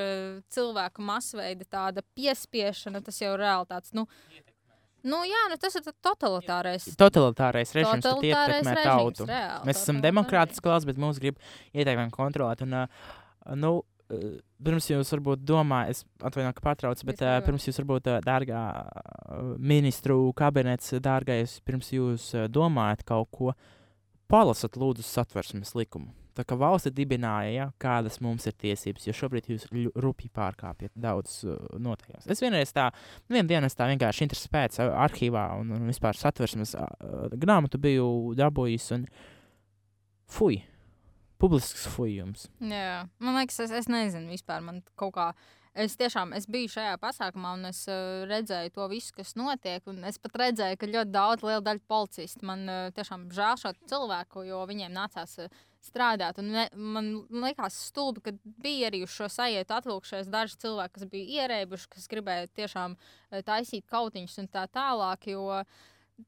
cilvēku 0.55 1.03
masveida 1.03 1.67
tāda 1.67 2.05
piespiešana, 2.15 3.01
tas 3.03 3.19
jau 3.19 3.33
ir 3.35 3.43
reāli 3.43 3.67
tāds. 3.67 3.91
Nu, 3.97 4.05
Nu, 5.07 5.21
jā, 5.29 5.45
nu 5.51 5.59
tas 5.61 5.77
ir 5.79 5.85
totalitārais. 6.03 6.89
Totalitārais 6.99 7.71
režīms, 7.77 8.03
kas 8.03 8.25
ietekmē 8.27 8.75
tautu. 8.83 9.29
Reāli, 9.29 9.69
Mēs 9.69 9.85
esam 9.85 10.01
demokrātiski 10.03 10.71
valsts, 10.71 10.89
bet 10.89 10.99
mums 10.99 11.21
grib 11.23 11.39
ieteikumi 11.71 12.11
kontrolēt. 12.15 12.65
Un, 12.67 12.75
uh, 12.81 13.15
nu, 13.55 13.73
uh, 13.85 14.27
pirms 14.65 14.91
jūs 14.91 15.15
varbūt 15.15 15.45
domājat, 15.47 15.95
es 15.95 16.03
atvainojos, 16.19 16.59
ka 16.59 16.67
pārtraucu, 16.67 17.09
bet 17.09 17.23
uh, 17.23 17.39
pirms 17.47 17.69
jūs 17.69 17.79
varbūt, 17.83 18.11
uh, 18.11 18.21
dārgā 18.27 18.63
uh, 18.75 19.53
ministru 19.59 20.19
kabinets, 20.39 20.97
dārgais, 21.05 21.61
pirms 21.69 21.93
jūs 21.95 22.33
uh, 22.35 22.49
domājat 22.51 23.07
kaut 23.07 23.31
ko, 23.39 23.55
palasat 24.29 24.77
lūdzu 24.81 25.07
satversmes 25.07 25.77
likumu. 25.79 26.11
Tā 26.39 26.45
kā 26.47 26.55
valsts 26.55 26.95
dibināja, 26.95 27.51
ja, 27.51 27.65
kādas 27.83 28.21
mums 28.23 28.47
ir 28.47 28.55
tiesības, 28.63 29.09
jo 29.09 29.15
šobrīd 29.17 29.49
jūs 29.51 29.67
rupji 29.99 30.31
pārkāpjat 30.35 30.93
daudz 30.95 31.41
uh, 31.49 31.57
noteikumus. 31.83 32.29
Es 32.31 32.43
vienreiz 32.45 32.71
tā, 32.77 32.89
vienu 33.27 33.51
dienu 33.51 33.67
es 33.67 33.75
tā 33.79 33.89
vienkārši 33.91 34.29
interesēju 34.29 34.55
pēc 34.55 34.79
uh, 34.85 34.93
arhīvā 35.09 35.49
un, 35.59 35.75
un 35.75 35.91
vispār 35.91 36.19
satversmes 36.19 36.77
uh, 36.79 37.27
grāmatu 37.35 37.81
biju 37.83 38.37
dabūjis 38.39 38.91
un 38.95 39.09
fuj. 40.31 40.61
Publisks 41.39 41.87
fujums. 41.95 42.49
Jā, 42.63 43.05
man 43.23 43.39
liekas, 43.39 43.61
es, 43.67 43.75
es 43.83 43.91
nezinu 43.91 44.31
vispār. 44.31 44.63
Man 44.63 44.83
kaut 44.99 45.15
kā 45.15 45.33
Es 45.79 45.95
tiešām 45.95 46.33
es 46.35 46.49
biju 46.51 46.67
šajā 46.73 46.97
pasākumā, 46.99 47.53
un 47.55 47.69
es 47.69 47.85
uh, 47.87 48.25
redzēju 48.27 48.73
to 48.75 48.87
visu, 48.91 49.13
kas 49.15 49.37
notiek. 49.39 49.85
Es 50.09 50.17
pat 50.19 50.35
redzēju, 50.41 50.79
ka 50.81 50.89
ļoti 50.91 51.13
daudz, 51.15 51.45
liela 51.47 51.63
daļa 51.63 51.85
policistu 51.87 52.49
man 52.49 52.65
uh, 52.67 52.89
tiešām 52.97 53.29
žēl 53.35 53.61
šo 53.61 53.71
cilvēku, 53.87 54.43
jo 54.49 54.65
viņiem 54.67 54.97
nācās 54.97 55.37
uh, 55.45 55.61
strādāt. 55.85 56.41
Un 56.43 56.51
ne, 56.55 56.65
man 56.75 57.11
liekas, 57.45 57.77
stulbi, 57.91 58.23
ka 58.25 58.35
bija 58.63 58.89
arī 58.91 59.03
uz 59.07 59.13
šo 59.15 59.29
sajūtu 59.33 59.77
atvilkšies 59.77 60.33
daži 60.33 60.59
cilvēki, 60.65 60.97
kas 60.97 61.13
bija 61.13 61.45
ierēbuši, 61.45 61.93
kas 61.95 62.09
gribēja 62.11 62.51
tiešām 62.59 62.97
uh, 62.97 63.39
taisīt 63.47 63.87
kautiņus 63.91 64.41
un 64.43 64.51
tā 64.53 64.67
tālāk. 64.73 65.29
Jo, 65.33 65.63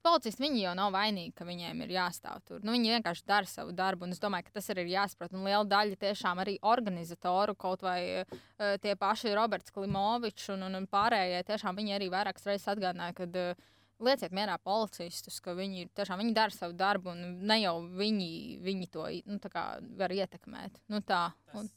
policisti 0.07 0.44
viņi 0.44 0.62
jau 0.62 0.76
nav 0.78 0.92
vainīgi, 0.94 1.34
ka 1.38 1.46
viņiem 1.48 1.82
ir 1.84 1.96
jāstāv 1.96 2.44
tur. 2.46 2.62
Nu, 2.62 2.74
viņi 2.76 2.94
vienkārši 2.94 3.26
dara 3.26 3.51
savu 3.51 3.74
darbu, 3.76 4.07
un 4.07 4.14
es 4.14 4.22
domāju, 4.22 4.46
ka 4.46 4.61
tas 4.61 4.70
arī 4.70 4.86
ir 4.86 4.94
jāsaprot. 4.94 5.34
Un 5.34 5.48
liela 5.48 5.66
daļa 5.66 5.98
tiešām 6.07 6.42
arī 6.44 6.57
organizatoru, 6.62 7.57
kaut 7.59 7.82
vai 7.86 8.01
uh, 8.22 8.38
tie 8.82 8.94
paši 8.98 9.34
Roberts 9.34 9.74
Klimovičs 9.74 10.53
un, 10.55 10.68
un, 10.68 10.78
un 10.78 10.88
pārējie, 10.90 11.42
tiešām 11.51 11.82
viņi 11.82 11.98
arī 11.98 12.11
vairākas 12.12 12.46
reizes 12.48 12.70
atgādināja, 12.70 13.18
ka 13.18 13.28
uh, 13.30 13.68
lieciet 14.05 14.34
mierā 14.36 14.57
policistus, 14.62 15.40
ka 15.44 15.55
viņi, 15.59 15.88
tiešām, 15.96 16.22
viņi 16.22 16.36
dara 16.36 16.55
savu 16.55 16.76
darbu, 16.78 17.14
un 17.14 17.44
ne 17.46 17.61
jau 17.62 17.76
viņi, 18.01 18.30
viņi 18.64 18.88
to 18.94 19.07
nu, 19.28 19.40
var 20.01 20.14
ietekmēt. 20.14 20.80
Nu, 20.92 21.03
tā, 21.07 21.28
un, 21.55 21.68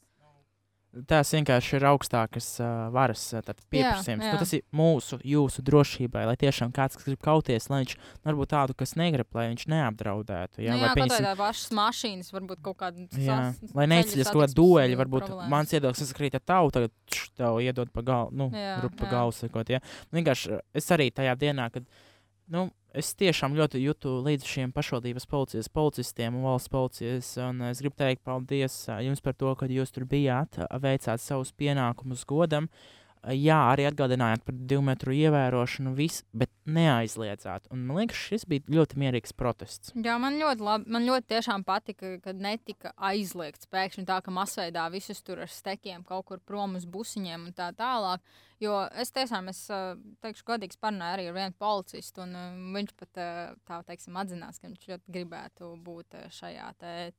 Tās 1.10 1.32
vienkārši 1.34 1.72
ir 1.74 1.84
augstākas 1.88 2.48
uh, 2.62 2.68
varas 2.94 3.22
uh, 3.34 3.42
pieprasījums. 3.42 4.22
Jā, 4.22 4.28
jā. 4.28 4.34
Nu, 4.36 4.38
tas 4.38 4.52
ir 4.54 4.60
mūsu, 4.78 5.18
jūsu 5.26 5.64
drošībai, 5.66 6.22
lai 6.28 6.36
tiešām 6.38 6.70
kāds, 6.74 6.94
kas 6.94 7.08
grib 7.08 7.18
kauties, 7.24 7.66
lai 7.72 7.80
viņš 7.82 7.96
varbūt 8.28 8.52
tādu, 8.52 8.76
kas 8.78 8.94
negrib, 9.00 9.26
lai 9.34 9.48
viņš 9.50 9.66
neapdraudētu. 9.72 10.62
Jā, 10.62 10.76
nu, 10.76 10.84
jā 10.86 10.92
pieņasim... 10.94 11.26
tā 11.26 11.34
pašas 11.40 11.74
mašīnas, 11.74 12.30
varbūt 12.36 12.62
kaut 12.62 12.78
kāda. 12.84 13.08
Jā, 13.18 13.40
lai 13.74 13.88
neizceļas 13.90 14.30
kaut 14.30 14.44
kāda 14.44 14.58
dueļa, 14.60 15.00
varbūt 15.02 15.26
problēmas. 15.26 15.52
mans 15.56 15.74
iedoklis 15.74 16.14
sakrīt 16.14 16.38
ar 16.38 16.46
tavu, 16.46 16.72
tagad 16.78 17.20
tev 17.42 17.58
iedod 17.64 17.90
pa 17.90 18.06
galvu, 18.06 18.38
nu, 18.38 18.50
pa 18.94 19.10
galvu 19.10 19.34
sakot. 19.34 19.74
Jā. 19.74 19.82
Vienkārši 20.14 20.60
es 20.78 20.90
arī 20.94 21.10
tajā 21.10 21.34
dienā, 21.42 21.72
kad, 21.74 21.90
nu, 22.52 22.68
es 22.94 23.12
tiešām 23.18 23.56
ļoti 23.58 23.82
jūtu 23.82 24.16
līdz 24.24 24.48
šiem 24.48 24.74
pašvaldības 24.74 25.26
policijas 25.30 25.70
policistiem 25.72 26.36
un 26.38 26.46
valsts 26.48 26.72
policijas. 26.72 27.30
Un 27.44 27.64
es 27.70 27.82
gribu 27.82 27.98
teikt 28.00 28.24
paldies 28.26 28.84
jums 29.04 29.24
par 29.24 29.36
to, 29.38 29.54
ka 29.58 29.70
jūs 29.70 29.94
tur 29.94 30.06
bijāt, 30.08 30.60
veicāt 30.82 31.22
savus 31.22 31.54
pienākumus 31.56 32.26
godam. 32.28 32.70
Jā, 33.24 33.56
arī 33.72 33.86
atgādinājāt 33.88 34.42
par 34.44 34.56
divu 34.68 34.82
metru 34.84 35.14
ievērošanu, 35.16 35.94
viss, 35.96 36.20
bet 36.36 36.50
neaizliedzāt. 36.68 37.70
Un, 37.72 37.86
man 37.88 38.02
liekas, 38.02 38.20
šis 38.20 38.44
bija 38.48 38.66
ļoti 38.74 38.98
mierīgs 39.00 39.32
protests. 39.32 39.94
Jā, 39.96 40.18
man 40.20 40.36
ļoti, 40.36 40.64
labi, 40.66 40.92
man 40.92 41.06
ļoti 41.08 41.40
patika, 41.64 42.18
ka 42.20 42.34
netika 42.36 42.92
aizliegts 42.96 43.70
pēkšņi 43.72 44.04
tā, 44.04 44.20
ka 44.20 44.34
masveidā 44.34 44.90
visus 44.92 45.22
tur 45.24 45.40
ar 45.40 45.48
stekiem 45.48 46.04
kaut 46.04 46.26
kur 46.26 46.38
prom 46.44 46.76
uz 46.76 46.84
busiņiem 46.84 47.48
un 47.48 47.56
tā 47.56 47.72
tālāk. 47.72 48.20
Jo 48.62 48.74
es 49.00 49.10
tiešām, 49.14 49.48
es 49.50 49.60
teikšu, 50.22 50.44
godīgs 50.46 50.78
parunāju 50.80 51.16
arī 51.16 51.24
ar 51.28 51.36
vienu 51.36 51.56
policistu, 51.58 52.22
un 52.22 52.70
viņš 52.76 52.92
pat 53.00 53.20
tā 53.66 53.78
teiksim, 53.88 54.16
atzinās, 54.20 54.60
ka 54.60 54.68
viņš 54.68 54.88
ļoti 54.92 55.14
gribētu 55.16 55.70
būt 55.84 56.16
šajā 56.36 56.68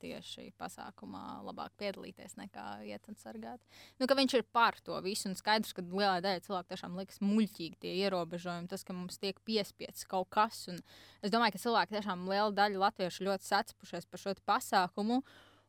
tieši 0.02 0.48
pasākumā, 0.60 1.24
labāk 1.46 1.76
piedalīties 1.82 2.38
nekā 2.40 2.66
iet 2.88 3.10
un 3.12 3.20
sargāt. 3.20 3.64
Nu, 4.00 4.08
viņš 4.08 4.38
ir 4.40 4.46
par 4.56 4.80
to 4.86 5.00
visu, 5.06 5.28
un 5.30 5.36
skaidrs, 5.40 5.74
ka 5.76 5.84
lielai 5.84 6.22
daļai 6.24 6.46
cilvēku 6.46 6.72
tiešām 6.72 6.96
liekas 7.02 7.20
muļķīgi 7.24 7.82
tie 7.84 7.96
ierobežojumi, 8.06 8.72
tas, 8.72 8.86
ka 8.88 8.96
mums 8.96 9.20
tiek 9.20 9.42
piespiests 9.48 10.08
kaut 10.08 10.32
kas. 10.34 10.66
Es 11.22 11.34
domāju, 11.34 11.58
ka 11.58 11.66
cilvēki 11.66 11.98
tiešām 11.98 12.30
liela 12.32 12.54
daļa 12.56 12.86
latviešu 12.88 13.28
ļoti 13.28 13.52
sacepušies 13.52 14.08
par 14.08 14.24
šo 14.24 14.38
pasākumu. 14.48 15.22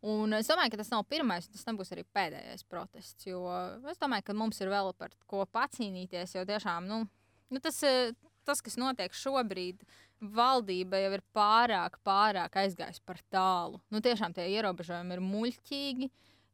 Un 0.06 0.36
es 0.36 0.46
domāju, 0.46 0.70
ka 0.70 0.78
tas 0.78 0.92
nav 0.92 1.02
pirmais, 1.10 1.48
tas 1.50 1.64
nebūs 1.66 1.90
arī 1.94 2.04
pēdējais 2.14 2.66
protests. 2.70 3.26
Jo 3.26 3.42
es 3.90 3.98
domāju, 3.98 4.28
ka 4.28 4.36
mums 4.38 4.60
ir 4.62 4.70
vēl 4.70 4.92
par 4.98 5.14
ko 5.26 5.42
pacīnīties. 5.50 6.36
Jo 6.36 6.44
tiešām 6.46 6.86
nu, 6.86 7.00
nu 7.50 7.62
tas, 7.62 7.80
eh, 7.82 8.12
tas, 8.46 8.62
kas 8.62 8.78
notiek 8.78 9.16
šobrīd, 9.16 9.82
valdība 10.20 11.00
jau 11.02 11.10
ir 11.16 11.24
pārāk, 11.34 11.98
pārāk 12.06 12.54
aizgājusi 12.62 13.02
par 13.04 13.18
tālu. 13.32 13.82
Nu, 13.90 14.00
tiešām 14.04 14.36
tie 14.36 14.46
ierobežojumi 14.54 15.18
ir 15.18 15.24
muļķīgi, 15.26 16.10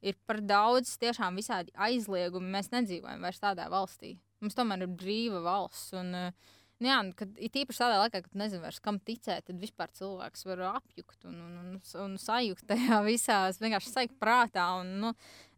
ir 0.09 0.19
par 0.27 0.41
daudz, 0.41 0.97
tiešām 1.03 1.37
visādi 1.37 1.75
aizliegumi. 1.77 2.55
Mēs 2.57 2.73
nedzīvojam 2.73 3.21
vairs 3.21 3.43
tādā 3.43 3.69
valstī. 3.71 4.17
Mums 4.41 4.57
tomēr 4.59 4.87
ir 4.87 4.97
brīva 4.97 5.45
valsts. 5.45 5.93
Un, 6.01 6.15
uh, 6.15 6.57
Nu, 6.83 6.89
jā, 6.91 6.99
kad 7.15 7.37
ir 7.39 7.59
īpaši 7.63 7.79
tādā 7.79 7.99
laikā, 8.01 8.21
kad 8.25 8.39
nezinu, 8.41 8.65
vairs, 8.65 8.81
kam 8.83 8.97
ticēt, 9.07 9.45
tad 9.47 9.59
vispār 9.63 9.93
cilvēks 9.95 10.47
var 10.49 10.63
apjukt 10.73 11.29
un, 11.31 11.37
un, 11.45 11.53
un, 11.61 11.77
un 12.03 12.17
sajukt 12.19 12.67
tajā 12.67 12.99
visā, 13.07 13.37
vienkārši 13.63 13.93
sajūt 13.93 14.17
prātā. 14.19 14.65
Un, 14.81 14.91
nu, 15.05 15.13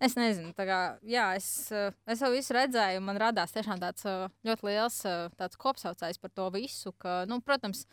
es 0.05 0.19
nezinu, 0.19 0.53
kā, 0.59 0.81
jā, 1.09 1.31
es, 1.39 1.49
es 1.73 2.25
jau 2.25 2.31
visu 2.35 2.57
redzēju, 2.59 3.01
man 3.07 3.21
radās 3.23 3.57
tiešām 3.57 3.81
tāds 3.81 4.05
ļoti 4.45 4.69
liels 4.69 5.01
tāds 5.39 5.61
kopsaucējs 5.65 6.21
par 6.21 6.35
to 6.37 6.51
visu, 6.53 6.93
ka, 7.01 7.23
nu, 7.31 7.41
protams, 7.41 7.87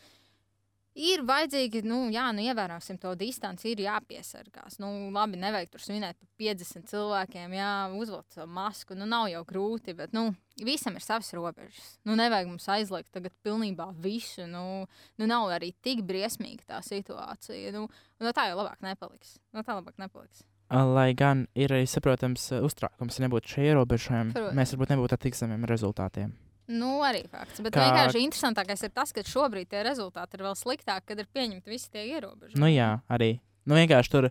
Ir 0.99 1.21
vajadzīgi, 1.23 1.85
nu, 1.87 2.01
jā, 2.11 2.25
nu, 2.35 2.43
ievērosim 2.43 2.97
to 2.99 3.13
distanci, 3.15 3.69
ir 3.71 3.85
jāpiesargās. 3.85 4.75
Nu, 4.81 4.89
labi, 5.15 5.39
nevajag 5.39 5.71
tur 5.71 5.83
svinēt 5.85 6.17
par 6.19 6.27
50 6.41 6.89
cilvēkiem, 6.91 7.55
jā, 7.55 7.71
uzvilkt 7.95 8.35
savu 8.35 8.51
masku. 8.51 8.97
Nu, 8.99 9.07
nav 9.07 9.29
jau 9.31 9.45
grūti, 9.47 9.95
bet, 9.95 10.11
nu, 10.11 10.33
visam 10.59 10.99
ir 10.99 11.05
savas 11.05 11.31
robežas. 11.37 11.93
Nu, 12.03 12.17
nevajag 12.19 12.51
mums 12.51 12.67
aizliegt 12.75 13.07
tagad 13.15 13.31
pilnībā 13.45 13.87
visu. 14.03 14.43
Nu, 14.51 14.83
nu 15.15 15.31
nav 15.31 15.47
arī 15.55 15.71
tik 15.79 16.03
briesmīga 16.03 16.73
tā 16.75 16.83
situācija. 16.83 17.71
Nu, 17.77 17.87
no 18.19 18.35
tā 18.35 18.49
jau 18.51 18.59
labāk 18.59 18.83
nepaliks. 18.83 19.37
No 19.55 19.63
tā 19.63 19.79
labāk 19.79 19.95
nepaliks. 20.01 20.43
Lai 20.71 21.11
gan 21.15 21.47
ir 21.55 21.71
arī 21.71 21.87
saprotams 21.87 22.49
uztraukums, 22.59 23.17
ja 23.17 23.25
nebūtu 23.25 23.55
šie 23.55 23.71
ierobežojumi, 23.71 24.51
mēs 24.55 24.71
varbūt 24.75 24.93
nebūtu 24.93 25.17
ar 25.17 25.23
tik 25.23 25.35
zemiem 25.35 25.67
rezultātiem. 25.67 26.31
Nu, 26.69 26.99
arī 27.05 27.23
fakts. 27.31 27.61
Bet 27.63 27.75
kā... 27.75 27.87
vienkārši 27.87 28.21
interesantākais 28.25 28.85
ir 28.85 28.93
tas, 28.95 29.13
ka 29.15 29.23
šobrīd 29.27 29.71
tie 29.71 29.81
rezultāti 29.87 30.37
ir 30.37 30.45
vēl 30.45 30.55
sliktāki, 30.59 31.07
kad 31.11 31.23
ir 31.23 31.31
pieņemti 31.33 31.71
visi 31.71 31.89
tie 31.91 32.05
ierobežojumi. 32.13 32.61
Nu, 32.61 32.69
jā, 32.71 32.93
arī. 33.11 33.33
Nu, 33.67 33.75
vienkārši 33.77 34.13
tur, 34.13 34.29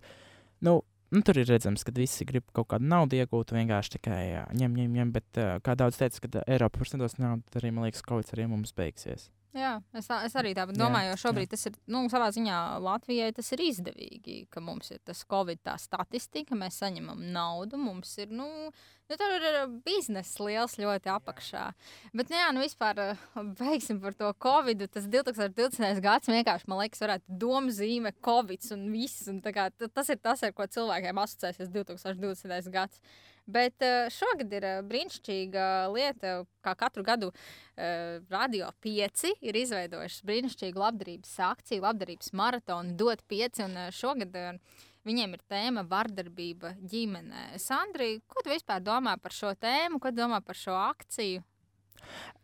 nu, 0.66 0.76
nu, 1.10 1.24
tur 1.26 1.40
ir 1.42 1.50
redzams, 1.50 1.84
ka 1.86 1.94
visi 1.96 2.26
grib 2.28 2.46
kaut 2.56 2.70
kādu 2.72 2.88
naudu 2.90 3.18
iegūt, 3.18 3.54
vienkārši 3.56 3.96
tikai 3.98 4.22
jā, 4.30 4.46
ņem, 4.56 4.78
ņem, 4.80 4.96
ņem. 5.00 5.12
Bet, 5.18 5.42
kā 5.66 5.76
daudz 5.78 6.00
teica, 6.00 6.22
ka 6.24 6.46
Eiropa 6.46 6.86
nedos 6.94 7.18
naudu, 7.20 7.44
tad 7.50 7.62
arī, 7.62 7.74
man 7.74 7.88
liekas, 7.88 8.06
kaut 8.06 8.24
kas 8.24 8.36
arī 8.36 8.48
mums 8.50 8.74
beigsies. 8.76 9.28
Jā, 9.56 9.80
es, 9.98 10.06
tā, 10.06 10.20
es 10.28 10.34
arī 10.38 10.52
tādu 10.54 10.76
domāju, 10.78 11.10
jo 11.10 11.16
šobrīd 11.24 11.48
jā. 11.48 11.56
tas 11.56 11.66
ir, 11.66 11.76
nu, 11.90 12.04
savā 12.12 12.28
ziņā 12.30 12.58
Latvijai 12.84 13.32
tas 13.34 13.48
ir 13.56 13.62
izdevīgi, 13.64 14.44
ka 14.52 14.62
mums 14.62 14.92
ir 14.94 15.00
tas 15.02 15.24
Covid 15.26 15.58
tā 15.66 15.74
statistika, 15.82 16.54
mēs 16.58 16.78
saņemam 16.78 17.24
naudu, 17.34 17.80
mums 17.80 18.12
ir, 18.22 18.30
nu, 18.30 18.46
nu 19.10 19.18
tur 19.18 19.34
ir 19.34 19.58
biznesa 19.82 20.46
liels 20.46 20.76
ļoti 20.78 21.10
apakšā. 21.16 21.64
Bet, 22.14 22.30
nu, 22.30 22.38
jā, 22.38 22.52
nu, 22.54 22.62
vispār 22.62 23.02
beigsim 23.58 23.98
par 24.04 24.14
to 24.14 24.30
Covid. 24.38 24.86
Tas 24.94 25.10
2020. 25.10 25.98
gads 26.04 26.30
vienkārši, 26.30 26.70
man 26.70 26.84
liekas, 26.84 27.02
varētu 27.02 27.40
domu 27.42 27.74
zīme 27.74 28.14
Covid 28.22 28.70
un 28.76 28.86
viss. 28.94 29.26
Un 29.32 29.42
kā, 29.42 29.66
tas 29.82 30.14
ir 30.14 30.22
tas, 30.22 30.46
ar 30.46 30.54
ko 30.54 30.68
cilvēkiem 30.70 31.24
asociēsies 31.24 31.74
2020. 31.74 32.70
gads. 32.70 33.02
Bet 33.50 33.82
uh, 33.82 34.06
šogad 34.12 34.52
ir 34.54 34.66
uh, 34.66 34.82
brīnišķīga 34.86 35.64
lieta, 35.94 36.34
kā 36.64 36.74
katru 36.78 37.04
gadu 37.06 37.30
uh, 37.32 38.20
Radio 38.30 38.70
5 38.84 39.32
ir 39.40 39.58
izveidojuši 39.62 40.28
brīnišķīgu 40.28 40.84
labdarības 40.84 41.34
akciju, 41.50 41.84
labdarības 41.86 42.32
maratonu, 42.38 42.94
dot 43.00 43.24
5. 43.30 43.64
Un 43.66 43.78
šogad 43.96 44.38
viņiem 45.08 45.36
ir 45.36 45.44
tēma 45.50 45.86
vardarbība 45.90 46.76
ģimenē. 46.92 47.46
Sandri, 47.58 48.18
ko 48.28 48.44
tu 48.44 48.52
vispār 48.52 48.84
domā 48.84 49.16
par 49.20 49.34
šo 49.34 49.54
tēmu, 49.58 49.98
ko 50.02 50.12
domā 50.14 50.42
par 50.44 50.58
šo 50.58 50.76
akciju? 50.78 51.42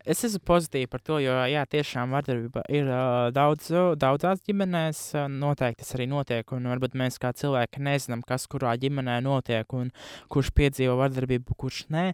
Es 0.07 0.21
esmu 0.23 0.39
pozitīvs 0.47 0.87
par 0.87 1.03
to, 1.03 1.17
jo 1.19 1.33
jā, 1.51 1.65
tiešām 1.67 2.13
vardarbība 2.15 2.63
ir 2.71 2.87
uh, 2.87 3.27
daudz, 3.35 3.73
daudzās 3.99 4.39
ģimenēs. 4.47 5.01
Uh, 5.17 5.25
noteikti 5.27 5.81
tas 5.81 5.97
arī 5.97 6.05
notiek, 6.07 6.53
un 6.55 6.69
varbūt 6.71 6.93
mēs 6.95 7.19
kā 7.19 7.33
cilvēki 7.35 7.83
nezinām, 7.83 8.23
kas 8.23 8.45
kurā 8.47 8.77
ģimenē 8.79 9.17
notiek, 9.27 9.67
un 9.75 9.91
kurš 10.31 10.53
piedzīvo 10.55 10.95
vardarbību, 11.01 11.57
kurš 11.59 11.81
nē. 11.91 12.05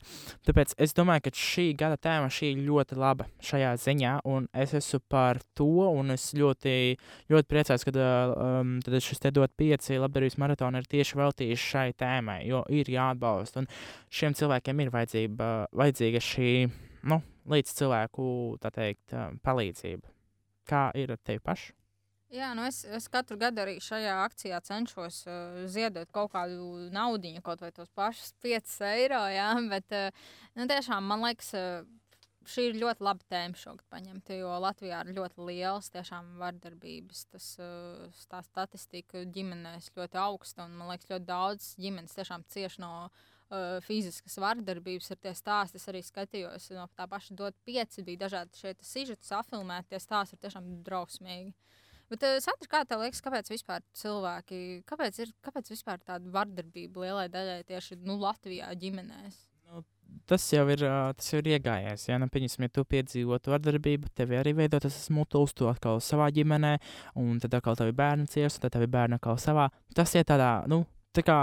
Tāpēc 0.49 0.73
es 0.81 0.97
domāju, 0.97 1.27
ka 1.27 1.33
šī 1.37 1.67
gada 1.83 1.99
tēma 2.01 2.31
šī 2.33 2.55
ļoti 2.63 2.97
laba 2.97 3.27
šajā 3.45 3.75
ziņā, 3.85 4.15
un 4.25 4.49
es 4.65 4.73
esmu 4.81 5.03
par 5.13 5.43
to, 5.53 5.69
un 5.93 6.15
es 6.17 6.31
ļoti, 6.39 6.75
ļoti 7.29 7.51
priecājos, 7.51 7.85
ka 7.85 8.09
um, 8.63 8.79
šis 8.81 9.21
te 9.21 9.35
dot 9.37 9.53
pieci 9.61 10.01
labdarības 10.01 10.39
maratoni 10.41 10.81
ir 10.81 10.89
tieši 10.97 11.21
veltījuši 11.21 11.69
šai 11.75 11.85
tēmai, 12.01 12.41
jo 12.49 12.65
ir 12.73 12.89
jāatbalsta, 12.97 13.67
un 13.67 13.69
šiem 14.09 14.39
cilvēkiem 14.41 14.81
ir 14.81 14.95
vajadzība, 14.97 15.53
vajadzīga 15.77 16.25
šī 16.25 16.55
nu, 17.13 17.21
līdz 17.51 17.77
cilvēku 17.79 18.25
teikt, 18.73 19.15
palīdzību. 19.43 20.11
Kā 20.69 20.91
ir 20.99 21.15
ar 21.15 21.23
tevi 21.23 21.43
pašu? 21.43 21.75
Jā, 22.33 22.55
nu 22.57 22.65
es, 22.65 22.79
es 22.89 23.11
katru 23.13 23.37
gadu 23.37 23.61
arī 23.61 23.75
šajā 23.83 24.13
akcijā 24.25 24.59
cenšos 24.65 25.19
uh, 25.29 25.65
ziedot 25.69 26.09
kaut 26.17 26.31
kādu 26.33 26.87
naudu, 26.95 27.29
kaut 27.45 27.61
vai 27.61 27.69
tos 27.77 27.91
pašus 27.93 28.31
5 28.41 28.79
eiro. 28.89 29.19
Jā, 29.29 29.51
bet 29.75 29.93
uh, 29.93 30.23
nu, 30.57 30.65
tiešām 30.71 31.05
man 31.11 31.27
liekas, 31.27 31.51
uh, 31.59 31.85
šī 32.49 32.71
ir 32.71 32.79
ļoti 32.81 33.05
laba 33.05 33.29
tēma 33.29 33.61
šogad 33.61 33.85
paņemt, 33.93 34.33
jo 34.39 34.55
Latvijā 34.65 35.03
ir 35.05 35.13
ļoti 35.19 35.51
liels 35.51 35.93
tiešām 35.93 36.33
vardarbības. 36.41 37.27
Tas 37.35 37.51
uh, 37.61 38.25
tā 38.33 38.41
statistika 38.49 39.27
ģimenēs 39.37 39.93
ļoti 39.93 40.23
augsta, 40.23 40.65
un 40.65 40.81
man 40.81 40.95
liekas, 40.95 41.13
ļoti 41.13 41.29
daudz 41.29 41.69
ģimenes 41.85 42.17
tiešām 42.17 42.49
cieši 42.49 42.81
no 42.81 42.95
uh, 43.11 43.29
fiziskas 43.87 44.39
vardarbības 44.41 45.13
ir 45.13 45.21
tie 45.23 45.35
stāsti. 45.37 45.81
Es 45.81 45.89
arī 45.91 46.03
skatījos, 46.05 46.71
no 46.77 46.87
tā 46.97 47.07
paša 47.11 47.37
dot 47.39 47.59
pieci 47.67 48.05
bija 48.07 48.25
dažādi 48.25 48.61
šie 48.61 48.75
sižeti 48.81 49.29
safilmēti. 49.29 49.93
Tie 49.93 50.01
stāsti 50.03 50.39
ir 50.39 50.45
tiešām 50.47 50.71
drausmīgi. 50.87 51.53
Bet, 52.13 52.27
uh, 52.29 52.37
Sandra, 52.45 52.69
kā 52.69 52.83
tev 52.85 53.01
liekas, 53.01 53.23
kāpēc 53.25 53.49
vispār 53.49 53.81
cilvēki, 53.97 54.83
kāpēc 54.89 55.23
ir 55.25 55.31
kāpēc 55.45 55.71
vispār 55.73 56.03
tāda 56.05 56.29
vardarbība 56.35 57.07
lielai 57.07 57.31
daļai 57.33 57.63
tieši 57.71 57.97
nu, 58.05 58.19
Latvijā 58.21 58.69
ģimenēs? 58.77 59.39
Nu, 59.71 59.81
tas 60.29 60.45
jau 60.53 60.67
ir, 60.75 60.85
tas 61.17 61.31
jau 61.33 61.41
ir 61.41 61.49
iegājies. 61.55 62.05
Ja, 62.11 62.19
nu, 62.21 62.29
pieņemsim, 62.33 62.67
ja 62.67 62.75
tu 62.77 62.85
piedzīvotu 62.85 63.55
vardarbību, 63.55 64.13
tev 64.19 64.35
arī 64.37 64.53
veido 64.59 64.83
tas 64.85 64.99
mutulis, 65.15 65.57
tu 65.57 65.71
atkal 65.73 66.03
savā 66.05 66.29
ģimenē, 66.37 66.75
un 67.23 67.41
tad 67.41 67.57
atkal 67.57 67.81
tavi 67.81 67.97
bērni 67.97 68.29
cieš, 68.29 68.59
un 68.59 68.67
tad 68.67 68.77
tavi 68.77 68.91
bērni 68.93 69.17
atkal 69.17 69.41
savā. 69.41 69.71
Tas 69.97 70.13
ir 70.13 70.29
tādā, 70.29 70.53
nu, 70.69 70.83
tā 71.17 71.23
kā 71.27 71.39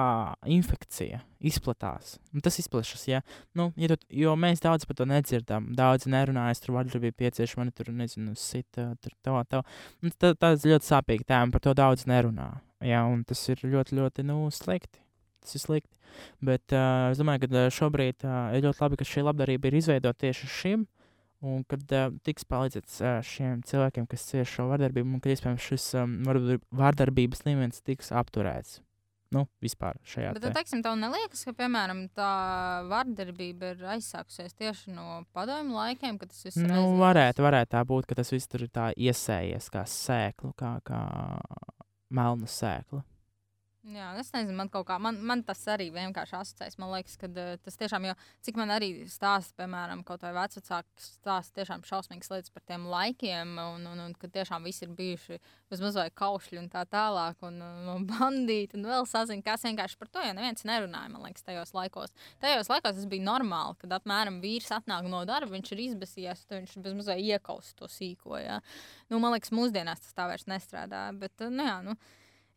infekcija 0.49 1.21
izplatās. 1.45 2.17
Un 2.33 2.43
tas 2.45 2.57
izplatās, 2.61 3.05
ja, 3.07 3.21
nu, 3.57 3.69
ja 3.79 3.91
tu, 3.93 3.99
jo 4.21 4.33
mēs 4.39 4.63
daudz 4.63 4.87
par 4.89 4.97
to 4.99 5.07
nedzirdam. 5.09 5.69
Daudz 5.77 6.09
nerunājas, 6.09 6.61
tur 6.63 6.75
vardarbība 6.77 7.17
pieciešama, 7.23 7.67
man 7.67 7.75
tur 7.75 7.91
nezinu, 7.95 8.33
sita, 8.39 8.89
tur 9.03 9.15
tā, 9.25 9.35
tā. 9.51 9.61
Tā, 10.17 10.33
tā 10.33 10.51
ir 10.55 10.73
ļoti 10.73 10.89
sāpīga 10.89 11.29
tēma, 11.33 11.53
par 11.55 11.63
to 11.67 11.75
daudz 11.77 12.07
nerunā. 12.09 12.49
Ja, 12.85 13.03
un 13.11 13.23
tas 13.27 13.41
ir 13.51 13.61
ļoti, 13.67 13.97
ļoti, 13.99 14.25
nu, 14.27 14.41
slikti. 14.55 15.01
Tas 15.43 15.55
ir 15.55 15.63
slikti. 15.63 15.93
Bet 16.43 16.73
uh, 16.73 17.11
es 17.13 17.21
domāju, 17.21 17.45
ka 17.45 17.67
šobrīd 17.73 18.25
uh, 18.25 18.55
ir 18.57 18.65
ļoti 18.65 18.83
labi, 18.83 18.99
ka 18.99 19.07
šī 19.07 19.27
labdarība 19.27 19.69
ir 19.69 19.79
izveidota 19.79 20.25
tieši 20.25 20.51
šim. 20.55 20.87
Un 21.45 21.61
kad 21.69 21.85
uh, 21.95 22.09
tiks 22.27 22.43
palīdzēts 22.49 22.99
uh, 22.99 23.21
šiem 23.23 23.61
cilvēkiem, 23.67 24.09
kas 24.11 24.25
cieš 24.27 24.57
šo 24.57 24.67
vardarbību, 24.73 25.13
un 25.15 25.23
ka 25.23 25.31
iespējams 25.31 25.69
šis 25.69 25.87
um, 26.01 26.19
vardarbības 26.75 27.45
līmenis 27.47 27.85
tiks 27.85 28.11
apturēts 28.11 28.81
nu, 29.35 29.45
vispār 29.63 29.99
šajā 30.09 30.33
Bet, 30.35 30.43
te. 30.45 30.51
teiksim, 30.57 30.81
tev 30.85 30.95
neliekas, 30.99 31.43
ka, 31.45 31.53
piemēram, 31.57 32.05
tā 32.17 32.31
vardarbība 32.89 33.73
ir 33.75 33.85
aizsākusies 33.95 34.57
tieši 34.57 34.95
no 34.95 35.21
padomju 35.35 35.77
laikiem, 35.77 36.17
kad 36.21 36.33
tas 36.33 36.47
viss 36.47 36.59
ir. 36.59 36.69
Nu, 36.69 36.95
varētu, 37.01 37.45
varētu 37.45 37.73
tā 37.75 37.83
būt, 37.91 38.09
ka 38.09 38.17
tas 38.19 38.33
viss 38.33 38.49
tur 38.49 38.65
ir 38.65 38.73
tā 38.73 38.89
iesējies 38.97 39.69
kā 39.73 39.85
sēklu, 39.89 40.53
kā, 40.59 40.75
kā 40.87 41.03
melna 42.09 42.49
sēkla. 42.49 43.03
Jā, 43.87 44.09
es 44.19 44.27
nezinu, 44.33 44.57
man 44.59 44.67
kaut 44.67 44.89
kā, 44.89 44.97
man, 44.99 45.15
man 45.23 45.39
tas 45.47 45.61
arī 45.71 45.85
vienkārši 45.95 46.33
asociēs. 46.35 46.75
Man 46.81 46.89
liekas, 46.91 47.13
ka 47.15 47.29
uh, 47.31 47.53
tas 47.63 47.77
tiešām, 47.79 48.09
jo 48.09 48.15
cik 48.43 48.57
man 48.59 48.73
arī 48.75 48.89
stāsta, 49.07 49.55
piemēram, 49.61 50.01
kaut 50.03 50.25
vai 50.25 50.33
vecāki 50.35 50.99
stāsta 50.99 51.61
tiešām 51.61 51.85
šausmīgas 51.87 52.27
lietas 52.33 52.51
par 52.51 52.65
tiem 52.67 52.89
laikiem, 52.91 53.55
un, 53.55 53.87
un, 53.87 54.03
un 54.03 54.17
ka 54.19 54.27
tiešām 54.35 54.67
visi 54.67 54.83
ir 54.83 54.91
bijuši 54.97 55.39
bezmaz 55.71 55.95
vai 55.95 56.09
kaušļi 56.11 56.59
un 56.59 56.67
tā 56.75 56.83
tālāk, 56.91 57.39
un, 57.47 57.63
un 57.95 58.03
bandīti, 58.11 58.75
un 58.75 58.91
vēl 58.91 59.07
sazina, 59.07 59.47
kas 59.47 59.63
vienkārši 59.69 59.99
par 60.03 60.11
to, 60.11 60.27
jo 60.27 60.35
neviens 60.35 60.67
nerunāja, 60.67 61.15
man 61.15 61.29
liekas, 61.29 61.47
tajos 61.47 61.71
laikos. 61.77 62.11
Tajos 62.43 62.67
laikos 62.67 62.99
tas 62.99 63.09
bija 63.09 63.29
normāli, 63.31 63.79
kad 63.79 63.95
apmēram 64.01 64.43
vīrs 64.43 64.73
atnāk 64.75 65.07
no 65.07 65.23
darba, 65.29 65.55
viņš 65.55 65.75
ir 65.77 65.85
izbasījies, 65.87 66.47
tad 66.51 66.65
viņš 66.65 66.79
bezmaz 66.83 67.13
vai 67.15 67.21
iekausa 67.31 67.79
to 67.79 67.87
sīko, 67.87 68.35
jā. 68.43 68.59
Nu, 69.07 69.23
man 69.23 69.37
liekas, 69.37 69.55
mūsdienās 69.55 70.03
tas 70.03 70.17
tā 70.19 70.27
vairs 70.27 70.49
nestrādā, 70.51 71.07
bet, 71.15 71.47
nu 71.47 71.71
jā, 71.71 71.79
nu 71.87 71.95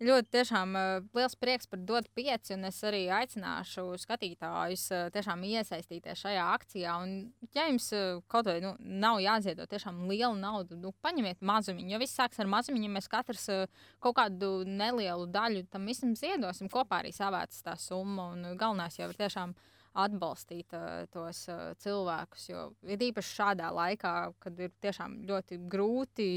ļoti 0.02 0.30
tiešām 0.34 0.76
uh, 0.76 1.04
liels 1.16 1.34
prieks 1.38 1.68
par 1.70 1.80
dot 1.86 2.08
pieci, 2.16 2.54
un 2.56 2.66
es 2.68 2.78
arī 2.86 3.04
aicināšu 3.12 3.84
skatītājus 4.02 4.84
uh, 4.92 5.04
tiešām 5.14 5.44
iesaistīties 5.48 6.22
šajā 6.24 6.46
akcijā. 6.56 6.94
Un, 7.04 7.14
ja 7.54 7.66
jums 7.68 7.88
uh, 7.96 8.22
kaut 8.32 8.50
vai 8.50 8.58
nu, 8.64 8.74
nav 8.80 9.20
jāziedo 9.22 9.66
tiešām 9.70 10.04
liela 10.10 10.34
nauda, 10.38 10.78
nu, 10.78 10.94
paņemiet 11.04 11.42
mazumiņu, 11.44 11.94
jo 11.94 12.02
viss 12.02 12.18
sāks 12.18 12.42
ar 12.42 12.50
mazumiņu, 12.52 12.92
mēs 12.96 13.10
katrs 13.12 13.48
uh, 13.52 13.84
kaut 14.02 14.18
kādu 14.18 14.52
nelielu 14.68 15.28
daļu 15.32 15.66
tam 15.72 15.86
visam 15.90 16.16
ziedosim, 16.18 16.70
kopā 16.72 17.02
arī 17.02 17.14
savāc 17.14 17.54
tā 17.64 17.76
summa, 17.78 18.32
un 18.34 18.56
galvenais 18.60 18.98
jau 18.98 19.10
ir 19.10 19.18
tiešām 19.18 19.54
atbalstīt 19.93 20.73
uh, 20.77 21.05
tos 21.12 21.44
uh, 21.52 21.73
cilvēkus. 21.82 22.47
Jo 22.51 22.69
ir 22.89 23.02
īpaši 23.09 23.35
šādā 23.40 23.73
laikā, 23.74 24.14
kad 24.43 24.60
ir 24.60 24.73
tiešām 24.85 25.20
ļoti 25.28 25.59
grūti 25.73 26.31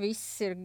viss 0.00 0.40
ir 0.44 0.56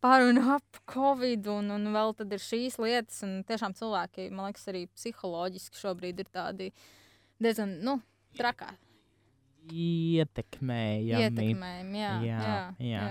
par 0.00 0.22
un 0.22 0.38
ap 0.56 0.80
covid, 0.92 1.46
un, 1.50 1.70
un 1.74 1.92
vēl 1.94 2.14
tad 2.18 2.32
ir 2.32 2.42
šīs 2.42 2.78
lietas. 2.82 3.22
Un 3.26 3.40
tiešām 3.46 3.74
cilvēki, 3.78 4.30
man 4.30 4.50
liekas, 4.50 4.68
arī 4.70 4.86
psiholoģiski 4.94 5.82
šobrīd 5.82 6.22
ir 6.22 6.32
tādi 6.34 6.72
diezgan, 7.42 7.78
nu, 7.86 7.98
trakā. 8.38 8.72
Ietekmējami. 9.72 11.22
ietekmējami. 11.26 12.00
Jā, 12.00 12.12
Jā, 12.22 12.38
jā, 12.40 12.56
jā. 12.78 13.02
jā. 13.02 13.06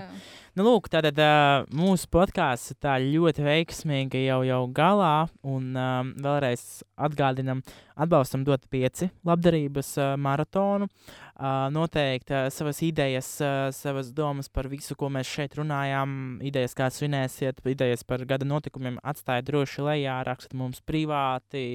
Nu, 0.56 0.64
lūk, 0.64 0.88
tātad 0.92 1.18
uh, 1.20 1.66
mūsu 1.76 2.08
podkāsts 2.12 2.72
ir 2.72 2.80
tā 2.80 2.96
ļoti 3.02 3.44
veiksmīgi 3.44 4.24
jau, 4.24 4.40
jau 4.46 4.62
galā. 4.72 5.26
Un 5.44 5.76
um, 5.76 6.14
vēlreiz 6.22 6.80
atgādinām, 6.96 7.60
atbalstam 7.96 8.44
dot 8.46 8.64
pieci 8.72 9.10
labdarības 9.26 9.92
uh, 10.00 10.14
maratonu. 10.20 10.88
Uh, 11.36 11.66
noteikti 11.68 12.32
uh, 12.32 12.46
savas 12.48 12.80
idejas, 12.80 13.28
uh, 13.44 13.66
savas 13.76 14.08
domas 14.16 14.48
par 14.48 14.70
visu, 14.72 14.96
ko 14.96 15.10
mēs 15.12 15.28
šeit 15.28 15.58
runājām, 15.58 16.38
idejas, 16.48 16.72
kā 16.78 16.88
svinēsiet, 16.88 17.60
idejas 17.68 18.06
par 18.08 18.24
gada 18.24 18.48
notikumiem, 18.48 18.96
atstājiet 19.04 19.50
droši 19.50 19.84
lejā, 19.84 20.14
rakstiet 20.24 20.56
mums 20.56 20.80
privāti, 20.80 21.66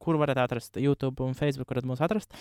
kur 0.00 0.16
varat 0.20 0.40
atrast 0.40 0.80
YouTube 0.80 1.20
un 1.20 1.36
Facebook, 1.36 1.68
varat 1.68 1.84
mūs 1.88 2.00
atrast. 2.04 2.32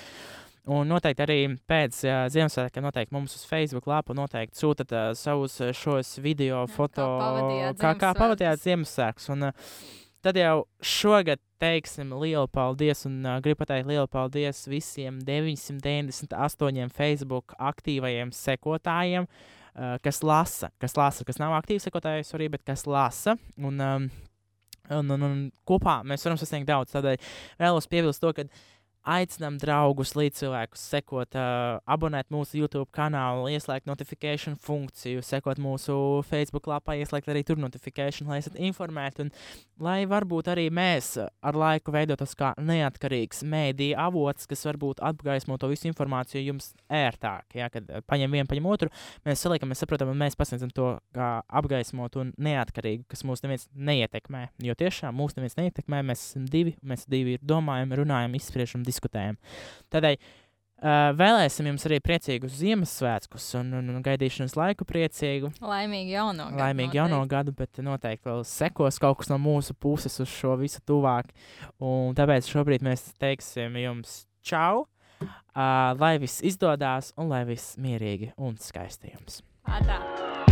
Un 0.72 0.88
noteikti 0.88 1.24
arī 1.26 1.38
pēc 1.68 1.98
uh, 2.08 2.22
Ziemassvētkiem, 2.32 2.86
noteikti 2.88 3.12
mums 3.12 3.34
uz 3.36 3.42
Facebook 3.50 3.88
lapu 3.90 4.16
noteikti 4.16 4.62
sūtat 4.62 4.94
uh, 4.96 5.10
savus 5.20 5.58
uh, 5.60 5.74
šos 5.76 6.16
video, 6.24 6.62
Jā, 6.62 6.70
foto, 6.72 7.08
kā, 8.00 8.14
pavadījāt 8.16 8.62
Ziemassvētkus. 8.64 9.28
Uh, 9.34 9.52
tad 10.24 10.40
jau 10.40 10.62
šogad 10.80 11.42
teiksim 11.60 12.14
lielu 12.16 12.48
paldies 12.48 13.04
un 13.10 13.20
uh, 13.28 13.42
gribu 13.44 13.66
pateikt 13.66 13.92
lielu 13.92 14.08
paldies 14.08 14.64
visiem 14.72 15.20
998 15.28 16.96
Facebook 16.96 17.58
aktīvajiem 17.60 18.32
sekotājiem, 18.32 19.28
uh, 19.28 19.98
kas 20.04 20.24
lasa, 20.24 20.72
kas 20.80 20.96
lasa, 20.96 21.28
kas 21.28 21.44
nav 21.44 21.58
aktīvi 21.60 21.84
sekotāji, 21.84 22.30
arī, 22.40 22.54
bet 22.56 22.64
kas 22.72 22.88
lasa. 22.88 23.36
Un, 23.60 23.84
um, 23.84 24.14
Un, 24.92 25.08
un, 25.16 25.22
un 25.24 25.36
kopā 25.64 26.02
mēs 26.04 26.26
varam 26.26 26.36
sasniegt 26.36 26.68
daudz. 26.68 26.92
Tādēļ 26.92 27.22
vēlos 27.62 27.86
piebilst 27.88 28.20
to, 28.20 28.34
ka 28.36 28.44
aicinām 29.04 29.58
draugus, 29.60 30.14
līdzcilvēkus, 30.18 30.84
sekot, 30.94 31.36
uh, 31.36 31.80
abonēt 31.90 32.30
mūsu 32.34 32.62
YouTube 32.62 32.88
kanālu, 32.96 33.50
ieslēgt 33.52 33.88
notifikāciju 33.90 34.56
funkciju, 34.64 35.24
sekot 35.26 35.60
mūsu 35.62 35.96
Facebook 36.30 36.70
lapā, 36.72 36.96
ieslēgt 37.00 37.28
arī 37.32 37.44
tur 37.48 37.60
notifikāciju, 37.62 38.30
lai 38.30 38.40
esat 38.40 38.56
informēti. 38.64 39.28
Un 39.28 39.34
lai 39.84 40.04
varbūt 40.10 40.50
arī 40.54 40.70
mēs 40.74 41.18
ar 41.20 41.60
laiku 41.60 41.94
veidotos 41.94 42.36
kā 42.40 42.54
neatkarīgs 42.58 43.44
mēdīja 43.48 44.00
avots, 44.08 44.48
kas 44.50 44.64
varbūt 44.70 45.04
apgaismo 45.04 45.58
to 45.60 45.70
visu 45.72 45.90
informāciju 45.92 46.46
jums 46.48 46.72
ērtāk. 46.88 47.58
Ja, 47.60 47.70
kad 47.74 47.90
paņem 48.08 48.40
vienu, 48.40 48.48
paņem 48.50 48.72
otru, 48.72 48.92
mēs 49.28 49.44
saliekam, 49.44 49.72
mēs 49.74 49.84
saprotam, 49.84 50.14
un 50.14 50.22
mēs 50.22 50.40
pasniedzam 50.40 50.72
to 50.74 50.94
kā 51.16 51.34
apgaismot 51.52 52.16
un 52.22 52.32
neatkarīgi, 52.40 53.04
kas 53.12 53.26
mūs 53.28 53.44
neviens 53.44 53.68
neietekmē. 53.76 54.46
Jo 54.64 54.78
tiešām 54.80 55.16
mūs 55.20 55.36
neviens 55.38 55.60
neietekmē, 55.60 56.04
mēs 56.08 56.24
esam 56.30 56.48
divi, 56.48 56.78
mēs 56.86 57.06
divi 57.12 57.38
domājam, 57.44 57.98
runājam, 58.00 58.40
izspriežam, 58.40 58.80
diskutējam. 58.82 58.93
Tādēļ 59.94 60.18
uh, 60.18 61.12
vēlēsim 61.20 61.70
jums 61.72 61.88
arī 61.90 62.00
priecīgus 62.04 62.58
Ziemassvētkus 62.60 63.48
un, 63.60 63.72
un, 63.80 63.92
un 63.96 64.04
gaidīšanas 64.06 64.58
laiku 64.60 64.88
priecīgu. 64.90 65.54
Laimīgi 65.64 66.16
jauno 66.16 66.50
gadu. 66.52 66.62
Laimīgi 66.62 67.00
jauno 67.00 67.24
gadu, 67.30 67.56
bet 67.58 67.82
noteikti 67.86 68.30
vēl 68.30 68.44
sekos 68.48 69.00
kaut 69.02 69.22
kas 69.22 69.32
no 69.34 69.40
mūsu 69.42 69.76
puses 69.78 70.20
uz 70.24 70.32
šo 70.32 70.58
visu 70.62 70.84
tuvāk. 70.88 71.32
Un 71.84 72.18
tāpēc 72.18 72.52
šobrīd 72.52 72.86
mēs 72.86 73.12
teiksim 73.22 73.80
jums 73.82 74.24
čau, 74.44 74.86
uh, 75.24 75.28
lai 75.98 76.16
viss 76.22 76.44
izdodas 76.46 77.14
un 77.18 77.32
lai 77.32 77.46
viss 77.50 77.78
mierīgi 77.82 78.34
un 78.38 78.60
skaisti 78.62 79.16
jums. 79.16 79.42
Atā. 79.64 80.43